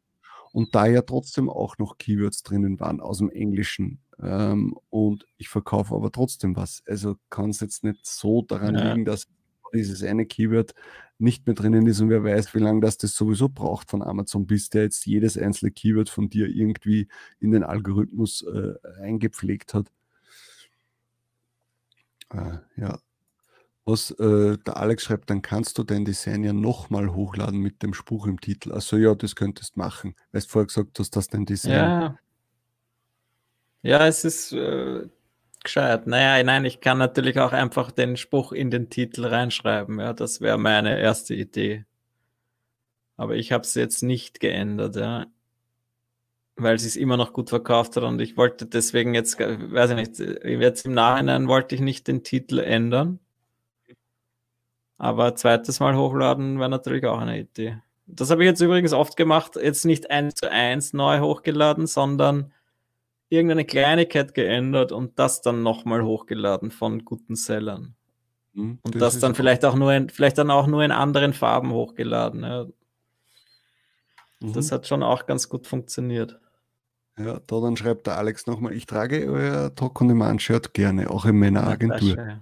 [0.51, 3.99] und da ja trotzdem auch noch Keywords drinnen waren aus dem Englischen.
[4.19, 6.81] Ähm, und ich verkaufe aber trotzdem was.
[6.87, 8.89] Also kann es jetzt nicht so daran ja.
[8.89, 9.27] liegen, dass
[9.73, 10.73] dieses eine Keyword
[11.19, 14.45] nicht mehr drinnen ist und wer weiß, wie lange das das sowieso braucht von Amazon,
[14.45, 17.07] bis der jetzt jedes einzelne Keyword von dir irgendwie
[17.39, 19.91] in den Algorithmus äh, eingepflegt hat.
[22.29, 22.99] Äh, ja,
[23.85, 27.93] was äh, der Alex schreibt, dann kannst du dein Design ja nochmal hochladen mit dem
[27.93, 28.73] Spruch im Titel.
[28.73, 31.71] Also ja, das könntest machen, weil du vorher gesagt hast, dass dein Design.
[31.71, 32.19] Ja,
[33.81, 35.07] ja es ist äh,
[35.67, 36.07] gescheit.
[36.07, 39.99] Naja, nein, ich kann natürlich auch einfach den Spruch in den Titel reinschreiben.
[39.99, 41.85] Ja, das wäre meine erste Idee.
[43.17, 45.27] Aber ich habe es jetzt nicht geändert, ja.
[46.55, 50.19] Weil es immer noch gut verkauft hat und ich wollte deswegen jetzt, weiß ich nicht,
[50.43, 53.19] jetzt im Nachhinein wollte ich nicht den Titel ändern
[54.97, 57.79] aber zweites Mal hochladen wäre natürlich auch eine Idee.
[58.07, 62.53] Das habe ich jetzt übrigens oft gemacht, jetzt nicht eins zu eins neu hochgeladen, sondern
[63.29, 67.95] irgendeine Kleinigkeit geändert und das dann nochmal hochgeladen von guten Sellern.
[68.53, 71.33] Hm, und das, das dann vielleicht auch nur in, vielleicht dann auch nur in anderen
[71.33, 72.43] Farben hochgeladen.
[72.43, 72.65] Ja.
[74.39, 74.53] Mhm.
[74.53, 76.39] Das hat schon auch ganz gut funktioniert.
[77.17, 81.09] Ja, da dann schreibt der Alex nochmal, ich trage euer Talk on Demand Shirt gerne,
[81.09, 82.15] auch in meiner Agentur.
[82.15, 82.39] Ja,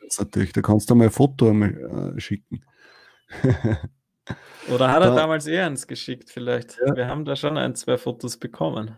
[0.00, 0.52] jetzt natürlich.
[0.52, 2.64] Da kannst du mal ein Foto einmal, äh, schicken.
[4.72, 6.78] Oder hat er da, damals eher eins geschickt, vielleicht?
[6.86, 6.96] Ja.
[6.96, 8.96] Wir haben da schon ein, zwei Fotos bekommen.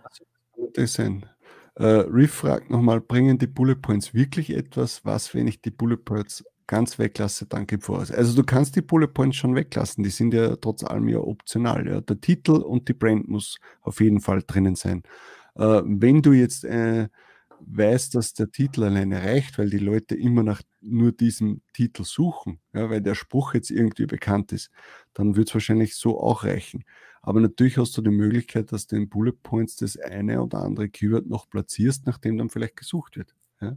[0.75, 1.27] Das sein.
[1.75, 5.05] Äh, Riff fragt nochmal: Bringen die Bullet Points wirklich etwas?
[5.05, 7.47] Was, wenn ich die Bullet Points ganz weglasse?
[7.47, 8.11] Danke voraus.
[8.11, 10.03] Also, du kannst die Bullet Points schon weglassen.
[10.05, 11.87] Die sind ja trotz allem ja optional.
[11.87, 12.01] Ja.
[12.01, 15.03] Der Titel und die Brand muss auf jeden Fall drinnen sein.
[15.57, 16.65] Äh, wenn du jetzt.
[16.65, 17.09] Äh,
[17.61, 22.61] weiß, dass der Titel alleine reicht, weil die Leute immer nach nur diesem Titel suchen,
[22.75, 24.71] ja, weil der Spruch jetzt irgendwie bekannt ist,
[25.15, 26.85] dann wird es wahrscheinlich so auch reichen.
[27.27, 30.89] Aber natürlich hast du die Möglichkeit, dass du in Bullet Points das eine oder andere
[30.89, 33.35] Keyword noch platzierst, nachdem dann vielleicht gesucht wird.
[33.61, 33.77] Ja.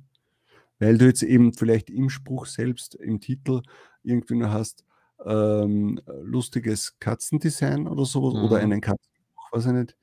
[0.78, 3.64] Weil du jetzt eben vielleicht im Spruch selbst, im Titel
[4.04, 4.86] irgendwie nur hast,
[5.26, 8.44] ähm, lustiges Katzendesign oder sowas mhm.
[8.44, 9.98] oder einen Katzenbuch, weiß ich nicht,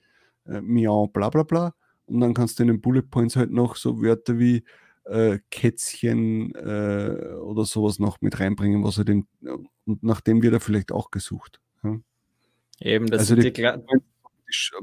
[0.47, 1.73] äh, Miau, bla bla bla
[2.07, 4.65] und dann kannst du in den Bullet Points halt noch so Wörter wie
[5.05, 9.29] äh, Kätzchen äh, oder sowas noch mit reinbringen, was er dem,
[9.85, 11.61] und nach dem wird er vielleicht auch gesucht.
[11.85, 11.97] Ja.
[12.81, 13.73] Eben, das also die, die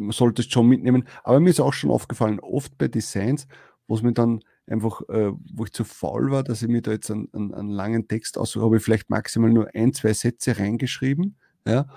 [0.10, 1.08] solltest schon mitnehmen.
[1.24, 3.48] Aber mir ist auch schon aufgefallen, oft bei Designs,
[3.88, 6.92] wo es mir dann einfach, äh, wo ich zu faul war, dass ich mir da
[6.92, 10.58] jetzt einen, einen, einen langen Text aussuche, habe ich vielleicht maximal nur ein, zwei Sätze
[10.58, 11.88] reingeschrieben, ja,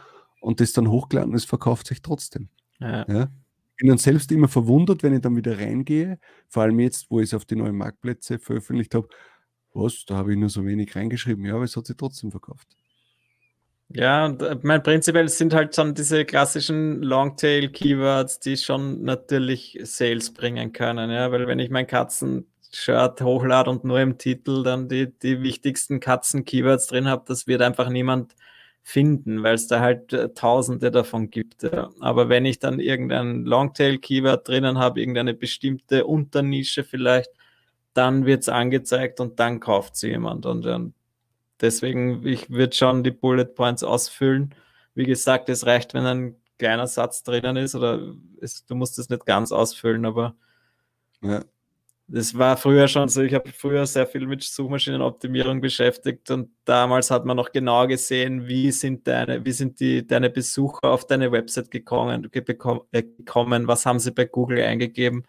[0.40, 2.48] und das dann hochgeladen ist, verkauft sich trotzdem.
[2.80, 3.04] Ja.
[3.08, 3.30] ja
[3.76, 6.18] bin dann selbst immer verwundert, wenn ich dann wieder reingehe,
[6.48, 9.08] vor allem jetzt, wo ich es auf die neuen Marktplätze veröffentlicht habe.
[9.74, 11.44] was, da habe ich nur so wenig reingeschrieben.
[11.44, 12.68] Ja, aber es hat sich trotzdem verkauft.
[13.88, 20.72] Ja, äh, mein prinzipiell sind halt schon diese klassischen Longtail-Keywords, die schon natürlich Sales bringen
[20.72, 25.42] können, ja, weil wenn ich mein Katzen-Shirt hochlade und nur im Titel dann die, die
[25.42, 28.34] wichtigsten Katzen-Keywords drin habe, das wird einfach niemand
[28.82, 31.62] finden, weil es da halt äh, tausende davon gibt.
[31.62, 31.90] Ja.
[32.00, 37.30] Aber wenn ich dann irgendein Longtail-Keyword drinnen habe, irgendeine bestimmte Unternische vielleicht,
[37.94, 40.46] dann wird es angezeigt und dann kauft sie jemand.
[40.46, 40.94] Und, und
[41.60, 44.54] deswegen, ich würde schon die Bullet Points ausfüllen.
[44.94, 49.08] Wie gesagt, es reicht, wenn ein kleiner Satz drinnen ist oder es, du musst es
[49.08, 50.34] nicht ganz ausfüllen, aber
[51.22, 51.44] ja.
[52.08, 53.22] das war früher schon so.
[53.22, 58.48] Ich habe früher sehr viel mit Suchmaschinenoptimierung beschäftigt und damals hat man noch genau gesehen,
[58.48, 63.84] wie sind deine, wie sind die, deine Besucher auf deine Website gekommen, äh, gekommen, was
[63.84, 65.26] haben sie bei Google eingegeben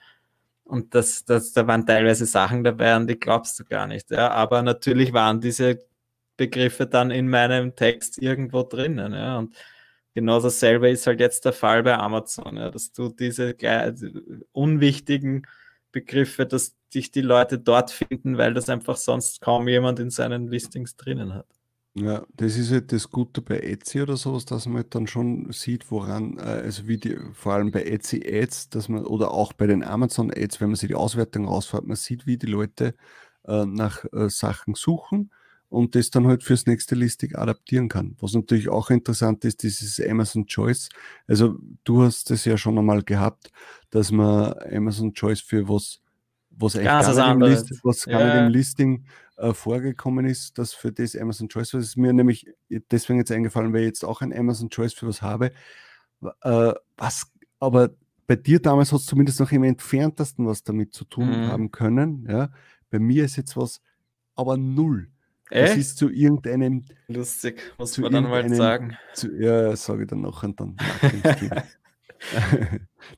[0.68, 4.12] und das, das, da waren teilweise Sachen dabei, an die glaubst du gar nicht.
[4.12, 4.32] Ja.
[4.32, 5.80] Aber natürlich waren diese
[6.38, 9.14] Begriffe dann in meinem Text irgendwo drinnen.
[9.14, 9.40] Ja.
[9.40, 9.56] Und
[10.14, 13.56] genau dasselbe ist halt jetzt der Fall bei Amazon, ja, dass du diese
[14.52, 15.46] unwichtigen
[15.92, 20.48] Begriffe, dass dich die Leute dort finden, weil das einfach sonst kaum jemand in seinen
[20.48, 21.48] Listings drinnen hat.
[21.96, 25.52] Ja, das ist halt das Gute bei Etsy oder sowas, dass man halt dann schon
[25.52, 29.52] sieht, woran, äh, also wie die, vor allem bei Etsy Ads, dass man, oder auch
[29.54, 32.94] bei den Amazon Ads, wenn man sich die Auswertung rausfährt, man sieht, wie die Leute
[33.48, 35.32] äh, nach äh, Sachen suchen
[35.70, 38.16] und das dann halt fürs nächste Listing adaptieren kann.
[38.20, 40.90] Was natürlich auch interessant ist, dieses Amazon Choice.
[41.28, 43.52] Also du hast es ja schon einmal gehabt,
[43.90, 46.00] dass man Amazon Choice für was,
[46.52, 48.28] was eigentlich gar nicht, im, List, was gar ja.
[48.28, 49.06] nicht im Listing
[49.38, 52.48] äh, vorgekommen ist, dass für das Amazon Choice, was ist mir nämlich
[52.92, 55.52] deswegen jetzt eingefallen, weil ich jetzt auch ein Amazon Choice für was habe,
[56.44, 57.90] äh, was aber
[58.26, 61.48] bei dir damals hat es zumindest noch im entferntesten was damit zu tun mhm.
[61.48, 62.28] haben können.
[62.30, 62.52] Ja?
[62.90, 63.82] Bei mir ist jetzt was,
[64.36, 65.10] aber null.
[65.50, 65.68] Äh?
[65.68, 66.86] Das ist zu irgendeinem.
[67.08, 68.98] Lustig, muss man dann mal sagen.
[69.14, 70.78] Zu, ja, sage ich dann noch und dann.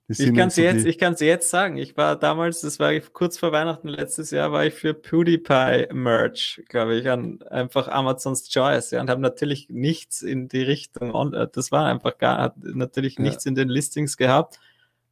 [0.08, 1.78] ich kann es so jetzt, jetzt sagen.
[1.78, 6.62] Ich war damals, das war kurz vor Weihnachten letztes Jahr, war ich für PewDiePie Merch,
[6.68, 11.48] glaube ich, an einfach Amazons Choice, ja, und habe natürlich nichts in die Richtung, äh,
[11.52, 13.24] das war einfach gar, hat natürlich ja.
[13.24, 14.60] nichts in den Listings gehabt,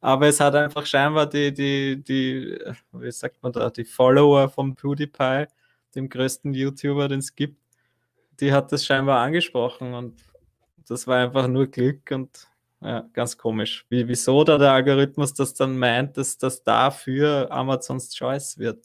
[0.00, 2.58] aber es hat einfach scheinbar die, die, die,
[2.92, 5.46] wie sagt man da, die Follower vom PewDiePie,
[5.94, 7.60] dem größten YouTuber, den es gibt,
[8.40, 10.20] die hat das scheinbar angesprochen und
[10.88, 12.48] das war einfach nur Glück und
[12.80, 13.86] ja, ganz komisch.
[13.88, 18.84] Wie, wieso da der Algorithmus das dann meint, dass das dafür Amazons Choice wird.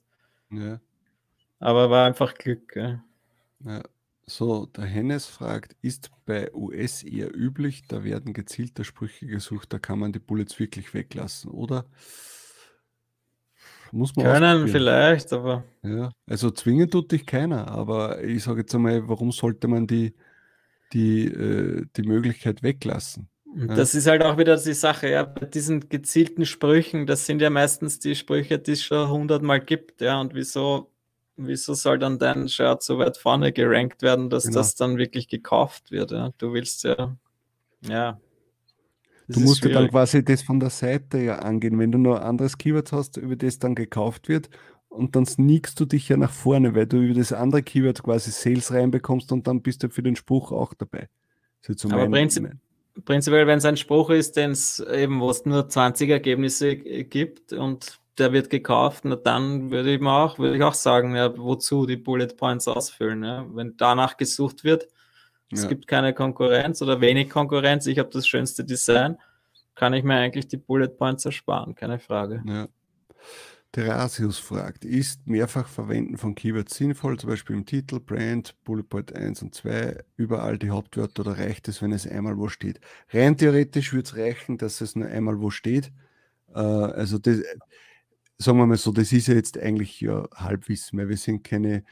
[0.50, 0.80] Ja.
[1.60, 2.76] Aber war einfach Glück.
[2.76, 3.04] Ja.
[3.66, 3.84] ja.
[4.26, 9.80] So, der Hennes fragt, ist bei US eher üblich, da werden gezielte Sprüche gesucht, da
[9.80, 11.86] kann man die Bullets wirklich weglassen, oder?
[13.94, 15.64] Muss man Können vielleicht, aber.
[15.84, 20.16] Ja, also zwingen tut dich keiner, aber ich sage jetzt einmal, warum sollte man die,
[20.94, 23.30] die, äh, die Möglichkeit weglassen?
[23.56, 27.52] Das ist halt auch wieder die Sache, ja, bei diesen gezielten Sprüchen, das sind ja
[27.52, 30.90] meistens die Sprüche, die es schon hundertmal gibt, ja, und wieso,
[31.38, 34.58] wieso soll dann dein Shirt so weit vorne gerankt werden, dass genau.
[34.58, 36.32] das dann wirklich gekauft wird, ja?
[36.40, 37.16] Du willst ja,
[37.88, 38.20] ja.
[39.28, 42.58] Du musst ja dann quasi das von der Seite ja angehen, wenn du ein anderes
[42.58, 44.50] Keyword hast, über das dann gekauft wird
[44.90, 48.32] und dann sneakst du dich ja nach vorne, weil du über das andere Keyword quasi
[48.32, 51.10] Sales reinbekommst und dann bist du für den Spruch auch dabei.
[51.62, 52.50] So Aber Prinzip,
[53.06, 57.54] prinzipiell, wenn es ein Spruch ist, den es eben, wo es nur 20 Ergebnisse gibt
[57.54, 61.36] und der wird gekauft, na dann würde ich mir auch, würde ich auch sagen, ja,
[61.36, 63.24] wozu die Bullet Points ausfüllen.
[63.24, 63.46] Ja?
[63.54, 64.88] Wenn danach gesucht wird,
[65.52, 65.70] es ja.
[65.70, 69.18] gibt keine Konkurrenz oder wenig Konkurrenz, ich habe das schönste Design,
[69.76, 72.44] kann ich mir eigentlich die Bullet Points ersparen, keine Frage.
[72.46, 72.68] Ja.
[73.74, 79.16] Terasius fragt, ist mehrfach Verwenden von Keywords sinnvoll, zum Beispiel im Titel, Brand, Bullet Point
[79.16, 82.80] 1 und 2, überall die Hauptwörter oder reicht es, wenn es einmal wo steht?
[83.12, 85.92] Rein theoretisch würde es reichen, dass es nur einmal wo steht.
[86.54, 87.40] Äh, also das,
[88.38, 91.84] sagen wir mal so, das ist ja jetzt eigentlich ja Halbwissen, weil wir sind keine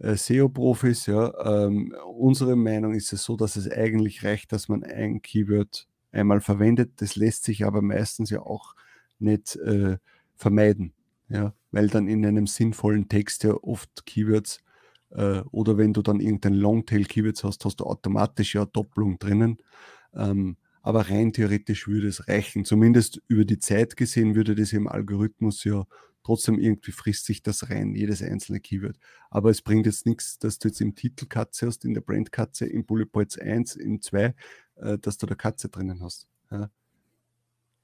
[0.00, 1.06] äh, SEO-Profis.
[1.06, 1.66] Ja.
[1.66, 6.40] Ähm, unsere Meinung ist es so, dass es eigentlich reicht, dass man ein Keyword einmal
[6.40, 6.92] verwendet.
[6.96, 8.74] Das lässt sich aber meistens ja auch
[9.18, 9.98] nicht äh,
[10.36, 10.92] vermeiden
[11.30, 14.62] ja, weil dann in einem sinnvollen Text ja oft Keywords
[15.10, 19.58] äh, oder wenn du dann irgendein Longtail-Keywords hast, hast du automatisch ja Doppelung drinnen.
[20.14, 22.64] Ähm, aber rein theoretisch würde es reichen.
[22.64, 25.86] Zumindest über die Zeit gesehen würde das im Algorithmus ja
[26.22, 28.98] trotzdem irgendwie frisst sich das rein, jedes einzelne Keyword.
[29.30, 32.32] Aber es bringt jetzt nichts, dass du jetzt im Titel Katze hast, in der Brand
[32.32, 34.34] Katze, im Bullet Points 1, im 2,
[34.76, 36.28] äh, dass du da Katze drinnen hast.
[36.50, 36.70] Ja.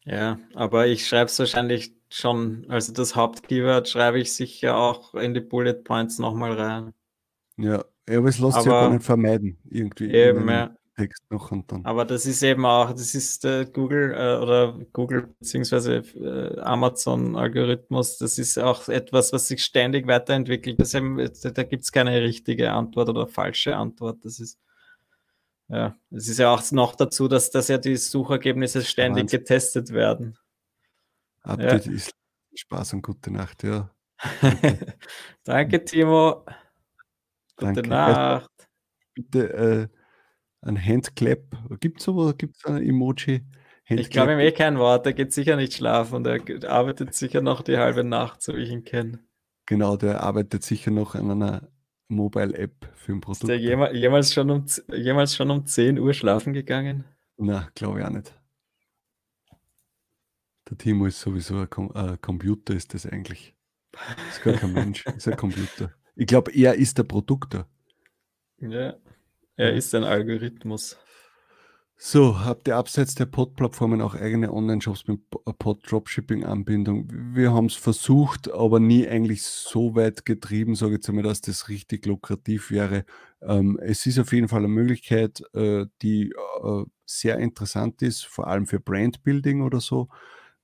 [0.05, 5.35] Ja, aber ich schreibe es wahrscheinlich schon, also das Hauptkeyword schreibe ich sicher auch in
[5.35, 6.95] die Bullet Points nochmal rein.
[7.57, 10.13] Ja, aber es lässt sich ja gar nicht vermeiden, irgendwie.
[10.13, 10.77] Eben, ja.
[10.97, 11.85] Text noch und dann.
[11.85, 18.19] Aber das ist eben auch, das ist der Google äh, oder Google beziehungsweise äh, Amazon-Algorithmus,
[18.19, 20.81] das ist auch etwas, was sich ständig weiterentwickelt.
[20.81, 24.25] Das eben, da gibt es keine richtige Antwort oder falsche Antwort.
[24.25, 24.59] Das ist
[25.69, 29.41] ja, es ist ja auch noch dazu, dass, dass ja die Suchergebnisse ständig Wahnsinn.
[29.41, 30.39] getestet werden.
[31.43, 31.93] Update ja.
[31.93, 32.15] ist
[32.55, 33.91] Spaß und gute Nacht, ja.
[35.45, 36.45] Danke, Timo.
[37.57, 37.89] Gute Danke.
[37.89, 38.51] Nacht.
[39.15, 39.89] Bitte äh,
[40.67, 41.41] ein Handclap.
[41.81, 42.37] Gibt es sowas?
[42.37, 43.43] Gibt es ein Emoji?
[43.85, 44.01] Handclap?
[44.01, 45.07] Ich glaube ihm eh kein Wort.
[45.07, 46.25] Der geht sicher nicht schlafen.
[46.25, 49.21] Der arbeitet sicher noch die halbe Nacht, so wie ich ihn kenne.
[49.67, 51.69] Genau, der arbeitet sicher noch an einer
[52.09, 53.43] Mobile-App für ein Produkt.
[53.43, 57.05] Ist der jemals, jemals, schon um, jemals schon um 10 Uhr schlafen gegangen?
[57.37, 58.33] Na, glaube ich auch nicht.
[60.69, 63.55] Der Timo ist sowieso ein Com äh, Computer, ist das eigentlich.
[63.93, 65.93] Das ist gar kein Mensch, ist ein Computer.
[66.17, 67.69] Ich glaube, er ist der Produkter.
[68.59, 68.97] Ja,
[69.57, 70.97] er ist ein Algorithmus.
[71.99, 77.09] So, habt ihr abseits der Pod-Plattformen auch eigene Online-Shops mit äh, Pod-Dropshipping-Anbindung?
[77.33, 81.41] Wir haben es versucht, aber nie eigentlich so weit getrieben, sage ich jetzt einmal, dass
[81.41, 83.07] das richtig lukrativ wäre.
[83.41, 88.47] Ähm, es ist auf jeden Fall eine Möglichkeit, äh, die äh, sehr interessant ist, vor
[88.47, 90.09] allem für Brandbuilding oder so.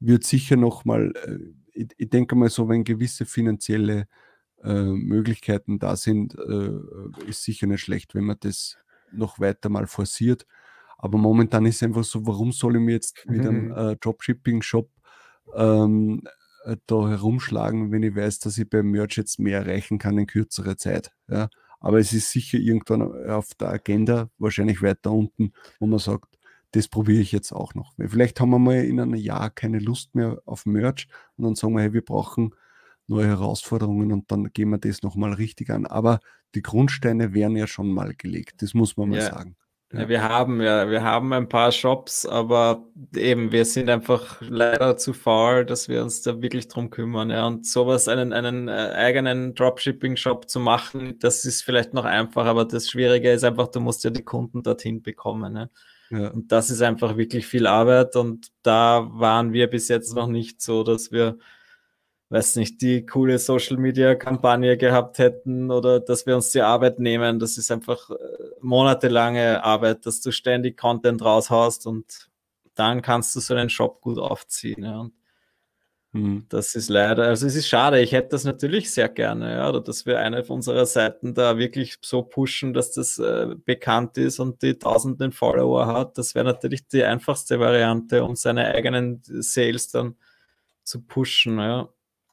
[0.00, 1.38] Wird sicher nochmal, äh,
[1.72, 4.06] ich, ich denke mal so, wenn gewisse finanzielle
[4.64, 6.70] Möglichkeiten da sind, äh,
[7.28, 8.78] ist sicher nicht schlecht, wenn man das
[9.12, 10.46] noch weiter mal forciert.
[10.98, 13.76] Aber momentan ist es einfach so, warum soll ich mir jetzt mit einem mhm.
[13.76, 14.88] äh, Dropshipping-Shop
[15.56, 16.22] ähm,
[16.64, 20.26] äh, da herumschlagen, wenn ich weiß, dass ich beim Merch jetzt mehr erreichen kann in
[20.26, 21.12] kürzerer Zeit.
[21.28, 21.48] Ja?
[21.80, 26.38] Aber es ist sicher irgendwann auf der Agenda, wahrscheinlich weiter unten, wo man sagt,
[26.70, 27.92] das probiere ich jetzt auch noch.
[27.98, 31.74] Vielleicht haben wir mal in einem Jahr keine Lust mehr auf Merch und dann sagen
[31.74, 32.54] wir, hey, wir brauchen
[33.06, 35.86] neue Herausforderungen und dann gehen wir das nochmal richtig an.
[35.86, 36.20] Aber
[36.54, 39.56] die Grundsteine wären ja schon mal gelegt, das muss man mal sagen.
[39.92, 40.08] Ja.
[40.08, 45.12] Wir haben ja, wir haben ein paar Shops, aber eben, wir sind einfach leider zu
[45.12, 47.28] faul, dass wir uns da wirklich drum kümmern.
[47.28, 47.46] Ja.
[47.46, 52.64] Und sowas, einen, einen äh, eigenen Dropshipping-Shop zu machen, das ist vielleicht noch einfach, aber
[52.64, 55.56] das Schwierige ist einfach, du musst ja die Kunden dorthin bekommen.
[55.56, 55.68] Ja.
[56.10, 56.28] ja.
[56.28, 60.62] Und das ist einfach wirklich viel Arbeit und da waren wir bis jetzt noch nicht
[60.62, 61.36] so, dass wir
[62.32, 66.98] weiß nicht, die coole Social Media Kampagne gehabt hätten oder dass wir uns die Arbeit
[66.98, 67.38] nehmen.
[67.38, 68.14] Das ist einfach äh,
[68.60, 72.30] monatelange Arbeit, dass du ständig Content raushaust und
[72.74, 74.82] dann kannst du so einen Shop gut aufziehen.
[74.82, 75.10] Ja.
[76.12, 76.46] Mhm.
[76.48, 78.00] Das ist leider, also es ist schade.
[78.00, 81.58] Ich hätte das natürlich sehr gerne, ja, oder dass wir eine von unserer Seiten da
[81.58, 86.16] wirklich so pushen, dass das äh, bekannt ist und die tausenden Follower hat.
[86.18, 90.16] Das wäre natürlich die einfachste Variante, um seine eigenen Sales dann
[90.84, 91.58] zu pushen.
[91.58, 91.88] Ja.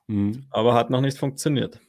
[0.10, 0.44] Mhm.
[0.50, 1.80] Aber hat noch nicht funktioniert.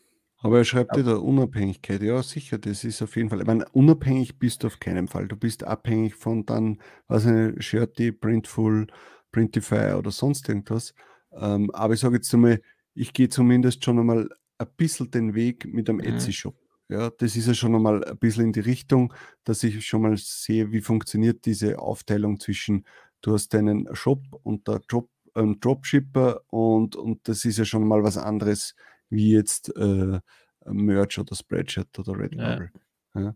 [0.43, 2.03] Aber er schreibt ja da Unabhängigkeit.
[2.03, 3.41] Ja, sicher, das ist auf jeden Fall.
[3.41, 5.27] Ich meine, unabhängig bist du auf keinen Fall.
[5.27, 8.87] Du bist abhängig von dann, was eine Shirty, Printful,
[9.33, 10.95] Printify oder sonst irgendwas.
[11.33, 12.61] Ähm, aber ich sage jetzt einmal,
[12.95, 16.05] ich gehe zumindest schon einmal ein bisschen den Weg mit einem mhm.
[16.05, 16.57] Etsy-Shop.
[16.89, 20.17] Ja, das ist ja schon einmal ein bisschen in die Richtung, dass ich schon mal
[20.17, 22.85] sehe, wie funktioniert diese Aufteilung zwischen,
[23.23, 27.87] du hast deinen Shop und der Job ähm, Dropshipper und, und das ist ja schon
[27.87, 28.75] mal was anderes
[29.09, 30.21] wie jetzt äh,
[30.67, 32.71] Merch oder Spreadshirt oder Redbubble.
[33.15, 33.21] Ja.
[33.21, 33.35] Ja.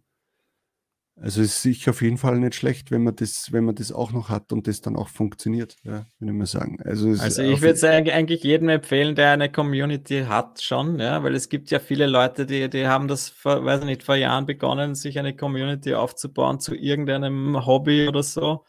[1.17, 3.93] Also es ist sicher auf jeden Fall nicht schlecht, wenn man das, wenn man das
[3.93, 6.79] auch noch hat und das dann auch funktioniert, ja, würde ich mal sagen.
[6.85, 11.37] Also, also ich würde es eigentlich jedem empfehlen, der eine Community hat schon, ja, weil
[11.37, 14.97] es gibt ja viele Leute, die, die haben das vor, weiß nicht, vor Jahren begonnen,
[14.97, 18.65] sich eine Community aufzubauen zu irgendeinem Hobby oder so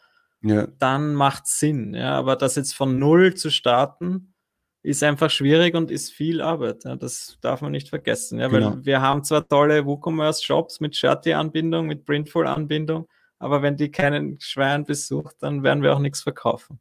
[0.48, 0.66] ja.
[0.78, 1.94] dann macht Sinn.
[1.94, 4.34] Ja, aber das jetzt von null zu starten,
[4.82, 6.84] ist einfach schwierig und ist viel Arbeit.
[6.84, 8.38] Ja, das darf man nicht vergessen.
[8.38, 8.72] Ja, genau.
[8.72, 13.08] weil wir haben zwar tolle WooCommerce-Shops mit Shirty-Anbindung, mit Printful-Anbindung,
[13.40, 16.78] aber wenn die keinen Schwein besucht, dann werden wir auch nichts verkaufen.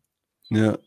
[0.50, 0.78] Ja.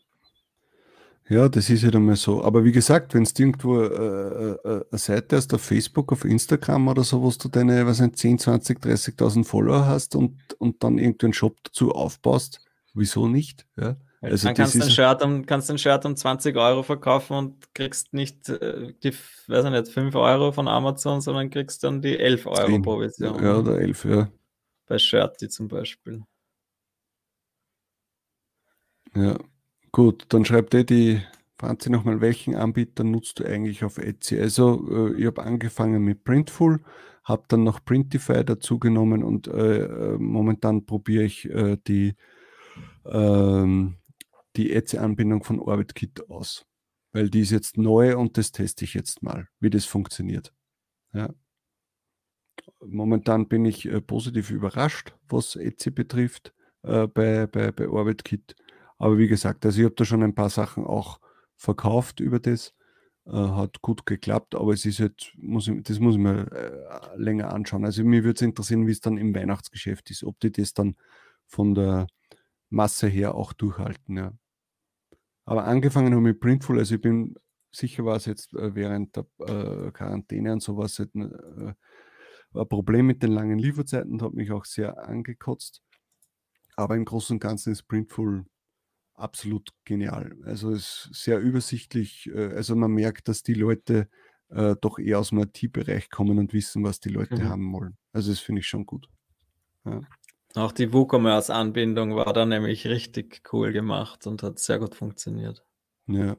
[1.27, 2.43] Ja, das ist ja dann mal so.
[2.43, 6.25] Aber wie gesagt, wenn es irgendwo äh, äh, äh, eine Seite hast auf Facebook, auf
[6.25, 10.83] Instagram oder so, wo du deine, was nicht, 10, 20, 30.000 Follower hast und, und
[10.83, 12.61] dann irgendwie einen Shop dazu aufbaust,
[12.93, 13.65] Wieso nicht?
[13.77, 13.97] Ja?
[14.21, 17.73] Also dann kannst du ein, Shirt um, kannst ein Shirt um 20 Euro verkaufen und
[17.73, 19.13] kriegst nicht äh, die,
[19.47, 22.81] weiß ich nicht, 5 Euro von Amazon, sondern kriegst dann die 11 Euro 10.
[22.81, 23.43] Provision.
[23.43, 24.29] Ja, oder 11, ja.
[24.87, 26.23] Bei Shirty zum Beispiel.
[29.15, 29.37] Ja,
[29.91, 31.21] gut, dann schreibt er die
[31.57, 34.39] Franzi nochmal, welchen Anbieter nutzt du eigentlich auf Etsy?
[34.39, 36.81] Also, äh, ich habe angefangen mit Printful,
[37.23, 42.15] habe dann noch Printify dazu genommen und äh, äh momentan probiere ich äh, die
[43.09, 43.97] ähm,
[44.55, 46.65] die Etsy-Anbindung von OrbitKit aus.
[47.11, 50.53] Weil die ist jetzt neu und das teste ich jetzt mal, wie das funktioniert.
[51.13, 51.33] Ja.
[52.85, 58.55] momentan bin ich äh, positiv überrascht, was Etsy betrifft äh, bei, bei, bei OrbitKit.
[58.99, 61.19] Aber wie gesagt, also ich habe da schon ein paar Sachen auch
[61.57, 62.75] verkauft über das.
[63.25, 67.17] Äh, hat gut geklappt, aber es ist halt, muss ich, das muss ich mir äh,
[67.17, 67.85] länger anschauen.
[67.85, 70.95] Also mir würde es interessieren, wie es dann im Weihnachtsgeschäft ist, ob die das dann
[71.45, 72.07] von der
[72.69, 74.17] Masse her auch durchhalten.
[74.17, 74.33] Ja.
[75.45, 77.35] Aber angefangen habe ich mit Printful, also ich bin
[77.71, 81.73] sicher war es jetzt äh, während der äh, Quarantäne und sowas halt, äh,
[82.53, 85.83] ein Problem mit den langen Lieferzeiten und hat mich auch sehr angekotzt.
[86.75, 88.45] Aber im Großen und Ganzen ist Printful
[89.13, 90.35] absolut genial.
[90.45, 92.29] Also es ist sehr übersichtlich.
[92.33, 94.09] Äh, also man merkt, dass die Leute
[94.49, 97.49] äh, doch eher aus dem IT-Bereich kommen und wissen, was die Leute mhm.
[97.49, 97.97] haben wollen.
[98.13, 99.07] Also das finde ich schon gut.
[99.85, 100.01] Ja.
[100.55, 105.63] Auch die WooCommerce-Anbindung war da nämlich richtig cool gemacht und hat sehr gut funktioniert.
[106.07, 106.37] Ja.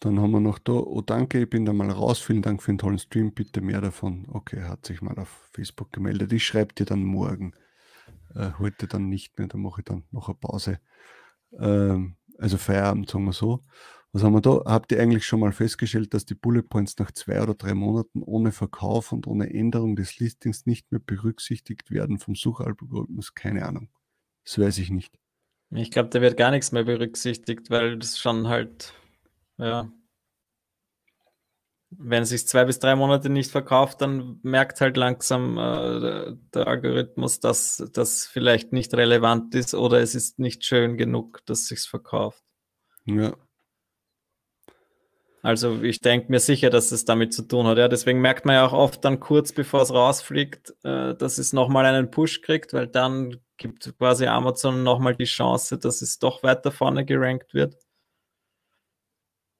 [0.00, 2.70] Dann haben wir noch da, oh danke, ich bin da mal raus, vielen Dank für
[2.70, 4.26] den tollen Stream, bitte mehr davon.
[4.30, 6.32] Okay, hat sich mal auf Facebook gemeldet.
[6.32, 7.52] Ich schreibe dir dann morgen.
[8.34, 10.80] Äh, heute dann nicht mehr, da mache ich dann noch eine Pause.
[11.58, 13.64] Ähm, also Feierabend, sagen wir so.
[14.12, 14.62] Was haben wir da?
[14.64, 18.22] Habt ihr eigentlich schon mal festgestellt, dass die Bullet Points nach zwei oder drei Monaten
[18.22, 23.34] ohne Verkauf und ohne Änderung des Listings nicht mehr berücksichtigt werden vom Suchalgorithmus?
[23.34, 23.90] Keine Ahnung.
[24.44, 25.18] Das weiß ich nicht.
[25.70, 28.94] Ich glaube, da wird gar nichts mehr berücksichtigt, weil das schon halt,
[29.58, 29.92] ja,
[31.90, 36.66] wenn es sich zwei bis drei Monate nicht verkauft, dann merkt halt langsam äh, der
[36.66, 41.80] Algorithmus, dass das vielleicht nicht relevant ist oder es ist nicht schön genug, dass sich
[41.80, 42.42] verkauft.
[43.06, 43.34] Ja.
[45.42, 47.78] Also ich denke mir sicher, dass es damit zu tun hat.
[47.78, 51.52] Ja, deswegen merkt man ja auch oft dann kurz bevor es rausfliegt, äh, dass es
[51.52, 56.42] nochmal einen Push kriegt, weil dann gibt quasi Amazon nochmal die Chance, dass es doch
[56.42, 57.76] weiter vorne gerankt wird.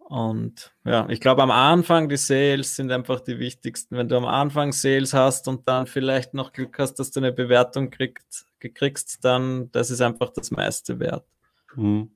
[0.09, 3.97] Und ja, ich glaube, am Anfang die Sales sind einfach die wichtigsten.
[3.97, 7.31] Wenn du am Anfang Sales hast und dann vielleicht noch Glück hast, dass du eine
[7.31, 11.27] Bewertung kriegst, kriegst dann das ist einfach das meiste wert.
[11.75, 12.11] Mhm.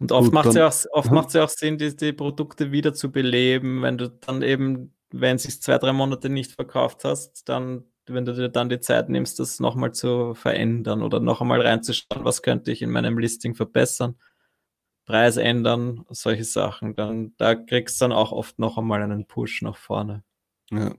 [0.00, 3.82] Und oft macht es ja auch, ja auch Sinn, die, die Produkte wieder zu beleben,
[3.82, 8.24] wenn du dann eben, wenn es sich zwei, drei Monate nicht verkauft hast, dann, wenn
[8.24, 12.42] du dir dann die Zeit nimmst, das nochmal zu verändern oder noch einmal reinzuschauen, was
[12.42, 14.16] könnte ich in meinem Listing verbessern
[15.08, 19.62] Preis ändern, solche Sachen, dann da kriegst du dann auch oft noch einmal einen Push
[19.62, 20.22] nach vorne.
[20.70, 20.94] Ja.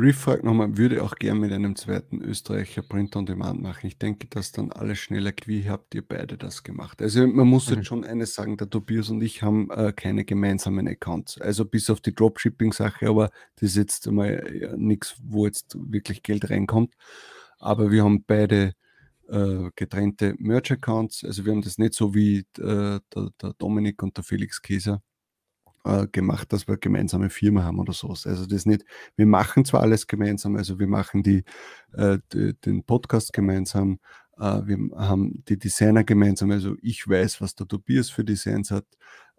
[0.00, 3.86] Reef fragt nochmal, würde auch gern mit einem zweiten Österreicher Print on Demand machen.
[3.86, 5.48] Ich denke, dass dann alles schneller geht.
[5.48, 7.02] Wie habt ihr beide das gemacht?
[7.02, 7.76] Also man muss mhm.
[7.76, 11.40] jetzt schon eines sagen, der Tobias und ich haben äh, keine gemeinsamen Accounts.
[11.40, 16.22] Also bis auf die Dropshipping-Sache, aber das ist jetzt mal ja, nichts, wo jetzt wirklich
[16.22, 16.94] Geld reinkommt.
[17.58, 18.74] Aber wir haben beide
[19.28, 21.24] äh, getrennte Merch-Accounts.
[21.24, 25.02] Also wir haben das nicht so wie äh, der, der, Dominik und der Felix Käser
[25.84, 28.26] äh, gemacht, dass wir gemeinsame Firma haben oder sowas.
[28.26, 28.84] Also das nicht,
[29.16, 31.44] wir machen zwar alles gemeinsam, also wir machen die,
[31.92, 33.98] äh, die den Podcast gemeinsam,
[34.38, 38.86] äh, wir haben die Designer gemeinsam, also ich weiß, was der Tobias für Designs hat,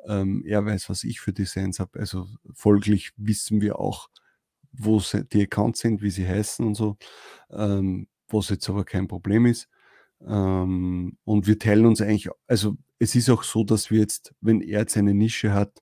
[0.08, 4.10] ähm, er weiß, was ich für Designs habe, also folglich wissen wir auch,
[4.72, 6.98] wo die Accounts sind, wie sie heißen und so,
[7.52, 9.68] ähm, was jetzt aber kein Problem ist.
[10.26, 14.62] Ähm, und wir teilen uns eigentlich, also es ist auch so, dass wir jetzt, wenn
[14.62, 15.82] er jetzt eine Nische hat,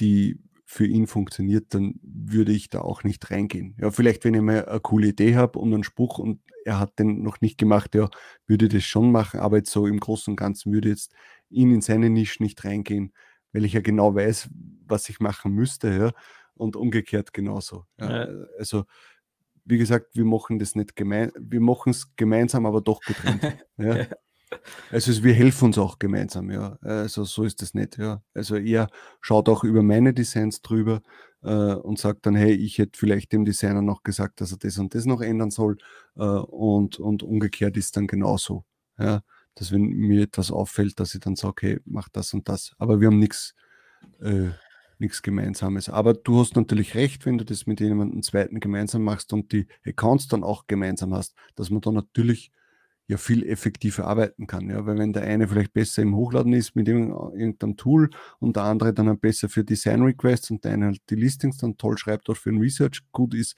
[0.00, 3.74] die für ihn funktioniert, dann würde ich da auch nicht reingehen.
[3.80, 6.98] Ja, vielleicht, wenn ich mal eine coole Idee habe und einen Spruch und er hat
[6.98, 8.10] den noch nicht gemacht, ja,
[8.46, 11.14] würde ich das schon machen, aber jetzt so im Großen und Ganzen würde jetzt
[11.48, 13.14] ihn in seine Nische nicht reingehen,
[13.52, 14.50] weil ich ja genau weiß,
[14.86, 16.12] was ich machen müsste, ja,
[16.54, 17.86] und umgekehrt genauso.
[17.98, 18.26] Ja.
[18.26, 18.46] Ja.
[18.58, 18.84] Also
[19.64, 23.42] wie gesagt, wir machen das nicht gemein, wir machen es gemeinsam, aber doch getrennt.
[23.78, 24.06] ja.
[24.90, 26.78] Also wir helfen uns auch gemeinsam, ja.
[26.80, 28.22] Also so ist das nicht, ja.
[28.34, 28.88] Also er
[29.20, 31.02] schaut auch über meine Designs drüber
[31.42, 34.78] äh, und sagt dann, hey, ich hätte vielleicht dem Designer noch gesagt, dass er das
[34.78, 35.78] und das noch ändern soll.
[36.16, 38.64] Äh, und, und umgekehrt ist dann genauso.
[38.98, 39.22] Ja.
[39.54, 42.72] Dass wenn mir etwas auffällt, dass ich dann sage, hey, mach das und das.
[42.78, 43.54] Aber wir haben nichts
[44.20, 44.50] äh,
[44.98, 45.88] nichts Gemeinsames.
[45.88, 49.66] Aber du hast natürlich recht, wenn du das mit jemandem zweiten gemeinsam machst und die
[49.86, 52.50] Accounts dann auch gemeinsam hast, dass man da natürlich
[53.08, 54.68] ja viel effektiver arbeiten kann.
[54.68, 58.64] Ja, weil wenn der eine vielleicht besser im Hochladen ist mit irgendeinem Tool und der
[58.64, 61.96] andere dann halt besser für Design Requests und der eine halt die Listings dann toll
[61.96, 63.56] schreibt, auch für ein Research gut ist,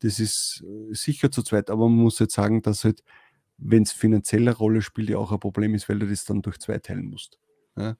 [0.00, 1.70] das ist äh, sicher zu zweit.
[1.70, 3.02] Aber man muss jetzt sagen, dass halt,
[3.56, 6.58] wenn es finanzieller Rolle spielt, ja auch ein Problem ist, weil du das dann durch
[6.58, 7.38] zwei teilen musst.
[7.76, 7.96] Ja?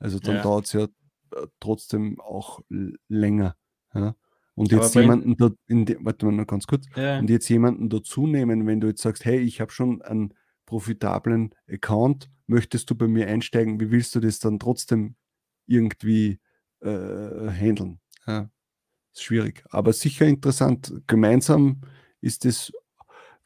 [0.00, 0.42] Also dann ja.
[0.42, 2.60] dauert es ja äh, trotzdem auch
[3.08, 3.56] länger.
[3.94, 4.16] Ja?
[4.56, 7.18] Und jetzt jemanden da, de, warte mal noch ganz kurz, ja.
[7.18, 11.54] und jetzt jemanden dazu nehmen, wenn du jetzt sagst, hey, ich habe schon einen profitablen
[11.70, 15.14] Account, möchtest du bei mir einsteigen, wie willst du das dann trotzdem
[15.66, 16.40] irgendwie
[16.80, 18.00] äh, handeln?
[18.26, 18.50] Ja?
[19.16, 19.64] ist schwierig.
[19.70, 20.92] Aber sicher interessant.
[21.06, 21.80] Gemeinsam
[22.20, 22.72] ist es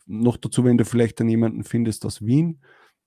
[0.07, 2.61] noch dazu, wenn du vielleicht dann jemanden findest aus Wien,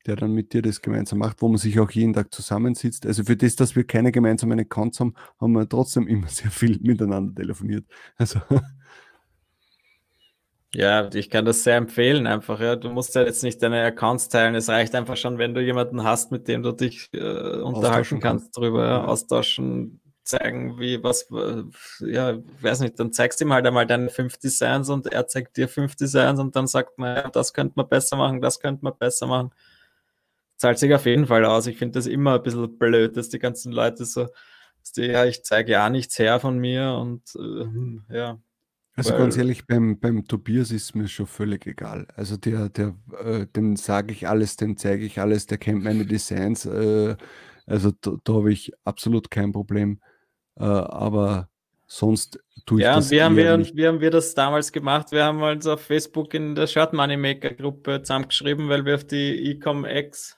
[0.05, 3.05] der dann mit dir das gemeinsam macht, wo man sich auch jeden Tag zusammensitzt.
[3.05, 6.79] Also für das, dass wir keine gemeinsamen Accounts haben, haben wir trotzdem immer sehr viel
[6.81, 7.85] miteinander telefoniert.
[8.17, 8.39] Also
[10.75, 12.59] ja, ich kann das sehr empfehlen einfach.
[12.59, 12.75] Ja.
[12.75, 14.55] Du musst ja jetzt nicht deine Accounts teilen.
[14.55, 18.57] Es reicht einfach schon, wenn du jemanden hast, mit dem du dich äh, unterhalten kannst,
[18.57, 21.27] darüber ja, austauschen, zeigen, wie was,
[21.99, 25.57] ja, weiß nicht, dann zeigst du ihm halt einmal deine fünf Designs und er zeigt
[25.57, 28.83] dir fünf Designs und dann sagt man, ja, das könnte man besser machen, das könnte
[28.83, 29.51] man besser machen.
[30.57, 31.67] Zahlt sich auf jeden Fall aus.
[31.67, 34.27] Ich finde das immer ein bisschen blöd, dass die ganzen Leute so,
[34.95, 38.39] die, ja, ich zeige ja nichts her von mir und äh, ja.
[38.95, 42.07] Also Weil, ganz ehrlich, beim, beim Tobias ist mir schon völlig egal.
[42.15, 46.05] Also der, der, äh, dem sage ich alles, dem zeige ich alles, der kennt meine
[46.05, 46.65] Designs.
[46.65, 47.15] Äh,
[47.65, 49.99] also da, da habe ich absolut kein Problem.
[50.57, 51.49] Äh, aber
[51.87, 53.75] sonst tue ich ja, das wie haben, wir, nicht.
[53.75, 55.11] wie haben wir das damals gemacht?
[55.11, 59.05] Wir haben uns auf Facebook in der Shirt Money Maker Gruppe zusammengeschrieben, weil wir auf
[59.05, 60.37] die Ecom X,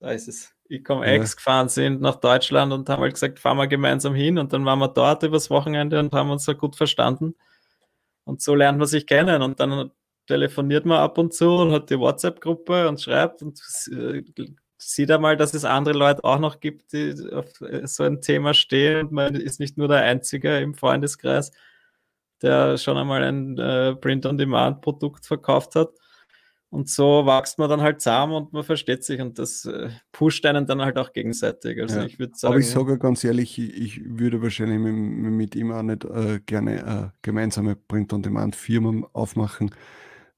[0.00, 1.18] da ist es, Ecom ja.
[1.18, 4.78] Gefahren sind nach Deutschland und haben halt gesagt, fahren wir gemeinsam hin und dann waren
[4.78, 7.34] wir dort übers Wochenende und haben uns so gut verstanden.
[8.24, 9.90] Und so lernt man sich kennen und dann
[10.26, 14.22] telefoniert man ab und zu und hat die WhatsApp-Gruppe und schreibt und äh,
[14.78, 18.54] sieht einmal, dass es andere Leute auch noch gibt, die auf äh, so ein Thema
[18.54, 21.50] stehen und man ist nicht nur der Einzige im Freundeskreis,
[22.42, 25.90] der schon einmal ein äh, Print-on-Demand-Produkt verkauft hat.
[26.70, 30.46] Und so wächst man dann halt zusammen und man versteht sich und das äh, pusht
[30.46, 31.80] einen dann halt auch gegenseitig.
[31.82, 32.06] Also ja.
[32.06, 32.54] ich würde sagen.
[32.54, 36.76] Aber ich sage ganz ehrlich, ich, würde wahrscheinlich mit, mit, ihm auch nicht äh, gerne
[36.78, 39.74] äh, gemeinsame Print-on-Demand-Firma aufmachen,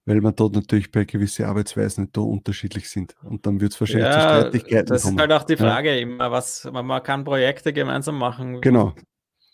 [0.06, 3.14] weil man dort natürlich bei gewissen Arbeitsweisen da unterschiedlich sind.
[3.24, 5.16] Und dann wird es wahrscheinlich ja, zu Streitigkeiten das kommen.
[5.18, 6.00] Das ist halt auch die Frage ja.
[6.00, 8.62] immer, was man kann Projekte gemeinsam machen.
[8.62, 8.94] Genau.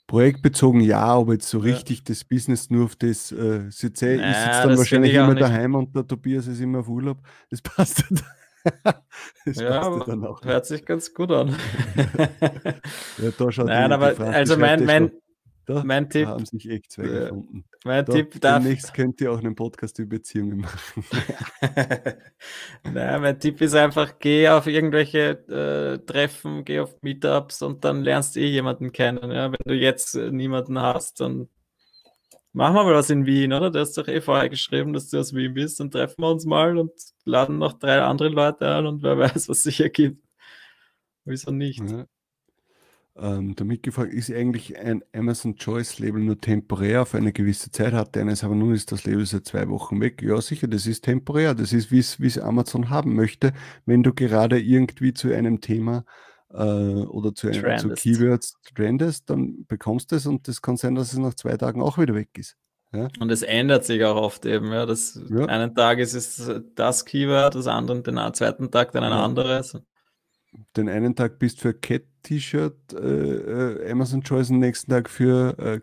[0.09, 4.37] Projektbezogen ja, aber jetzt so richtig das Business nur auf das äh, sitze naja, ich
[4.37, 7.19] sitze dann wahrscheinlich immer daheim und der Tobias ist immer auf Urlaub.
[7.51, 8.05] Das passt
[9.45, 10.43] das ja, dann auch.
[10.43, 11.55] hört sich ganz gut an.
[13.19, 15.13] ja, da schaut Nein, aber also mein, mein,
[15.69, 17.65] da mein Tipp, haben sich echt zwei äh, gefunden.
[17.85, 18.63] Mein da, Tipp darf.
[18.63, 21.05] Demnächst könnt ihr auch einen Podcast über Beziehungen machen.
[22.85, 28.03] Nein, mein Tipp ist einfach, geh auf irgendwelche äh, Treffen, geh auf Meetups und dann
[28.03, 29.31] lernst du eh jemanden kennen.
[29.31, 29.53] Ja?
[29.53, 31.49] Wenn du jetzt äh, niemanden hast, dann
[32.53, 33.71] machen wir mal was in Wien, oder?
[33.71, 35.81] Du hast doch eh vorher geschrieben, dass du aus Wien bist.
[35.81, 36.93] Dann treffen wir uns mal und
[37.25, 40.25] laden noch drei andere Leute an und wer weiß, was sich ergibt.
[41.27, 41.83] Wieso nicht?
[41.91, 42.07] Ja.
[43.21, 47.93] Ähm, damit gefragt, ist eigentlich ein Amazon Choice Label nur temporär auf eine gewisse Zeit?
[47.93, 50.23] Hatte eines, aber nun ist das Label seit zwei Wochen weg.
[50.23, 51.55] Ja, sicher, das ist temporär.
[51.55, 53.53] Das ist, wie es Amazon haben möchte.
[53.87, 56.05] Wenn du gerade irgendwie zu einem Thema
[56.51, 60.95] äh, oder zu, einem, zu Keywords trendest, dann bekommst du es und das kann sein,
[60.95, 62.57] dass es nach zwei Tagen auch wieder weg ist.
[62.93, 63.09] Ja?
[63.19, 64.71] Und es ändert sich auch oft eben.
[64.73, 65.45] Ja, das, ja.
[65.47, 69.25] Einen Tag ist es das Keyword, das andere, den zweiten Tag dann ein ja.
[69.25, 69.77] anderes
[70.77, 75.81] den einen Tag bist für Cat-T-Shirt äh, äh, Amazon Choice, den nächsten Tag für äh,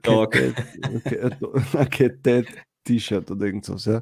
[1.85, 4.01] Cat-T-Shirt oder irgendwas, ja.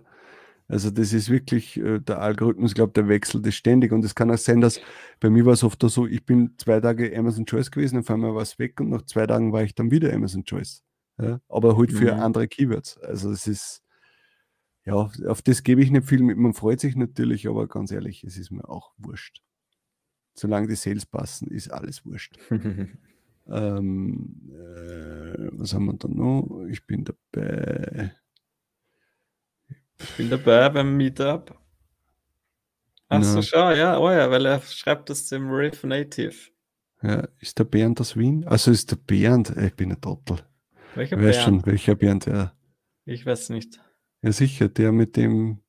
[0.67, 4.15] Also das ist wirklich, äh, der Algorithmus, ich glaube, der wechselt das ständig und es
[4.15, 4.79] kann auch sein, dass
[5.19, 8.21] bei mir war es oft so, ich bin zwei Tage Amazon Choice gewesen, dann fahren
[8.21, 10.83] wir was weg und nach zwei Tagen war ich dann wieder Amazon Choice.
[11.19, 11.39] Ja?
[11.49, 12.21] Aber halt für mhm.
[12.21, 12.97] andere Keywords.
[12.99, 13.81] Also es ist,
[14.85, 16.37] ja, auf das gebe ich nicht viel mit.
[16.37, 19.41] Man freut sich natürlich, aber ganz ehrlich, es ist mir auch wurscht
[20.33, 22.37] solange die Sales passen, ist alles wurscht.
[22.51, 26.65] ähm, äh, was haben wir da noch?
[26.69, 28.13] Ich bin dabei.
[29.99, 31.57] Ich bin dabei beim Meetup.
[33.09, 36.51] Achso, schau, ja, oh ja, weil er schreibt das im Riff Native.
[37.03, 38.45] Ja, ist der Bernd aus Wien?
[38.45, 40.39] Also ist der Bernd, äh, ich bin ein Trottel.
[40.95, 41.35] Welcher Bernd?
[41.35, 42.53] schon, welcher Bernd, ja.
[43.05, 43.79] Ich weiß nicht.
[44.21, 45.62] Ja, sicher, der mit dem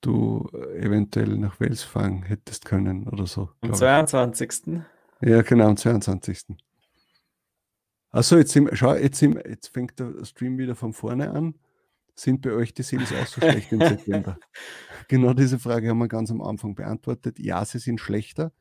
[0.00, 3.50] du eventuell nach Wales fahren hättest können oder so.
[3.60, 4.80] Am 22.
[5.20, 6.56] Ja, genau, am 22.
[8.12, 11.54] Achso, jetzt, sind, schau, jetzt, sind, jetzt fängt der Stream wieder von vorne an.
[12.14, 14.38] Sind bei euch die Sales auch so schlecht im September?
[15.08, 17.40] Genau diese Frage haben wir ganz am Anfang beantwortet.
[17.40, 18.52] Ja, sie sind schlechter,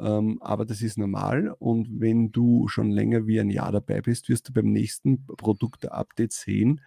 [0.00, 1.52] ähm, aber das ist normal.
[1.58, 6.32] Und wenn du schon länger wie ein Jahr dabei bist, wirst du beim nächsten Produkt-Update
[6.32, 6.80] sehen,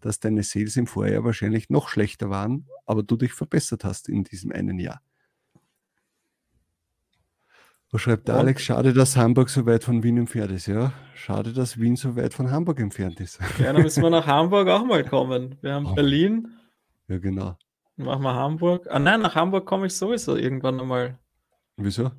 [0.00, 4.24] dass deine Sales im Vorjahr wahrscheinlich noch schlechter waren, aber du dich verbessert hast in
[4.24, 5.00] diesem einen Jahr.
[7.90, 8.62] Was schreibt der Alex?
[8.62, 10.66] Schade, dass Hamburg so weit von Wien entfernt ist.
[10.66, 13.38] Ja, schade, dass Wien so weit von Hamburg entfernt ist.
[13.58, 15.56] Ja, dann müssen wir nach Hamburg auch mal kommen.
[15.62, 15.94] Wir haben oh.
[15.94, 16.48] Berlin.
[17.08, 17.56] Ja, genau.
[17.96, 18.86] Machen wir Hamburg.
[18.90, 21.18] Ah nein, nach Hamburg komme ich sowieso irgendwann einmal.
[21.76, 22.10] Wieso?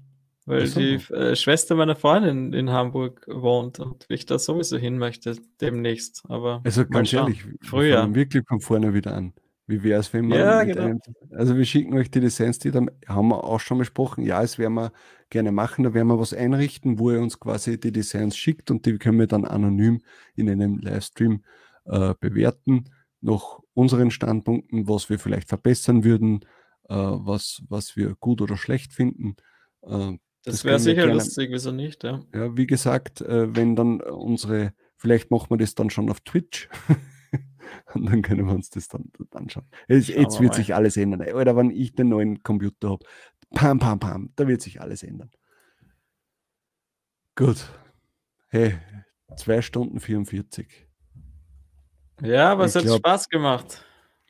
[0.50, 0.80] Weil so.
[0.80, 6.24] die äh, Schwester meiner Freundin in Hamburg wohnt und ich da sowieso hin möchte demnächst.
[6.28, 8.00] Aber Also ganz ehrlich, wir Früher.
[8.00, 9.34] fangen wirklich von vorne wieder an.
[9.68, 10.82] Wie wäre es, wenn wir Ja, genau.
[10.82, 11.00] einem,
[11.32, 14.24] also wir schicken euch die Designs, die dann haben wir auch schon besprochen.
[14.24, 14.92] Ja, es werden wir
[15.30, 18.88] gerne machen, da werden wir was einrichten, wo ihr uns quasi die Designs schickt und
[18.88, 20.02] die können wir dann anonym
[20.36, 21.44] in einem Livestream
[21.86, 22.86] äh, bewerten,
[23.22, 26.40] nach unseren Standpunkten, was wir vielleicht verbessern würden,
[26.88, 29.36] äh, was, was wir gut oder schlecht finden.
[29.84, 32.04] Äh, Das, das wäre sicher lustig, wieso nicht?
[32.04, 32.22] Ja.
[32.34, 36.70] ja, wie gesagt, äh, wenn dann unsere, vielleicht machen wir das dann schon auf Twitch.
[37.94, 39.66] Und dann können wir uns das dann dort anschauen.
[39.88, 40.56] Es, Schauen jetzt wir wird mal.
[40.58, 41.22] sich alles ändern.
[41.34, 43.06] Oder wenn ich den neuen Computer habe,
[43.54, 45.30] pam, pam, pam, da wird sich alles ändern.
[47.36, 47.58] Gut.
[48.50, 48.78] Hey,
[49.38, 50.88] zwei Stunden 44.
[52.22, 53.86] ja, aber es Ich hat glaub- Spaß gemacht.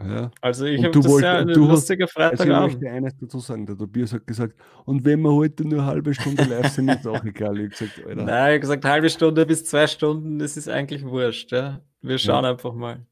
[0.07, 0.31] Ja.
[0.41, 2.73] Also ich habe das wollt- ja eine du hast- lustige Also ich Freitagabend.
[2.81, 4.55] möchte eines dazu sagen, der Tobias hat gesagt,
[4.85, 7.59] und wenn wir heute nur eine halbe Stunde live sind, ist auch egal.
[7.59, 11.03] Ich gesagt, Alter, Nein, ich habe gesagt, halbe Stunde bis zwei Stunden, das ist eigentlich
[11.05, 11.51] wurscht.
[11.51, 11.81] Ja?
[12.01, 13.05] Wir schauen einfach mal.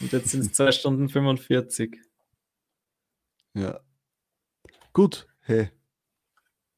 [0.00, 1.96] Und jetzt sind es zwei Stunden 45.
[3.54, 3.78] Ja.
[4.92, 5.70] Gut, hey.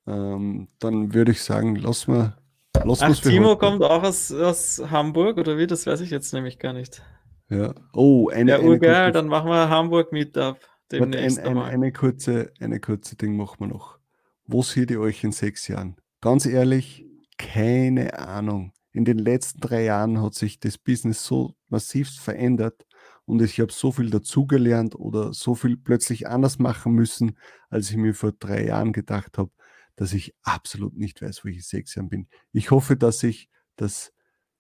[0.07, 2.37] Ähm, dann würde ich sagen, lass mal.
[2.85, 3.59] Lass Ach, Timo heute.
[3.59, 5.67] kommt auch aus, aus Hamburg, oder wie?
[5.67, 7.03] Das weiß ich jetzt nämlich gar nicht.
[7.49, 7.75] Ja.
[7.93, 10.59] Oh, eine, Ja, eine, urgeil, kurze, dann machen wir Hamburg-Meetup
[10.91, 13.99] warte, demnächst ein, ein, eine kurze, eine kurze Ding machen wir noch.
[14.47, 15.97] Wo seht ihr euch in sechs Jahren?
[16.21, 17.05] Ganz ehrlich,
[17.39, 18.73] keine Ahnung.
[18.93, 22.87] In den letzten drei Jahren hat sich das Business so massivst verändert
[23.27, 27.37] und ich habe so viel dazugelernt oder so viel plötzlich anders machen müssen,
[27.69, 29.51] als ich mir vor drei Jahren gedacht habe,
[29.97, 32.29] dass ich absolut nicht weiß, wo ich in sechs Jahren bin.
[32.53, 34.13] Ich hoffe, dass ich das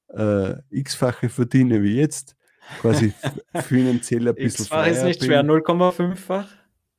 [0.08, 2.36] äh, x-fache verdiene wie jetzt,
[2.80, 3.12] quasi
[3.62, 5.26] finanziell ein bisschen X-fach ist freier nicht bin.
[5.28, 6.48] schwer, 0,5-fach.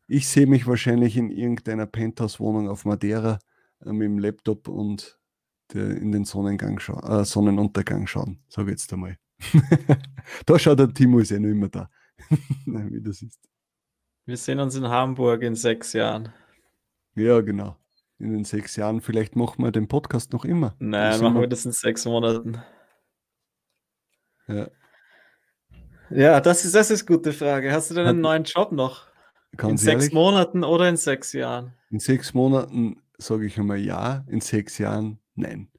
[0.08, 3.40] Ich sehe mich wahrscheinlich in irgendeiner Penthouse-Wohnung auf Madeira
[3.86, 5.20] äh, mit dem Laptop und
[5.74, 9.18] der, in den Sonnengang schau äh, Sonnenuntergang schauen, sage ich jetzt einmal.
[10.46, 11.90] da schaut der Timo, ist ja noch immer da.
[12.66, 13.40] Wie das ist.
[14.26, 16.34] Wir sehen uns in Hamburg in sechs Jahren.
[17.16, 17.76] Ja, genau.
[18.20, 20.76] In den sechs Jahren, vielleicht machen wir den Podcast noch immer.
[20.80, 22.58] Nein, machen wir- wir das in sechs Monaten.
[24.48, 24.70] Ja,
[26.10, 27.72] Ja, das ist, das ist eine gute Frage.
[27.72, 29.08] Hast du denn einen Hat- neuen Job noch?
[29.62, 31.74] in sechs ehrlich, Monaten oder in sechs Jahren?
[31.90, 35.70] in sechs Monaten sage ich einmal ja, in sechs Jahren nein.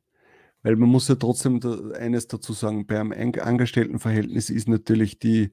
[0.62, 1.60] Weil man muss ja trotzdem
[1.94, 5.52] eines dazu sagen, beim Ein- Angestelltenverhältnis ist natürlich die,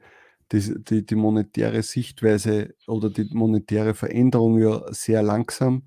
[0.52, 5.84] die, die, die monetäre Sichtweise oder die monetäre Veränderung ja sehr langsam.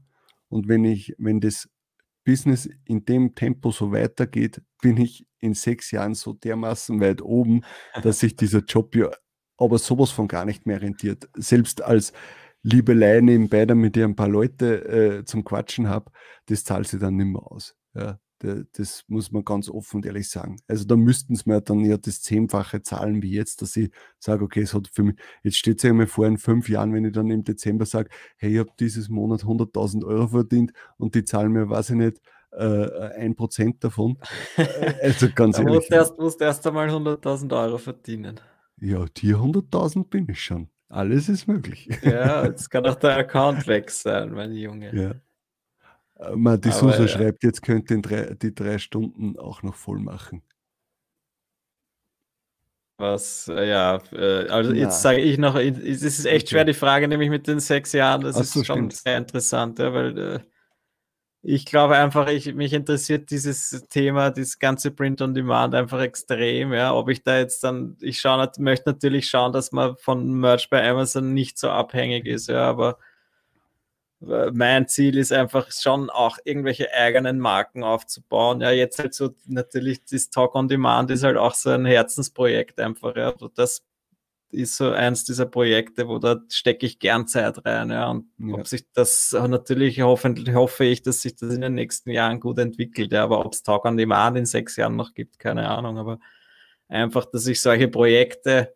[0.48, 1.68] Und wenn ich, wenn das
[2.28, 7.62] Business in dem Tempo so weitergeht, bin ich in sechs Jahren so dermaßen weit oben,
[8.02, 9.08] dass sich dieser Job ja
[9.56, 11.26] aber sowas von gar nicht mehr rentiert.
[11.34, 12.12] Selbst als
[12.62, 16.12] Liebelei nebenbei, damit ich ein paar Leute äh, zum Quatschen habe,
[16.46, 17.74] das zahlt sich dann nicht mehr aus.
[17.94, 20.56] Ja, das muss man ganz offen und ehrlich sagen.
[20.68, 24.44] Also da müssten es mir dann ja das Zehnfache zahlen wie jetzt, dass ich sage,
[24.44, 27.04] okay, es hat für mich, jetzt steht es ja mal vor in fünf Jahren, wenn
[27.04, 31.24] ich dann im Dezember sage, hey, ich habe dieses Monat 100.000 Euro verdient und die
[31.24, 32.20] zahlen mir, weiß ich nicht,
[32.52, 34.18] äh, ein Prozent davon.
[34.56, 34.66] Äh,
[35.02, 35.76] also ganz Da ehrlich.
[35.76, 38.40] musst du erst, musst erst einmal 100.000 Euro verdienen.
[38.80, 40.68] Ja, die 100.000 bin ich schon.
[40.88, 41.88] Alles ist möglich.
[42.02, 44.94] Ja, jetzt kann auch der Account weg sein, mein Junge.
[44.94, 45.14] Ja.
[46.18, 47.08] Äh, man, die Susa ja.
[47.08, 50.42] schreibt, jetzt könnt ihr drei, die drei Stunden auch noch voll machen.
[53.00, 54.76] Was, äh, ja, äh, also Na.
[54.76, 56.50] jetzt sage ich noch, es ist echt Okay.
[56.50, 58.96] schwer, die Frage nämlich mit den sechs Jahren, das Ach ist so, schon stimmt.
[58.96, 60.44] sehr interessant, ja, weil
[61.42, 66.72] ich glaube einfach, ich, mich interessiert dieses Thema, dieses ganze Print on Demand einfach extrem,
[66.72, 70.68] ja, ob ich da jetzt dann, ich schaue, möchte natürlich schauen, dass man von Merch
[70.68, 72.98] bei Amazon nicht so abhängig ist, ja, aber
[74.20, 78.60] mein Ziel ist einfach schon auch irgendwelche eigenen Marken aufzubauen.
[78.60, 82.80] Ja, jetzt halt so natürlich das Talk on Demand ist halt auch so ein Herzensprojekt
[82.80, 83.14] einfach.
[83.16, 83.84] Ja, Also das
[84.50, 87.90] ist so eins dieser Projekte, wo da stecke ich gern Zeit rein.
[87.90, 88.54] Ja, und Ja.
[88.56, 92.58] ob sich das natürlich hoffentlich hoffe ich, dass sich das in den nächsten Jahren gut
[92.58, 93.12] entwickelt.
[93.12, 95.98] Ja, aber ob es Talk on Demand in sechs Jahren noch gibt, keine Ahnung.
[95.98, 96.18] Aber
[96.88, 98.74] einfach, dass ich solche Projekte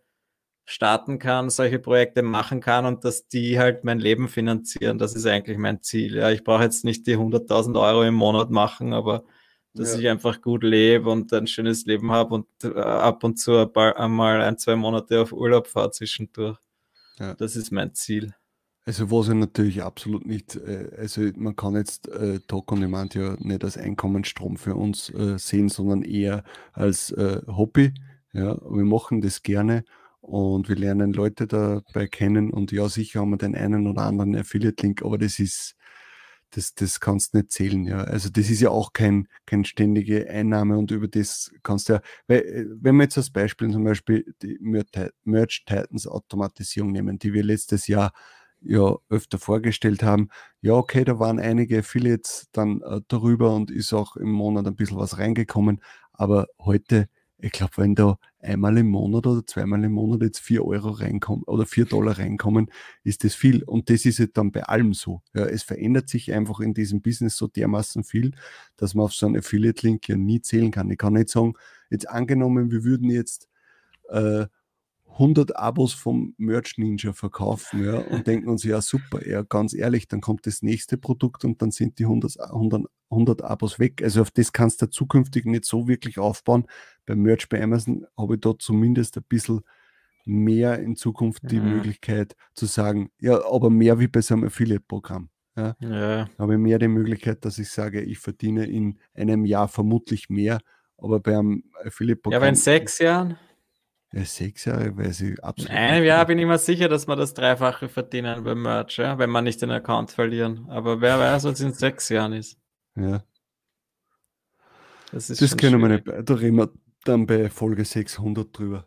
[0.72, 4.98] starten kann, solche Projekte machen kann und dass die halt mein Leben finanzieren.
[4.98, 6.16] Das ist eigentlich mein Ziel.
[6.16, 9.24] Ja, ich brauche jetzt nicht die 100.000 Euro im Monat machen, aber
[9.74, 10.00] dass Ja.
[10.00, 13.72] ich einfach gut lebe und ein schönes Leben habe und äh, ab und zu ein
[13.72, 16.58] paar- einmal ein, zwei Monate auf Urlaub fahre zwischendurch.
[17.18, 17.34] Ja.
[17.34, 18.34] Das ist mein Ziel.
[18.84, 23.14] Also was ich natürlich absolut nicht, äh, also man kann jetzt äh, Talk on Demand
[23.14, 26.42] ja nicht als Einkommensstrom für uns äh, sehen, sondern eher
[26.72, 27.92] als äh, Hobby.
[28.32, 29.84] Ja, wir machen das gerne
[30.22, 34.36] und wir lernen Leute dabei kennen und ja, sicher haben wir den einen oder anderen
[34.36, 35.74] Affiliate-Link, aber das ist,
[36.50, 38.04] das, das kannst nicht zählen, ja.
[38.04, 42.00] Also das ist ja auch kein, kein ständige Einnahme und über das kannst du ja,
[42.28, 47.32] weil, äh, wenn wir jetzt als Beispiel zum Beispiel die Merch Titans Automatisierung nehmen, die
[47.32, 48.12] wir letztes Jahr
[48.60, 50.28] ja öfter vorgestellt haben,
[50.60, 54.76] ja, okay, da waren einige Affiliates dann äh, darüber und ist auch im Monat ein
[54.76, 57.08] bisschen was reingekommen, aber heute
[57.42, 61.42] ich glaube, wenn da einmal im Monat oder zweimal im Monat jetzt vier Euro reinkommen
[61.44, 62.70] oder vier Dollar reinkommen,
[63.02, 63.64] ist das viel.
[63.64, 65.22] Und das ist jetzt dann bei allem so.
[65.34, 68.30] Ja, es verändert sich einfach in diesem Business so dermaßen viel,
[68.76, 70.88] dass man auf so einen Affiliate-Link ja nie zählen kann.
[70.92, 71.54] Ich kann nicht sagen,
[71.90, 73.48] jetzt angenommen, wir würden jetzt
[74.08, 74.46] äh,
[75.12, 80.08] 100 Abos vom Merch Ninja verkaufen ja, und denken uns, ja super, ja, ganz ehrlich,
[80.08, 84.02] dann kommt das nächste Produkt und dann sind die 100, 100, 100 Abos weg.
[84.02, 86.66] Also auf das kannst du zukünftig nicht so wirklich aufbauen.
[87.06, 89.60] Beim Merch bei Amazon habe ich da zumindest ein bisschen
[90.24, 91.76] mehr in Zukunft die mhm.
[91.76, 95.28] Möglichkeit zu sagen, ja, aber mehr wie bei so einem Affiliate-Programm.
[95.56, 95.76] Ja.
[95.80, 96.28] ja.
[96.38, 100.60] Habe ich mehr die Möglichkeit, dass ich sage, ich verdiene in einem Jahr vermutlich mehr,
[100.96, 102.32] aber beim Affiliate-Programm.
[102.32, 103.36] Ja, aber in sechs Jahren?
[104.12, 105.70] Ja, sechs Jahre weiß ich absolut.
[105.70, 109.18] In einem Jahr bin ich mir sicher, dass wir das Dreifache verdienen beim Merch, ja?
[109.18, 110.66] wenn wir nicht den Account verlieren.
[110.68, 112.58] Aber wer weiß, was in sechs Jahren ist.
[112.94, 113.24] Ja.
[115.12, 116.04] Das, ist das können wir nicht.
[116.06, 116.70] Da reden wir
[117.04, 118.86] dann bei Folge 600 drüber.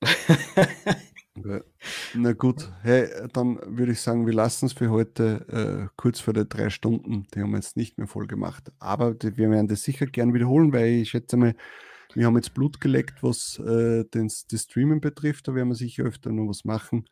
[2.14, 6.34] Na gut, hey, dann würde ich sagen, wir lassen es für heute äh, kurz vor
[6.34, 7.26] der drei Stunden.
[7.34, 8.72] Die haben wir jetzt nicht mehr voll gemacht.
[8.78, 11.54] Aber die, wir werden das sicher gern wiederholen, weil ich schätze mal,
[12.14, 15.48] wir haben jetzt Blut geleckt, was äh, den, das Streamen betrifft.
[15.48, 17.06] Da werden wir sicher öfter noch was machen.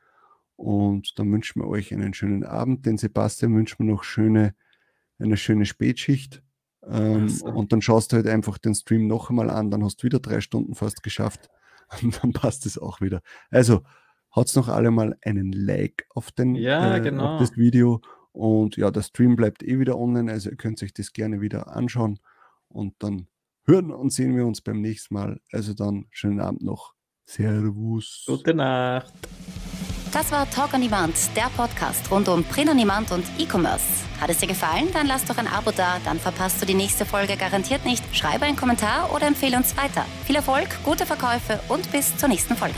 [0.56, 2.84] Und dann wünschen wir euch einen schönen Abend.
[2.84, 4.54] Den Sebastian wünschen wir noch schöne,
[5.18, 6.42] eine schöne Spätschicht.
[6.86, 7.46] Ähm, so.
[7.46, 9.70] Und dann schaust du halt einfach den Stream noch einmal an.
[9.70, 11.48] Dann hast du wieder drei Stunden fast geschafft.
[12.02, 13.22] Und dann passt es auch wieder.
[13.50, 13.82] Also,
[14.34, 17.34] haut noch alle mal einen Like auf, den, ja, äh, genau.
[17.34, 18.00] auf das Video.
[18.32, 20.30] Und ja, der Stream bleibt eh wieder online.
[20.30, 22.20] Also, ihr könnt euch das gerne wieder anschauen.
[22.68, 23.26] Und dann
[23.70, 25.40] hören und sehen wir uns beim nächsten Mal.
[25.52, 26.94] Also dann schönen Abend noch.
[27.24, 28.24] Servus.
[28.26, 29.12] Gute Nacht.
[30.12, 33.84] Das war Talk on Demand, der Podcast rund um Print on Demand und E-Commerce.
[34.20, 34.88] Hat es dir gefallen?
[34.92, 38.04] Dann lass doch ein Abo da, dann verpasst du die nächste Folge garantiert nicht.
[38.14, 40.04] Schreibe einen Kommentar oder empfehle uns weiter.
[40.26, 42.74] Viel Erfolg, gute Verkäufe und bis zur nächsten Folge.